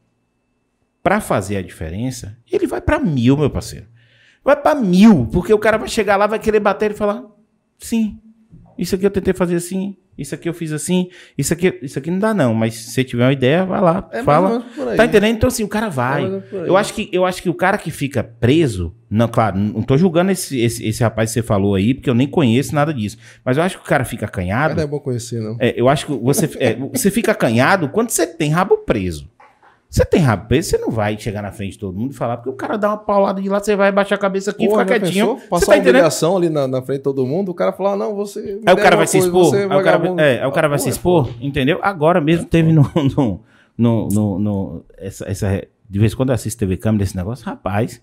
para 1.03 1.21
fazer 1.21 1.59
a 1.59 1.63
diferença, 1.63 2.37
ele 2.51 2.67
vai 2.67 2.81
para 2.81 2.99
mil, 2.99 3.37
meu 3.37 3.51
parceiro. 3.51 3.87
Vai 4.43 4.61
para 4.61 4.75
mil, 4.75 5.27
porque 5.27 5.53
o 5.53 5.59
cara 5.59 5.79
vai 5.79 5.89
chegar 5.89 6.17
lá, 6.17 6.27
vai 6.27 6.39
querer 6.39 6.61
bater 6.61 6.91
e 6.91 6.95
falar: 6.95 7.25
sim, 7.79 8.19
isso 8.77 8.95
aqui 8.95 9.07
eu 9.07 9.11
tentei 9.11 9.33
fazer 9.33 9.57
assim, 9.57 9.97
isso 10.17 10.35
aqui 10.35 10.49
eu 10.49 10.55
fiz 10.55 10.73
assim, 10.73 11.09
isso 11.37 11.53
aqui, 11.53 11.79
isso 11.83 11.99
aqui 11.99 12.11
não 12.11 12.19
dá 12.19 12.33
não, 12.33 12.55
mas 12.55 12.75
se 12.75 12.91
você 12.91 13.05
tiver 13.05 13.25
uma 13.25 13.33
ideia, 13.33 13.65
vai 13.65 13.81
lá, 13.81 14.09
é 14.13 14.23
fala. 14.23 14.65
Tá 14.97 15.05
entendendo? 15.05 15.37
Então 15.37 15.49
assim, 15.49 15.65
o 15.65 15.69
cara 15.69 15.89
vai. 15.89 16.25
É 16.25 16.43
eu 16.53 16.77
acho 16.77 16.95
que 16.95 17.09
eu 17.13 17.25
acho 17.25 17.43
que 17.43 17.49
o 17.49 17.55
cara 17.55 17.79
que 17.79 17.91
fica 17.91 18.23
preso, 18.23 18.95
não, 19.11 19.29
claro, 19.29 19.59
não 19.59 19.83
tô 19.83 19.97
julgando 19.97 20.31
esse, 20.31 20.61
esse, 20.61 20.87
esse 20.87 21.03
rapaz 21.03 21.31
que 21.31 21.35
você 21.35 21.43
falou 21.43 21.75
aí, 21.75 21.95
porque 21.95 22.11
eu 22.11 22.15
nem 22.15 22.27
conheço 22.27 22.75
nada 22.75 22.93
disso. 22.93 23.17
Mas 23.45 23.57
eu 23.57 23.63
acho 23.63 23.79
que 23.79 23.85
o 23.85 23.87
cara 23.87 24.05
fica 24.05 24.27
acanhado. 24.27 24.75
Não 24.75 24.83
é 24.83 24.87
bom 24.87 24.99
conhecer, 24.99 25.41
não. 25.41 25.57
É, 25.61 25.75
eu 25.77 25.89
acho 25.89 26.07
que 26.07 26.13
você, 26.13 26.51
é, 26.59 26.75
você 26.75 27.11
fica 27.11 27.33
acanhado 27.33 27.89
quando 27.89 28.11
você 28.11 28.27
tem 28.27 28.51
rabo 28.51 28.79
preso. 28.79 29.29
Você 29.95 30.05
tem 30.05 30.25
preso, 30.49 30.71
você 30.71 30.79
não 30.79 30.91
vai 30.91 31.17
chegar 31.17 31.41
na 31.41 31.53
frente 31.53 31.75
de 31.75 31.79
todo 31.79 31.97
mundo 31.97 32.11
e 32.11 32.17
falar, 32.17 32.39
porque 32.39 32.51
o 32.51 32.55
cara 32.55 32.77
dá 32.77 32.89
uma 32.89 32.97
paulada 32.97 33.41
de 33.41 33.49
lá, 33.49 33.61
você 33.61 33.77
vai 33.77 33.93
baixar 33.93 34.17
a 34.17 34.19
cabeça 34.19 34.51
aqui 34.51 34.67
e 34.67 34.69
ficar 34.69 34.85
quietinho. 34.85 35.35
Pensou? 35.37 35.49
Passar 35.49 35.67
tá 35.67 35.73
uma 35.75 35.83
humilhação 35.83 36.37
ali 36.37 36.49
na, 36.49 36.67
na, 36.67 36.83
frente 36.83 36.99
de 36.99 37.05
todo 37.05 37.25
mundo, 37.25 37.53
o 37.53 37.55
cara 37.55 37.73
falar, 37.73 37.93
ah, 37.93 37.97
não, 37.97 38.13
você. 38.13 38.61
Aí 38.67 38.75
o 38.75 38.77
cara 38.77 38.97
vai 38.97 39.07
se 39.07 39.19
expor. 39.19 39.55
Aí 39.55 39.67
o 39.67 39.85
cara, 39.85 40.15
é, 40.21 40.41
aí 40.41 40.47
o 40.49 40.51
cara 40.51 40.67
vai 40.67 40.81
se 40.81 40.89
expor, 40.89 41.31
entendeu? 41.41 41.79
Agora 41.81 42.21
mesmo 42.21 42.45
teve 42.45 42.73
no. 42.75 42.83
no, 43.17 43.41
no, 43.79 44.09
no, 44.09 44.39
no 44.41 44.85
essa, 44.99 45.31
essa, 45.31 45.65
de 45.89 45.99
vez 46.01 46.13
em 46.13 46.17
quando 46.17 46.31
eu 46.31 46.35
assisto 46.35 46.59
TV 46.59 46.77
câmera 46.77 47.05
desse 47.05 47.17
negócio, 47.17 47.47
rapaz. 47.47 48.03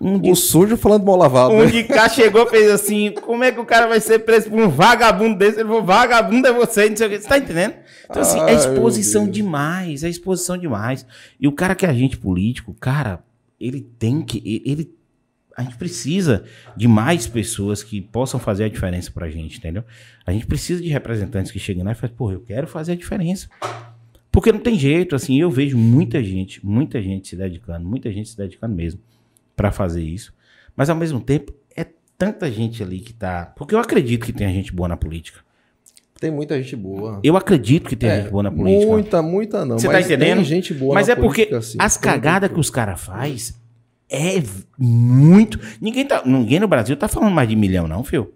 Um 0.00 0.18
de, 0.18 0.30
o 0.30 0.34
sujo 0.34 0.78
falando 0.78 1.04
mal 1.04 1.16
lavado. 1.16 1.52
Um 1.52 1.64
né? 1.64 1.66
de 1.66 1.84
cá 1.84 2.08
chegou 2.08 2.44
e 2.44 2.48
fez 2.48 2.70
assim: 2.70 3.12
como 3.12 3.44
é 3.44 3.52
que 3.52 3.60
o 3.60 3.66
cara 3.66 3.86
vai 3.86 4.00
ser 4.00 4.20
preso 4.20 4.48
por 4.48 4.58
um 4.58 4.68
vagabundo 4.68 5.36
desse? 5.36 5.60
Ele 5.60 5.68
falou: 5.68 5.84
vagabundo 5.84 6.48
é 6.48 6.52
você, 6.52 6.88
não 6.88 6.96
sei 6.96 7.06
o 7.06 7.10
que. 7.10 7.20
Você 7.20 7.28
tá 7.28 7.36
entendendo? 7.36 7.74
Então, 8.08 8.22
assim, 8.22 8.40
é 8.40 8.54
exposição 8.54 9.28
demais, 9.28 10.02
é 10.02 10.08
exposição 10.08 10.56
demais. 10.56 11.04
E 11.38 11.46
o 11.46 11.52
cara 11.52 11.74
que 11.74 11.84
é 11.84 11.90
agente 11.90 12.16
político, 12.16 12.74
cara, 12.80 13.22
ele 13.60 13.82
tem 13.82 14.22
que. 14.22 14.62
Ele, 14.64 14.90
a 15.54 15.62
gente 15.62 15.76
precisa 15.76 16.44
de 16.74 16.88
mais 16.88 17.26
pessoas 17.26 17.82
que 17.82 18.00
possam 18.00 18.40
fazer 18.40 18.64
a 18.64 18.68
diferença 18.70 19.10
pra 19.10 19.28
gente, 19.28 19.58
entendeu? 19.58 19.84
A 20.24 20.32
gente 20.32 20.46
precisa 20.46 20.82
de 20.82 20.88
representantes 20.88 21.52
que 21.52 21.58
cheguem 21.58 21.84
lá 21.84 21.92
e 21.92 21.94
falem, 21.94 22.16
pô, 22.16 22.32
eu 22.32 22.40
quero 22.40 22.66
fazer 22.66 22.92
a 22.92 22.96
diferença. 22.96 23.50
Porque 24.32 24.50
não 24.50 24.60
tem 24.60 24.78
jeito, 24.78 25.14
assim, 25.14 25.38
eu 25.38 25.50
vejo 25.50 25.76
muita 25.76 26.22
gente, 26.22 26.64
muita 26.64 27.02
gente 27.02 27.28
se 27.28 27.36
dedicando, 27.36 27.86
muita 27.86 28.10
gente 28.10 28.30
se 28.30 28.36
dedicando 28.36 28.74
mesmo 28.74 29.00
para 29.56 29.72
fazer 29.72 30.02
isso. 30.02 30.32
Mas 30.76 30.88
ao 30.88 30.96
mesmo 30.96 31.20
tempo, 31.20 31.52
é 31.76 31.86
tanta 32.16 32.50
gente 32.50 32.82
ali 32.82 33.00
que 33.00 33.12
tá. 33.12 33.52
Porque 33.56 33.74
eu 33.74 33.78
acredito 33.78 34.24
que 34.24 34.32
tem 34.32 34.52
gente 34.52 34.72
boa 34.72 34.88
na 34.88 34.96
política. 34.96 35.40
Tem 36.20 36.30
muita 36.30 36.60
gente 36.62 36.76
boa. 36.76 37.18
Eu 37.22 37.36
acredito 37.36 37.88
que 37.88 37.96
tem 37.96 38.10
é, 38.10 38.20
gente 38.20 38.30
boa 38.30 38.42
na 38.42 38.50
política. 38.50 38.92
Muita, 38.92 39.22
muita 39.22 39.64
não. 39.64 39.78
Você 39.78 39.88
tá 39.88 40.00
entendendo? 40.00 40.36
Tem 40.36 40.44
gente 40.44 40.74
boa 40.74 40.94
Mas 40.94 41.08
é 41.08 41.16
porque 41.16 41.48
as 41.78 41.96
cagadas 41.96 42.52
que 42.52 42.60
os 42.60 42.68
caras 42.68 43.00
faz 43.00 43.58
é 44.10 44.42
muito. 44.78 45.58
Ninguém, 45.80 46.06
tá, 46.06 46.22
ninguém 46.26 46.60
no 46.60 46.68
Brasil 46.68 46.94
tá 46.96 47.08
falando 47.08 47.32
mais 47.32 47.48
de 47.48 47.56
milhão, 47.56 47.88
não, 47.88 48.04
fio. 48.04 48.34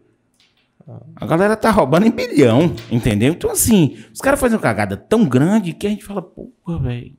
A 1.17 1.27
galera 1.27 1.57
tá 1.57 1.71
roubando 1.71 2.07
em 2.07 2.11
bilhão, 2.11 2.75
entendeu? 2.91 3.33
Então, 3.33 3.51
assim, 3.51 3.97
os 4.13 4.21
caras 4.21 4.39
fazem 4.39 4.57
uma 4.57 4.63
cagada 4.63 4.97
tão 4.97 5.25
grande 5.27 5.73
que 5.73 5.87
a 5.87 5.91
gente 5.91 6.05
fala, 6.05 6.23
porra, 6.23 6.79
velho. 6.79 7.17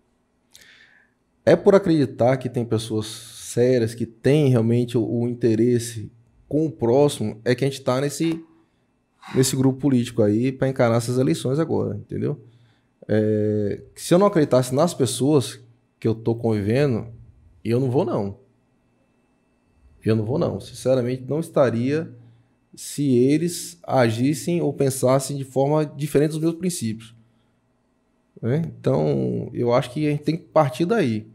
É 1.46 1.56
por 1.56 1.76
acreditar 1.76 2.38
que 2.38 2.50
tem 2.50 2.64
pessoas 2.64 3.08
sérias, 3.56 3.95
que 3.95 4.06
têm 4.06 4.49
realmente 4.49 4.98
o, 4.98 5.03
o, 5.03 5.27
interesse 5.27 6.11
com 6.48 6.65
o 6.65 6.72
próximo, 6.72 7.40
é 7.45 7.56
que 7.56 7.64
a 7.64 7.69
gente 7.69 7.82
tá 7.82 8.02
nesse, 8.02 8.44
nesse 9.34 9.56
grupo 9.56 9.80
político 9.80 10.22
aí 10.22 10.52
para 10.52 10.68
encarar 10.68 10.98
essas 10.98 11.18
eleições 11.18 11.57
agora, 11.57 11.95
entendeu? 11.95 12.40
É, 13.07 13.82
se 13.95 14.14
eu 14.14 14.19
não 14.19 14.27
acreditasse 14.27 14.76
nas 14.76 14.94
pessoas 14.94 15.60
que 15.99 16.07
eu 16.07 16.14
tô 16.14 16.36
convivendo, 16.36 17.07
eu 17.64 17.80
não 17.80 17.90
vou 17.90 18.03
não. 18.03 18.38
Eu 20.03 20.15
não 20.15 20.26
vou 20.26 20.38
não. 20.38 20.60
Sinceramente, 20.60 21.23
não 21.27 21.40
estaria 21.40 22.14
se 22.76 23.15
eles 23.15 23.80
agissem 23.84 24.61
ou 24.61 24.73
pensassem 24.73 25.38
de 25.38 25.45
forma 25.45 25.86
diferente 25.86 26.32
dos 26.32 26.41
meus 26.41 26.56
princípios. 26.56 27.15
Né? 28.41 28.64
Então, 28.80 29.49
eu 29.53 29.73
acho 29.73 29.91
que 29.91 30.07
a 30.07 30.11
gente 30.11 30.23
tem 30.23 30.36
que 30.36 30.44
partir 30.44 30.86
daí. 30.86 31.26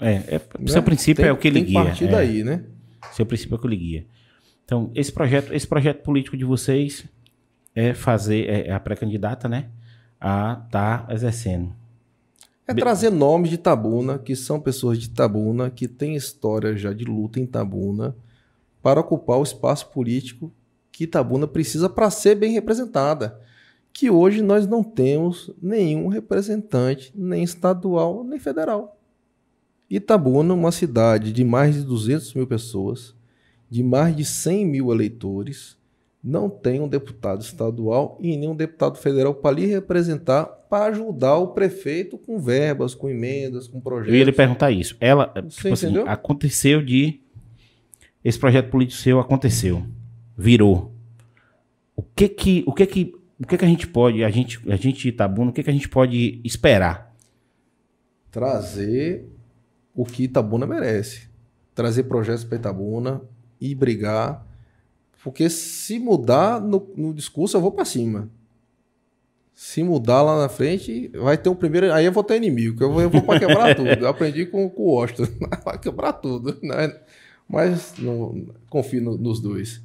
É, 0.00 0.12
é 0.12 0.40
né? 0.58 0.66
seu 0.66 0.82
princípio 0.82 1.22
tem, 1.22 1.30
é 1.30 1.32
o 1.32 1.36
que 1.36 1.48
ele 1.48 1.60
tem 1.60 1.64
guia. 1.64 1.80
Tem 1.80 1.84
partir 1.86 2.04
é. 2.04 2.08
daí, 2.08 2.44
né? 2.44 2.64
Seu 3.12 3.24
princípio 3.24 3.54
é 3.54 3.56
o 3.56 3.60
que 3.60 3.66
ele 3.66 3.76
guia. 3.76 4.06
Então, 4.64 4.90
esse 4.94 5.12
projeto, 5.12 5.54
esse 5.54 5.66
projeto 5.66 6.02
político 6.02 6.36
de 6.36 6.44
vocês 6.44 7.04
é 7.74 7.94
fazer 7.94 8.48
é, 8.48 8.68
é 8.68 8.72
a 8.72 8.80
pré-candidata, 8.80 9.48
né, 9.48 9.68
a 10.20 10.62
estar 10.66 11.06
tá 11.06 11.14
exercendo. 11.14 11.72
É 12.66 12.74
trazer 12.74 13.10
nomes 13.10 13.48
de 13.48 13.58
Tabuna, 13.58 14.18
que 14.18 14.34
são 14.34 14.58
pessoas 14.58 14.98
de 14.98 15.10
Tabuna, 15.10 15.70
que 15.70 15.86
têm 15.86 16.16
história 16.16 16.76
já 16.76 16.92
de 16.92 17.04
luta 17.04 17.38
em 17.38 17.46
Tabuna, 17.46 18.16
para 18.82 18.98
ocupar 18.98 19.38
o 19.38 19.42
espaço 19.44 19.88
político 19.90 20.52
que 20.90 21.04
Itabuna 21.04 21.46
precisa 21.46 21.88
para 21.88 22.10
ser 22.10 22.34
bem 22.34 22.52
representada. 22.52 23.40
Que 23.92 24.10
hoje 24.10 24.42
nós 24.42 24.66
não 24.66 24.82
temos 24.82 25.50
nenhum 25.62 26.08
representante, 26.08 27.12
nem 27.14 27.44
estadual, 27.44 28.24
nem 28.24 28.38
federal. 28.38 28.95
Itabuna, 29.88 30.52
uma 30.52 30.72
cidade 30.72 31.32
de 31.32 31.44
mais 31.44 31.74
de 31.74 31.84
200 31.84 32.34
mil 32.34 32.46
pessoas, 32.46 33.14
de 33.70 33.82
mais 33.82 34.14
de 34.14 34.24
100 34.24 34.66
mil 34.66 34.92
eleitores, 34.92 35.76
não 36.22 36.50
tem 36.50 36.80
um 36.80 36.88
deputado 36.88 37.40
estadual 37.40 38.18
e 38.20 38.36
nem 38.36 38.48
um 38.48 38.56
deputado 38.56 38.98
federal 38.98 39.32
para 39.32 39.54
lhe 39.54 39.66
representar, 39.66 40.44
para 40.44 40.86
ajudar 40.86 41.36
o 41.36 41.48
prefeito 41.48 42.18
com 42.18 42.38
verbas, 42.40 42.94
com 42.94 43.08
emendas, 43.08 43.68
com 43.68 43.80
projetos. 43.80 44.12
Eu 44.12 44.18
ia 44.18 44.24
lhe 44.24 44.32
perguntar 44.32 44.72
isso. 44.72 44.96
Ela, 44.98 45.32
tipo 45.48 45.72
assim, 45.72 45.96
aconteceu 45.98 46.82
de 46.82 47.20
esse 48.24 48.40
projeto 48.40 48.70
político 48.70 49.00
seu 49.00 49.20
aconteceu, 49.20 49.84
virou. 50.36 50.92
O 51.94 52.02
que 52.02 52.28
que, 52.28 52.64
o 52.66 52.72
que 52.72 52.86
que, 52.86 53.14
o 53.38 53.46
que 53.46 53.56
que 53.56 53.64
a 53.64 53.68
gente 53.68 53.86
pode, 53.86 54.24
a 54.24 54.30
gente, 54.30 54.60
a 54.68 54.74
gente 54.74 55.08
Itabuna, 55.08 55.50
o 55.50 55.52
que 55.52 55.62
que 55.62 55.70
a 55.70 55.72
gente 55.72 55.88
pode 55.88 56.40
esperar? 56.42 57.14
Trazer 58.32 59.35
o 59.96 60.04
que 60.04 60.24
Itabuna 60.24 60.66
merece. 60.66 61.28
Trazer 61.74 62.04
projetos 62.04 62.44
para 62.44 62.58
Itabuna 62.58 63.22
e 63.60 63.74
brigar. 63.74 64.46
Porque 65.24 65.50
se 65.50 65.98
mudar 65.98 66.60
no, 66.60 66.88
no 66.96 67.12
discurso, 67.12 67.56
eu 67.56 67.60
vou 67.60 67.72
para 67.72 67.84
cima. 67.84 68.30
Se 69.52 69.82
mudar 69.82 70.22
lá 70.22 70.38
na 70.38 70.48
frente, 70.48 71.08
vai 71.14 71.38
ter 71.38 71.48
o 71.48 71.56
primeiro. 71.56 71.92
Aí 71.92 72.04
eu 72.04 72.12
vou 72.12 72.22
ter 72.22 72.36
inimigo, 72.36 72.76
que 72.76 72.84
eu 72.84 72.92
vou, 72.92 73.00
eu 73.00 73.10
vou 73.10 73.22
para 73.22 73.40
quebrar 73.40 73.74
tudo. 73.74 73.88
Eu 73.88 74.08
aprendi 74.08 74.46
com, 74.46 74.68
com 74.68 74.82
o 74.82 74.94
Washington. 74.94 75.26
Vai 75.64 75.78
quebrar 75.78 76.12
tudo. 76.12 76.56
Né? 76.62 76.94
mas 77.48 77.94
não, 77.98 78.46
confio 78.68 79.02
no, 79.02 79.16
nos 79.16 79.40
dois. 79.40 79.80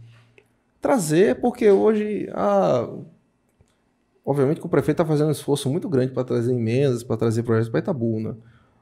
Trazer, 0.82 1.40
porque 1.40 1.70
hoje, 1.70 2.28
ah, 2.34 2.90
obviamente 4.26 4.60
que 4.60 4.66
o 4.66 4.70
prefeito 4.70 5.02
está 5.02 5.06
fazendo 5.06 5.28
um 5.28 5.32
esforço 5.32 5.70
muito 5.70 5.88
grande 5.88 6.12
para 6.12 6.24
trazer 6.24 6.54
emendas, 6.54 7.04
para 7.04 7.18
trazer 7.18 7.44
projetos 7.44 7.70
para 7.70 7.80
Itabuna. 7.80 8.38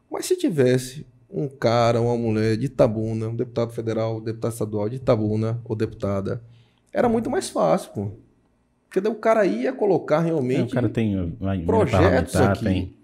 Mas 0.10 0.26
se 0.26 0.36
tivesse 0.36 1.06
um 1.30 1.48
cara, 1.48 2.02
uma 2.02 2.18
mulher 2.18 2.58
de 2.58 2.66
Itabuna, 2.66 3.28
um 3.28 3.36
deputado 3.36 3.72
federal, 3.72 4.18
um 4.18 4.22
deputado 4.22 4.52
estadual 4.52 4.90
de 4.90 4.96
Itabuna, 4.96 5.62
ou 5.64 5.76
deputada, 5.76 6.42
era 6.92 7.08
muito 7.08 7.30
mais 7.30 7.50
fácil, 7.50 7.92
pô. 7.92 8.12
Porque 8.88 9.00
daí 9.00 9.12
o 9.12 9.16
cara 9.16 9.46
ia 9.46 9.72
colocar 9.72 10.20
realmente 10.20 10.62
é, 10.62 10.64
o 10.64 10.70
cara 10.70 10.90
tem 10.90 11.38
projetos 11.66 12.36
aqui. 12.36 12.64
Tem 12.64 13.00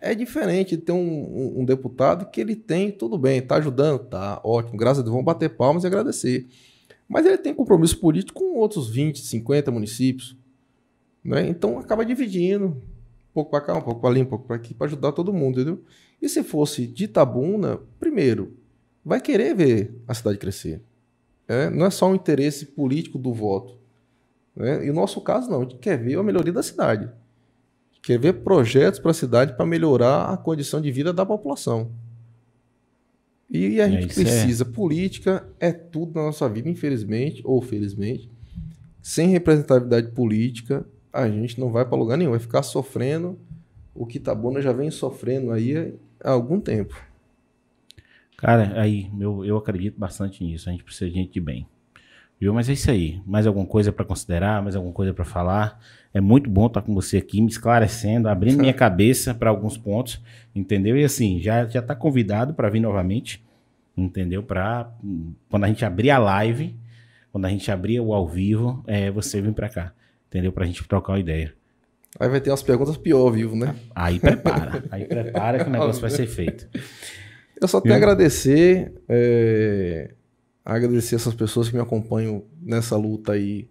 é 0.00 0.14
diferente 0.14 0.76
de 0.76 0.82
ter 0.82 0.92
um, 0.92 0.96
um, 0.96 1.60
um, 1.60 1.64
deputado 1.64 2.30
que 2.30 2.40
ele 2.40 2.56
tem, 2.56 2.90
tudo 2.90 3.18
bem, 3.18 3.38
está 3.38 3.56
ajudando, 3.56 3.98
tá 3.98 4.40
ótimo, 4.42 4.78
graças 4.78 5.00
a 5.00 5.02
Deus, 5.02 5.12
vamos 5.12 5.26
bater 5.26 5.50
palmas 5.50 5.84
e 5.84 5.86
agradecer. 5.86 6.46
Mas 7.06 7.26
ele 7.26 7.36
tem 7.36 7.52
compromisso 7.52 7.98
político 7.98 8.40
com 8.40 8.58
outros 8.58 8.88
20, 8.88 9.20
50 9.20 9.70
municípios. 9.70 10.36
Né? 11.22 11.48
Então 11.48 11.78
acaba 11.78 12.04
dividindo, 12.04 12.68
um 12.68 12.80
pouco 13.34 13.50
para 13.50 13.60
cá, 13.60 13.76
um 13.76 13.82
pouco 13.82 14.00
para 14.00 14.10
ali, 14.10 14.22
um 14.22 14.26
pouco 14.26 14.46
para 14.46 14.56
aqui, 14.56 14.72
para 14.72 14.86
ajudar 14.86 15.12
todo 15.12 15.32
mundo, 15.32 15.60
entendeu? 15.60 15.82
E 16.20 16.28
se 16.28 16.42
fosse 16.42 16.86
de 16.86 17.04
Itabuna, 17.04 17.80
primeiro, 17.98 18.56
vai 19.04 19.20
querer 19.20 19.54
ver 19.54 19.94
a 20.06 20.14
cidade 20.14 20.38
crescer. 20.38 20.82
É, 21.48 21.70
não 21.70 21.86
é 21.86 21.90
só 21.90 22.08
um 22.10 22.14
interesse 22.14 22.66
político 22.66 23.18
do 23.18 23.32
voto. 23.32 23.78
Né? 24.54 24.86
E 24.86 24.90
o 24.90 24.94
nosso 24.94 25.20
caso, 25.20 25.50
não, 25.50 25.60
a 25.60 25.62
gente 25.62 25.76
quer 25.76 25.96
ver 25.96 26.18
a 26.18 26.22
melhoria 26.22 26.52
da 26.52 26.62
cidade 26.62 27.10
quer 28.02 28.18
ver 28.18 28.34
projetos 28.34 28.98
para 28.98 29.10
a 29.10 29.14
cidade 29.14 29.54
para 29.54 29.66
melhorar 29.66 30.32
a 30.32 30.36
condição 30.36 30.80
de 30.80 30.90
vida 30.90 31.12
da 31.12 31.24
população. 31.24 31.90
E 33.48 33.80
a 33.80 33.86
é, 33.86 33.90
gente 33.90 34.14
precisa. 34.14 34.64
É. 34.64 34.66
Política 34.66 35.46
é 35.58 35.72
tudo 35.72 36.14
na 36.14 36.26
nossa 36.26 36.48
vida, 36.48 36.68
infelizmente 36.68 37.42
ou 37.44 37.60
felizmente. 37.60 38.30
Sem 39.02 39.28
representatividade 39.28 40.12
política, 40.12 40.86
a 41.12 41.28
gente 41.28 41.58
não 41.58 41.70
vai 41.70 41.84
para 41.84 41.98
lugar 41.98 42.16
nenhum. 42.16 42.30
Vai 42.30 42.38
ficar 42.38 42.62
sofrendo 42.62 43.38
o 43.94 44.06
que 44.06 44.18
Itabuna 44.18 44.62
já 44.62 44.72
vem 44.72 44.90
sofrendo 44.90 45.50
aí 45.50 45.94
há 46.22 46.30
algum 46.30 46.60
tempo. 46.60 46.94
Cara, 48.36 48.80
aí 48.80 49.10
eu, 49.20 49.44
eu 49.44 49.56
acredito 49.56 49.98
bastante 49.98 50.42
nisso. 50.42 50.68
A 50.68 50.72
gente 50.72 50.84
precisa 50.84 51.10
de 51.10 51.16
gente 51.16 51.32
de 51.32 51.40
bem. 51.40 51.66
Viu? 52.40 52.54
Mas 52.54 52.70
é 52.70 52.72
isso 52.72 52.90
aí. 52.90 53.20
Mais 53.26 53.46
alguma 53.46 53.66
coisa 53.66 53.92
para 53.92 54.04
considerar? 54.04 54.62
Mais 54.62 54.74
alguma 54.74 54.94
coisa 54.94 55.12
para 55.12 55.26
falar? 55.26 55.78
É 56.14 56.20
muito 56.22 56.48
bom 56.48 56.66
estar 56.66 56.80
com 56.80 56.94
você 56.94 57.18
aqui, 57.18 57.40
me 57.40 57.48
esclarecendo, 57.48 58.28
abrindo 58.28 58.58
minha 58.58 58.72
cabeça 58.74 59.34
para 59.34 59.50
alguns 59.50 59.76
pontos, 59.76 60.22
entendeu? 60.54 60.96
E 60.96 61.04
assim, 61.04 61.38
já 61.40 61.66
já 61.66 61.80
está 61.80 61.94
convidado 61.94 62.54
para 62.54 62.70
vir 62.70 62.80
novamente, 62.80 63.44
entendeu? 63.94 64.42
Para 64.42 64.90
quando 65.50 65.64
a 65.64 65.68
gente 65.68 65.84
abrir 65.84 66.10
a 66.10 66.18
live, 66.18 66.74
quando 67.30 67.44
a 67.44 67.50
gente 67.50 67.70
abrir 67.70 68.00
o 68.00 68.14
ao 68.14 68.26
vivo, 68.26 68.82
é 68.86 69.10
você 69.10 69.40
vir 69.42 69.52
para 69.52 69.68
cá, 69.68 69.92
entendeu? 70.28 70.50
Para 70.50 70.64
a 70.64 70.66
gente 70.66 70.82
trocar 70.88 71.12
uma 71.12 71.20
ideia. 71.20 71.54
Aí 72.20 72.28
vai 72.28 72.40
ter 72.40 72.50
umas 72.50 72.62
perguntas 72.62 72.96
pior 72.96 73.20
ao 73.20 73.32
vivo, 73.32 73.56
né? 73.56 73.74
Aí 73.94 74.20
prepara, 74.20 74.84
aí 74.90 75.06
prepara 75.06 75.64
que 75.64 75.70
o 75.70 75.72
negócio 75.72 76.00
vai 76.00 76.10
ser 76.10 76.26
feito. 76.26 76.68
Eu 77.60 77.66
só 77.66 77.80
tenho 77.80 77.94
a 77.94 77.98
agradecer. 77.98 78.92
É 79.08 80.14
agradecer 80.64 81.16
essas 81.16 81.34
pessoas 81.34 81.68
que 81.68 81.74
me 81.74 81.80
acompanham 81.80 82.44
nessa 82.60 82.96
luta 82.96 83.32
aí, 83.32 83.68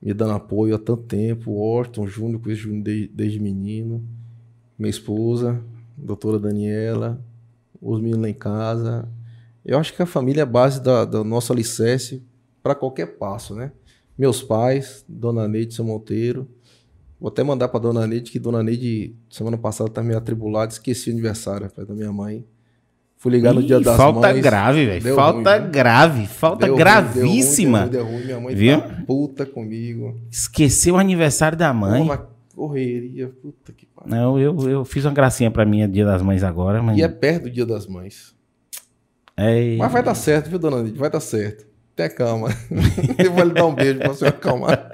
me 0.00 0.12
dando 0.12 0.32
apoio 0.32 0.74
há 0.74 0.78
tanto 0.78 1.02
tempo. 1.04 1.52
Orton 1.52 2.06
Júnior, 2.06 2.40
conheço 2.40 2.62
Júnior 2.62 2.82
desde, 2.82 3.08
desde 3.08 3.40
menino, 3.40 4.04
minha 4.78 4.90
esposa, 4.90 5.60
doutora 5.96 6.38
Daniela, 6.38 7.24
os 7.80 8.00
meninos 8.00 8.22
lá 8.22 8.28
em 8.28 8.34
casa. 8.34 9.08
Eu 9.64 9.78
acho 9.78 9.94
que 9.94 10.02
a 10.02 10.06
família 10.06 10.42
é 10.42 10.44
a 10.44 10.46
base 10.46 10.80
da, 10.80 11.04
da 11.04 11.24
nosso 11.24 11.52
alicerce 11.52 12.22
para 12.62 12.74
qualquer 12.74 13.18
passo, 13.18 13.54
né? 13.54 13.72
Meus 14.16 14.42
pais, 14.42 15.04
Dona 15.08 15.48
Neide 15.48 15.74
São 15.74 15.86
Monteiro. 15.86 16.48
Vou 17.20 17.28
até 17.28 17.42
mandar 17.42 17.68
para 17.68 17.80
Dona 17.80 18.06
Neide 18.06 18.30
que 18.30 18.38
Dona 18.38 18.62
Neide, 18.62 19.14
semana 19.30 19.56
passada, 19.56 19.88
tá 19.90 20.02
meio 20.02 20.18
atribulada, 20.18 20.72
esqueci 20.72 21.10
o 21.10 21.12
aniversário 21.12 21.70
da 21.76 21.94
minha 21.94 22.12
mãe. 22.12 22.44
Fui 23.16 23.32
ligar 23.32 23.54
no 23.54 23.62
dia 23.62 23.80
das 23.80 23.96
falta 23.96 24.32
mães. 24.32 24.42
Grave, 24.42 24.84
velho. 24.84 25.14
Falta 25.14 25.58
ruim, 25.58 25.70
grave, 25.70 26.26
falta 26.26 26.66
deu 26.66 26.76
gravíssima. 26.76 27.82
Ruim, 27.82 27.90
deu 27.90 28.04
ruim, 28.04 28.12
deu 28.12 28.20
ruim, 28.20 28.24
Minha 28.26 28.40
mãe 28.40 28.54
viu? 28.54 28.80
tá 28.82 29.02
puta 29.06 29.46
comigo. 29.46 30.20
Esqueceu 30.30 30.96
o 30.96 30.98
aniversário 30.98 31.56
da 31.56 31.72
mãe. 31.72 32.02
Uma 32.02 32.28
correria, 32.54 33.28
puta 33.40 33.72
que 33.72 33.86
pariu. 33.86 34.14
Não, 34.14 34.38
eu, 34.38 34.68
eu 34.68 34.84
fiz 34.84 35.06
uma 35.06 35.14
gracinha 35.14 35.50
pra 35.50 35.64
mim 35.64 35.88
dia 35.88 36.04
das 36.04 36.20
mães 36.20 36.42
agora, 36.44 36.82
mas... 36.82 36.98
E 36.98 37.02
é 37.02 37.08
perto 37.08 37.44
do 37.44 37.50
dia 37.50 37.64
das 37.64 37.86
mães. 37.86 38.34
É... 39.36 39.76
Mas 39.76 39.90
vai 39.90 40.02
dar 40.02 40.14
certo, 40.14 40.50
viu, 40.50 40.58
dona 40.58 40.76
Lídia? 40.76 40.98
Vai 40.98 41.10
dar 41.10 41.20
certo. 41.20 41.66
Tenha 41.94 42.10
calma. 42.10 42.48
eu 43.22 43.32
vou 43.32 43.44
lhe 43.44 43.52
dar 43.52 43.66
um 43.66 43.74
beijo 43.74 43.98
pra 43.98 44.08
você 44.08 44.26
acalmar. 44.26 44.90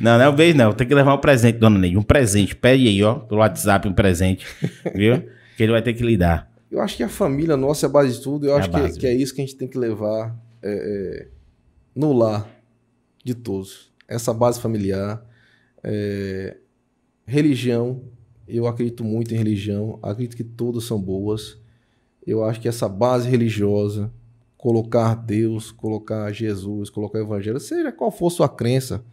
Não, 0.00 0.16
não 0.16 0.24
é 0.24 0.28
um 0.28 0.34
beijo, 0.34 0.56
não. 0.56 0.72
Tem 0.72 0.86
que 0.86 0.94
levar 0.94 1.14
um 1.14 1.18
presente, 1.18 1.58
dona 1.58 1.78
Neide. 1.78 1.96
Um 1.96 2.02
presente. 2.02 2.54
Pede 2.54 2.86
aí, 2.86 3.02
ó, 3.02 3.14
pelo 3.14 3.40
WhatsApp 3.40 3.88
um 3.88 3.92
presente. 3.92 4.46
Viu? 4.94 5.24
que 5.56 5.62
ele 5.62 5.72
vai 5.72 5.82
ter 5.82 5.94
que 5.94 6.02
lhe 6.02 6.16
dar. 6.16 6.50
Eu 6.70 6.80
acho 6.80 6.96
que 6.96 7.02
a 7.02 7.08
família 7.08 7.56
nossa 7.56 7.86
é 7.86 7.88
a 7.88 7.92
base 7.92 8.14
de 8.14 8.22
tudo. 8.22 8.46
Eu 8.46 8.56
é 8.56 8.58
acho 8.58 8.70
que, 8.70 8.76
é, 8.76 8.90
que, 8.90 9.06
é 9.06 9.14
isso 9.14 9.34
que 9.34 9.40
a 9.40 9.44
gente 9.44 9.56
tem 9.56 9.68
que 9.68 9.78
levar 9.78 10.36
é, 10.62 10.72
é, 10.72 11.28
no 11.94 12.12
lar 12.12 12.48
de 13.24 13.34
todos. 13.34 13.92
Essa 14.08 14.34
base 14.34 14.60
familiar. 14.60 15.24
É, 15.82 16.56
religião, 17.26 18.02
eu 18.48 18.66
acredito 18.66 19.04
muito 19.04 19.32
em 19.32 19.36
religião. 19.36 19.98
Acredito 20.02 20.36
que 20.36 20.44
todas 20.44 20.84
são 20.84 21.00
boas. 21.00 21.58
Eu 22.26 22.42
acho 22.42 22.60
que 22.60 22.68
essa 22.68 22.88
base 22.88 23.28
religiosa, 23.28 24.12
colocar 24.64 25.14
Deus, 25.14 25.70
colocar 25.70 26.32
Jesus, 26.32 26.88
colocar 26.88 27.18
o 27.18 27.22
Evangelho, 27.22 27.60
seja 27.60 27.92
qual 27.92 28.10
for 28.10 28.30
sua 28.30 28.48
crença, 28.48 29.04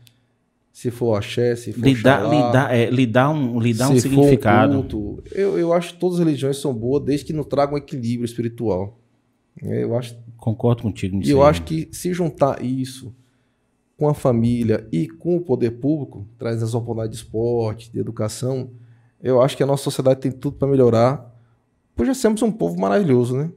se 0.71 0.89
for 0.89 1.15
axé, 1.15 1.57
se 1.57 1.73
for 1.73 1.81
dá, 2.01 2.23
lhe 2.23 2.53
dá, 2.53 2.73
é, 2.73 3.05
dá 3.05 3.29
um, 3.29 3.59
lhe 3.59 3.73
dá 3.73 3.89
um 3.89 3.99
significado. 3.99 4.77
Um 4.77 4.81
culto, 4.81 5.21
eu, 5.33 5.59
eu 5.59 5.73
acho 5.73 5.93
que 5.93 5.99
todas 5.99 6.19
as 6.19 6.25
religiões 6.25 6.55
são 6.55 6.73
boas 6.73 7.03
desde 7.03 7.25
que 7.25 7.33
não 7.33 7.43
tragam 7.43 7.77
equilíbrio 7.77 8.23
espiritual. 8.23 8.97
É, 9.61 9.83
eu 9.83 9.93
acho. 9.97 10.15
Concordo 10.37 10.83
contigo. 10.83 11.19
E 11.21 11.29
eu 11.29 11.43
acho 11.43 11.63
que 11.63 11.89
se 11.91 12.13
juntar 12.13 12.63
isso 12.63 13.13
com 13.97 14.07
a 14.07 14.13
família 14.13 14.87
e 14.89 15.05
com 15.05 15.35
o 15.35 15.41
poder 15.41 15.71
público, 15.71 16.25
traz 16.39 16.63
as 16.63 16.73
oportunidades 16.73 17.19
de 17.19 17.25
esporte, 17.25 17.91
de 17.91 17.99
educação, 17.99 18.69
eu 19.21 19.41
acho 19.41 19.57
que 19.57 19.63
a 19.63 19.67
nossa 19.67 19.83
sociedade 19.83 20.21
tem 20.21 20.31
tudo 20.31 20.55
para 20.55 20.69
melhorar. 20.69 21.29
Pois 21.93 22.07
já 22.07 22.13
somos 22.13 22.41
um 22.41 22.53
povo 22.53 22.79
maravilhoso, 22.79 23.35
né? 23.35 23.51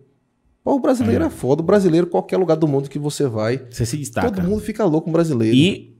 O 0.64 0.78
brasileiro 0.78 1.24
é. 1.24 1.26
é 1.26 1.30
foda. 1.30 1.60
O 1.60 1.64
brasileiro, 1.64 2.06
qualquer 2.06 2.38
lugar 2.38 2.56
do 2.56 2.66
mundo 2.66 2.88
que 2.88 2.98
você 2.98 3.26
vai, 3.28 3.60
você 3.70 3.84
se 3.84 3.98
destaca. 3.98 4.30
Todo 4.30 4.48
mundo 4.48 4.62
fica 4.62 4.84
louco 4.84 5.04
com 5.04 5.10
o 5.10 5.12
brasileiro. 5.12 5.54
E 5.54 5.94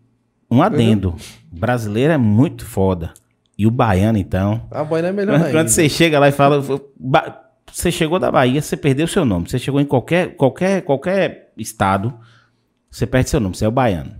um 0.50 0.62
adendo: 0.62 1.14
é. 1.18 1.58
brasileiro 1.58 2.12
é 2.12 2.18
muito 2.18 2.64
foda. 2.64 3.12
E 3.58 3.66
o 3.66 3.70
baiano, 3.70 4.18
então. 4.18 4.66
A 4.70 4.82
baiana 4.82 5.08
é 5.08 5.12
melhor 5.12 5.38
Quando 5.38 5.56
ainda. 5.56 5.68
você 5.68 5.88
chega 5.88 6.18
lá 6.18 6.28
e 6.28 6.32
fala. 6.32 6.62
Você 7.70 7.90
chegou 7.90 8.18
da 8.18 8.30
Bahia, 8.30 8.62
você 8.62 8.76
perdeu 8.76 9.06
seu 9.06 9.24
nome. 9.24 9.50
Você 9.50 9.58
chegou 9.58 9.80
em 9.80 9.84
qualquer, 9.84 10.36
qualquer, 10.36 10.82
qualquer 10.82 11.52
estado, 11.56 12.14
você 12.90 13.06
perde 13.06 13.30
seu 13.30 13.40
nome. 13.40 13.56
Você 13.56 13.64
é 13.64 13.68
o 13.68 13.72
baiano. 13.72 14.12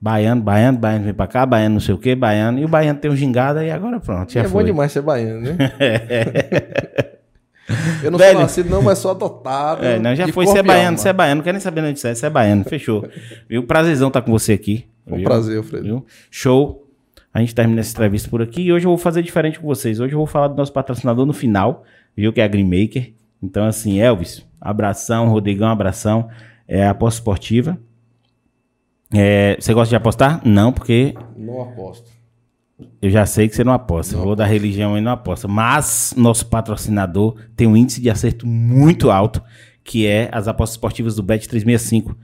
Baiano, 0.00 0.40
baiano, 0.40 0.78
baiano 0.78 1.04
vem 1.04 1.12
pra 1.12 1.26
cá, 1.26 1.44
baiano 1.44 1.74
não 1.74 1.80
sei 1.80 1.94
o 1.94 1.98
que, 1.98 2.14
baiano. 2.14 2.58
E 2.58 2.64
o 2.64 2.68
baiano 2.68 2.98
tem 2.98 3.10
um 3.10 3.16
gingada 3.16 3.62
e 3.64 3.70
agora 3.70 4.00
pronto. 4.00 4.38
É 4.38 4.44
foi. 4.44 4.62
bom 4.62 4.66
demais 4.66 4.92
ser 4.92 5.02
baiano, 5.02 5.40
né? 5.42 5.56
é. 5.78 7.16
Eu 8.02 8.10
não 8.10 8.18
Velho. 8.18 8.32
sou 8.32 8.40
nascido, 8.42 8.70
não, 8.70 8.82
mas 8.82 8.98
sou 8.98 9.10
adotado. 9.10 9.84
É, 9.90 9.98
não, 9.98 10.14
já 10.14 10.28
foi. 10.28 10.46
Você 10.46 10.58
é 10.58 10.62
baiano, 10.62 10.98
você 10.98 11.08
é 11.08 11.12
baiano. 11.12 11.36
Não 11.36 11.44
quero 11.44 11.54
nem 11.54 11.60
saber 11.60 11.82
onde 11.82 11.98
você 11.98 12.08
é. 12.08 12.14
Você 12.14 12.26
é 12.26 12.30
baiano, 12.30 12.64
fechou. 12.64 13.08
Viu? 13.48 13.62
Prazerzão 13.64 14.08
estar 14.08 14.20
tá 14.20 14.26
com 14.26 14.32
você 14.32 14.52
aqui. 14.52 14.86
Um 15.06 15.16
viu? 15.16 15.24
prazer, 15.24 15.58
Alfredo. 15.58 15.84
Viu? 15.84 16.06
Show. 16.30 16.86
A 17.32 17.40
gente 17.40 17.54
termina 17.54 17.80
essa 17.80 17.92
entrevista 17.92 18.28
por 18.28 18.42
aqui. 18.42 18.62
E 18.62 18.72
hoje 18.72 18.86
eu 18.86 18.90
vou 18.90 18.98
fazer 18.98 19.22
diferente 19.22 19.60
com 19.60 19.66
vocês. 19.66 20.00
Hoje 20.00 20.14
eu 20.14 20.18
vou 20.18 20.26
falar 20.26 20.48
do 20.48 20.56
nosso 20.56 20.72
patrocinador 20.72 21.24
no 21.24 21.32
final, 21.32 21.84
viu? 22.16 22.32
Que 22.32 22.40
é 22.40 22.44
a 22.44 22.48
Green 22.48 22.64
Maker. 22.64 23.12
Então, 23.42 23.64
assim, 23.64 24.00
Elvis, 24.00 24.44
abração. 24.60 25.28
Rodrigão, 25.28 25.68
abração. 25.68 26.28
É 26.66 26.86
a 26.86 26.90
aposta 26.90 27.20
esportiva. 27.20 27.78
É, 29.12 29.56
você 29.58 29.72
gosta 29.74 29.90
de 29.90 29.96
apostar? 29.96 30.40
Não, 30.44 30.72
porque. 30.72 31.14
Não 31.36 31.62
aposto. 31.62 32.08
Eu 33.00 33.10
já 33.10 33.26
sei 33.26 33.48
que 33.48 33.54
você 33.54 33.64
não 33.64 33.72
aposta. 33.72 34.16
Vou 34.16 34.36
da 34.36 34.44
religião 34.44 34.96
e 34.96 35.00
não 35.00 35.12
aposta. 35.12 35.48
Mas 35.48 36.14
nosso 36.16 36.46
patrocinador 36.46 37.36
tem 37.56 37.66
um 37.66 37.76
índice 37.76 38.00
de 38.00 38.10
acerto 38.10 38.46
muito 38.46 39.10
alto, 39.10 39.42
que 39.84 40.06
é 40.06 40.28
as 40.32 40.48
apostas 40.48 40.74
esportivas 40.74 41.16
do 41.16 41.22
Bet365. 41.22 42.14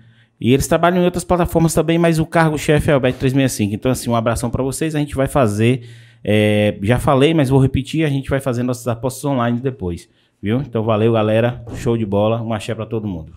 E 0.41 0.53
eles 0.53 0.66
trabalham 0.66 1.01
em 1.01 1.05
outras 1.05 1.24
plataformas 1.24 1.73
também, 1.73 1.99
mas 1.99 2.19
o 2.19 2.27
cargo-chefe 2.27 2.91
é 2.91 2.97
o 2.97 3.01
Bet365. 3.01 3.73
Então, 3.73 3.91
assim, 3.91 4.11
um 4.11 4.16
abração 4.16 4.51
para 4.51 4.62
vocês. 4.62 4.95
A 4.95 4.99
gente 4.99 5.15
vai 5.15 5.27
fazer. 5.27 5.89
É, 6.23 6.77
já 6.83 6.99
falei, 6.99 7.33
mas 7.33 7.49
vou 7.49 7.61
repetir. 7.61 8.05
A 8.05 8.09
gente 8.09 8.28
vai 8.28 8.41
fazer 8.41 8.62
nossas 8.62 8.87
apostas 8.87 9.24
online 9.24 9.61
depois. 9.61 10.09
Viu? 10.43 10.61
Então, 10.61 10.83
valeu, 10.83 11.12
galera. 11.12 11.65
Show 11.77 11.97
de 11.97 12.05
bola. 12.05 12.43
Um 12.43 12.53
axé 12.53 12.74
para 12.74 12.85
todo 12.85 13.09
mundo. 13.09 13.33